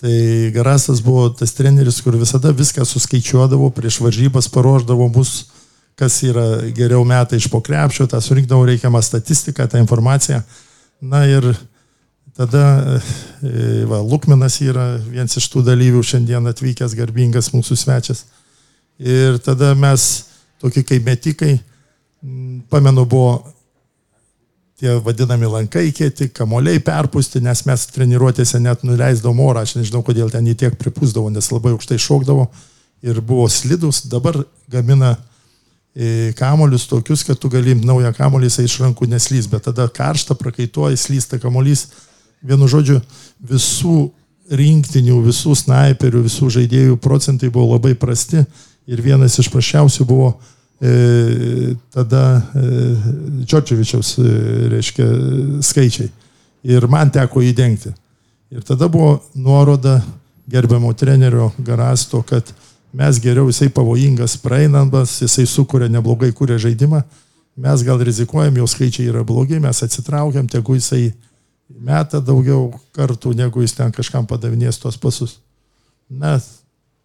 Tai 0.00 0.16
Garasas 0.56 1.04
buvo 1.04 1.28
tas 1.36 1.52
treneris, 1.56 2.00
kur 2.04 2.16
visada 2.20 2.50
viską 2.56 2.84
suskaičiuodavo, 2.84 3.70
prieš 3.76 4.00
varžybas 4.04 4.48
paruoždavo 4.52 5.08
mus, 5.12 5.50
kas 5.96 6.18
yra 6.26 6.44
geriau 6.76 7.04
metai 7.08 7.40
iš 7.40 7.48
pokrepšio, 7.52 8.06
tą 8.10 8.20
surinkdavo 8.20 8.66
reikiamą 8.68 9.00
statistiką, 9.02 9.64
tą 9.68 9.80
informaciją. 9.80 10.42
Na 11.00 11.24
ir 11.28 11.46
tada, 12.36 13.00
e, 13.42 13.84
va, 13.88 14.02
Lukminas 14.04 14.60
yra 14.60 14.98
vienas 15.00 15.38
iš 15.40 15.48
tų 15.52 15.64
dalyvių 15.64 16.02
šiandien 16.04 16.52
atvykęs 16.52 16.96
garbingas 16.98 17.48
mūsų 17.54 17.78
svečias. 17.80 18.26
Ir 19.00 19.40
tada 19.44 19.72
mes, 19.76 20.26
tokie 20.60 20.84
kaip 20.84 21.04
metikai, 21.04 21.56
pamenu, 22.72 23.04
buvo 23.08 23.38
tie 24.76 24.98
vadinami 25.00 25.48
lankai 25.48 25.88
kieti, 25.96 26.28
kamoliai 26.36 26.80
perpūsti, 26.84 27.40
nes 27.44 27.62
mes 27.64 27.86
treniruotėse 27.94 28.60
net 28.60 28.84
nuleisdavom 28.84 29.40
orą, 29.40 29.64
aš 29.64 29.78
nežinau, 29.78 30.02
kodėl 30.04 30.28
ten 30.32 30.44
jį 30.44 30.58
tiek 30.60 30.76
pripūsdavo, 30.76 31.32
nes 31.32 31.48
labai 31.52 31.72
aukštai 31.72 31.96
šokdavo 32.00 32.50
ir 33.06 33.20
buvo 33.24 33.48
slidus, 33.52 34.02
dabar 34.12 34.42
gamina 34.72 35.14
e, 35.16 35.35
kamolius 36.36 36.84
tokius, 36.90 37.22
kad 37.24 37.38
tu 37.40 37.48
gali 37.48 37.72
imti 37.72 37.88
naują 37.88 38.10
kamolį, 38.16 38.50
jisai 38.50 38.66
iš 38.68 38.74
rankų 38.82 39.08
neslys, 39.08 39.46
bet 39.48 39.64
tada 39.64 39.86
karšta, 39.88 40.36
prakaituoja, 40.36 40.98
slysta 41.00 41.38
kamolys. 41.40 41.86
Vienu 42.44 42.68
žodžiu, 42.68 42.98
visų 43.40 44.10
rinktinių, 44.52 45.20
visų 45.24 45.54
snaiperių, 45.58 46.22
visų 46.26 46.50
žaidėjų 46.58 46.98
procentai 47.02 47.50
buvo 47.52 47.74
labai 47.74 47.94
prasti 47.98 48.44
ir 48.86 49.02
vienas 49.02 49.38
iš 49.40 49.48
prašiausių 49.50 50.06
buvo 50.06 50.34
e, 50.80 51.74
tada 51.94 52.22
e, 52.36 52.66
Džordževičiaus, 53.42 54.12
e, 54.20 54.34
reiškia, 54.76 55.08
skaičiai. 55.66 56.12
Ir 56.66 56.86
man 56.90 57.10
teko 57.14 57.42
įdengti. 57.46 57.92
Ir 58.54 58.62
tada 58.66 58.88
buvo 58.90 59.20
nuoroda 59.34 59.98
gerbiamo 60.46 60.92
trenerio 60.94 61.50
Garasto, 61.58 62.22
kad 62.22 62.46
mes 62.96 63.20
geriau, 63.20 63.50
jisai 63.50 63.68
pavojingas 63.72 64.38
praeinantas, 64.40 65.18
jisai 65.20 65.46
sukuria 65.46 65.88
neblogai 65.92 66.32
kuria 66.32 66.56
žaidimą, 66.60 67.02
mes 67.56 67.82
gal 67.84 68.00
rizikuojam, 68.04 68.56
jo 68.56 68.66
skaičiai 68.68 69.10
yra 69.12 69.24
blogi, 69.24 69.60
mes 69.60 69.82
atsitraukiam, 69.84 70.48
tegu 70.48 70.76
jisai 70.78 71.10
meta 71.68 72.22
daugiau 72.24 72.70
kartų, 72.96 73.34
negu 73.36 73.64
jis 73.64 73.76
ten 73.76 73.92
kažkam 73.92 74.28
padavinės 74.28 74.80
tos 74.80 74.96
pasus. 75.00 75.38
Na, 76.08 76.38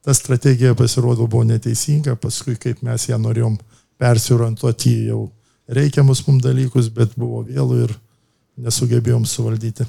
ta 0.05 0.13
strategija 0.13 0.76
pasirodo 0.77 1.27
buvo 1.27 1.43
neteisinga, 1.49 2.15
paskui 2.15 2.55
kaip 2.61 2.84
mes 2.85 3.09
ją 3.09 3.19
norėjom 3.22 3.57
persiorientuoti 4.01 4.93
jau 5.09 5.26
reikiamus 5.68 6.23
mums 6.27 6.43
dalykus, 6.43 6.89
bet 6.93 7.18
buvo 7.19 7.43
vėlų 7.47 7.84
ir 7.88 7.97
nesugebėjom 8.61 9.26
suvaldyti. 9.26 9.88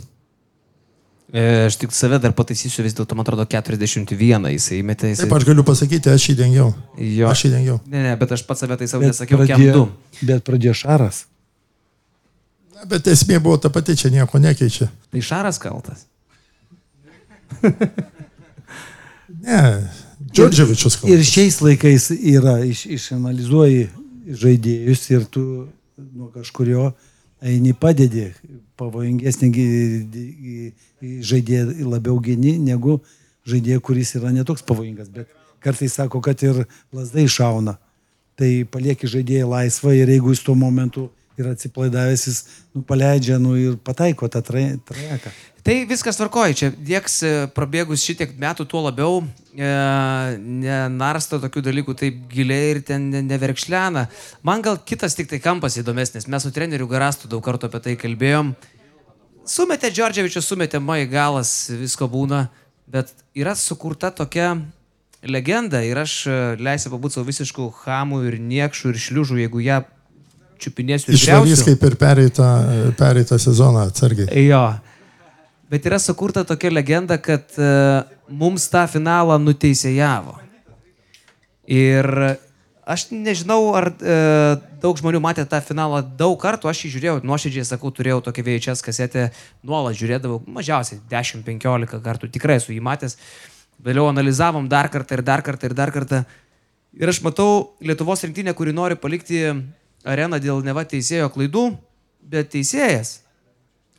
E, 1.32 1.42
aš 1.66 1.78
tik 1.80 1.94
save 1.96 2.18
dar 2.20 2.34
pataisysiu, 2.36 2.82
vis 2.84 2.92
dėlto, 2.92 3.16
man 3.16 3.24
atrodo, 3.24 3.46
41 3.48 4.50
jisai 4.52 4.82
įmetė. 4.82 5.14
Jisai... 5.14 5.24
Taip, 5.24 5.36
aš 5.38 5.46
galiu 5.48 5.64
pasakyti, 5.64 6.12
aš 6.12 6.26
jį 6.28 6.34
dengiau. 6.42 6.66
Jo. 7.00 7.30
Aš 7.30 7.46
jį 7.46 7.52
dengiau. 7.54 7.76
Ne, 7.88 8.02
ne, 8.04 8.12
bet 8.20 8.34
aš 8.36 8.44
pats 8.44 8.60
save 8.60 8.76
tai 8.76 8.88
savo 8.90 9.06
nesakiau, 9.06 9.40
kiam 9.40 9.56
pradėjo, 9.56 9.78
du. 9.78 10.26
bet 10.28 10.44
pradėjo 10.44 10.74
šaras. 10.82 11.22
Na, 12.76 12.84
Bet 12.92 13.08
esmė 13.08 13.40
buvo 13.40 13.56
ta 13.62 13.72
pati, 13.72 13.96
čia 13.96 14.12
nieko 14.12 14.42
nekeičia. 14.42 14.90
Tai 15.08 15.24
Šaras 15.24 15.60
kaltas. 15.62 16.04
Ne, 19.42 19.88
Džordževičius 20.32 21.00
kalba. 21.00 21.14
Ir 21.16 21.24
šiais 21.26 21.56
laikais 21.64 22.10
yra, 22.14 22.58
iš, 22.68 22.84
išanalizuoji 22.98 23.88
žaidėjus 24.42 25.08
ir 25.10 25.24
tu 25.32 25.42
nuo 25.96 26.28
kažkurio 26.34 26.92
eini 27.42 27.74
padedi 27.74 28.28
pavojingesnį 28.78 29.50
žaidėją 31.02 31.88
labiau 31.90 32.18
gini 32.22 32.56
negu 32.62 33.00
žaidėją, 33.48 33.80
kuris 33.82 34.14
yra 34.18 34.32
netoks 34.34 34.62
pavojingas. 34.66 35.10
Bet 35.12 35.30
kartais 35.62 35.94
sako, 35.98 36.20
kad 36.24 36.42
ir 36.42 36.64
lasdai 36.94 37.26
šauna. 37.30 37.78
Tai 38.38 38.50
palieki 38.72 39.10
žaidėją 39.10 39.50
laisvą 39.50 39.92
ir 39.98 40.10
jeigu 40.14 40.32
jis 40.32 40.42
tuo 40.46 40.54
momentu 40.58 41.10
yra 41.38 41.54
atsiplaidavęs, 41.56 42.26
jis 42.28 42.42
nu, 42.74 42.82
paleidžia 42.86 43.38
nu, 43.40 43.54
ir 43.56 43.78
pataiko 43.84 44.28
tą 44.28 44.42
tra- 44.44 44.76
trajeką. 44.88 45.32
Tai 45.62 45.76
viskas 45.86 46.18
tvarkoja, 46.18 46.54
čia 46.58 46.68
dieks 46.74 47.20
e, 47.22 47.30
prabėgus 47.54 48.02
šitiek 48.02 48.32
metų, 48.40 48.66
tuo 48.66 48.80
labiau 48.82 49.20
e, 49.22 49.68
nenarsta 50.42 51.38
tokių 51.42 51.62
dalykų 51.68 51.94
taip 52.00 52.16
giliai 52.32 52.72
ir 52.72 52.80
ten 52.86 53.06
ne- 53.12 53.22
neverkšlena. 53.28 54.08
Man 54.42 54.64
gal 54.66 54.80
kitas 54.82 55.14
tik 55.14 55.30
tai 55.30 55.38
kampas 55.44 55.78
įdomesnis. 55.78 56.26
Mes 56.26 56.42
su 56.42 56.50
treneriu 56.50 56.90
Garastu 56.90 57.30
daug 57.30 57.44
kartų 57.46 57.70
apie 57.70 57.82
tai 57.86 57.94
kalbėjom. 58.00 58.56
Sumetė 59.48 59.90
Džordževičius, 59.90 60.46
sumetė 60.46 60.78
Mai 60.82 61.02
galas, 61.10 61.50
visko 61.74 62.06
būna, 62.10 62.44
bet 62.86 63.10
yra 63.34 63.56
sukurta 63.58 64.12
tokia 64.14 64.54
legenda 65.22 65.80
ir 65.86 65.98
aš 66.02 66.14
e, 66.26 66.36
leisiu 66.62 66.92
pabūti 66.92 67.18
savo 67.18 67.26
visiškų 67.26 67.66
hamų 67.82 68.22
ir 68.30 68.38
niekšų 68.42 68.92
ir 68.92 69.00
šliužų, 69.06 69.40
jeigu 69.42 69.62
ją 69.64 69.80
čiupinėsiu 70.62 71.10
griausiu. 71.10 71.58
kaip 71.66 71.84
ir 71.88 71.98
pereitą, 71.98 72.48
pereitą 72.98 73.38
sezoną 73.42 73.86
atsargiai. 73.90 74.30
Jo. 74.46 74.62
Bet 75.72 75.86
yra 75.88 75.98
sukurta 76.02 76.44
tokia 76.46 76.70
legenda, 76.70 77.18
kad 77.18 77.48
uh, 77.58 78.02
mums 78.28 78.68
tą 78.70 78.84
finalą 78.90 79.38
nuteisėjavo. 79.42 80.36
Ir 81.72 82.08
aš 82.92 83.06
nežinau, 83.10 83.72
ar 83.78 83.88
uh, 83.92 84.60
daug 84.82 84.98
žmonių 85.00 85.20
matė 85.24 85.46
tą 85.48 85.60
finalą 85.64 86.02
daug 86.18 86.36
kartų, 86.40 86.70
aš 86.70 86.84
jį 86.84 86.92
žiūrėjau, 86.96 87.16
nuoširdžiai 87.26 87.64
sakau, 87.68 87.92
turėjau 87.94 88.20
tokią 88.28 88.44
VHS 88.46 88.84
kasetę, 88.84 89.28
nuolat 89.66 89.96
žiūrėdavau, 89.98 90.42
mažiausiai 90.46 91.00
10-15 91.10 92.02
kartų, 92.04 92.30
tikrai 92.34 92.60
esu 92.60 92.74
jį 92.74 92.82
matęs. 92.84 93.18
Vėliau 93.82 94.06
analizavom 94.10 94.68
dar 94.70 94.90
kartą 94.92 95.18
ir 95.18 95.24
dar 95.26 95.42
kartą 95.42 95.70
ir 95.70 95.74
dar 95.78 95.90
kartą. 95.94 96.22
Ir 96.94 97.08
aš 97.08 97.22
matau 97.24 97.72
Lietuvos 97.82 98.22
rinktinę, 98.22 98.54
kuri 98.54 98.74
nori 98.76 98.98
palikti 99.00 99.42
areną 100.04 100.38
dėl 100.42 100.62
neva 100.66 100.84
teisėjo 100.86 101.30
klaidų, 101.32 101.70
bet 102.22 102.52
teisėjas 102.52 103.22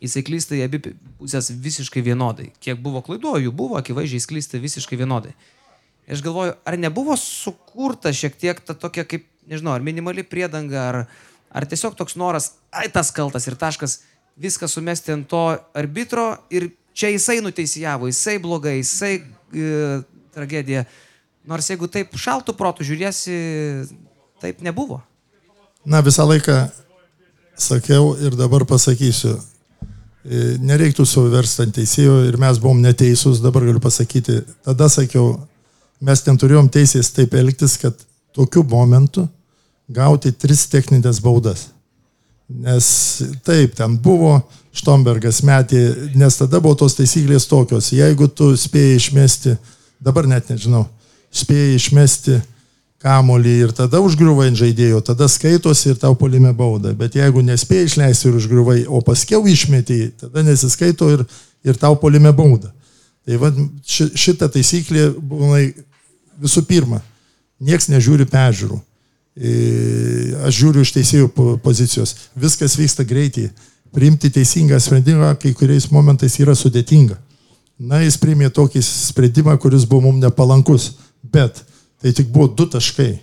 jisai 0.04 0.24
klysta 0.28 0.56
į 0.58 0.66
abi 0.68 0.82
pusės 1.20 1.50
visiškai 1.64 2.04
vienodai. 2.06 2.52
Kiek 2.64 2.80
buvo 2.84 3.02
klaidų, 3.06 3.38
jų 3.46 3.54
buvo, 3.56 3.80
akivaizdžiai 3.80 4.28
klysta 4.34 4.62
visiškai 4.62 5.00
vienodai. 5.00 5.34
Aš 6.12 6.24
galvoju, 6.24 6.56
ar 6.66 6.78
nebuvo 6.80 7.16
sukurta 7.20 8.12
šiek 8.14 8.36
tiek 8.40 8.60
ta 8.66 8.76
tokia 8.76 9.06
kaip, 9.08 9.26
nežinau, 9.48 9.76
ar 9.76 9.86
minimali 9.86 10.26
priedanga, 10.28 10.88
ar, 10.90 10.98
ar 11.54 11.68
tiesiog 11.70 11.96
toks 12.00 12.18
noras, 12.20 12.54
ai 12.76 12.90
tas 12.92 13.12
kaltas 13.16 13.48
ir 13.48 13.56
taškas, 13.60 14.02
viską 14.40 14.68
sumesti 14.68 15.14
ant 15.14 15.30
to 15.30 15.44
arbitro 15.78 16.34
ir 16.52 16.72
čia 16.98 17.14
jisai 17.14 17.40
nuteisėjavo, 17.46 18.10
jisai 18.12 18.38
blogai, 18.42 18.78
jisai 18.82 19.14
e, 19.20 20.02
tragedija. 20.36 20.86
Nors 21.48 21.68
jeigu 21.70 21.90
taip 21.92 22.14
šaltų 22.20 22.56
protų 22.58 22.88
žiūrėsi, 22.88 23.38
taip 24.44 24.62
nebuvo. 24.64 25.02
Na, 25.86 26.00
visą 26.04 26.26
laiką 26.28 26.62
sakiau 27.60 28.14
ir 28.24 28.38
dabar 28.40 28.64
pasakysiu. 28.68 29.36
E, 30.24 30.44
Nereiktų 30.64 31.06
suversti 31.08 31.66
ant 31.66 31.76
teisėjo 31.76 32.22
ir 32.30 32.38
mes 32.40 32.60
buvom 32.64 32.80
neteisūs, 32.84 33.42
dabar 33.44 33.66
galiu 33.68 33.84
pasakyti. 33.84 34.40
Tada 34.64 34.88
sakiau, 34.92 35.36
mes 36.04 36.24
ten 36.24 36.38
turėjom 36.40 36.68
teisės 36.72 37.12
taip 37.16 37.36
elgtis, 37.40 37.78
kad 37.82 37.96
tokiu 38.36 38.64
momentu 38.68 39.28
gauti 39.94 40.32
tris 40.32 40.66
techninės 40.72 41.22
baudas. 41.24 41.68
Nes 42.50 42.88
taip, 43.46 43.78
ten 43.78 43.98
buvo, 43.98 44.42
Štombergas 44.74 45.44
metė, 45.46 45.80
nes 46.18 46.36
tada 46.40 46.58
buvo 46.58 46.74
tos 46.82 46.96
taisyklės 46.98 47.46
tokios, 47.46 47.92
jeigu 47.94 48.26
tu 48.34 48.50
spėjai 48.58 48.98
išmesti, 48.98 49.54
dabar 50.02 50.26
net 50.30 50.50
nežinau, 50.50 50.88
spėjai 51.34 51.76
išmesti 51.78 52.40
kamolį 53.04 53.54
ir 53.68 53.74
tada 53.76 54.00
užgriuvai 54.02 54.48
ant 54.50 54.58
žaidėjo, 54.58 55.04
tada 55.06 55.28
skaitosi 55.30 55.92
ir 55.92 56.00
tau 56.02 56.16
polime 56.18 56.54
bauda. 56.58 56.94
Bet 56.98 57.18
jeigu 57.20 57.44
nespėjai 57.46 57.90
išleisti 57.90 58.30
ir 58.30 58.38
užgriuvai, 58.40 58.78
o 58.88 59.04
paskiau 59.06 59.44
išmetėjai, 59.50 60.12
tada 60.24 60.44
nesiskaito 60.48 61.12
ir, 61.14 61.26
ir 61.68 61.80
tau 61.80 61.98
polime 62.00 62.32
bauda. 62.34 62.72
Tai 63.28 63.40
va, 63.40 63.52
ši, 63.88 64.10
šita 64.20 64.50
taisyklė 64.52 65.10
būna 65.20 65.62
visų 66.42 66.64
pirma, 66.68 67.02
nieks 67.60 67.90
nežiūri 67.92 68.26
peržiūrų. 68.30 68.80
E, 69.34 69.52
Aš 70.46 70.58
žiūriu 70.60 70.84
iš 70.86 70.92
teisėjų 70.94 71.30
po- 71.34 71.58
pozicijos. 71.58 72.16
Viskas 72.36 72.76
vyksta 72.78 73.06
greitai. 73.08 73.50
Priimti 73.94 74.30
teisingą 74.34 74.80
sprendimą 74.82 75.36
kai 75.42 75.54
kuriais 75.54 75.90
momentais 75.92 76.40
yra 76.42 76.56
sudėtinga. 76.58 77.18
Na, 77.80 78.02
jis 78.04 78.18
priimė 78.18 78.50
tokį 78.54 78.82
sprendimą, 78.86 79.58
kuris 79.62 79.86
buvo 79.90 80.08
mums 80.10 80.22
nepalankus. 80.24 80.92
Bet 81.24 81.64
tai 82.02 82.12
tik 82.14 82.28
buvo 82.34 82.48
du 82.48 82.66
taškai, 82.70 83.20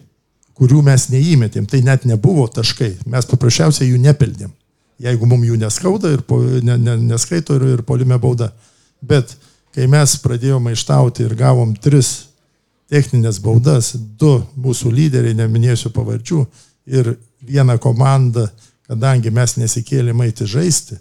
kurių 0.59 0.83
mes 0.87 1.09
neįmetėm. 1.11 1.67
Tai 1.67 1.81
net 1.87 2.07
nebuvo 2.09 2.47
taškai. 2.49 2.97
Mes 3.07 3.27
paprasčiausiai 3.27 3.91
jų 3.93 4.01
nepeldėm. 4.03 4.51
Jeigu 5.01 5.27
mums 5.27 5.47
jų 5.49 5.57
neskauda 5.61 6.11
ir 6.13 6.23
po, 6.27 6.41
ne, 6.43 6.77
ne, 6.77 6.97
neskaito 7.13 7.57
ir, 7.57 7.67
ir 7.77 7.83
polime 7.87 8.19
bauda. 8.21 8.51
Bet 9.01 9.37
kai 9.75 9.87
mes 9.89 10.17
pradėjome 10.21 10.71
maištauti 10.71 11.25
ir 11.25 11.35
gavom 11.39 11.75
tris 11.77 12.30
techninės 12.91 13.39
baudas, 13.43 13.93
du 13.95 14.41
mūsų 14.59 14.91
lyderiai, 14.95 15.37
neminėsiu 15.39 15.93
pavardžių, 15.95 16.45
ir 16.91 17.15
viena 17.41 17.79
komanda, 17.79 18.49
kadangi 18.91 19.31
mes 19.31 19.57
nesikėlėm 19.61 20.25
eiti 20.27 20.49
žaisti. 20.49 20.99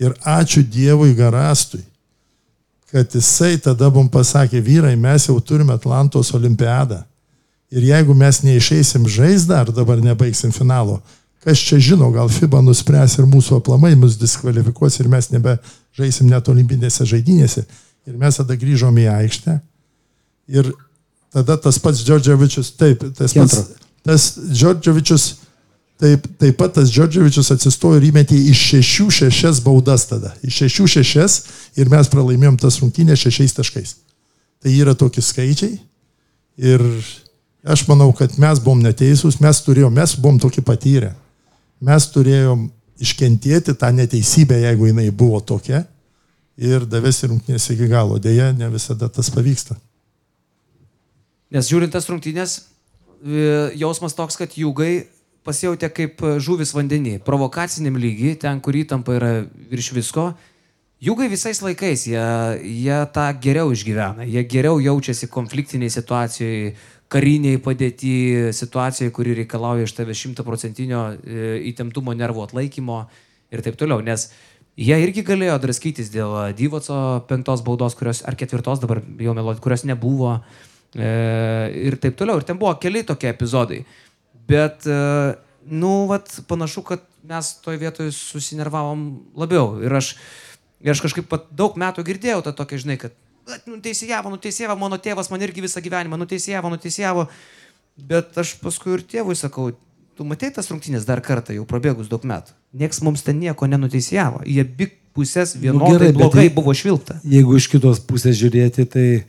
Ir 0.00 0.14
ačiū 0.24 0.62
Dievui 0.62 1.12
Garastui, 1.18 1.82
kad 2.88 3.12
jisai 3.12 3.58
tada 3.60 3.90
mums 3.92 4.12
pasakė, 4.14 4.62
vyrai, 4.64 4.94
mes 4.96 5.28
jau 5.28 5.36
turime 5.40 5.74
Atlantos 5.74 6.32
olimpiadą. 6.34 7.02
Ir 7.68 7.84
jeigu 7.84 8.14
mes 8.16 8.40
neišeisim 8.46 9.04
žaisti 9.10 9.50
dar, 9.50 9.68
dabar 9.74 10.00
nebaigsim 10.00 10.54
finalo, 10.54 11.02
kas 11.44 11.60
čia 11.60 11.76
žino, 11.82 12.08
gal 12.14 12.30
FIBA 12.32 12.62
nuspręs 12.64 13.18
ir 13.18 13.28
mūsų 13.28 13.58
aplamai 13.60 13.92
mus 13.98 14.16
diskvalifikuos 14.20 14.96
ir 15.02 15.10
mes 15.12 15.28
nebe 15.34 15.58
žaisim 15.98 16.30
net 16.30 16.48
olimpinėse 16.48 17.04
žaidynėse. 17.08 17.66
Ir 18.08 18.16
mes 18.16 18.40
tada 18.40 18.56
grįžom 18.56 18.96
į 19.02 19.10
aikštę. 19.12 19.58
Ir 20.48 20.70
tada 21.32 21.56
tas 21.60 21.78
pats 21.82 22.00
Džordževičius, 22.04 22.72
taip, 22.78 23.04
tas 23.18 23.34
pats, 23.36 23.60
tas 24.06 24.26
Džordževičius, 24.52 25.26
taip, 26.00 26.26
taip 26.40 26.58
pat 26.60 26.74
tas 26.78 26.90
Džordževičius 26.92 27.52
atsistojo 27.54 28.00
ir 28.00 28.08
įmetė 28.10 28.38
iš 28.52 28.64
šešių 28.72 29.08
šešias 29.20 29.62
baudas 29.64 30.06
tada. 30.10 30.34
Iš 30.46 30.62
šešių 30.64 30.88
šešias 30.96 31.38
ir 31.80 31.92
mes 31.92 32.10
pralaimėjom 32.12 32.58
tas 32.62 32.80
rungtynės 32.82 33.26
šešiais 33.26 33.56
taškais. 33.58 33.94
Tai 34.62 34.74
yra 34.74 34.94
tokie 34.98 35.22
skaičiai. 35.22 35.78
Ir 36.58 36.82
aš 37.62 37.84
manau, 37.90 38.10
kad 38.16 38.34
mes 38.40 38.58
buvom 38.62 38.80
neteisūs, 38.82 39.38
mes 39.42 39.62
turėjom, 39.62 39.94
mes 39.94 40.16
buvom 40.18 40.40
tokie 40.42 40.64
patyrę. 40.66 41.12
Mes 41.84 42.08
turėjom 42.10 42.66
iškentėti 42.98 43.76
tą 43.78 43.92
neteisybę, 43.94 44.58
jeigu 44.64 44.88
jinai 44.90 45.10
buvo 45.14 45.38
tokia. 45.40 45.84
Ir 46.58 46.88
davėsi 46.90 47.28
rungtynės 47.30 47.68
iki 47.70 47.86
galo. 47.90 48.18
Deja, 48.18 48.50
ne 48.52 48.66
visada 48.72 49.06
tas 49.12 49.30
pavyksta. 49.30 49.76
Nes 51.54 51.68
žiūrint 51.70 51.94
tas 51.94 52.08
rungtynės, 52.10 52.58
e, 53.24 53.46
jausmas 53.80 54.16
toks, 54.16 54.36
kad 54.36 54.52
jūgai 54.58 55.08
pasijautė 55.48 55.88
kaip 55.94 56.20
žuvis 56.44 56.74
vandenį, 56.76 57.18
provokaciniam 57.24 57.96
lygiai, 57.96 58.36
ten, 58.40 58.60
kur 58.60 58.76
įtampa 58.76 59.16
yra 59.16 59.32
virš 59.70 59.94
visko. 59.96 60.32
Jūgai 61.00 61.28
visais 61.30 61.60
laikais, 61.62 62.08
jie, 62.10 62.26
jie 62.66 62.98
tą 63.14 63.28
geriau 63.40 63.70
išgyvena, 63.72 64.26
jie 64.26 64.42
geriau 64.50 64.80
jaučiasi 64.82 65.30
konfliktiniai 65.30 65.92
situacijai, 65.94 66.72
kariniai 67.08 67.60
padėti, 67.62 68.50
situacijai, 68.52 69.12
kuri 69.14 69.36
reikalauja 69.38 69.86
iš 69.86 69.94
tave 69.96 70.16
šimtaprocentinio 70.18 71.04
e, 71.14 71.50
įtemptumo 71.70 72.12
nervų 72.18 72.44
atlaikymo 72.48 73.04
ir 73.54 73.62
taip 73.64 73.78
toliau. 73.80 74.02
Nes 74.04 74.26
jie 74.76 74.98
irgi 75.00 75.24
galėjo 75.24 75.56
draskytis 75.62 76.10
dėl 76.12 76.34
Dyvoco 76.58 76.98
penktos 77.30 77.62
baudos, 77.64 77.96
kurios, 77.96 78.20
ar 78.28 78.36
ketvirtos 78.36 78.82
dabar 78.82 79.00
jau 79.00 79.38
melodijos, 79.38 79.62
kurios 79.64 79.86
nebuvo 79.88 80.34
e, 80.34 80.67
ir 80.96 81.96
taip 82.00 82.16
toliau. 82.16 82.38
Ir 82.40 82.46
ten 82.48 82.58
buvo 82.60 82.72
keli 82.80 83.02
tokie 83.06 83.28
epizodai. 83.32 83.82
Bet, 84.48 84.86
e, 84.88 85.34
nu, 85.68 86.06
vat, 86.08 86.30
panašu, 86.48 86.82
kad 86.88 87.02
mes 87.28 87.50
toj 87.64 87.76
vietoj 87.76 88.08
susinervavom 88.16 89.02
labiau. 89.36 89.74
Ir 89.84 89.92
aš, 89.98 90.14
ir 90.80 90.94
aš 90.94 91.02
kažkaip 91.04 91.28
pat 91.28 91.48
daug 91.52 91.76
metų 91.76 92.04
girdėjau 92.06 92.40
tą 92.46 92.54
tokią, 92.56 92.78
žinai, 92.84 92.96
kad 93.02 93.12
"Vat, 93.48 93.66
nuteisėjavo, 93.68 94.30
nuteisėjavo, 94.32 94.78
mano 94.80 94.96
tėvas 95.00 95.30
man 95.30 95.40
irgi 95.44 95.60
visą 95.64 95.80
gyvenimą 95.84 96.16
nuteisėjavo, 96.20 96.70
nuteisėjavo. 96.72 97.28
Bet 97.98 98.36
aš 98.38 98.54
paskui 98.62 98.94
ir 98.94 99.02
tėvui 99.02 99.34
sakau, 99.36 99.72
tu 100.16 100.24
matei 100.24 100.50
tas 100.54 100.68
rungtynės 100.70 101.04
dar 101.06 101.20
kartą, 101.20 101.52
jau 101.56 101.64
prabėgus 101.66 102.08
daug 102.08 102.22
metų. 102.24 102.52
Niekas 102.74 103.00
mums 103.02 103.22
ten 103.26 103.38
nieko 103.40 103.66
nenuteisėjavo. 103.66 104.42
Jie 104.46 104.60
abi 104.64 104.88
pusės 105.16 105.56
vienodai 105.58 105.92
nu, 105.92 105.98
gerai, 105.98 106.12
blogai 106.14 106.44
jei- 106.48 106.54
buvo 106.54 106.72
švilpta. 106.74 107.20
Jeigu 107.24 107.56
iš 107.58 107.68
kitos 107.72 108.00
pusės 108.06 108.36
žiūrėti, 108.38 108.86
tai 108.86 109.06
e, 109.16 109.24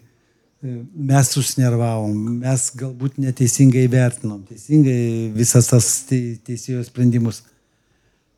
mes 0.61 1.30
užsnervavom, 1.40 2.15
mes 2.41 2.65
galbūt 2.76 3.19
neteisingai 3.22 3.86
vertinom, 3.91 4.41
teisingai 4.48 5.31
visas 5.36 5.69
tas 5.72 5.88
te- 6.10 6.36
teisėjo 6.44 6.84
sprendimus. 6.84 7.44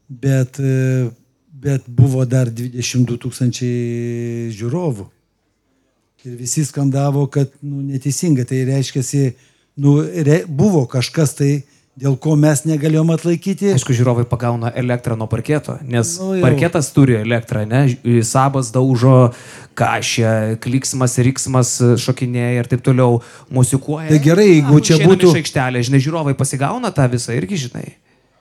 Bet, 0.10 0.60
e, 0.60 1.10
bet 1.50 1.88
buvo 1.88 2.26
dar 2.26 2.52
22 2.52 3.18
tūkstančiai 3.18 4.52
žiūrovų. 4.54 5.08
Ir 6.26 6.36
visi 6.38 6.62
skandavo, 6.66 7.26
kad 7.26 7.50
nu, 7.66 7.82
neteisinga. 7.82 8.46
Tai 8.46 8.60
reiškia, 8.70 9.02
nu, 9.82 9.98
re, 10.06 10.44
buvo 10.46 10.86
kažkas 10.86 11.34
tai, 11.40 11.64
dėl 12.00 12.16
ko 12.22 12.36
mes 12.40 12.64
negalėjom 12.66 13.10
atlaikyti. 13.14 13.74
Aišku, 13.76 13.94
žiūrovai 13.96 14.24
pagauna 14.30 14.72
elektrą 14.80 15.18
nuo 15.20 15.28
parketo, 15.28 15.78
nes 15.84 16.14
Nu 16.20 16.34
jau. 16.38 16.42
parketas 16.46 16.92
turi 16.96 17.18
elektrą, 17.20 17.66
ne? 17.68 17.98
Sabas 18.24 18.72
daužo 18.72 19.32
kažę, 19.76 20.58
kliksmas, 20.64 21.18
riksmas 21.24 21.74
šokinėja 22.02 22.64
ir 22.64 22.70
taip 22.72 22.84
toliau, 22.86 23.22
musikuoja. 23.52 24.10
Tai 24.10 24.20
gerai, 24.24 24.48
jeigu 24.58 24.80
čia 24.82 24.96
išeinam 24.98 25.12
būtų- 25.12 25.32
Iš 25.32 25.40
aikštelės, 25.44 25.88
žinai, 25.90 26.02
žiūrovai 26.08 26.36
pasigauna 26.38 26.92
tą 26.96 27.08
visą 27.12 27.36
irgi, 27.38 27.58
žinai. 27.68 27.88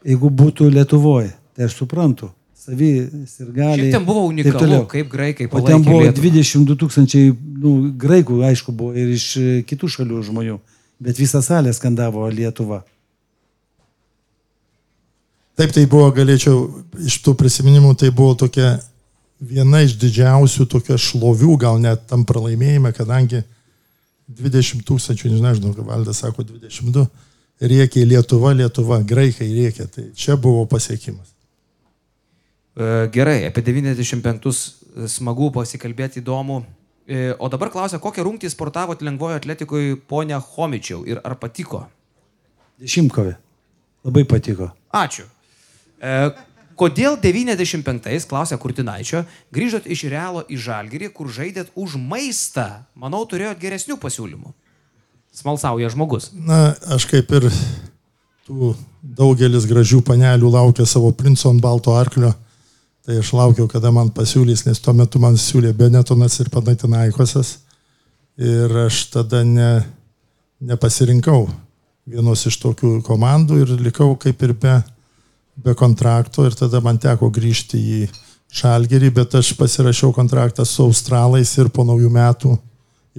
Jeigu 0.07 0.31
būtų 0.31 0.71
Lietuvoje, 0.73 1.33
tai 1.57 1.65
aš 1.67 1.75
suprantu. 1.83 2.31
Savi 2.61 2.91
ir 3.09 3.51
gali. 3.57 3.91
Ten 3.91 4.05
buvo 4.05 4.27
unikalu, 4.29 4.87
kaip 4.87 5.09
graikai 5.09 5.47
O 5.51 5.61
ten 5.65 5.81
palaikė 5.83 5.85
buvo 5.85 6.01
Lietuvą. 6.05 6.31
22 6.31 6.77
tūkstančiai 6.77 7.37
nu, 7.57 7.91
graikų, 7.97 8.43
aišku, 8.45 8.73
buvo 8.77 8.93
ir 8.95 9.09
iš 9.17 9.37
e, 9.37 9.63
kitų 9.65 9.89
šalių 9.89 10.23
žmonių. 10.29 10.59
Bet 11.01 11.17
visa 11.17 11.41
salė 11.41 11.73
skandavo 11.73 12.29
Lietuvą. 12.29 12.83
Taip, 15.61 15.75
tai 15.77 15.83
buvo, 15.85 16.07
galėčiau, 16.17 16.61
iš 17.05 17.19
tų 17.21 17.35
prisiminimų, 17.37 17.91
tai 18.01 18.09
buvo 18.17 18.33
tokia 18.41 18.79
viena 19.45 19.83
iš 19.85 19.99
didžiausių 20.01 20.65
tokia 20.73 20.97
šlovių, 20.97 21.57
gal 21.61 21.81
net 21.83 22.07
tam 22.09 22.23
pralaimėjime, 22.25 22.95
kadangi 22.97 23.43
20 24.41 24.87
tūkstančių, 24.89 25.35
nežinau, 25.35 25.75
ką 25.77 25.85
valdas 25.85 26.23
sako, 26.23 26.47
22, 26.49 27.03
rėkė 27.61 28.07
Lietuva, 28.09 28.55
Lietuva, 28.57 29.03
graikai 29.05 29.51
rėkė, 29.53 29.85
tai 29.93 30.05
čia 30.17 30.39
buvo 30.41 30.63
pasiekimas. 30.71 31.35
E, 32.81 33.11
Gerai, 33.13 33.43
apie 33.51 33.61
95 33.67 34.55
smagu 35.13 35.51
pasikalbėti 35.59 36.23
įdomu. 36.23 36.63
E, 37.05 37.35
O 37.37 37.51
dabar 37.53 37.69
klausia, 37.75 38.01
kokią 38.01 38.25
rungtį 38.25 38.49
sportavot 38.55 39.05
lengvojo 39.05 39.37
atletikui 39.43 39.99
ponia 40.09 40.41
Homičiau 40.41 41.05
ir 41.05 41.21
ar 41.21 41.37
patiko? 41.37 41.83
Dešimtkovė. 42.81 43.37
Labai 44.09 44.25
patiko. 44.25 44.71
Ačiū. 44.97 45.29
E, 46.01 46.31
kodėl 46.81 47.19
95-ais, 47.21 48.27
klausia 48.29 48.57
Kurtinaičio, 48.61 49.23
grįžot 49.53 49.87
iš 49.91 50.07
Realo 50.09 50.43
į 50.49 50.59
Žalgirį, 50.65 51.13
kur 51.13 51.29
žaidėt 51.33 51.73
už 51.77 51.99
maistą? 52.01 52.87
Manau, 52.97 53.23
turėjot 53.29 53.61
geresnių 53.61 54.01
pasiūlymų. 54.01 54.55
smalsauja 55.33 55.89
žmogus. 55.93 56.33
Na, 56.35 56.75
aš 56.91 57.05
kaip 57.07 57.31
ir 57.39 57.45
tų 58.49 58.75
daugelis 59.01 59.69
gražių 59.71 60.01
panelių 60.03 60.51
laukia 60.51 60.87
savo 60.87 61.13
princo 61.15 61.53
ant 61.53 61.63
balto 61.63 61.95
arklio, 61.95 62.33
tai 63.07 63.21
aš 63.21 63.33
laukiau, 63.39 63.69
kada 63.71 63.93
man 63.95 64.11
pasiūlys, 64.11 64.67
nes 64.67 64.81
tuo 64.83 64.93
metu 64.97 65.21
man 65.23 65.39
siūlė 65.39 65.73
Benetonas 65.77 66.41
ir 66.43 66.51
Panatinaikosas. 66.51 67.59
Ir 68.41 68.73
aš 68.87 69.05
tada 69.13 69.45
ne, 69.45 69.85
nepasirinkau 70.61 71.45
vienos 72.11 72.47
iš 72.49 72.57
tokių 72.63 73.01
komandų 73.07 73.61
ir 73.63 73.73
likau 73.85 74.15
kaip 74.19 74.43
ir 74.43 74.55
be, 74.57 74.79
be 74.81 75.00
kontrakto 75.77 76.45
ir 76.47 76.57
tada 76.59 76.81
man 76.85 76.99
teko 77.01 77.31
grįžti 77.33 77.79
į 77.79 78.01
Šalgerį, 78.51 79.13
bet 79.15 79.35
aš 79.39 79.53
pasirašiau 79.55 80.11
kontraktą 80.13 80.65
su 80.67 80.83
Australais 80.83 81.53
ir 81.59 81.69
po 81.71 81.85
naujų 81.87 82.11
metų 82.11 82.57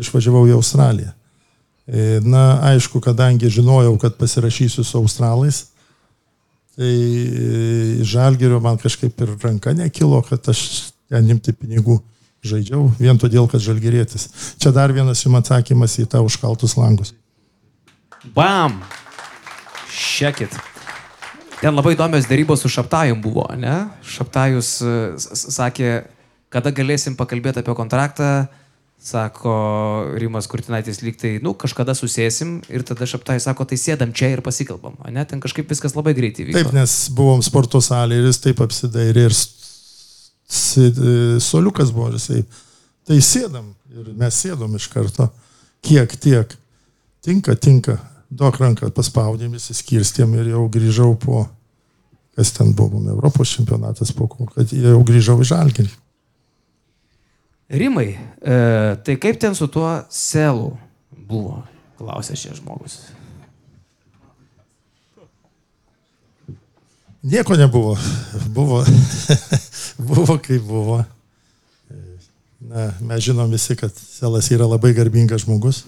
išvažiavau 0.02 0.44
į 0.50 0.58
Australiją. 0.58 1.14
E, 1.88 2.20
Na, 2.24 2.60
aišku, 2.72 3.00
kadangi 3.04 3.50
žinojau, 3.52 3.96
kad 4.02 4.18
pasirašysiu 4.20 4.84
su 4.84 4.98
Australais, 5.00 5.64
tai 6.76 6.92
e, 6.92 8.04
Žalgerio 8.04 8.60
man 8.64 8.80
kažkaip 8.82 9.24
ir 9.24 9.36
ranka 9.44 9.74
nekilo, 9.76 10.20
kad 10.28 10.52
aš 10.52 10.92
ten 11.12 11.32
imti 11.32 11.56
pinigų 11.56 12.02
žaidžiau, 12.44 12.90
vien 13.00 13.20
todėl, 13.22 13.48
kad 13.48 13.62
žalgerėtis. 13.62 14.28
Čia 14.60 14.74
dar 14.76 14.94
vienas 14.96 15.22
jums 15.24 15.44
atsakymas 15.44 16.00
į 16.02 16.08
tą 16.12 16.24
užkaltus 16.26 16.76
langus. 16.80 17.14
Bam! 18.36 18.82
Šekit. 19.92 20.71
Ten 21.62 21.76
labai 21.78 21.94
įdomios 21.94 22.26
dėrybos 22.30 22.64
su 22.64 22.70
Šaptajum 22.74 23.20
buvo, 23.22 23.46
ne? 23.60 23.84
Šaptajus 24.08 24.70
e, 24.82 24.94
sakė, 25.22 25.92
kada 26.54 26.72
galėsim 26.74 27.14
pakalbėti 27.20 27.62
apie 27.62 27.76
kontraktą, 27.78 28.30
sako 29.02 29.54
Rimas 30.22 30.46
Kurtinaitis 30.50 31.00
lygtai, 31.02 31.36
nu, 31.42 31.54
kažkada 31.58 31.94
susėsim 31.98 32.60
ir 32.70 32.84
tada 32.86 33.06
Šaptajus 33.10 33.48
sako, 33.50 33.66
tai 33.70 33.78
sėdam 33.82 34.12
čia 34.14 34.32
ir 34.36 34.42
pasikalbam, 34.46 34.98
ne? 35.14 35.24
Ten 35.30 35.42
kažkaip 35.42 35.70
viskas 35.74 35.96
labai 35.98 36.14
greitai 36.18 36.46
vyko. 36.50 36.58
Taip, 36.60 36.74
nes 36.78 36.96
buvom 37.18 37.42
sporto 37.46 37.82
salėje 37.82 38.22
ir 38.26 38.30
jis 38.30 38.42
taip 38.44 38.62
apsidairė 38.66 39.28
ir 39.30 39.34
s- 39.34 39.48
s- 40.50 40.78
e, 40.92 41.16
soliukas 41.42 41.94
buvo, 41.94 42.12
jisai, 42.18 42.44
tai 43.10 43.18
sėdam 43.26 43.72
ir 43.94 44.12
mes 44.18 44.38
sėdom 44.46 44.78
iš 44.78 44.90
karto, 44.94 45.30
kiek 45.86 46.14
tiek, 46.22 46.54
tinka, 47.26 47.56
tinka, 47.58 47.98
duok 48.32 48.60
ranką, 48.62 48.90
paspaudėm, 48.96 49.56
įsiskirstėm 49.60 50.38
ir 50.40 50.54
jau 50.54 50.66
grįžau 50.72 51.16
po, 51.20 51.46
kas 52.38 52.54
ten 52.56 52.72
buvom, 52.76 53.10
Europos 53.12 53.52
čempionatas 53.52 54.14
po 54.16 54.30
ko, 54.32 54.48
kad 54.56 54.72
jau 54.72 55.00
grįžau 55.08 55.40
į 55.44 55.50
Žalgirį. 55.52 55.92
Rimai, 57.72 58.10
e, 58.44 58.56
tai 59.06 59.16
kaip 59.20 59.40
ten 59.40 59.56
su 59.56 59.68
tuo 59.72 59.88
selu 60.12 60.74
buvo, 61.12 61.62
klausė 62.00 62.36
šie 62.40 62.58
žmogus. 62.58 63.00
Nieko 67.22 67.56
nebuvo. 67.56 67.98
Buvo, 68.50 68.82
buvo 70.10 70.38
kaip 70.42 70.64
buvo. 70.66 71.04
Na, 72.60 72.90
mes 73.00 73.24
žinom 73.24 73.52
visi, 73.52 73.76
kad 73.76 73.94
Selas 73.94 74.50
yra 74.54 74.66
labai 74.70 74.94
garbingas 74.98 75.46
žmogus. 75.46 75.84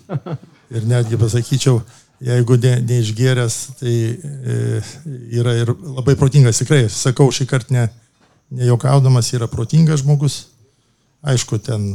Ir 0.74 0.86
netgi 0.90 1.18
pasakyčiau, 1.18 1.82
jeigu 2.24 2.58
ne, 2.62 2.78
neišgėręs, 2.88 3.58
tai 3.80 3.94
e, 4.14 4.58
yra 5.40 5.58
ir 5.62 5.74
labai 5.74 6.16
protingas. 6.20 6.62
Tikrai, 6.62 6.86
sakau 6.91 7.30
šį 7.34 7.48
kartą 7.50 7.76
ne, 7.76 7.86
nejokaudamas, 8.54 9.34
yra 9.36 9.50
protingas 9.52 10.04
žmogus. 10.04 10.40
Aišku, 11.24 11.60
ten 11.64 11.94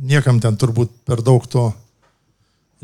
niekam 0.00 0.40
ten 0.40 0.56
turbūt 0.56 0.92
per 1.08 1.22
daug 1.24 1.44
to 1.50 1.68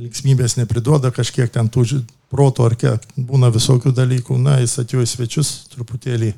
linksmybės 0.01 0.57
nepriduoda, 0.59 1.13
kažkiek 1.15 1.53
ten 1.53 1.69
tų 1.71 2.03
proto 2.33 2.67
ar 2.67 2.75
kiek 2.79 3.05
būna 3.15 3.53
visokių 3.55 3.93
dalykų. 3.95 4.39
Na, 4.43 4.59
jis 4.63 4.79
atėjo 4.83 5.05
į 5.05 5.11
svečius 5.11 5.53
truputėlį, 5.75 6.33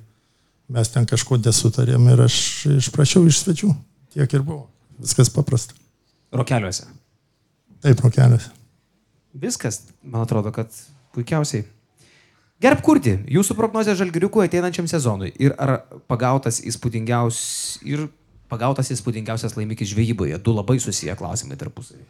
mes 0.76 0.92
ten 0.92 1.08
kažko 1.08 1.40
nesutarėm 1.40 2.10
ir 2.12 2.26
aš 2.26 2.36
išprašiau 2.76 3.24
iš 3.30 3.40
svečių. 3.44 3.72
Tiek 4.16 4.36
ir 4.36 4.44
buvo. 4.44 4.66
Viskas 5.00 5.32
paprasta. 5.32 5.76
Rokeliuose. 6.32 6.86
Taip, 7.84 8.00
rokeliuose. 8.00 8.52
Viskas, 9.36 9.82
man 10.02 10.24
atrodo, 10.24 10.52
kad 10.54 10.72
puikiausiai. 11.16 11.66
Gerb 12.62 12.80
kurti, 12.84 13.18
jūsų 13.28 13.56
prognozija 13.56 13.96
žalgiriukų 13.98 14.46
ateinančiam 14.46 14.86
sezonui 14.88 15.28
ir 15.36 15.52
ar 15.60 15.82
pagautas 16.08 16.62
įspūdingiausias 16.64 17.82
ir 17.84 18.06
pagautas 18.48 18.88
įspūdingiausias 18.94 19.58
laimikis 19.58 19.90
žvejyboje. 19.92 20.38
Du 20.40 20.54
labai 20.56 20.78
susiję 20.80 21.16
klausimai 21.18 21.58
tarpusavį. 21.60 22.06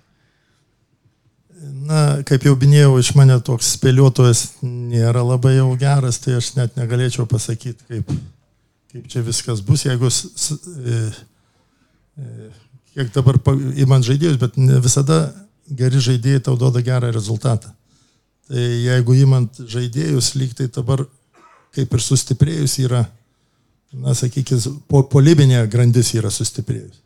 Na, 1.89 2.20
kaip 2.28 2.44
jau 2.44 2.53
minėjau, 2.61 2.98
iš 3.01 3.15
mane 3.16 3.39
toks 3.44 3.73
spėliotojas 3.78 4.43
nėra 4.62 5.23
labai 5.24 5.55
jau 5.57 5.70
geras, 5.81 6.20
tai 6.20 6.36
aš 6.36 6.53
net 6.59 6.77
negalėčiau 6.77 7.24
pasakyti, 7.31 7.86
kaip, 7.89 8.11
kaip 8.93 9.07
čia 9.11 9.23
viskas 9.24 9.62
bus, 9.65 9.86
jeigu 9.89 10.11
e, 10.12 10.98
e, 12.20 12.51
kiek 12.93 13.11
dabar 13.15 13.40
įman 13.73 14.05
žaidėjus, 14.05 14.36
bet 14.43 14.61
visada 14.85 15.23
geri 15.68 16.01
žaidėjai 16.02 16.43
tau 16.47 16.56
duoda 16.59 16.82
gerą 16.84 17.10
rezultatą. 17.14 17.72
Tai 18.47 18.62
jeigu 18.62 19.16
įmant 19.18 19.59
žaidėjus, 19.66 20.34
lyg 20.38 20.55
tai 20.55 20.68
dabar 20.70 21.02
kaip 21.74 21.93
ir 21.93 22.02
sustiprėjus 22.02 22.78
yra, 22.84 23.02
na, 23.93 24.14
sakykime, 24.16 24.76
po, 24.88 25.02
polibinė 25.10 25.64
grandis 25.70 26.12
yra 26.14 26.30
sustiprėjus. 26.32 27.02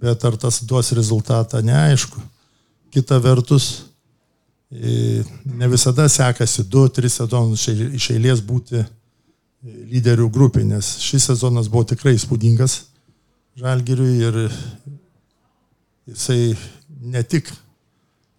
Bet 0.00 0.24
ar 0.26 0.36
tas 0.36 0.60
duos 0.68 0.90
rezultatą, 0.92 1.62
neaišku. 1.64 2.20
Kita 2.92 3.18
vertus, 3.22 3.86
e, 4.70 5.22
ne 5.46 5.68
visada 5.70 6.08
sekasi 6.10 6.66
2-3 6.68 7.08
sezonus 7.08 7.68
iš- 7.70 8.10
eilės 8.12 8.42
būti 8.44 8.82
e, 8.82 8.86
lyderių 9.64 10.28
grupė, 10.30 10.64
nes 10.66 10.96
šis 11.00 11.30
sezonas 11.30 11.68
buvo 11.70 11.84
tikrai 11.94 12.16
įspūdingas 12.18 12.80
Žalgiriui 13.60 14.12
ir 14.24 14.36
jisai 16.08 16.54
ne 17.00 17.22
tik 17.22 17.48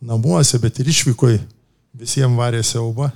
namuose, 0.01 0.59
bet 0.61 0.79
ir 0.79 0.89
išvykoj 0.91 1.39
visiems 1.97 2.37
varė 2.37 2.61
siaubą 2.65 3.09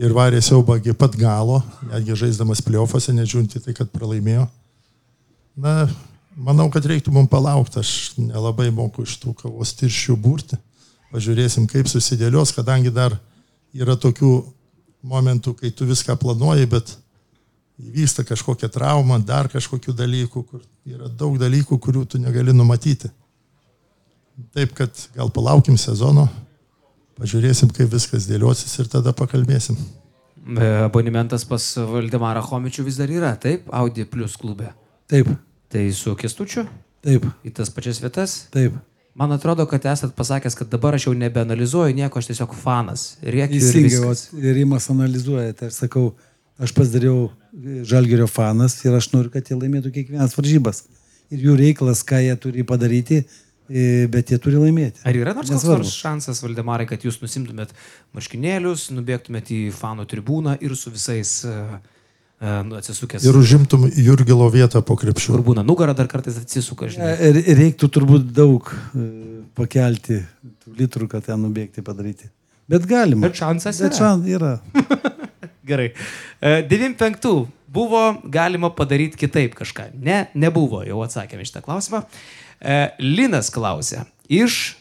ir 0.00 0.14
varė 0.16 0.40
siaubą 0.42 0.78
iki 0.78 0.94
pat 0.96 1.16
galo, 1.18 1.60
netgi 1.90 2.16
žaisdamas 2.24 2.62
playoffuose, 2.64 3.12
nežiūrint 3.16 3.56
į 3.58 3.64
tai, 3.66 3.74
kad 3.76 3.90
pralaimėjo. 3.92 4.46
Na, 5.60 5.74
manau, 6.36 6.70
kad 6.72 6.86
reiktų 6.88 7.12
mums 7.12 7.30
palaukti, 7.32 7.82
aš 7.82 8.14
nelabai 8.16 8.70
moku 8.72 9.04
iš 9.04 9.18
tų 9.20 9.34
kavos 9.42 9.74
tirščių 9.76 10.16
būrti. 10.20 10.58
Pažiūrėsim, 11.10 11.66
kaip 11.68 11.90
susidėlios, 11.90 12.54
kadangi 12.54 12.92
dar 12.94 13.16
yra 13.74 13.96
tokių 13.98 14.32
momentų, 15.10 15.56
kai 15.58 15.72
tu 15.74 15.88
viską 15.88 16.16
planuoji, 16.20 16.68
bet 16.70 16.94
įvyksta 17.80 18.24
kažkokia 18.28 18.70
trauma, 18.72 19.18
dar 19.18 19.50
kažkokių 19.52 19.94
dalykų, 19.96 20.44
kur 20.46 20.62
yra 20.86 21.08
daug 21.08 21.36
dalykų, 21.40 21.80
kurių 21.82 22.06
tu 22.06 22.20
negali 22.22 22.54
numatyti. 22.56 23.10
Taip, 24.56 24.72
kad 24.78 25.04
gal 25.16 25.30
palaukim 25.34 25.76
sezono, 25.80 26.28
pažiūrėsim, 27.20 27.72
kaip 27.76 27.90
viskas 27.92 28.28
dėliosis 28.30 28.78
ir 28.80 28.90
tada 28.92 29.12
pakalbėsim. 29.16 29.78
E, 30.56 30.66
Abonimentas 30.86 31.44
pas 31.46 31.64
Valdemarą 31.76 32.42
Homičių 32.48 32.86
vis 32.86 32.98
dar 33.00 33.12
yra, 33.12 33.34
taip? 33.38 33.68
Audi 33.76 34.06
Plus 34.08 34.38
klube. 34.40 34.72
Taip, 35.10 35.28
Tai 35.70 35.82
su 35.94 36.16
Kestučiu 36.18 36.64
taip, 37.04 37.26
į 37.46 37.52
tas 37.54 37.70
pačias 37.70 38.00
vietas. 38.02 38.46
taip. 38.50 38.74
Man 39.14 39.32
atrodo, 39.34 39.66
kad 39.66 39.84
esat 39.90 40.14
pasakęs, 40.16 40.54
kad 40.58 40.68
dabar 40.70 40.94
aš 40.94 41.08
jau 41.08 41.12
nebeanalizuoju 41.18 41.94
nieko, 41.94 42.18
aš 42.18 42.30
tiesiog 42.30 42.54
fanas. 42.54 43.16
Teisingai, 43.20 44.14
ir 44.38 44.54
Rimas 44.54 44.86
analizuoja, 44.90 45.52
tai 45.58 45.68
aš 45.68 45.80
sakau, 45.82 46.12
aš 46.58 46.72
pasidariau 46.74 47.28
Žalgerio 47.90 48.28
fanas 48.30 48.78
ir 48.84 48.94
aš 48.94 49.10
noriu, 49.12 49.32
kad 49.34 49.50
jie 49.50 49.58
laimėtų 49.58 49.90
kiekvienas 49.96 50.36
varžybas. 50.38 50.84
Ir 51.30 51.42
jų 51.48 51.56
reikalas, 51.58 52.04
ką 52.06 52.22
jie 52.22 52.36
turi 52.38 52.64
padaryti, 52.66 53.24
e, 53.24 53.49
bet 54.10 54.32
jie 54.32 54.38
turi 54.42 54.58
laimėti. 54.58 55.04
Ar 55.06 55.14
yra 55.14 55.34
nors 55.36 55.46
koks 55.48 55.60
Nesvarbu. 55.60 55.84
nors 55.84 55.94
šansas, 56.02 56.42
Valdemarai, 56.42 56.88
kad 56.90 57.04
jūs 57.06 57.20
nusimtumėt 57.22 57.72
marškinėlius, 58.16 58.88
nubėgtumėt 58.96 59.52
į 59.54 59.60
fanų 59.76 60.08
tribūną 60.10 60.56
ir 60.64 60.74
su 60.78 60.90
visais 60.90 61.36
uh, 61.46 61.76
nu, 62.40 62.74
atsisukęs. 62.80 63.24
Ir 63.28 63.36
užimtum 63.36 63.86
Jurgilo 63.94 64.48
vietą 64.52 64.82
po 64.86 64.96
krepšių. 64.98 65.36
Kur 65.36 65.44
būna 65.52 65.64
nugarą, 65.66 65.94
dar 65.96 66.08
kartais 66.10 66.38
atsisuka, 66.40 66.88
žinai. 66.90 67.12
E, 67.20 67.30
Ir 67.44 67.58
reiktų 67.60 67.90
turbūt 67.92 68.30
daug 68.36 68.72
e, 68.72 69.06
pakelti 69.58 70.22
litrų, 70.80 71.10
kad 71.12 71.26
ten 71.28 71.42
nubėgti 71.44 71.84
padaryti. 71.84 72.30
Bet 72.70 72.86
galima. 72.88 73.26
Bet 73.28 73.38
šansas 73.38 73.80
Bet 73.82 73.98
yra. 73.98 74.12
yra. 74.24 74.52
Gerai. 75.70 75.90
E, 76.40 76.62
95 76.70 77.46
buvo 77.70 78.02
galima 78.24 78.70
padaryti 78.74 79.18
kitaip 79.20 79.54
kažką. 79.58 79.90
Ne, 80.02 80.24
nebuvo, 80.34 80.80
jau 80.86 81.02
atsakėme 81.04 81.44
šitą 81.46 81.62
klausimą. 81.66 82.04
E, 82.60 82.92
Linas 83.00 83.48
klausė. 83.52 84.04
Iš 84.28 84.76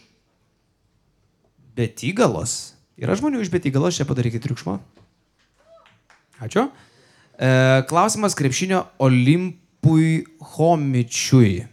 Betygalos. 1.80 2.76
Yra 3.00 3.16
žmonių 3.16 3.46
iš 3.46 3.52
Betygalos, 3.54 3.96
čia 3.96 4.08
padarykit 4.08 4.44
triukšmą. 4.44 4.76
Ačiū. 6.44 6.68
E, 7.40 7.50
klausimas 7.88 8.36
krepšinio 8.36 8.84
Olimpui 9.00 10.26
Homičiui. 10.56 11.64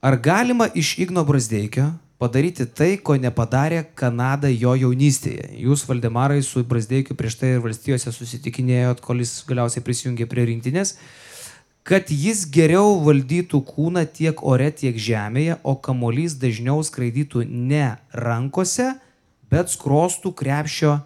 Ar 0.00 0.16
galima 0.22 0.68
iš 0.72 0.94
Igno 1.04 1.24
Brasdeikio 1.28 1.90
padaryti 2.18 2.66
tai, 2.66 2.96
ko 3.02 3.14
nepadarė 3.20 3.84
Kanada 3.98 4.50
jo 4.50 4.72
jaunystėje. 4.78 5.52
Jūs, 5.62 5.84
Valdemarai, 5.86 6.40
su 6.42 6.64
Brasdeikiu 6.66 7.16
prieš 7.18 7.38
tai 7.40 7.54
ir 7.54 7.62
valstijose 7.64 8.12
susitikinėjot, 8.14 9.02
kol 9.04 9.22
jis 9.22 9.36
galiausiai 9.48 9.84
prisijungė 9.86 10.26
prie 10.30 10.48
rinktinės, 10.50 10.96
kad 11.88 12.10
jis 12.12 12.44
geriau 12.52 12.98
valdytų 13.00 13.62
kūną 13.64 14.04
tiek 14.12 14.42
ore, 14.44 14.68
tiek 14.76 14.96
žemėje, 15.00 15.56
o 15.64 15.72
kamolys 15.80 16.34
dažniau 16.36 16.82
skraidytų 16.84 17.46
ne 17.48 17.96
rankose, 18.12 18.90
bet 19.48 19.72
skrostų 19.72 20.34
krepšio 20.36 20.98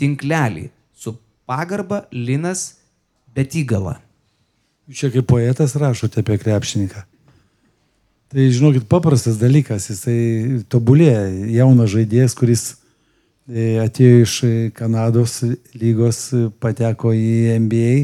tinklelį. 0.00 0.70
Su 0.90 1.14
pagarba 1.46 2.04
Linas 2.10 2.80
Betigala. 3.34 4.00
Jūs 4.90 5.04
čia 5.04 5.12
kaip 5.14 5.28
poetas 5.30 5.76
rašote 5.78 6.24
apie 6.24 6.40
krepšininką. 6.42 7.04
Tai 8.34 8.46
žinokit, 8.50 8.88
paprastas 8.90 9.38
dalykas, 9.38 9.86
jisai 9.92 10.64
tobulėja. 10.66 11.28
Jaunas 11.54 11.92
žaidėjas, 11.92 12.34
kuris 12.34 12.64
e, 13.46 13.78
atėjo 13.84 14.24
iš 14.24 14.34
Kanados 14.74 15.38
lygos, 15.78 16.26
pateko 16.58 17.14
į 17.14 17.54
NBA 17.62 17.94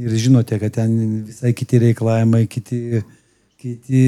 ir 0.00 0.16
žinote, 0.16 0.58
kad 0.58 0.74
ten 0.78 1.22
visai 1.26 1.52
kiti 1.56 1.80
reikalavimai, 1.82 2.46
kiti, 2.50 3.02
kiti 3.60 4.04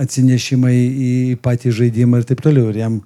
atsinešimai 0.00 0.76
į 0.76 1.12
patį 1.42 1.74
žaidimą 1.80 2.20
ir 2.20 2.28
taip 2.28 2.42
toliau. 2.44 2.70
Ir 2.70 2.80
jam 2.80 3.00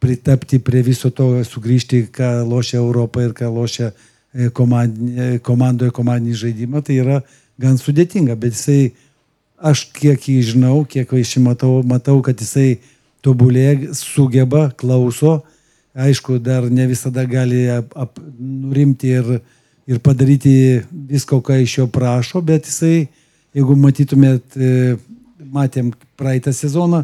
pritapti 0.00 0.58
prie 0.64 0.82
viso 0.84 1.10
to, 1.12 1.32
sugrįžti, 1.46 2.06
ką 2.14 2.40
lošia 2.48 2.80
Europą 2.80 3.26
ir 3.26 3.36
ką 3.36 3.50
lošia 3.52 3.92
komandinė, 4.56 5.38
komandoje 5.44 5.94
komandinį 5.94 6.36
žaidimą, 6.44 6.82
tai 6.86 7.00
yra 7.02 7.20
gan 7.60 7.78
sudėtinga, 7.80 8.36
bet 8.40 8.56
jisai, 8.56 8.92
aš 9.60 9.84
kiek 9.96 10.22
jį 10.32 10.40
žinau, 10.54 10.84
kiek 10.88 11.10
iš 11.18 11.36
jį 11.36 11.44
matau, 11.44 11.72
matau, 11.84 12.20
kad 12.24 12.40
jisai 12.40 12.78
tobulėja, 13.24 13.92
sugeba, 13.96 14.70
klauso, 14.70 15.40
aišku, 15.92 16.38
dar 16.40 16.68
ne 16.70 16.86
visada 16.88 17.26
gali 17.28 17.66
ap, 17.68 17.90
ap, 17.98 18.20
nurimti 18.38 19.10
ir, 19.18 19.40
ir 19.90 19.98
padaryti 20.04 20.54
visko, 20.90 21.40
ką 21.42 21.58
iš 21.64 21.80
jo 21.80 21.86
prašo, 21.90 22.42
bet 22.46 22.68
jisai, 22.70 23.08
jeigu 23.56 23.76
matytumėt, 23.78 24.58
matėm 25.50 25.90
praeitą 26.20 26.54
sezoną, 26.54 27.02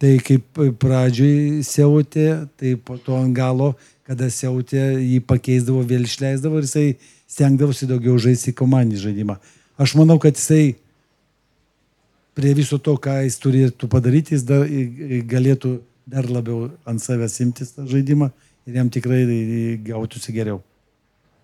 tai 0.00 0.14
kaip 0.24 0.60
pradžioj 0.80 1.64
siautė, 1.66 2.28
tai 2.56 2.76
po 2.78 2.96
to 3.02 3.18
ant 3.18 3.34
galo 3.36 3.74
kada 4.10 4.26
siautė, 4.32 4.98
jį 4.98 5.20
pakeisdavo, 5.22 5.84
vėl 5.86 6.06
išleisdavo 6.06 6.58
ir 6.58 6.66
jisai 6.66 6.86
stengdavosi 7.30 7.86
daugiau 7.86 8.16
žaisti 8.18 8.54
komandinį 8.58 9.02
žaidimą. 9.04 9.36
Aš 9.80 9.94
manau, 9.98 10.16
kad 10.22 10.34
jisai 10.34 10.74
prie 12.34 12.54
viso 12.58 12.80
to, 12.82 12.96
ką 12.98 13.20
jis 13.26 13.38
turėtų 13.42 13.90
padaryti, 13.92 14.34
jis 14.34 14.46
dar, 14.48 14.66
galėtų 15.30 15.76
dar 16.10 16.26
labiau 16.26 16.72
ant 16.90 17.02
savęs 17.02 17.38
imtis 17.44 17.76
tą 17.76 17.86
žaidimą 17.90 18.32
ir 18.66 18.80
jam 18.80 18.90
tikrai 18.90 19.22
gautųsi 19.86 20.34
geriau. 20.34 20.58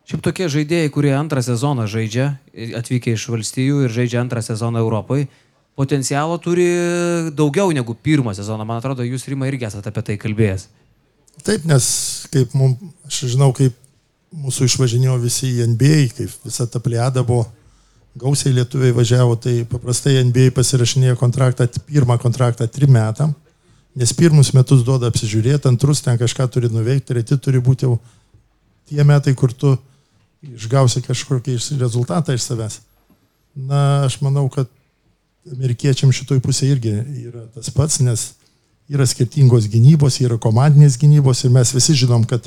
Šiaip 0.06 0.22
tokie 0.22 0.46
žaidėjai, 0.46 0.90
kurie 0.94 1.10
antrą 1.18 1.42
sezoną 1.42 1.88
žaidžia, 1.90 2.28
atvykę 2.78 3.16
iš 3.16 3.24
valstijų 3.32 3.86
ir 3.86 3.94
žaidžia 3.94 4.20
antrą 4.22 4.38
sezoną 4.44 4.78
Europoje, 4.78 5.26
potencialo 5.74 6.36
turi 6.38 6.66
daugiau 7.34 7.72
negu 7.74 7.94
pirmą 7.94 8.34
sezoną. 8.38 8.62
Man 8.64 8.78
atrodo, 8.78 9.02
jūs 9.02 9.26
Rima 9.26 9.48
irgi 9.50 9.66
esate 9.66 9.90
apie 9.90 10.04
tai 10.06 10.16
kalbėjęs. 10.22 10.68
Taip, 11.42 11.66
nes 11.68 11.88
kaip 12.32 12.54
mums, 12.54 12.78
aš 13.10 13.24
žinau, 13.34 13.50
kaip 13.56 13.74
mūsų 14.30 14.68
išvažinėjo 14.70 15.16
visi 15.24 15.50
į 15.50 15.66
NBA, 15.74 15.98
kaip 16.16 16.46
visa 16.46 16.68
ta 16.70 16.80
pliada 16.82 17.24
buvo, 17.26 17.48
gausiai 18.16 18.54
lietuviai 18.56 18.94
važiavo, 18.96 19.34
tai 19.42 19.56
paprastai 19.68 20.20
NBA 20.24 20.52
pasirašinėjo 20.56 21.18
kontraktą, 21.20 21.66
pirmą 21.90 22.16
kontraktą 22.22 22.68
trim 22.70 22.94
metam, 22.94 23.34
nes 23.96 24.14
pirmus 24.16 24.52
metus 24.56 24.86
duoda 24.86 25.10
apsižiūrėti, 25.10 25.68
antrus 25.68 26.00
ten 26.04 26.16
kažką 26.20 26.46
turi 26.52 26.70
nuveikti, 26.72 27.10
treti 27.10 27.36
turi 27.42 27.60
būti 27.60 27.88
jau 27.88 27.98
tie 28.88 29.04
metai, 29.04 29.34
kur 29.36 29.52
tu 29.52 29.74
išgausi 30.44 31.02
kažkokį 31.04 31.56
rezultatą 31.80 32.34
iš 32.36 32.48
savęs. 32.48 32.80
Na, 33.56 34.04
aš 34.04 34.18
manau, 34.20 34.48
kad 34.52 34.68
amerikiečiam 35.52 36.12
šitoj 36.12 36.42
pusėje 36.44 36.76
irgi 36.76 36.94
yra 37.28 37.46
tas 37.54 37.70
pats, 37.72 38.00
nes 38.04 38.32
yra 38.90 39.06
skirtingos 39.08 39.68
gynybos, 39.70 40.20
yra 40.22 40.38
komandinės 40.42 40.98
gynybos 41.00 41.44
ir 41.44 41.54
mes 41.54 41.72
visi 41.74 41.96
žinom, 42.02 42.26
kad 42.28 42.46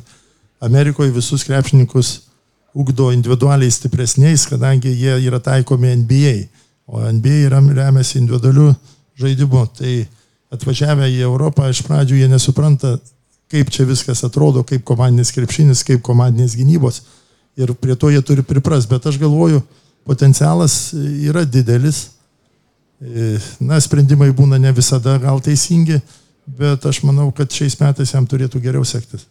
Amerikoje 0.63 1.11
visus 1.15 1.43
krepšininkus 1.47 2.19
ugdo 2.75 3.09
individualiai 3.15 3.71
stipresniais, 3.71 4.45
kadangi 4.47 4.91
jie 4.91 5.15
yra 5.25 5.39
taikomi 5.39 5.95
NBA, 6.03 6.35
o 6.87 7.01
NBA 7.01 7.45
yra 7.47 7.61
remiasi 7.61 8.19
individualiu 8.19 8.73
žaidimu. 9.19 9.65
Tai 9.77 9.93
atvažiavę 10.53 11.07
į 11.09 11.21
Europą 11.25 11.69
iš 11.69 11.83
pradžių 11.85 12.21
jie 12.21 12.29
nesupranta, 12.29 12.97
kaip 13.49 13.71
čia 13.73 13.85
viskas 13.89 14.23
atrodo, 14.25 14.63
kaip 14.67 14.85
komandinis 14.85 15.33
krepšinis, 15.33 15.83
kaip 15.85 16.03
komandinės 16.05 16.55
gynybos. 16.57 17.01
Ir 17.59 17.73
prie 17.75 17.97
to 17.99 18.11
jie 18.13 18.21
turi 18.23 18.45
pripras. 18.45 18.87
Bet 18.87 19.05
aš 19.09 19.19
galvoju, 19.19 19.61
potencialas 20.07 20.93
yra 20.95 21.43
didelis. 21.45 22.07
Na, 23.63 23.79
sprendimai 23.79 24.31
būna 24.35 24.59
ne 24.59 24.71
visada 24.75 25.15
gal 25.23 25.39
teisingi, 25.43 26.01
bet 26.59 26.83
aš 26.87 27.03
manau, 27.07 27.29
kad 27.35 27.51
šiais 27.51 27.77
metais 27.79 28.11
jam 28.11 28.27
turėtų 28.27 28.59
geriau 28.63 28.83
sektis. 28.87 29.27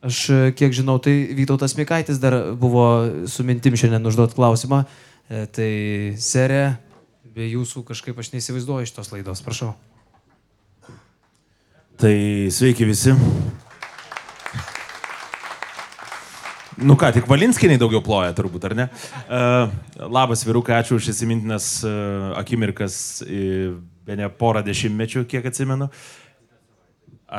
Aš 0.00 0.18
e, 0.32 0.38
kiek 0.56 0.72
žinau, 0.72 0.96
tai 0.96 1.12
Vytautas 1.36 1.76
Mikaitis 1.76 2.20
dar 2.20 2.54
buvo 2.56 2.84
su 3.28 3.44
mintim 3.44 3.76
šiandien 3.76 4.08
užduot 4.08 4.32
klausimą. 4.32 4.86
E, 5.28 5.44
tai 5.52 5.72
serė, 6.16 6.78
be 7.36 7.50
jūsų 7.50 7.84
kažkaip 7.90 8.16
aš 8.16 8.32
neįsivaizduoju 8.32 8.88
šitos 8.88 9.12
laidos, 9.12 9.44
prašau. 9.44 9.74
Tai 12.00 12.14
sveiki 12.48 12.88
visi. 12.88 13.12
Nu 16.80 16.96
ką, 16.96 17.10
tik 17.12 17.26
Valinskiniai 17.28 17.76
daugiau 17.80 18.00
ploja 18.04 18.32
turbūt, 18.36 18.64
ar 18.70 18.74
ne? 18.78 18.86
Uh, 19.28 19.72
labas, 20.08 20.46
vyrukai, 20.48 20.78
ačiū 20.80 20.96
už 20.96 21.10
įsimintinas 21.12 21.66
uh, 21.84 22.30
akimirkas, 22.40 22.94
uh, 23.26 23.74
be 24.08 24.16
ne 24.16 24.30
porą 24.32 24.62
dešimtmečių, 24.64 25.26
kiek 25.28 25.50
atsimenu. 25.50 25.90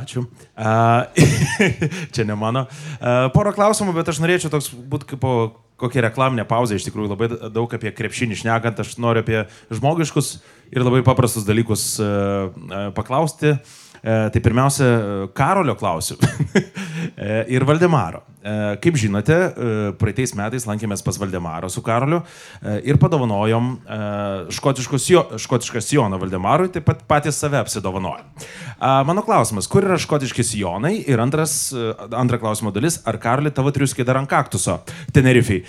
Ačiū. 0.02 0.28
Uh, 0.54 1.26
čia 2.14 2.28
ne 2.30 2.38
mano. 2.38 2.68
Uh, 3.00 3.32
porą 3.34 3.56
klausimų, 3.58 3.98
bet 3.98 4.14
aš 4.14 4.22
norėčiau 4.22 4.54
toks 4.54 4.70
būti 4.72 5.10
kaip 5.14 5.26
po 5.26 5.36
kokia 5.82 6.06
reklaminė 6.06 6.46
pauzė, 6.46 6.78
iš 6.78 6.86
tikrųjų 6.86 7.10
labai 7.16 7.32
daug 7.50 7.72
apie 7.74 7.90
krepšinį 7.98 8.44
šnekant, 8.44 8.84
aš 8.84 9.00
noriu 9.02 9.26
apie 9.26 9.48
žmogiškus 9.74 10.36
ir 10.70 10.86
labai 10.86 11.02
paprastus 11.08 11.50
dalykus 11.50 11.96
uh, 11.98 12.92
paklausti. 12.94 13.58
Uh, 13.58 13.81
tai 14.02 14.41
pirmiausia, 14.41 14.86
Karolio 15.34 15.76
klausiu 15.78 16.18
e, 17.15 17.45
ir 17.53 17.65
Valdemaro. 17.68 18.23
E, 18.41 18.53
kaip 18.82 18.98
žinote, 18.98 19.36
praeitais 20.02 20.34
metais 20.38 20.65
lankėmės 20.65 21.03
pas 21.06 21.19
Valdemarą 21.22 21.69
su 21.69 21.84
Karoliu 21.86 22.22
ir 22.82 22.98
padovanojom 23.02 23.68
škotišką 24.57 25.84
sijoną 25.86 26.18
Valdemarui, 26.22 26.72
taip 26.73 26.88
pat 26.90 27.03
patys 27.10 27.38
save 27.41 27.60
apsidovanojom. 27.61 28.48
Mano 29.06 29.22
klausimas, 29.26 29.69
kur 29.69 29.86
yra 29.86 29.99
škotiški 30.02 30.45
sijonai? 30.45 30.95
Ir 31.06 31.22
antras, 31.22 31.53
antra 32.10 32.40
klausimo 32.41 32.73
dalis, 32.73 32.98
ar 33.06 33.19
Karoli 33.22 33.53
tavo 33.53 33.73
triuskiai 33.73 34.07
dar 34.07 34.18
ant 34.22 34.30
kaktuso 34.32 34.80
Tenerifiai? 35.14 35.61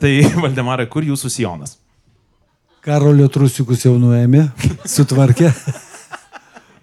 Tai 0.00 0.16
Valdemarai, 0.46 0.88
kur 0.90 1.06
jūsų 1.06 1.30
sijonas? 1.30 1.78
Karolio 2.80 3.28
trusiukus 3.28 3.84
jau 3.84 3.94
nuėmė, 4.00 4.48
sutvarkė. 4.88 5.52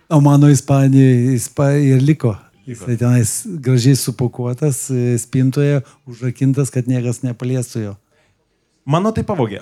O 0.09 0.21
mano 0.21 0.49
Ispanijoje 0.49 1.35
ispa, 1.35 1.71
ir 1.75 2.01
liko. 2.01 2.35
Jis 2.67 2.83
tenais 2.99 3.31
gražiai 3.63 3.95
supakuotas, 3.95 4.89
e, 4.91 5.15
spintoje, 5.19 5.81
užrakintas, 6.07 6.71
kad 6.71 6.87
niekas 6.87 7.21
nepaliestų 7.23 7.83
jo. 7.83 7.93
Mano 8.87 9.11
tai 9.15 9.23
pavogė. 9.27 9.59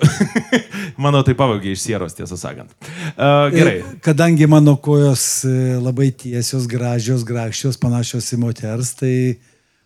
mano 1.04 1.22
tai 1.26 1.34
pavogė 1.38 1.72
iš 1.74 1.82
sieros, 1.82 2.14
tiesą 2.18 2.38
sakant. 2.38 2.74
Uh, 3.14 3.46
gerai. 3.54 3.76
Ir 3.78 4.00
kadangi 4.02 4.46
mano 4.50 4.76
kojos 4.78 5.44
e, 5.46 5.54
labai 5.82 6.12
tiesios, 6.14 6.66
gražios, 6.70 7.26
grakščios, 7.26 7.78
panašios 7.82 8.30
į 8.34 8.40
moters, 8.42 8.94
tai 8.98 9.14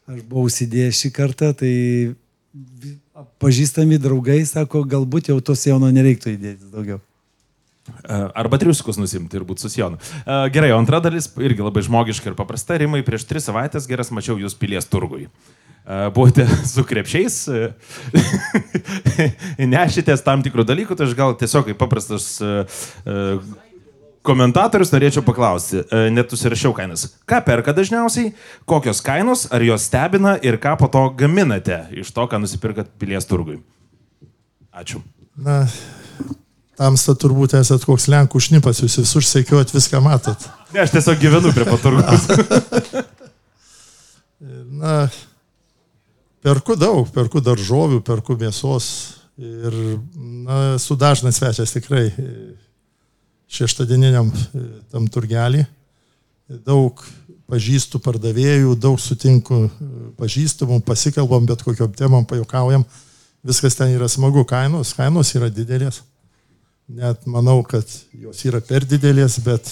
aš 0.09 0.25
buvau 0.25 0.49
užsidėjęs 0.49 1.05
šį 1.05 1.13
kartą, 1.17 1.53
tai 1.57 1.75
pažįstami 3.41 4.01
draugai 4.01 4.43
sako, 4.49 4.85
galbūt 4.89 5.33
jau 5.33 5.41
tos 5.45 5.65
jauno 5.69 5.89
nereiktų 5.93 6.37
įdėti 6.37 6.73
daugiau. 6.73 7.01
Arba 8.09 8.59
triusikus 8.61 8.99
nusimti 9.01 9.39
ir 9.39 9.47
būti 9.49 9.67
susijonu. 9.67 10.01
Gerai, 10.55 10.73
o 10.75 10.79
antra 10.81 11.01
dalis 11.05 11.31
irgi 11.41 11.65
labai 11.65 11.83
žmogiška 11.87 12.33
ir 12.33 12.39
paprasta. 12.39 12.79
Rimai, 12.81 13.05
prieš 13.07 13.25
tris 13.31 13.49
savaitės 13.49 13.89
geras 13.91 14.13
mačiau 14.15 14.39
jūs 14.41 14.57
pilies 14.59 14.89
turgui. 14.91 15.29
Buvote 16.15 16.45
su 16.69 16.85
krepšiais, 16.87 17.41
nešitės 19.59 20.23
tam 20.23 20.45
tikrų 20.45 20.63
dalykų, 20.69 20.95
tai 20.95 21.09
aš 21.09 21.17
gal 21.19 21.33
tiesiog 21.41 21.71
kaip 21.71 21.79
paprastas 21.81 22.37
komentatorius 24.23 24.93
norėčiau 24.93 25.25
paklausti, 25.25 25.81
net 26.13 26.31
užsirašiau 26.37 26.75
kainas. 26.77 27.07
Ką 27.25 27.41
perka 27.47 27.73
dažniausiai, 27.75 28.35
kokios 28.69 29.01
kainos, 29.03 29.47
ar 29.51 29.65
jos 29.65 29.89
stebina 29.89 30.37
ir 30.45 30.61
ką 30.61 30.77
po 30.79 30.91
to 30.93 31.07
gaminate 31.17 31.87
iš 31.97 32.13
to, 32.13 32.29
ką 32.29 32.43
nusipirkat 32.45 32.93
pilies 33.01 33.27
turgui? 33.27 33.57
Ačiū. 34.77 35.01
Na, 35.41 35.65
Tamsta 36.81 37.13
turbūt 37.13 37.53
esat 37.59 37.83
koks 37.85 38.07
Lenkų 38.09 38.41
šnipas, 38.41 38.79
jūs 38.81 39.03
visur 39.03 39.25
sekiuot 39.27 39.75
viską 39.75 40.01
matot. 40.01 40.47
Ne, 40.73 40.87
aš 40.87 40.95
tiesiog 40.95 41.19
gyvenu 41.21 41.53
prie 41.53 41.67
paturgos. 41.69 42.25
Na, 44.81 44.95
perku 46.41 46.77
daug, 46.81 47.11
perku 47.13 47.43
daržovių, 47.45 47.99
perku 48.07 48.37
mėsos 48.41 48.87
ir 49.37 49.75
na, 50.17 50.79
su 50.81 50.97
dažnas 50.97 51.37
svečias 51.37 51.75
tikrai 51.75 52.07
e, 52.09 52.29
šeštadieniniam 53.53 54.31
e, 54.33 54.63
tam 54.93 55.09
turgelį. 55.13 55.67
Daug 56.65 57.03
pažįstų 57.51 58.01
pardavėjų, 58.05 58.73
daug 58.81 58.97
sutinku 59.03 59.67
e, 59.67 59.71
pažįstamų, 60.17 60.81
pasikalbam, 60.89 61.45
bet 61.51 61.67
kokiam 61.67 61.93
temam 61.93 62.25
pajokaujam. 62.25 62.87
Viskas 63.45 63.77
ten 63.77 63.93
yra 63.93 64.09
smagu, 64.09 64.47
kainos, 64.49 64.95
kainos 64.97 65.35
yra 65.37 65.53
didelės. 65.53 66.01
Net 66.91 67.23
manau, 67.31 67.61
kad 67.63 67.87
jos 68.19 68.41
yra 68.49 68.59
per 68.65 68.83
didelės, 68.89 69.37
bet 69.45 69.69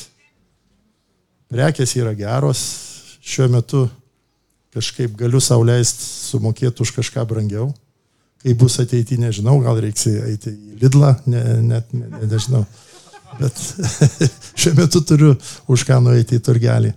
prekės 1.51 1.97
yra 1.99 2.13
geros. 2.15 2.61
Šiuo 3.25 3.49
metu 3.51 3.89
kažkaip 4.75 5.17
galiu 5.19 5.41
sauliaisti 5.43 6.05
sumokėti 6.31 6.83
už 6.85 6.93
kažką 7.01 7.25
brangiau. 7.29 7.73
Kai 8.39 8.55
bus 8.55 8.79
ateityje, 8.79 9.19
nežinau, 9.19 9.57
gal 9.65 9.81
reiks 9.83 10.07
eiti 10.07 10.53
į 10.53 10.77
Lidlą, 10.79 11.17
ne, 11.27 11.41
net 11.67 11.89
ne, 11.91 12.07
ne, 12.07 12.29
nežinau. 12.31 12.63
Bet 13.41 13.59
šiuo 14.61 14.77
metu 14.79 15.03
turiu 15.03 15.35
už 15.67 15.83
ką 15.89 15.99
nueiti 16.05 16.39
į 16.39 16.45
turgelį. 16.47 16.93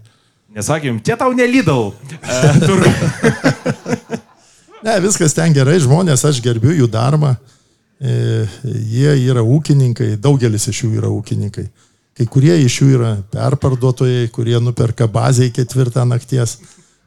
Nesakym, 0.54 1.00
čia 1.02 1.18
tau 1.18 1.34
nelydau. 1.34 1.96
E, 2.22 2.62
ne, 4.86 5.00
viskas 5.02 5.34
ten 5.34 5.56
gerai, 5.56 5.80
žmonės, 5.82 6.28
aš 6.28 6.44
gerbiu 6.44 6.76
jų 6.76 6.86
darbą. 6.92 7.34
E, 8.02 8.48
jie 8.66 9.12
yra 9.30 9.44
ūkininkai, 9.46 10.16
daugelis 10.18 10.66
iš 10.72 10.86
jų 10.88 10.96
yra 10.98 11.10
ūkininkai. 11.14 11.68
Kai 12.18 12.26
kurie 12.26 12.56
iš 12.64 12.80
jų 12.82 12.88
yra 12.96 13.12
perparduotojai, 13.34 14.26
kurie 14.34 14.58
nuperka 14.64 15.06
bazę 15.06 15.46
į 15.46 15.54
ketvirtą 15.60 16.04
nakties 16.10 16.58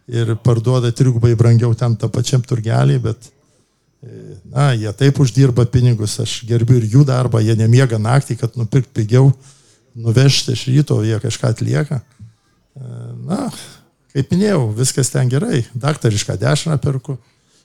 ir 0.07 0.37
parduoda 0.45 0.93
trigubai 0.95 1.33
brangiau 1.39 1.75
ten 1.75 1.97
tą 1.99 2.07
pačiam 2.15 2.45
turgelį, 2.47 3.01
bet 3.09 3.27
e, 3.27 4.39
na, 4.53 4.71
jie 4.79 4.93
taip 4.95 5.19
uždirba 5.25 5.67
pinigus, 5.67 6.15
aš 6.23 6.37
gerbiu 6.47 6.79
ir 6.79 6.87
jų 6.95 7.03
darbą, 7.11 7.43
jie 7.43 7.59
nemiega 7.59 7.99
naktį, 7.99 8.39
kad 8.45 8.55
nupirkt 8.61 8.95
pigiau, 8.95 9.33
nuvežti 9.99 10.55
iš 10.55 10.67
ryto, 10.71 11.03
jie 11.03 11.19
kažką 11.27 11.57
atlieka. 11.57 11.99
E, 11.99 12.89
na, 13.27 13.49
kaip 14.15 14.31
minėjau, 14.31 14.69
viskas 14.79 15.11
ten 15.11 15.27
gerai, 15.33 15.65
daktarišką 15.75 16.39
dešrą 16.39 16.79
perku, 16.79 17.19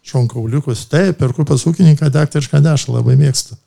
šonkauliukus, 0.09 0.85
taip, 0.91 1.17
perku 1.21 1.45
pas 1.47 1.63
ūkininką 1.69 2.09
daktarišką 2.13 2.61
dešrą, 2.65 2.97
labai 2.99 3.17
mėgstu. 3.19 3.57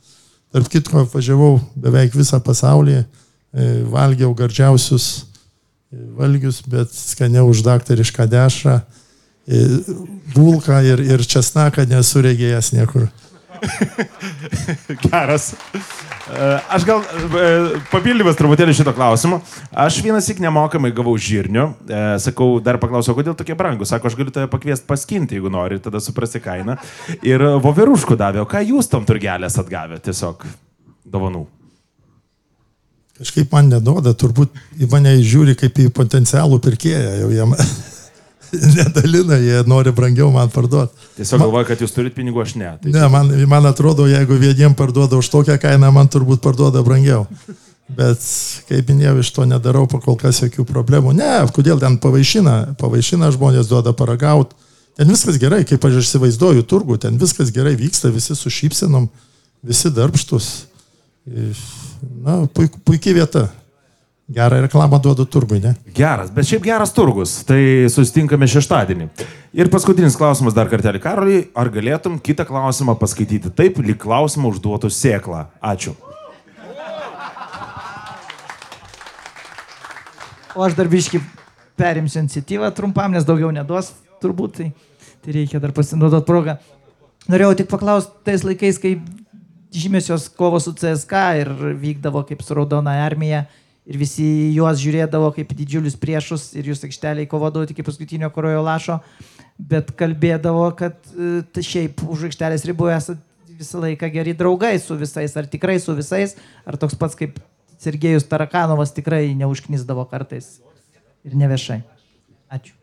Tarp 0.53 0.69
kitko, 0.69 1.07
važiavau 1.13 1.57
beveik 1.81 2.17
visą 2.19 2.41
pasaulį, 2.45 3.03
e, 3.03 3.69
valgiau 3.89 4.35
gardžiausius 4.37 5.13
valgius, 5.93 6.63
bet 6.67 6.93
skaniau 6.93 7.51
už 7.53 7.63
daktarišką 7.67 8.27
dešrą, 8.31 8.81
bulką 10.33 10.79
ir, 10.87 11.03
ir 11.03 11.25
česnaką 11.27 11.85
nesu 11.91 12.23
regėjęs 12.25 12.73
niekur. 12.77 13.09
Geras. 15.05 15.53
E, 15.53 16.61
aš 16.69 16.87
gal 16.87 17.03
e, 17.03 17.47
papildymas 17.93 18.39
truputėlį 18.39 18.75
šito 18.77 18.95
klausimo. 18.97 19.41
Aš 19.71 20.01
vienas 20.05 20.29
tik 20.29 20.43
nemokamai 20.43 20.93
gavau 20.97 21.15
žirnių. 21.21 21.69
E, 21.87 22.03
sakau, 22.23 22.57
dar 22.65 22.81
paklausiau, 22.83 23.17
kodėl 23.19 23.37
tokie 23.39 23.57
brangus. 23.59 23.93
Sako, 23.93 24.11
aš 24.11 24.19
galiu 24.19 24.35
tave 24.35 24.51
pakviesti 24.53 24.89
paskinti, 24.89 25.39
jeigu 25.39 25.53
nori, 25.53 25.81
tada 25.83 26.03
suprasi 26.03 26.43
kainą. 26.43 26.79
Ir 27.27 27.45
voveruškų 27.63 28.19
davė. 28.21 28.43
O 28.45 28.51
ką 28.51 28.65
jūs 28.67 28.91
tam 28.93 29.07
turgelės 29.09 29.59
atgavė 29.63 30.03
tiesiog 30.03 30.47
dovanų? 31.13 31.47
Kažkaip 33.23 33.53
man 33.55 33.69
neduoda, 33.71 34.17
turbūt 34.19 34.55
į 34.83 34.89
mane 34.91 35.13
žiūri 35.21 35.55
kaip 35.59 35.77
į 35.79 35.91
potencialų 35.95 36.59
pirkėją, 36.65 37.11
jau 37.21 37.29
jiem 37.31 37.53
nedalina, 38.79 39.39
jie 39.41 39.63
nori 39.67 39.93
brangiau 39.97 40.31
man 40.35 40.51
parduoti. 40.53 40.97
Tiesiog 41.17 41.41
man, 41.41 41.49
galvoja, 41.49 41.69
kad 41.73 41.83
jūs 41.85 41.95
turite 41.95 42.17
pinigų, 42.17 42.43
aš 42.45 42.55
ne. 42.61 42.73
Tai 42.83 42.95
ne, 42.95 43.05
man, 43.13 43.31
man 43.49 43.69
atrodo, 43.71 44.07
jeigu 44.11 44.39
vieniem 44.41 44.77
parduoda 44.79 45.19
už 45.21 45.31
tokią 45.33 45.59
kainą, 45.63 45.93
man 45.95 46.11
turbūt 46.13 46.43
parduoda 46.45 46.85
brangiau. 46.85 47.27
Bet, 47.93 48.25
kaip 48.69 48.89
minėjau, 48.89 49.17
iš 49.21 49.31
to 49.37 49.47
nedarau 49.49 49.85
pakol 49.91 50.17
kas 50.21 50.41
jokių 50.45 50.65
problemų. 50.69 51.15
Ne, 51.17 51.33
kodėl 51.53 51.81
ten 51.83 51.99
pavaišina, 52.01 52.77
pavaišina 52.81 53.33
žmonės 53.35 53.69
duoda 53.69 53.93
paragauti. 53.97 54.57
Ten 54.97 55.09
viskas 55.09 55.39
gerai, 55.41 55.63
kaip 55.69 55.85
aš 55.89 56.03
įsivaizduoju 56.03 56.67
turgų, 56.69 56.99
ten 57.01 57.17
viskas 57.21 57.53
gerai 57.53 57.73
vyksta, 57.81 58.13
visi 58.13 58.37
su 58.37 58.53
šypsenom, 58.53 59.09
visi 59.65 59.93
darbštus. 59.93 60.49
Na, 62.25 62.43
puik, 62.53 62.77
puikiai 62.85 63.17
vieta. 63.17 63.47
Gerą 64.33 64.61
reklamą 64.65 64.99
duodu 64.99 65.27
turgui, 65.27 65.59
ne? 65.61 65.75
Geras, 65.93 66.31
bet 66.33 66.47
šiaip 66.49 66.63
geras 66.65 66.95
turgus. 66.97 67.35
Tai 67.45 67.59
susitinkame 67.93 68.47
šeštadienį. 68.49 69.09
Ir 69.53 69.69
paskutinis 69.73 70.17
klausimas 70.17 70.57
dar 70.57 70.71
kartelį 70.73 71.03
Karoliui. 71.05 71.43
Ar 71.59 71.69
galėtum 71.75 72.17
kitą 72.17 72.47
klausimą 72.49 72.95
paskaityti 73.01 73.53
taip, 73.53 73.83
lyg 73.85 74.01
klausimą 74.01 74.55
užduotų 74.55 74.89
sėklą? 74.89 75.45
Ačiū. 75.61 75.93
O 80.57 80.65
aš 80.65 80.77
dar 80.81 80.89
biškai 80.89 81.21
perimsiu 81.77 82.23
iniciatyvą 82.23 82.73
trumpam, 82.77 83.13
nes 83.13 83.29
daugiau 83.29 83.53
neduos 83.53 83.93
turbūt, 84.25 84.59
tai, 84.59 84.73
tai 85.25 85.37
reikia 85.37 85.61
dar 85.61 85.77
pasinaudoti 85.77 86.29
progą. 86.29 86.57
Norėjau 87.29 87.59
tik 87.61 87.69
paklausti, 87.69 88.17
tais 88.25 88.45
laikais, 88.49 88.81
kai 88.81 88.97
žymėsios 89.73 90.31
kovo 90.37 90.61
su 90.61 90.73
CSK 90.77 91.27
ir 91.41 91.53
vykdavo 91.81 92.25
kaip 92.29 92.45
su 92.45 92.57
Raudona 92.57 93.03
armija 93.05 93.47
ir 93.89 93.99
visi 93.99 94.25
juos 94.55 94.81
žiūrėdavo 94.83 95.33
kaip 95.37 95.53
didžiulius 95.59 95.99
priešus 96.01 96.53
ir 96.59 96.71
jūs 96.71 96.85
aikšteliai 96.87 97.29
kovodavo 97.31 97.67
iki 97.67 97.85
paskutinio 97.87 98.31
korojo 98.35 98.63
lašo, 98.65 99.01
bet 99.59 99.93
kalbėdavo, 99.99 100.69
kad 100.79 100.99
tai 101.53 101.65
šiaip 101.67 102.05
už 102.07 102.29
aikštelės 102.31 102.67
ribų 102.69 102.93
esate 102.95 103.21
visą 103.63 103.83
laiką 103.83 104.09
geri 104.11 104.35
draugai 104.35 104.75
su 104.83 104.97
visais, 104.99 105.35
ar 105.37 105.47
tikrai 105.51 105.79
su 105.83 105.95
visais, 105.95 106.37
ar 106.67 106.79
toks 106.81 106.99
pats 106.99 107.19
kaip 107.19 107.39
Sergejus 107.83 108.27
Tarakanovas 108.31 108.95
tikrai 108.95 109.35
neužknisdavo 109.39 110.07
kartais 110.11 110.61
ir 111.27 111.35
neviešai. 111.39 111.83
Ačiū. 112.53 112.75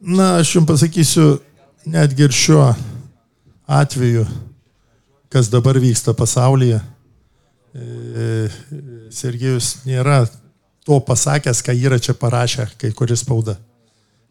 Na, 0.00 0.38
aš 0.40 0.54
jums 0.56 0.68
pasakysiu, 0.68 1.38
netgi 1.88 2.28
ir 2.28 2.34
šiuo 2.34 2.68
atveju 3.68 4.26
kas 5.28 5.50
dabar 5.52 5.76
vyksta 5.80 6.14
pasaulyje. 6.16 6.80
E, 7.74 8.48
Sergejus 9.14 9.84
nėra 9.86 10.22
to 10.86 10.98
pasakęs, 11.04 11.62
ką 11.64 11.74
yra 11.76 11.98
čia 12.00 12.14
parašę 12.16 12.68
kai 12.80 12.92
kuris 12.96 13.22
spauda. 13.24 13.58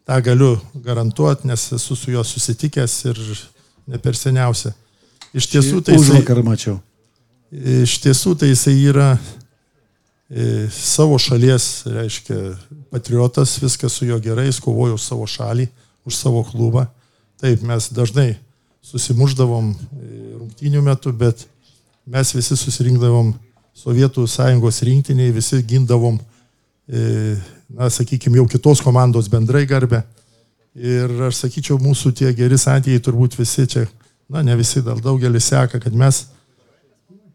Ta 0.08 0.20
galiu 0.24 0.56
garantuoti, 0.74 1.46
nes 1.48 1.68
esu 1.76 1.96
su 1.96 2.10
juo 2.10 2.24
susitikęs 2.24 2.94
ir 3.10 3.20
ne 3.86 4.00
per 4.02 4.16
seniausia. 4.16 4.72
Iš 5.36 5.48
tiesų 5.52 5.82
tai 5.84 5.98
jisai... 5.98 6.18
Užvakar 6.18 6.40
mačiau. 6.46 6.78
Iš 7.52 7.98
tiesų 8.04 8.34
tai 8.40 8.50
jisai 8.50 8.74
yra 8.88 9.10
e, 9.14 10.66
savo 10.72 11.18
šalies, 11.20 11.68
reiškia, 11.88 12.38
patriotas, 12.92 13.58
viskas 13.62 13.94
su 13.96 14.08
juo 14.08 14.18
gerai, 14.24 14.48
jis 14.48 14.60
kovojo 14.64 14.96
už 14.96 15.04
savo 15.04 15.28
šalį, 15.28 15.68
už 16.08 16.16
savo 16.16 16.42
klubą. 16.48 16.86
Taip, 17.38 17.62
mes 17.62 17.90
dažnai 17.94 18.32
susimuždavom 18.84 19.74
rungtynių 20.40 20.82
metu, 20.84 21.12
bet 21.12 21.44
mes 22.08 22.32
visi 22.34 22.56
susirinkdavom 22.56 23.34
Sovietų 23.78 24.26
sąjungos 24.26 24.82
rinktiniai, 24.82 25.30
visi 25.34 25.60
gindavom, 25.62 26.18
e, 26.90 27.36
na, 27.70 27.86
sakykime, 27.90 28.40
jau 28.40 28.46
kitos 28.50 28.82
komandos 28.82 29.28
bendrai 29.30 29.66
garbę. 29.70 30.02
Ir 30.74 31.12
aš 31.28 31.44
sakyčiau, 31.44 31.78
mūsų 31.82 32.12
tie 32.18 32.32
geri 32.34 32.58
santykiai 32.58 33.02
turbūt 33.02 33.36
visi 33.38 33.66
čia, 33.70 33.84
na, 34.30 34.42
ne 34.42 34.56
visi, 34.58 34.82
dar 34.82 34.98
daugelis 35.02 35.46
seka, 35.50 35.80
kad 35.82 35.94
mes 35.94 36.26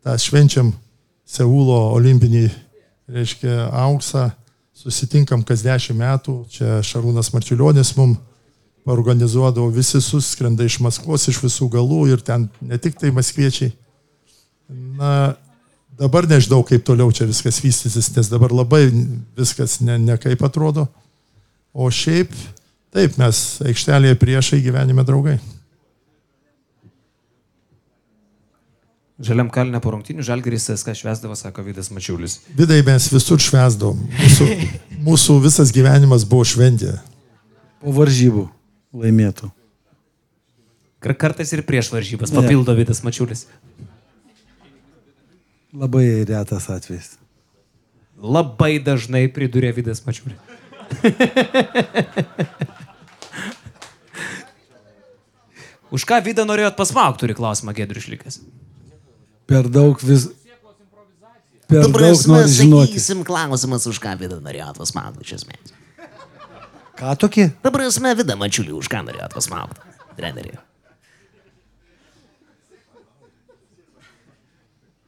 tą 0.04 0.18
švenčiam 0.20 0.74
Seulo 1.34 1.94
olimpinį, 1.96 2.50
reiškia, 3.10 3.70
auksą, 3.86 4.28
susitinkam 4.76 5.46
kas 5.48 5.64
dešimt 5.64 6.02
metų, 6.02 6.36
čia 6.52 6.82
Šarūnas 6.84 7.32
Marčiulionis 7.34 7.94
mums 7.96 8.20
organizuodavo, 8.86 9.70
visi 9.72 10.02
suskrenda 10.04 10.68
iš 10.68 10.82
Maskvos, 10.84 11.30
iš 11.32 11.40
visų 11.40 11.70
galų 11.72 12.02
ir 12.12 12.24
ten 12.26 12.50
ne 12.62 12.78
tik 12.78 13.00
tai 13.00 13.14
maskviečiai. 13.16 13.72
Na, 15.00 15.38
dabar 16.00 16.28
nežinau, 16.30 16.64
kaip 16.68 16.86
toliau 16.88 17.12
čia 17.14 17.28
viskas 17.30 17.62
vystysis, 17.64 18.12
nes 18.16 18.30
dabar 18.32 18.54
labai 18.54 18.88
viskas 19.38 19.80
ne, 19.82 19.98
ne 20.02 20.18
kaip 20.22 20.44
atrodo. 20.46 20.88
O 21.74 21.90
šiaip, 21.90 22.34
taip, 22.94 23.18
mes 23.18 23.44
aikštelėje 23.66 24.20
priešai 24.22 24.62
gyvenime 24.66 25.06
draugai. 25.08 25.40
Žaliam 29.24 29.48
kalinę 29.54 29.80
po 29.80 29.94
rungtinių 29.94 30.24
žalgeris 30.26 30.68
SK 30.74 30.96
švesdavo, 30.98 31.36
sako 31.38 31.64
Vidas 31.64 31.92
Mačiulis. 31.94 32.40
Vidai 32.58 32.82
mes 32.86 33.06
visur 33.14 33.40
švesdavom. 33.42 34.02
Mūsų, 34.20 34.48
mūsų 35.08 35.38
visas 35.46 35.72
gyvenimas 35.74 36.26
buvo 36.28 36.44
šventė. 36.50 36.98
Po 37.84 37.94
varžybų 37.94 38.48
laimėtų. 39.04 39.52
Kartais 41.04 41.52
ir 41.52 41.64
prieš 41.68 41.92
varžybas 41.94 42.32
papildo 42.34 42.74
Vidas 42.76 43.04
Mačiulis. 43.04 43.46
Labai 45.74 46.26
retas 46.30 46.70
atvejis. 46.70 47.16
Labai 48.22 48.78
dažnai 48.84 49.28
pridurė 49.34 49.74
Vidas 49.76 50.04
Mačiulis. 50.06 50.38
Už 55.94 56.06
ką 56.10 56.18
Vida 56.26 56.46
norėjot 56.46 56.76
pasmauk, 56.78 57.18
turi 57.22 57.34
klausimą 57.38 57.74
Gedrius 57.78 58.06
Šlikas. 58.08 58.40
Per 59.50 59.68
daug 59.70 60.00
vis. 60.02 60.30
Per 61.70 61.86
Tu 61.86 61.92
daug 61.94 62.28
nori 62.30 62.50
žinoti. 62.50 62.94
sakysim, 62.94 63.24
klausimas, 63.28 63.86
už 63.90 63.98
ką 64.02 64.14
vida 64.20 64.38
norėjot 64.44 64.78
pasmaukti 64.82 65.24
iš 65.26 65.32
esmės. 65.40 65.74
Ką 67.00 67.14
tokį? 67.18 67.46
Ta 67.64 67.72
prasme, 67.74 68.12
vida 68.20 68.36
mačiulį, 68.38 68.74
už 68.78 68.88
ką 68.92 69.00
norėjot 69.08 69.34
pasmaukti. 69.38 69.80
Treneri. 70.18 70.54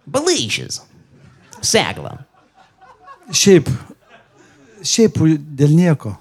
Balaišis. 0.06 0.82
Segla. 1.66 2.18
Šiaip. 3.34 3.70
Šiaip 4.86 5.18
dėl 5.58 5.74
nieko. 5.74 6.14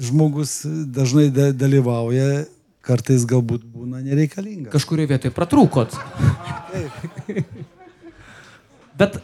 Žmogus 0.00 0.60
dažnai 0.64 1.26
da- 1.34 1.50
dalyvauja, 1.52 2.46
kartais 2.80 3.26
galbūt 3.28 3.66
būna 3.68 4.00
nereikalinga. 4.04 4.70
Kažkurioje 4.72 5.10
vietoje 5.10 5.34
pratrūkot. 5.36 5.92
Bet 8.96 9.18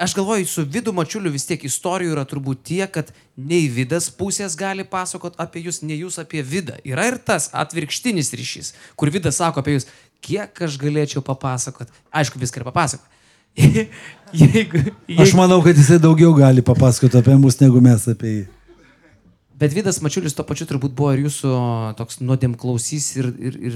aš 0.00 0.14
galvoju, 0.16 0.46
su 0.46 0.64
Vidu 0.64 0.92
Mačiuliu 0.96 1.32
vis 1.32 1.44
tiek 1.48 1.64
istorijų 1.64 2.14
yra 2.14 2.24
turbūt 2.28 2.62
tiek, 2.64 2.90
kad 2.92 3.10
nei 3.36 3.68
Vidas 3.72 4.10
pusės 4.12 4.56
gali 4.56 4.84
pasakot 4.88 5.36
apie 5.40 5.62
jūs, 5.66 5.82
nei 5.84 5.98
jūs 6.02 6.18
apie 6.22 6.42
Vidą. 6.44 6.78
Yra 6.84 7.08
ir 7.10 7.18
tas 7.18 7.50
atvirkštinis 7.52 8.32
ryšys, 8.36 8.72
kur 8.96 9.12
Vidas 9.12 9.40
sako 9.40 9.60
apie 9.64 9.76
jūs, 9.78 9.88
kiek 10.24 10.62
aš 10.66 10.78
galėčiau 10.80 11.24
papasakot. 11.24 11.90
Aišku, 12.12 12.40
viską 12.40 12.62
ir 12.62 12.68
papasakot. 12.68 13.18
jeigu, 14.42 14.84
Aš 15.18 15.34
manau, 15.34 15.58
kad 15.64 15.78
jisai 15.78 15.98
daugiau 16.02 16.32
gali 16.36 16.62
papasakoti 16.62 17.18
apie 17.18 17.36
mus, 17.40 17.58
negu 17.60 17.82
mes 17.82 18.06
apie 18.12 18.34
jį. 18.36 18.48
Bet 19.60 19.74
Vidas 19.76 19.98
Mačiulis 20.00 20.32
to 20.32 20.44
pačiu 20.48 20.64
turbūt 20.64 20.94
buvo 20.96 21.10
ir 21.12 21.26
jūsų 21.26 21.50
toks 21.98 22.22
nuodėm 22.24 22.54
klausys 22.56 23.10
ir, 23.20 23.26
ir, 23.36 23.58
ir 23.60 23.74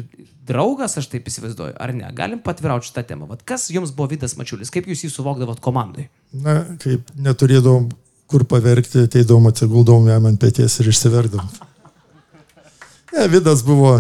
draugas, 0.49 0.95
aš 0.97 1.11
taip 1.13 1.27
įsivaizduoju, 1.29 1.75
ar 1.77 1.93
ne? 1.93 2.07
Galim 2.17 2.41
patvirauti 2.41 2.89
šitą 2.89 3.05
temą. 3.11 3.29
Vat 3.29 3.43
kas 3.45 3.67
jums 3.75 3.93
buvo 3.93 4.09
Vidas 4.15 4.39
Mačiulis? 4.39 4.73
Kaip 4.73 4.89
jūs 4.89 5.05
jį 5.05 5.11
suvokdavot 5.13 5.61
komandai? 5.65 6.07
Na, 6.33 6.63
kaip 6.81 7.13
neturėdavom 7.21 7.91
kur 8.33 8.47
paverkti, 8.49 9.05
ateidom 9.05 9.51
atsiguldom 9.51 10.09
jam 10.09 10.25
ant 10.31 10.41
pėties 10.41 10.81
ir 10.81 10.89
išsiverdavom. 10.91 11.51
Ne, 13.15 13.29
Vidas 13.31 13.61
buvo, 13.67 13.99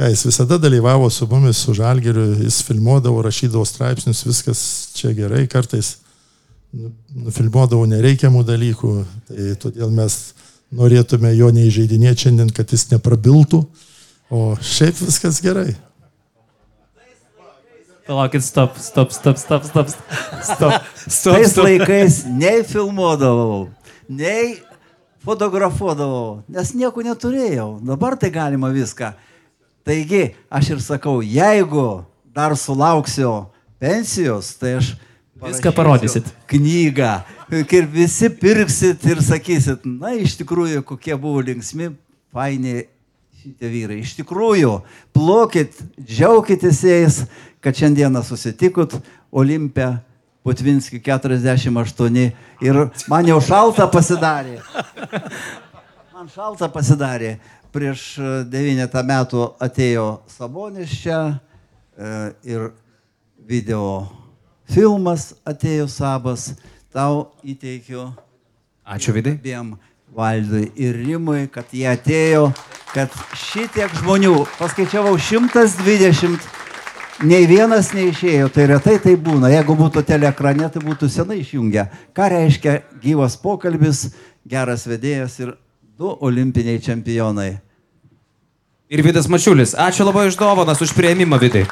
ką 0.00 0.08
jis 0.08 0.22
visada 0.24 0.56
dalyvavo 0.58 1.10
su 1.10 1.26
mumis, 1.28 1.58
su 1.60 1.74
žalgeriu, 1.76 2.22
jis 2.40 2.62
filmuodavo, 2.64 3.20
rašydavo 3.22 3.64
straipsnius, 3.68 4.24
viskas 4.24 4.62
čia 4.96 5.12
gerai, 5.12 5.44
kartais 5.46 5.98
nu- 6.72 6.88
nufilmuodavo 7.26 7.84
nereikiamų 7.90 8.40
dalykų, 8.48 8.94
tai 9.28 9.50
todėl 9.60 9.92
mes 9.92 10.16
norėtume 10.72 11.34
jo 11.36 11.50
neįžeidinėti 11.52 12.24
šiandien, 12.24 12.48
kad 12.48 12.72
jis 12.72 12.86
neprabiltų, 12.94 13.60
o 14.32 14.56
šiaip 14.56 15.04
viskas 15.04 15.42
gerai. 15.44 15.76
Palaukit, 18.08 18.42
stop, 18.42 18.80
stop, 18.80 19.12
stop, 19.12 19.36
stop, 19.36 19.68
stop, 19.68 19.88
stop. 20.42 20.82
stop, 21.04 21.36
Tais 21.36 21.56
laikais 21.60 22.22
nei 22.24 22.64
filmuodavau, 22.64 23.66
nei 24.08 24.62
fotografuodavau, 25.20 26.40
nes 26.48 26.72
nieko 26.72 27.04
neturėjau. 27.04 27.74
Dabar 27.84 28.16
tai 28.16 28.32
galima 28.32 28.72
viską. 28.72 29.12
Taigi, 29.86 30.34
aš 30.52 30.74
ir 30.74 30.82
sakau, 30.84 31.20
jeigu 31.24 32.04
dar 32.34 32.56
sulauksiu 32.58 33.46
pensijos, 33.80 34.54
tai 34.60 34.76
aš 34.80 34.94
Viską 35.40 35.72
parodysit. 35.72 36.26
Knygą, 36.46 37.22
ir 37.72 37.86
visi 37.88 38.28
pirksit 38.28 39.04
ir 39.08 39.22
sakysit, 39.24 39.86
na, 39.88 40.12
iš 40.12 40.34
tikrųjų, 40.36 40.82
kokie 40.84 41.16
buvo 41.16 41.40
linksmi, 41.46 41.88
faini 42.34 42.82
šitie 43.40 43.70
vyrai. 43.72 44.02
Iš 44.04 44.18
tikrųjų, 44.18 44.74
plokit, 45.16 45.80
džiaukitės 45.96 46.82
jais, 46.84 47.22
kad 47.64 47.76
šiandieną 47.76 48.20
susitikot 48.26 48.98
Olimpę 49.32 49.94
Putvinskį 50.44 51.00
48 51.04 52.20
ir 52.64 52.82
man 53.08 53.28
jau 53.28 53.40
šalta 53.44 53.88
pasidarė. 53.92 54.58
Man 56.12 56.28
šalta 56.32 56.68
pasidarė. 56.72 57.38
Prieš 57.70 58.00
e, 58.18 58.30
devynetą 58.50 59.02
metų 59.06 59.44
atėjo 59.62 60.06
Sabonis 60.30 60.90
čia 61.02 61.20
e, 61.30 62.32
ir 62.42 62.72
video 63.46 64.08
filmas 64.70 65.30
atėjo 65.46 65.86
Sabas. 65.90 66.50
Tau 66.90 67.28
įteikiu. 67.46 68.08
Ačiū 68.82 69.14
Vidai. 69.14 69.36
Abiem 69.38 69.76
Valdui 70.10 70.72
ir 70.74 70.96
Rimui, 70.98 71.44
kad 71.54 71.70
jie 71.70 71.86
atėjo, 71.86 72.48
kad 72.90 73.14
šitiek 73.38 73.92
žmonių, 74.00 74.34
paskaičiavau 74.58 75.14
120, 75.14 76.48
nei 77.30 77.46
vienas 77.46 77.92
neišėjo, 77.94 78.50
tai 78.50 78.66
retai 78.72 78.96
tai 78.98 79.14
būna. 79.14 79.52
Jeigu 79.54 79.78
būtų 79.78 80.02
telekrane, 80.08 80.66
tai 80.74 80.82
būtų 80.82 81.06
senai 81.14 81.38
išjungę. 81.44 81.86
Ką 82.16 82.26
reiškia 82.34 82.80
gyvas 83.04 83.38
pokalbis, 83.38 84.08
geras 84.42 84.88
vedėjas 84.90 85.38
ir 85.44 85.54
du 86.00 86.16
olimpiniai 86.20 86.80
čempionai. 86.80 87.58
Ir 88.88 89.02
Vidas 89.04 89.26
Mačiulis. 89.28 89.74
Ačiū 89.76 90.06
labai 90.06 90.30
iš 90.30 90.36
dovanas, 90.40 90.80
už 90.80 90.94
prieimimą, 90.96 91.36
Vidai. 91.42 91.66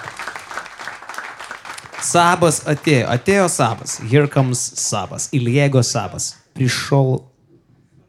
Sabas 2.05 2.61
atėjo, 2.69 3.07
atėjo 3.09 3.47
Sabas. 3.49 3.97
Here 4.05 4.29
comes 4.29 4.61
Sabas. 4.61 5.31
Iliego 5.33 5.81
Sabas. 5.81 6.35
Prišol 6.53 7.23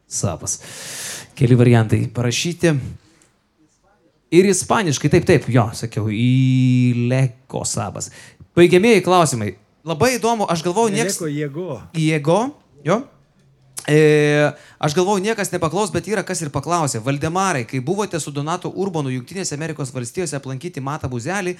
Sabas. 0.04 0.58
Keli 1.38 1.56
variantai 1.56 2.02
parašyti. 2.12 2.74
Ir 4.30 4.48
ispaniškai, 4.52 5.10
taip, 5.14 5.24
taip, 5.26 5.48
jo, 5.48 5.64
sakiau, 5.74 6.10
Ilego 6.12 7.64
Sabas. 7.64 8.10
Baigiamieji 8.54 9.06
klausimai. 9.08 9.54
Labai 9.88 10.18
įdomu, 10.18 10.44
aš 10.52 10.66
galvoju, 10.68 10.92
niekas... 10.98 11.16
Nieko 11.16 11.32
jėgo. 11.32 11.80
Jėgo, 11.96 12.38
jo. 12.84 13.00
E, 13.88 14.52
aš 14.78 14.94
galvoju, 14.94 15.22
niekas 15.24 15.52
nepaklaus, 15.52 15.92
bet 15.92 16.08
yra 16.10 16.24
kas 16.26 16.42
ir 16.44 16.50
paklausė. 16.52 17.00
Valdemarai, 17.04 17.64
kai 17.68 17.80
buvote 17.84 18.20
su 18.20 18.32
Donatu 18.34 18.72
Urbanu 18.76 19.12
Junktinėse 19.12 19.56
Amerikos 19.56 19.92
valstijose 19.94 20.36
aplankyti 20.36 20.82
Matą 20.84 21.08
Buzelį, 21.08 21.56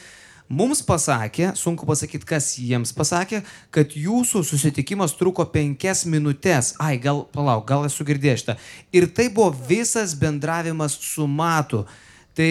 mums 0.50 0.82
pasakė, 0.84 1.52
sunku 1.56 1.86
pasakyti, 1.88 2.26
kas 2.28 2.52
jiems 2.60 2.92
pasakė, 2.96 3.40
kad 3.72 3.94
jūsų 3.96 4.42
susitikimas 4.44 5.16
truko 5.16 5.46
penkias 5.48 6.04
minutės. 6.04 6.74
Ai, 6.82 6.98
gal, 7.00 7.24
palauk, 7.32 7.64
gal 7.70 7.86
esu 7.88 8.04
girdėjęs 8.06 8.44
šitą. 8.44 8.58
Ir 8.92 9.08
tai 9.16 9.30
buvo 9.32 9.54
visas 9.70 10.16
bendravimas 10.18 10.98
su 11.00 11.28
Matu. 11.30 11.86
Tai 12.36 12.50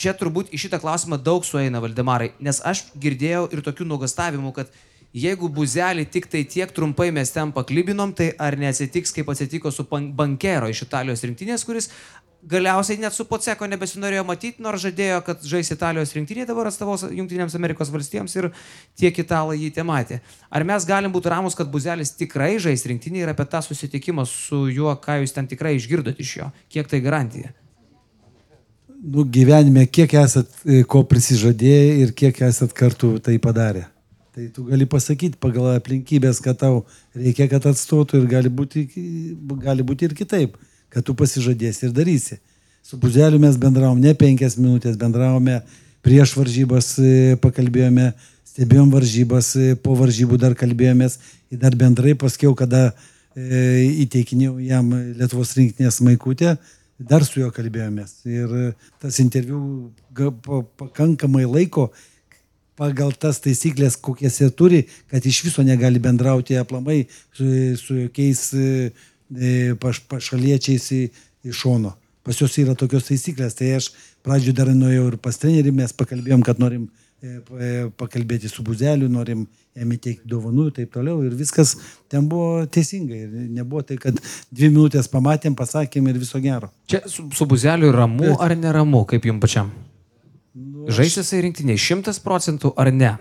čia 0.00 0.14
turbūt 0.16 0.54
į 0.54 0.64
šitą 0.64 0.80
klausimą 0.80 1.20
daug 1.20 1.44
sueina 1.44 1.82
Valdemarai, 1.82 2.32
nes 2.40 2.62
aš 2.64 2.86
girdėjau 2.96 3.50
ir 3.52 3.60
tokių 3.66 3.84
nuogastavimų, 3.90 4.54
kad 4.56 4.72
jeigu 5.16 5.50
buzelį 5.50 6.06
tik 6.10 6.28
tai 6.30 6.44
tiek 6.44 6.72
trumpai 6.72 7.10
mes 7.14 7.30
ten 7.34 7.52
paklybinom, 7.52 8.14
tai 8.16 8.32
ar 8.38 8.56
neatsitiks, 8.58 9.14
kaip 9.14 9.30
atsitiko 9.32 9.72
su 9.74 9.86
bankero 9.90 10.70
iš 10.70 10.84
Italijos 10.86 11.24
rinktinės, 11.26 11.66
kuris 11.66 11.90
galiausiai 12.42 12.98
net 13.00 13.12
su 13.12 13.26
Poceko 13.28 13.66
nebesinorėjo 13.68 14.24
matyti, 14.24 14.62
nors 14.64 14.82
žadėjo, 14.84 15.20
kad 15.26 15.42
žais 15.44 15.70
Italijos 15.74 16.14
rinktinė 16.16 16.46
dabar 16.48 16.70
atstovaus 16.70 17.04
Junktinėms 17.04 17.56
Amerikos 17.58 17.90
valstijoms 17.92 18.36
ir 18.38 18.50
tiek 18.98 19.18
italai 19.20 19.58
jį 19.60 19.70
te 19.76 19.84
matė. 19.84 20.20
Ar 20.48 20.64
mes 20.64 20.86
galim 20.88 21.12
būti 21.12 21.32
ramus, 21.32 21.56
kad 21.58 21.70
buzelis 21.72 22.14
tikrai 22.16 22.54
žais 22.62 22.86
rinktinė 22.88 23.24
ir 23.24 23.34
apie 23.34 23.44
tą 23.50 23.60
susitikimą 23.64 24.24
su 24.28 24.66
juo, 24.72 24.94
ką 24.96 25.20
jūs 25.20 25.36
ten 25.36 25.50
tikrai 25.50 25.76
išgirdot 25.76 26.20
iš 26.20 26.36
jo? 26.40 26.50
Kiek 26.72 26.88
tai 26.88 27.02
garantija? 27.04 27.52
Nu, 29.00 29.24
gyvenime, 29.24 29.86
kiek 29.88 30.12
esat 30.20 30.50
e, 30.64 30.82
ko 30.84 31.06
prisižadėję 31.08 32.02
ir 32.02 32.12
kiek 32.16 32.42
esat 32.44 32.74
kartu 32.76 33.14
tai 33.24 33.38
padarę. 33.40 33.86
Tai 34.30 34.46
tu 34.54 34.62
gali 34.68 34.86
pasakyti 34.86 35.38
pagal 35.42 35.72
aplinkybės, 35.74 36.38
kad 36.42 36.60
tau 36.60 36.84
reikia, 37.18 37.48
kad 37.50 37.64
atstotų 37.66 38.20
ir 38.20 38.26
gali 38.30 38.50
būti, 38.52 38.84
gali 39.58 39.82
būti 39.82 40.06
ir 40.06 40.14
kitaip, 40.14 40.54
kad 40.90 41.02
tu 41.06 41.16
pasižadėsi 41.18 41.88
ir 41.88 41.94
darysi. 41.96 42.38
Su 42.86 42.98
Buzeliu 43.00 43.40
mes 43.42 43.58
bendravom 43.58 43.98
ne 43.98 44.12
penkias 44.14 44.54
minutės, 44.54 44.94
bendravome 45.00 45.58
prieš 46.06 46.36
varžybas, 46.38 46.92
e, 47.02 47.38
pakalbėjome, 47.42 48.12
stebėjom 48.52 48.92
varžybas, 48.94 49.48
e, 49.58 49.74
po 49.74 49.96
varžybų 49.98 50.38
dar 50.40 50.54
kalbėjomės 50.54 51.18
ir 51.50 51.58
dar 51.58 51.74
bendrai 51.74 52.14
paskiau, 52.14 52.54
kada 52.54 52.92
e, 53.34 53.90
įteikinėjau 54.06 54.60
jam 54.62 54.94
Lietuvos 55.18 55.56
rinktinės 55.58 56.00
maikutę, 56.06 56.54
dar 57.00 57.26
su 57.26 57.42
juo 57.42 57.50
kalbėjomės. 57.50 58.14
Ir 58.30 58.54
tas 59.02 59.18
interviu 59.18 59.90
pakankamai 60.78 61.44
laiko 61.50 61.90
pagal 62.80 63.12
tas 63.20 63.40
taisyklės, 63.44 63.98
kokias 64.00 64.40
jie 64.40 64.48
turi, 64.56 64.84
kad 65.12 65.26
iš 65.28 65.42
viso 65.46 65.64
negali 65.66 66.00
bendrauti 66.02 66.56
aplamai 66.56 67.02
su, 67.36 67.44
su 67.76 67.98
jokiais 68.06 68.46
e, 68.56 68.68
e, 69.36 69.50
paš, 69.80 70.00
pašaliečiais 70.08 70.86
į 70.96 71.02
šono. 71.56 71.92
Pas 72.24 72.36
juos 72.40 72.56
yra 72.60 72.76
tokios 72.78 73.08
taisyklės. 73.08 73.56
Tai 73.58 73.68
aš 73.78 73.90
pradžioje 74.24 74.56
dar 74.56 74.72
nuėjau 74.76 75.10
ir 75.12 75.18
pas 75.20 75.36
trenerį, 75.40 75.72
mes 75.76 75.92
pakalbėjom, 75.96 76.44
kad 76.44 76.60
norim 76.60 76.88
e, 77.20 77.36
pakalbėti 78.00 78.48
su 78.52 78.64
buzeliu, 78.64 79.08
norim 79.12 79.46
jam 79.76 79.92
įteikti 79.96 80.28
dovanų 80.28 80.68
ir 80.68 80.74
taip 80.80 80.92
toliau. 80.96 81.20
Ir 81.24 81.36
viskas 81.38 81.74
ten 82.12 82.28
buvo 82.28 82.64
teisingai. 82.64 83.22
Ir 83.26 83.52
nebuvo 83.60 83.84
tai, 83.88 84.00
kad 84.00 84.16
dvi 84.50 84.72
minutės 84.72 85.08
pamatėm, 85.12 85.56
pasakėm 85.58 86.08
ir 86.12 86.20
viso 86.20 86.40
gero. 86.44 86.72
Čia 86.90 87.04
su, 87.08 87.28
su 87.36 87.48
buzeliu 87.48 87.92
ramu 87.96 88.24
Bet- 88.26 88.44
ar 88.44 88.56
neramu, 88.56 89.04
kaip 89.08 89.28
jums 89.28 89.44
pačiam? 89.44 89.72
Žais 90.90 91.18
jisai 91.20 91.42
rinktiniai 91.46 91.80
šimtas 91.80 92.20
procentų 92.22 92.72
ar 92.76 92.92
ne? 92.94 93.16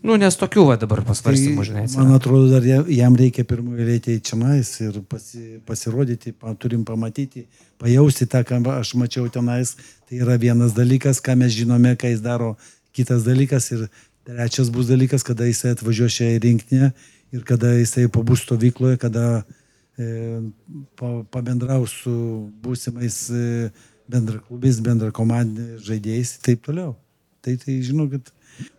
Nu, 0.00 0.16
nes 0.16 0.36
tokių 0.40 0.62
va 0.64 0.76
dabar 0.80 1.02
pasvarstymų, 1.04 1.64
žinai. 1.68 1.82
Tai 1.92 2.00
man 2.06 2.14
atrodo, 2.16 2.46
dar 2.48 2.64
ja- 2.64 2.84
jam 2.88 3.16
reikia 3.16 3.44
pirmoje 3.44 3.84
eilėje 3.84 4.16
į 4.16 4.22
čionais 4.24 4.70
ir 4.80 5.00
pasi, 5.04 5.60
pasirodyti, 5.66 6.32
pa, 6.32 6.54
turim 6.54 6.86
pamatyti, 6.88 7.44
pajausti 7.78 8.24
tą, 8.24 8.40
ką 8.48 8.62
aš 8.78 8.94
mačiau 8.96 9.28
tenais. 9.28 9.76
Tai 10.08 10.16
yra 10.16 10.38
vienas 10.40 10.72
dalykas, 10.72 11.20
ką 11.20 11.36
mes 11.36 11.52
žinome, 11.52 11.96
ką 12.00 12.14
jis 12.14 12.20
daro. 12.24 12.56
Kitas 12.96 13.22
dalykas 13.22 13.70
ir 13.72 13.90
trečias 14.24 14.70
bus 14.70 14.88
dalykas, 14.88 15.22
kada 15.22 15.44
jisai 15.44 15.76
atvažiuos 15.76 16.16
šią 16.16 16.40
rinktinę 16.42 16.92
ir 17.32 17.44
kada 17.44 17.76
jisai 17.76 18.08
pabus 18.08 18.40
stovykloje, 18.42 18.98
kada 18.98 19.44
e, 19.98 20.40
pa, 20.96 21.22
pabendraus 21.30 21.92
su 22.02 22.50
būsimais 22.62 23.30
e, 23.30 23.70
bendraklubis, 24.10 24.80
bendrakomandiniais 24.84 25.84
žaidėjais 25.86 26.34
ir 26.36 26.48
taip 26.48 26.64
toliau. 26.66 26.94
Tai, 27.44 27.54
tai 27.62 27.78
žinokit, 27.84 28.32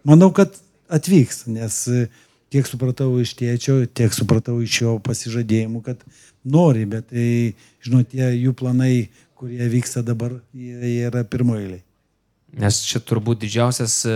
manau, 0.08 0.30
kad 0.36 0.58
atvyks, 0.91 1.45
nes 1.49 1.78
e, 1.90 2.06
tiek 2.53 2.68
supratau 2.68 3.16
iš 3.22 3.34
tėčio, 3.40 3.80
tiek 3.98 4.14
supratau 4.14 4.60
iš 4.62 4.82
jo 4.84 4.98
pasižadėjimų, 5.06 5.82
kad 5.86 6.03
nori, 6.44 6.86
bet 6.90 7.10
tai, 7.14 7.56
žinot, 7.86 8.12
tie 8.12 8.28
jų 8.36 8.53
planai, 8.58 9.10
kurie 9.40 9.72
vyksta 9.72 10.03
dabar, 10.06 10.36
jie, 10.53 10.76
yra 11.08 11.24
pirmoji. 11.26 11.82
Nes 12.62 12.82
čia 12.84 12.99
turbūt 12.99 13.41
didžiausias 13.45 14.02
e, 14.06 14.16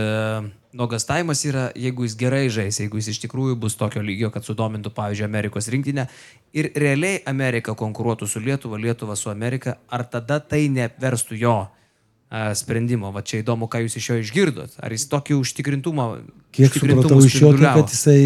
nuogastavimas 0.76 1.44
yra, 1.48 1.70
jeigu 1.76 2.06
jis 2.06 2.16
gerai 2.20 2.50
žais, 2.52 2.80
jeigu 2.82 3.00
jis 3.00 3.14
iš 3.14 3.22
tikrųjų 3.24 3.56
bus 3.60 3.78
tokio 3.80 4.04
lygio, 4.04 4.30
kad 4.34 4.46
sudomintų, 4.46 4.92
pavyzdžiui, 4.96 5.26
Amerikos 5.28 5.70
rinktinę 5.72 6.08
ir 6.56 6.70
realiai 6.76 7.22
Amerika 7.30 7.76
konkuruotų 7.78 8.28
su 8.30 8.42
Lietuva, 8.44 8.80
Lietuva 8.82 9.16
su 9.20 9.32
Amerika, 9.32 9.78
ar 9.88 10.06
tada 10.12 10.42
tai 10.44 10.66
neverstų 10.74 11.40
jo 11.40 11.56
e, 11.66 12.44
sprendimo? 12.60 13.14
Va 13.16 13.24
čia 13.24 13.40
įdomu, 13.44 13.70
ką 13.72 13.86
jūs 13.86 14.00
iš 14.02 14.10
jo 14.12 14.20
išgirdot. 14.24 14.80
Ar 14.84 14.96
jis 14.96 15.08
tokį 15.12 15.40
užtikrintumą... 15.40 16.10
Kiek 16.56 16.76
supratau 16.76 17.22
iš 17.24 17.40
jo, 17.42 17.54
tai 17.56 17.72
kad 17.80 17.96
jisai 17.96 18.20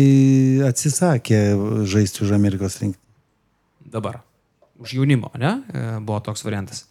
atsisakė 0.69 1.43
žaisti 1.89 2.25
už 2.25 2.35
Amerikos 2.37 2.81
rinktinę. 2.81 3.05
dabar. 3.89 4.21
Už 4.79 4.93
jaunimo, 4.95 5.31
ne? 5.37 5.59
E, 5.73 5.87
Buvo 5.99 6.21
toks 6.23 6.45
variantas. 6.45 6.85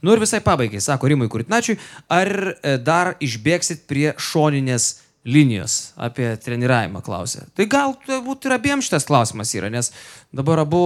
Nu 0.00 0.12
ir 0.12 0.20
visai 0.20 0.40
pabaigai, 0.44 0.80
sako 0.80 1.08
Rimui 1.08 1.30
Kuritnačiui, 1.32 1.78
ar 2.12 2.28
e, 2.28 2.76
dar 2.78 3.14
išbėgsit 3.24 3.86
prie 3.88 4.12
šoninės 4.20 5.01
linijos 5.28 5.92
apie 6.02 6.26
treniravimą 6.42 7.02
klausė. 7.04 7.44
Tai 7.54 7.66
gal 7.70 7.94
turbūt 8.06 8.48
ir 8.48 8.56
abiems 8.56 8.88
šitas 8.88 9.06
klausimas 9.06 9.52
yra, 9.54 9.70
nes 9.70 9.92
dabar 10.34 10.64
abu 10.64 10.82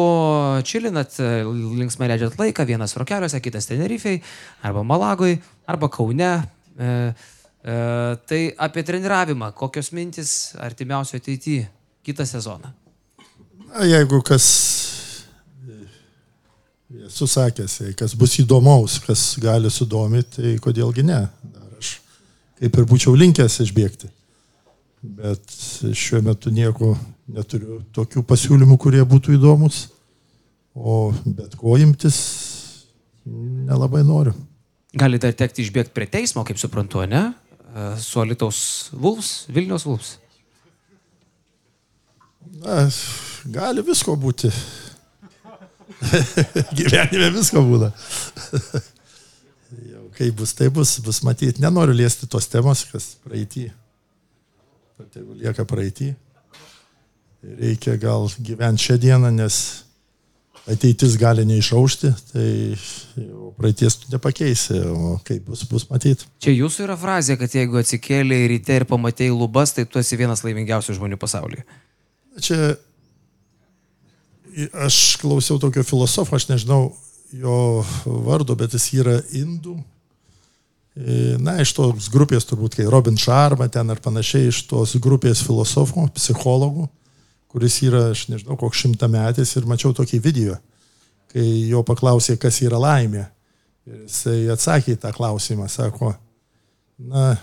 čilinat, 0.66 1.16
linksmai 1.46 2.10
leidžiat 2.12 2.36
laiką, 2.40 2.66
vienas 2.68 2.96
Rokeliuose, 3.00 3.40
kitas 3.44 3.68
Tenerifei, 3.70 4.20
arba 4.66 4.84
Malagoj, 4.84 5.38
arba 5.72 5.88
Kaune. 5.92 6.32
E, 6.76 6.90
e, 7.64 7.78
tai 8.28 8.42
apie 8.68 8.84
treniravimą, 8.84 9.54
kokios 9.56 9.92
mintis 9.96 10.34
artimiausio 10.60 11.16
ateityje, 11.22 11.70
kitą 12.04 12.26
sezoną. 12.28 12.74
Na, 13.70 13.86
jeigu 13.88 14.20
kas, 14.24 14.50
esu 17.08 17.26
sakęs, 17.30 17.80
jei 17.86 17.96
kas 17.96 18.12
bus 18.18 18.36
įdomaus, 18.44 19.00
kas 19.06 19.24
gali 19.40 19.72
sudomyti, 19.72 20.36
tai 20.36 20.54
kodėlgi 20.60 21.08
ne. 21.08 21.24
Dar 21.56 21.72
aš 21.80 21.96
kaip 22.60 22.76
ir 22.76 22.86
būčiau 22.92 23.16
linkęs 23.16 23.62
išbėgti. 23.64 24.12
Bet 25.06 25.52
šiuo 25.94 26.22
metu 26.26 26.50
nieko 26.50 26.94
neturiu 27.30 27.80
tokių 27.94 28.24
pasiūlymų, 28.26 28.78
kurie 28.80 29.04
būtų 29.06 29.36
įdomus. 29.36 29.86
O 30.76 31.12
bet 31.24 31.54
ko 31.56 31.76
imtis 31.80 32.16
nelabai 33.26 34.02
noriu. 34.06 34.34
Gali 34.96 35.20
dar 35.20 35.34
tekti 35.36 35.64
išbėgti 35.64 35.94
prie 35.96 36.08
teismo, 36.10 36.44
kaip 36.46 36.58
suprantu, 36.60 37.04
ne? 37.08 37.22
E, 37.72 37.88
Su 38.00 38.20
Alitaus 38.22 38.90
Vulfs, 38.92 39.46
Vilnius 39.52 39.86
Vulfs. 39.88 40.16
Na, 42.62 42.86
gali 43.52 43.84
visko 43.84 44.16
būti. 44.20 44.50
Gyvenime 46.78 47.30
visko 47.34 47.62
būna. 47.64 47.90
Jau 49.92 50.06
kaip 50.16 50.38
bus, 50.38 50.54
tai 50.56 50.70
bus, 50.72 50.96
bus 51.04 51.20
matyti. 51.26 51.60
Nenoriu 51.64 51.96
liesti 51.96 52.28
tos 52.30 52.48
temos, 52.52 52.86
kas 52.92 53.14
praeitį. 53.26 53.68
Bet 54.96 55.18
jeigu 55.18 55.34
lieka 55.36 55.66
praeitį, 55.68 56.14
reikia 57.58 57.96
gal 58.00 58.30
gyventi 58.40 58.88
šią 58.88 58.96
dieną, 59.02 59.32
nes 59.36 59.58
ateitis 60.66 61.14
gali 61.20 61.44
neišaušti, 61.46 62.12
tai 62.32 62.48
praeities 63.58 63.98
tu 64.00 64.10
nepakeisi, 64.14 64.78
o 64.90 65.12
kaip 65.26 65.44
bus, 65.46 65.62
bus 65.70 65.86
matyti. 65.90 66.26
Čia 66.42 66.56
jūsų 66.56 66.86
yra 66.88 66.96
frazė, 66.98 67.36
kad 67.38 67.54
jeigu 67.54 67.78
atsikėlė 67.80 68.40
ryte 68.50 68.80
ir 68.80 68.86
pamatėjai 68.88 69.36
lubas, 69.36 69.76
tai 69.76 69.86
tu 69.86 70.00
esi 70.02 70.18
vienas 70.18 70.42
laimingiausių 70.46 70.96
žmonių 70.98 71.20
pasaulyje. 71.22 71.66
Čia 72.42 72.74
aš 74.86 75.18
klausiau 75.20 75.60
tokio 75.62 75.84
filosofo, 75.86 76.36
aš 76.36 76.48
nežinau 76.50 76.96
jo 77.36 77.84
vardo, 78.26 78.56
bet 78.58 78.74
jis 78.74 78.88
yra 78.96 79.20
indų. 79.36 79.76
E, 80.96 81.36
Na, 81.42 81.58
iš 81.60 81.74
tos 81.76 82.08
grupės 82.12 82.46
turbūt, 82.48 82.78
kai 82.78 82.86
Robin 82.88 83.18
Sharma 83.20 83.68
ten 83.68 83.92
ar 83.92 84.00
panašiai, 84.00 84.48
iš 84.48 84.62
tos 84.70 84.94
grupės 85.02 85.42
filosofų, 85.44 86.06
psichologų, 86.16 86.86
kuris 87.52 87.76
yra, 87.84 88.06
aš 88.14 88.26
nežinau, 88.32 88.56
koks 88.60 88.80
šimtametis 88.84 89.52
ir 89.58 89.68
mačiau 89.68 89.92
tokį 89.96 90.22
video, 90.24 90.56
kai 91.32 91.44
jo 91.68 91.82
paklausė, 91.86 92.38
kas 92.40 92.62
yra 92.64 92.80
laimė. 92.80 93.26
Ir 93.86 94.06
jisai 94.06 94.38
atsakė 94.54 94.96
į 94.96 95.02
tą 95.04 95.12
klausimą, 95.16 95.68
sako, 95.70 96.14
na, 96.98 97.34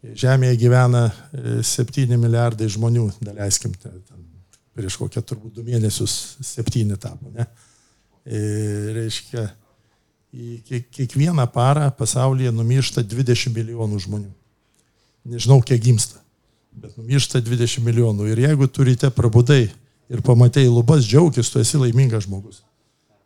Žemėje 0.00 0.56
gyvena 0.62 1.02
e, 1.10 1.58
7 1.66 2.14
milijardai 2.16 2.70
žmonių, 2.72 3.02
daleiskim, 3.20 3.74
prieš 4.72 4.96
kokią 4.96 5.20
turbūt 5.28 5.58
du 5.58 5.64
mėnesius 5.66 6.38
7 6.40 6.94
tapo, 6.96 7.28
ne? 7.34 7.44
Ir 8.24 8.94
reiškia, 8.96 9.44
į 10.34 10.60
kiek- 10.66 10.88
kiekvieną 10.94 11.46
parą 11.50 11.90
pasaulyje 11.90 12.52
numiršta 12.54 13.02
20 13.02 13.52
milijonų 13.54 13.98
žmonių. 14.06 14.30
Nežinau, 15.30 15.60
kiek 15.62 15.82
gimsta, 15.82 16.20
bet 16.72 16.96
numiršta 16.96 17.42
20 17.44 17.82
milijonų. 17.84 18.30
Ir 18.30 18.44
jeigu 18.46 18.68
turite 18.70 19.10
prabudai 19.10 19.68
ir 20.10 20.22
pamatėjai 20.22 20.70
lubas, 20.70 21.04
džiaugis, 21.06 21.50
tu 21.50 21.60
esi 21.60 21.78
laimingas 21.78 22.24
žmogus. 22.24 22.62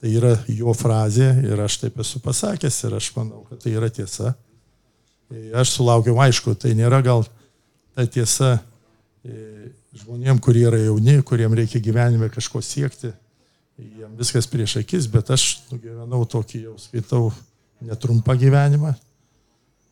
Tai 0.00 0.10
yra 0.10 0.34
jo 0.48 0.72
frazė 0.76 1.30
ir 1.44 1.60
aš 1.64 1.78
taip 1.84 2.00
esu 2.02 2.20
pasakęs 2.20 2.82
ir 2.84 2.96
aš 2.98 3.12
manau, 3.16 3.44
kad 3.48 3.62
tai 3.62 3.72
yra 3.76 3.88
tiesa. 3.88 4.34
Tai 5.28 5.44
Aš 5.60 5.78
sulaukiau, 5.78 6.18
aišku, 6.20 6.52
tai 6.60 6.74
nėra 6.76 7.00
gal 7.04 7.24
ta 7.94 8.04
tiesa 8.04 8.58
e, 9.24 9.70
žmonėm, 10.02 10.40
kurie 10.42 10.66
yra 10.68 10.80
jauni, 10.82 11.20
kuriem 11.24 11.54
reikia 11.56 11.80
gyvenime 11.80 12.28
kažko 12.32 12.60
siekti, 12.64 13.14
jiem 13.78 14.14
viskas 14.18 14.46
prieš 14.50 14.78
akis, 14.82 15.08
bet 15.10 15.30
aš 15.34 15.64
nugyvenau 15.72 16.24
tokį 16.30 16.62
jau 16.68 16.76
skaitau 16.78 17.32
netrumpą 17.84 18.36
gyvenimą. 18.38 18.94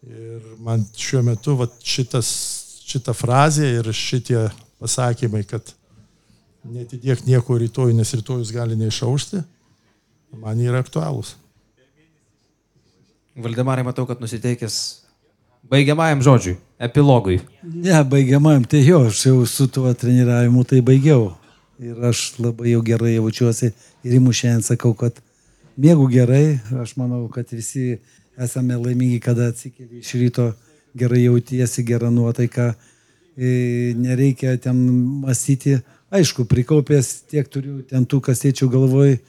Ir 0.08 0.46
man 0.62 0.82
šiuo 0.98 1.22
metu 1.26 1.54
vat, 1.60 1.74
šitas, 1.86 2.28
šita 2.88 3.14
frazė 3.14 3.68
ir 3.78 3.90
šitie 3.94 4.48
pasakymai, 4.82 5.44
kad 5.46 5.74
netidėk 6.66 7.22
nieko 7.26 7.58
rytoj, 7.58 7.94
nes 7.94 8.14
rytojus 8.14 8.50
gali 8.54 8.78
neišaušti, 8.78 9.42
man 10.42 10.62
yra 10.62 10.82
aktualūs. 10.82 11.36
Valdemarai, 13.42 13.84
matau, 13.86 14.04
kad 14.06 14.20
nusiteikęs 14.20 14.78
baigiamajam 15.70 16.22
žodžiui, 16.26 16.56
epilogui. 16.82 17.38
Ne, 17.62 18.02
baigiamajam, 18.04 18.66
tai 18.68 18.82
jo, 18.84 19.04
aš 19.08 19.22
jau 19.26 19.38
su 19.48 19.68
tuo 19.72 19.92
treniravimu 19.94 20.66
tai 20.68 20.82
baigiau. 20.84 21.30
Ir 21.82 21.98
aš 22.06 22.38
labai 22.38 22.70
jau 22.70 22.82
gerai 22.86 23.16
jaučiuosi 23.16 23.72
ir 24.06 24.12
įmu 24.18 24.30
šiandien 24.30 24.62
sakau, 24.62 24.92
kad 24.94 25.16
mėgau 25.74 26.06
gerai, 26.12 26.60
aš 26.78 26.94
manau, 27.00 27.24
kad 27.32 27.50
visi 27.50 27.96
esame 28.38 28.76
laimingi, 28.78 29.18
kada 29.22 29.48
atsikeli 29.50 29.98
iš 29.98 30.12
ryto, 30.20 30.52
gerai 30.94 31.24
jautiesi, 31.24 31.82
gerą 31.88 32.12
nuotaiką, 32.14 32.68
e, 33.34 33.50
nereikia 33.98 34.54
ten 34.62 34.78
mąstyti. 35.24 35.80
Aišku, 36.12 36.46
prikaupęs 36.46 37.12
tiek 37.32 37.48
turiu 37.50 37.80
ten 37.88 38.06
tų 38.06 38.20
kasiečių 38.28 38.68
galvoj 38.70 39.16
e, 39.16 39.20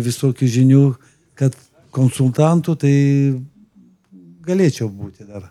visokių 0.00 0.50
žinių, 0.56 0.84
kad 1.36 1.56
konsultantų 1.92 2.76
tai 2.80 2.94
galėčiau 4.46 4.88
būti 4.88 5.26
dar. 5.28 5.50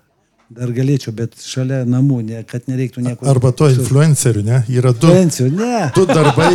Dar 0.50 0.72
galėčiau, 0.74 1.12
bet 1.14 1.36
šalia 1.46 1.84
namų, 1.86 2.24
ne, 2.26 2.40
kad 2.50 2.66
nereiktų 2.66 3.04
nieko. 3.06 3.26
Arba 3.30 3.52
to 3.54 3.68
influencerių, 3.70 4.42
ne? 4.48 4.62
Yra 4.74 4.96
du, 4.98 5.12
Influencerių, 5.12 5.52
ne. 5.60 5.82
du 5.94 6.06
darbai. 6.10 6.48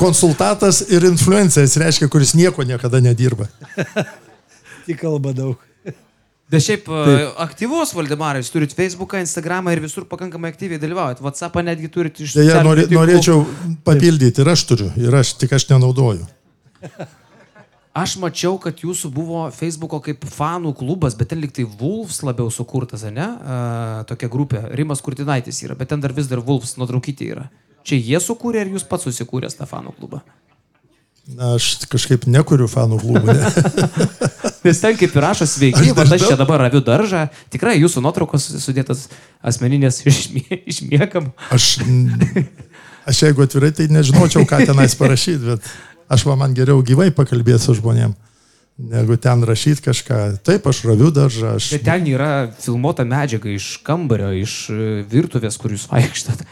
Konsultatas 0.00 0.80
ir 0.90 1.06
influenceris 1.06 1.78
reiškia, 1.78 2.08
kuris 2.10 2.34
nieko 2.34 2.66
niekada 2.66 2.98
nedirba. 3.04 3.46
Tik 4.88 4.98
kalba 5.04 5.30
daug. 5.38 5.60
Bet 6.52 6.66
šiaip 6.66 6.90
e, 6.90 7.04
Taip. 7.06 7.38
aktyvus 7.46 7.94
Valdemarai, 7.96 8.42
jūs 8.42 8.50
turite 8.52 8.76
Facebooką, 8.76 9.22
Instagramą 9.22 9.72
ir 9.72 9.80
visur 9.86 10.04
pakankamai 10.10 10.50
aktyviai 10.52 10.82
dalyvaujat. 10.82 11.22
WhatsAppą 11.24 11.62
netgi 11.64 11.88
turite 11.94 12.26
iš 12.26 12.34
Deja, 12.36 12.58
norė, 12.66 12.90
norėčiau 12.92 13.46
papildyti 13.86 14.42
ir 14.42 14.50
aš 14.52 14.66
turiu, 14.68 14.90
ir 15.00 15.14
aš 15.22 15.36
tik 15.40 15.54
aš 15.56 15.70
nenaudoju. 15.70 16.26
Aš 17.92 18.14
mačiau, 18.16 18.54
kad 18.56 18.78
jūsų 18.80 19.10
buvo 19.12 19.42
Facebooko 19.52 19.98
kaip 20.00 20.22
fanų 20.24 20.70
klubas, 20.78 21.12
bet 21.12 21.28
ten 21.28 21.42
liktai 21.42 21.66
Wolves 21.68 22.22
labiau 22.24 22.48
sukurtas, 22.48 23.04
ne? 23.04 23.26
Uh, 23.36 23.98
tokia 24.08 24.30
grupė. 24.32 24.62
Rimas 24.78 25.04
Kurtinaitis 25.04 25.60
yra, 25.66 25.76
bet 25.76 25.92
ten 25.92 26.00
dar 26.00 26.14
vis 26.16 26.30
dar 26.30 26.40
Wolves 26.40 26.78
nuotraukyti 26.80 27.28
yra. 27.34 27.50
Čia 27.84 27.98
jie 28.00 28.22
sukūrė 28.22 28.62
ar 28.62 28.72
jūs 28.72 28.86
pats 28.88 29.04
susikūrėte 29.04 29.60
tą 29.60 29.68
fanų 29.68 29.92
klubą? 29.98 30.22
Na, 31.36 31.52
aš 31.58 31.84
kažkaip 31.92 32.24
nekuriu 32.26 32.66
fanų 32.70 32.96
klubų. 33.02 33.28
Ne? 33.28 33.52
Nes 34.66 34.80
ten 34.80 34.96
kaip 34.96 35.12
ir 35.12 35.22
rašo 35.22 35.46
sveiki, 35.46 35.92
va 35.94 36.06
aš 36.06 36.24
čia 36.30 36.38
dabar 36.38 36.64
raviu 36.64 36.80
daržą, 36.86 37.26
tikrai 37.52 37.76
jūsų 37.76 38.02
nuotraukos 38.02 38.48
sudėtas 38.62 39.04
asmeninės 39.44 40.00
išmie, 40.08 40.62
išmiekam. 40.70 41.28
Aš, 41.54 41.76
aš 43.10 43.22
jeigu 43.26 43.44
atvirai, 43.44 43.70
tai 43.76 43.90
nežinočiau, 43.92 44.46
ką 44.48 44.64
tenais 44.66 44.96
parašyti, 44.98 45.52
bet 45.52 45.72
aš 46.12 46.26
va 46.28 46.36
man 46.40 46.54
geriau 46.56 46.82
gyvai 46.84 47.10
pakalbėti 47.14 47.64
su 47.66 47.76
žmonėm, 47.78 48.12
negu 48.92 49.16
ten 49.20 49.44
rašyti 49.48 49.84
kažką. 49.84 50.18
Taip, 50.46 50.66
aš 50.68 50.82
raviu 50.88 51.10
daržą, 51.14 51.56
aš... 51.58 51.70
Bet 51.76 51.86
ten 51.88 52.06
yra 52.12 52.32
filmuota 52.60 53.06
medžiaga 53.08 53.50
iš 53.52 53.74
kambario, 53.86 54.32
iš 54.42 54.58
e, 54.72 54.90
virtuvės, 55.12 55.58
kur 55.60 55.74
jūs 55.74 55.88
vaikštat. 55.92 56.44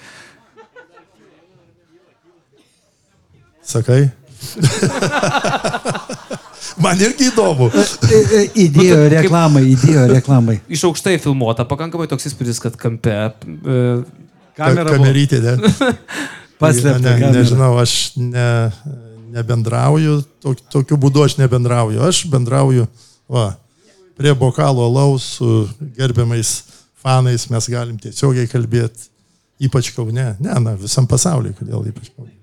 Sakai? 3.71 4.03
Man 6.81 7.01
irgi 7.03 7.29
įdomu. 7.29 7.69
Įdėjo 7.71 8.97
Nu, 8.97 9.05
tai 9.05 9.13
reklamai, 9.19 9.63
įdėjo 9.75 10.05
reklamai. 10.15 10.57
Iš 10.75 10.85
aukštai 10.89 11.19
filmuota, 11.23 11.67
pakankamai 11.69 12.07
toks 12.11 12.31
įspūdis, 12.31 12.61
kad 12.63 12.77
kampe. 12.81 13.17
E, 13.21 13.83
Ka- 14.57 14.73
Kamerytė, 14.89 15.41
ne? 15.45 15.57
Paslėpta 16.61 17.01
ne, 17.01 17.13
kamera. 17.17 17.33
nežinau, 17.37 17.71
aš 17.81 17.93
ne, 18.21 18.49
nebendrauju, 19.35 20.21
tok, 20.43 20.61
tokiu 20.73 20.99
būdu 21.01 21.25
aš 21.27 21.39
nebendrauju. 21.41 22.03
Aš 22.07 22.25
bendrauju, 22.33 22.87
va, 23.31 23.53
prie 24.19 24.35
bokalo 24.35 24.85
alaus 24.89 25.37
su 25.39 25.69
gerbiamais 25.97 26.59
fanais 27.01 27.47
mes 27.49 27.71
galim 27.73 27.97
tiesiogiai 28.01 28.51
kalbėti, 28.51 29.09
ypač 29.65 29.93
Kaune. 29.97 30.35
Ne, 30.41 30.61
na, 30.61 30.77
visam 30.79 31.09
pasauliu, 31.09 31.55
kodėl 31.57 31.89
ypač 31.93 32.13
Kaune. 32.13 32.37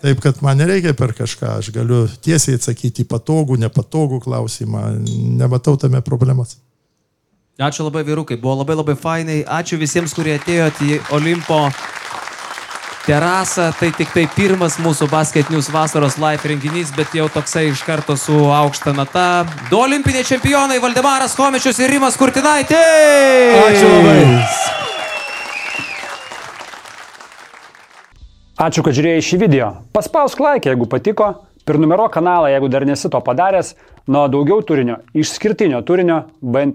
Taip, 0.00 0.22
kad 0.24 0.38
man 0.40 0.56
nereikia 0.56 0.94
per 0.96 1.12
kažką, 1.12 1.58
aš 1.60 1.68
galiu 1.74 2.06
tiesiai 2.24 2.56
atsakyti 2.56 3.04
į 3.04 3.08
patogų, 3.10 3.58
nepatogų 3.60 4.22
klausimą, 4.24 4.94
nematau 5.36 5.76
tame 5.76 6.00
problemos. 6.00 6.56
Ačiū 7.60 7.84
labai 7.84 8.06
vyrukai, 8.08 8.38
buvo 8.40 8.62
labai 8.62 8.78
labai 8.78 8.94
fainai. 8.96 9.42
Ačiū 9.44 9.76
visiems, 9.76 10.14
kurie 10.16 10.38
atėjote 10.38 10.86
į 10.86 11.00
Olimpo 11.12 11.66
terasą. 13.06 13.70
Tai 13.78 13.90
tik 13.96 14.12
tai 14.14 14.26
pirmas 14.34 14.78
mūsų 14.82 15.08
Basket 15.10 15.50
News 15.52 15.70
vasaros 15.72 16.18
live 16.20 16.52
renginys, 16.52 16.92
bet 16.96 17.14
jau 17.16 17.28
toksai 17.32 17.68
iš 17.70 17.84
karto 17.86 18.16
su 18.20 18.36
aukšta 18.54 18.94
nata. 18.96 19.28
Du 19.70 19.80
olimpiniai 19.80 20.26
čempionai 20.26 20.80
Valdemaras 20.82 21.36
Komičius 21.38 21.80
ir 21.82 21.92
Rimas 21.94 22.18
Kurtinaitė. 22.20 22.80
Ačiū 23.66 23.92
labai. 23.94 24.18
Ačiū, 28.60 28.82
kad 28.84 28.92
žiūrėjai 28.92 29.22
šį 29.24 29.36
video. 29.40 29.70
Paspausk 29.96 30.42
like, 30.44 30.68
jeigu 30.68 30.84
patiko, 30.90 31.30
prenumeruok 31.64 32.12
kanalą, 32.18 32.50
jeigu 32.52 32.68
dar 32.68 32.84
nesi 32.84 33.08
to 33.08 33.20
padaręs, 33.24 33.72
nuo 34.10 34.26
daugiau 34.28 34.60
turinio, 34.60 34.98
išskirtinio 35.16 35.80
turinio 35.88 36.26
BN. 36.42 36.74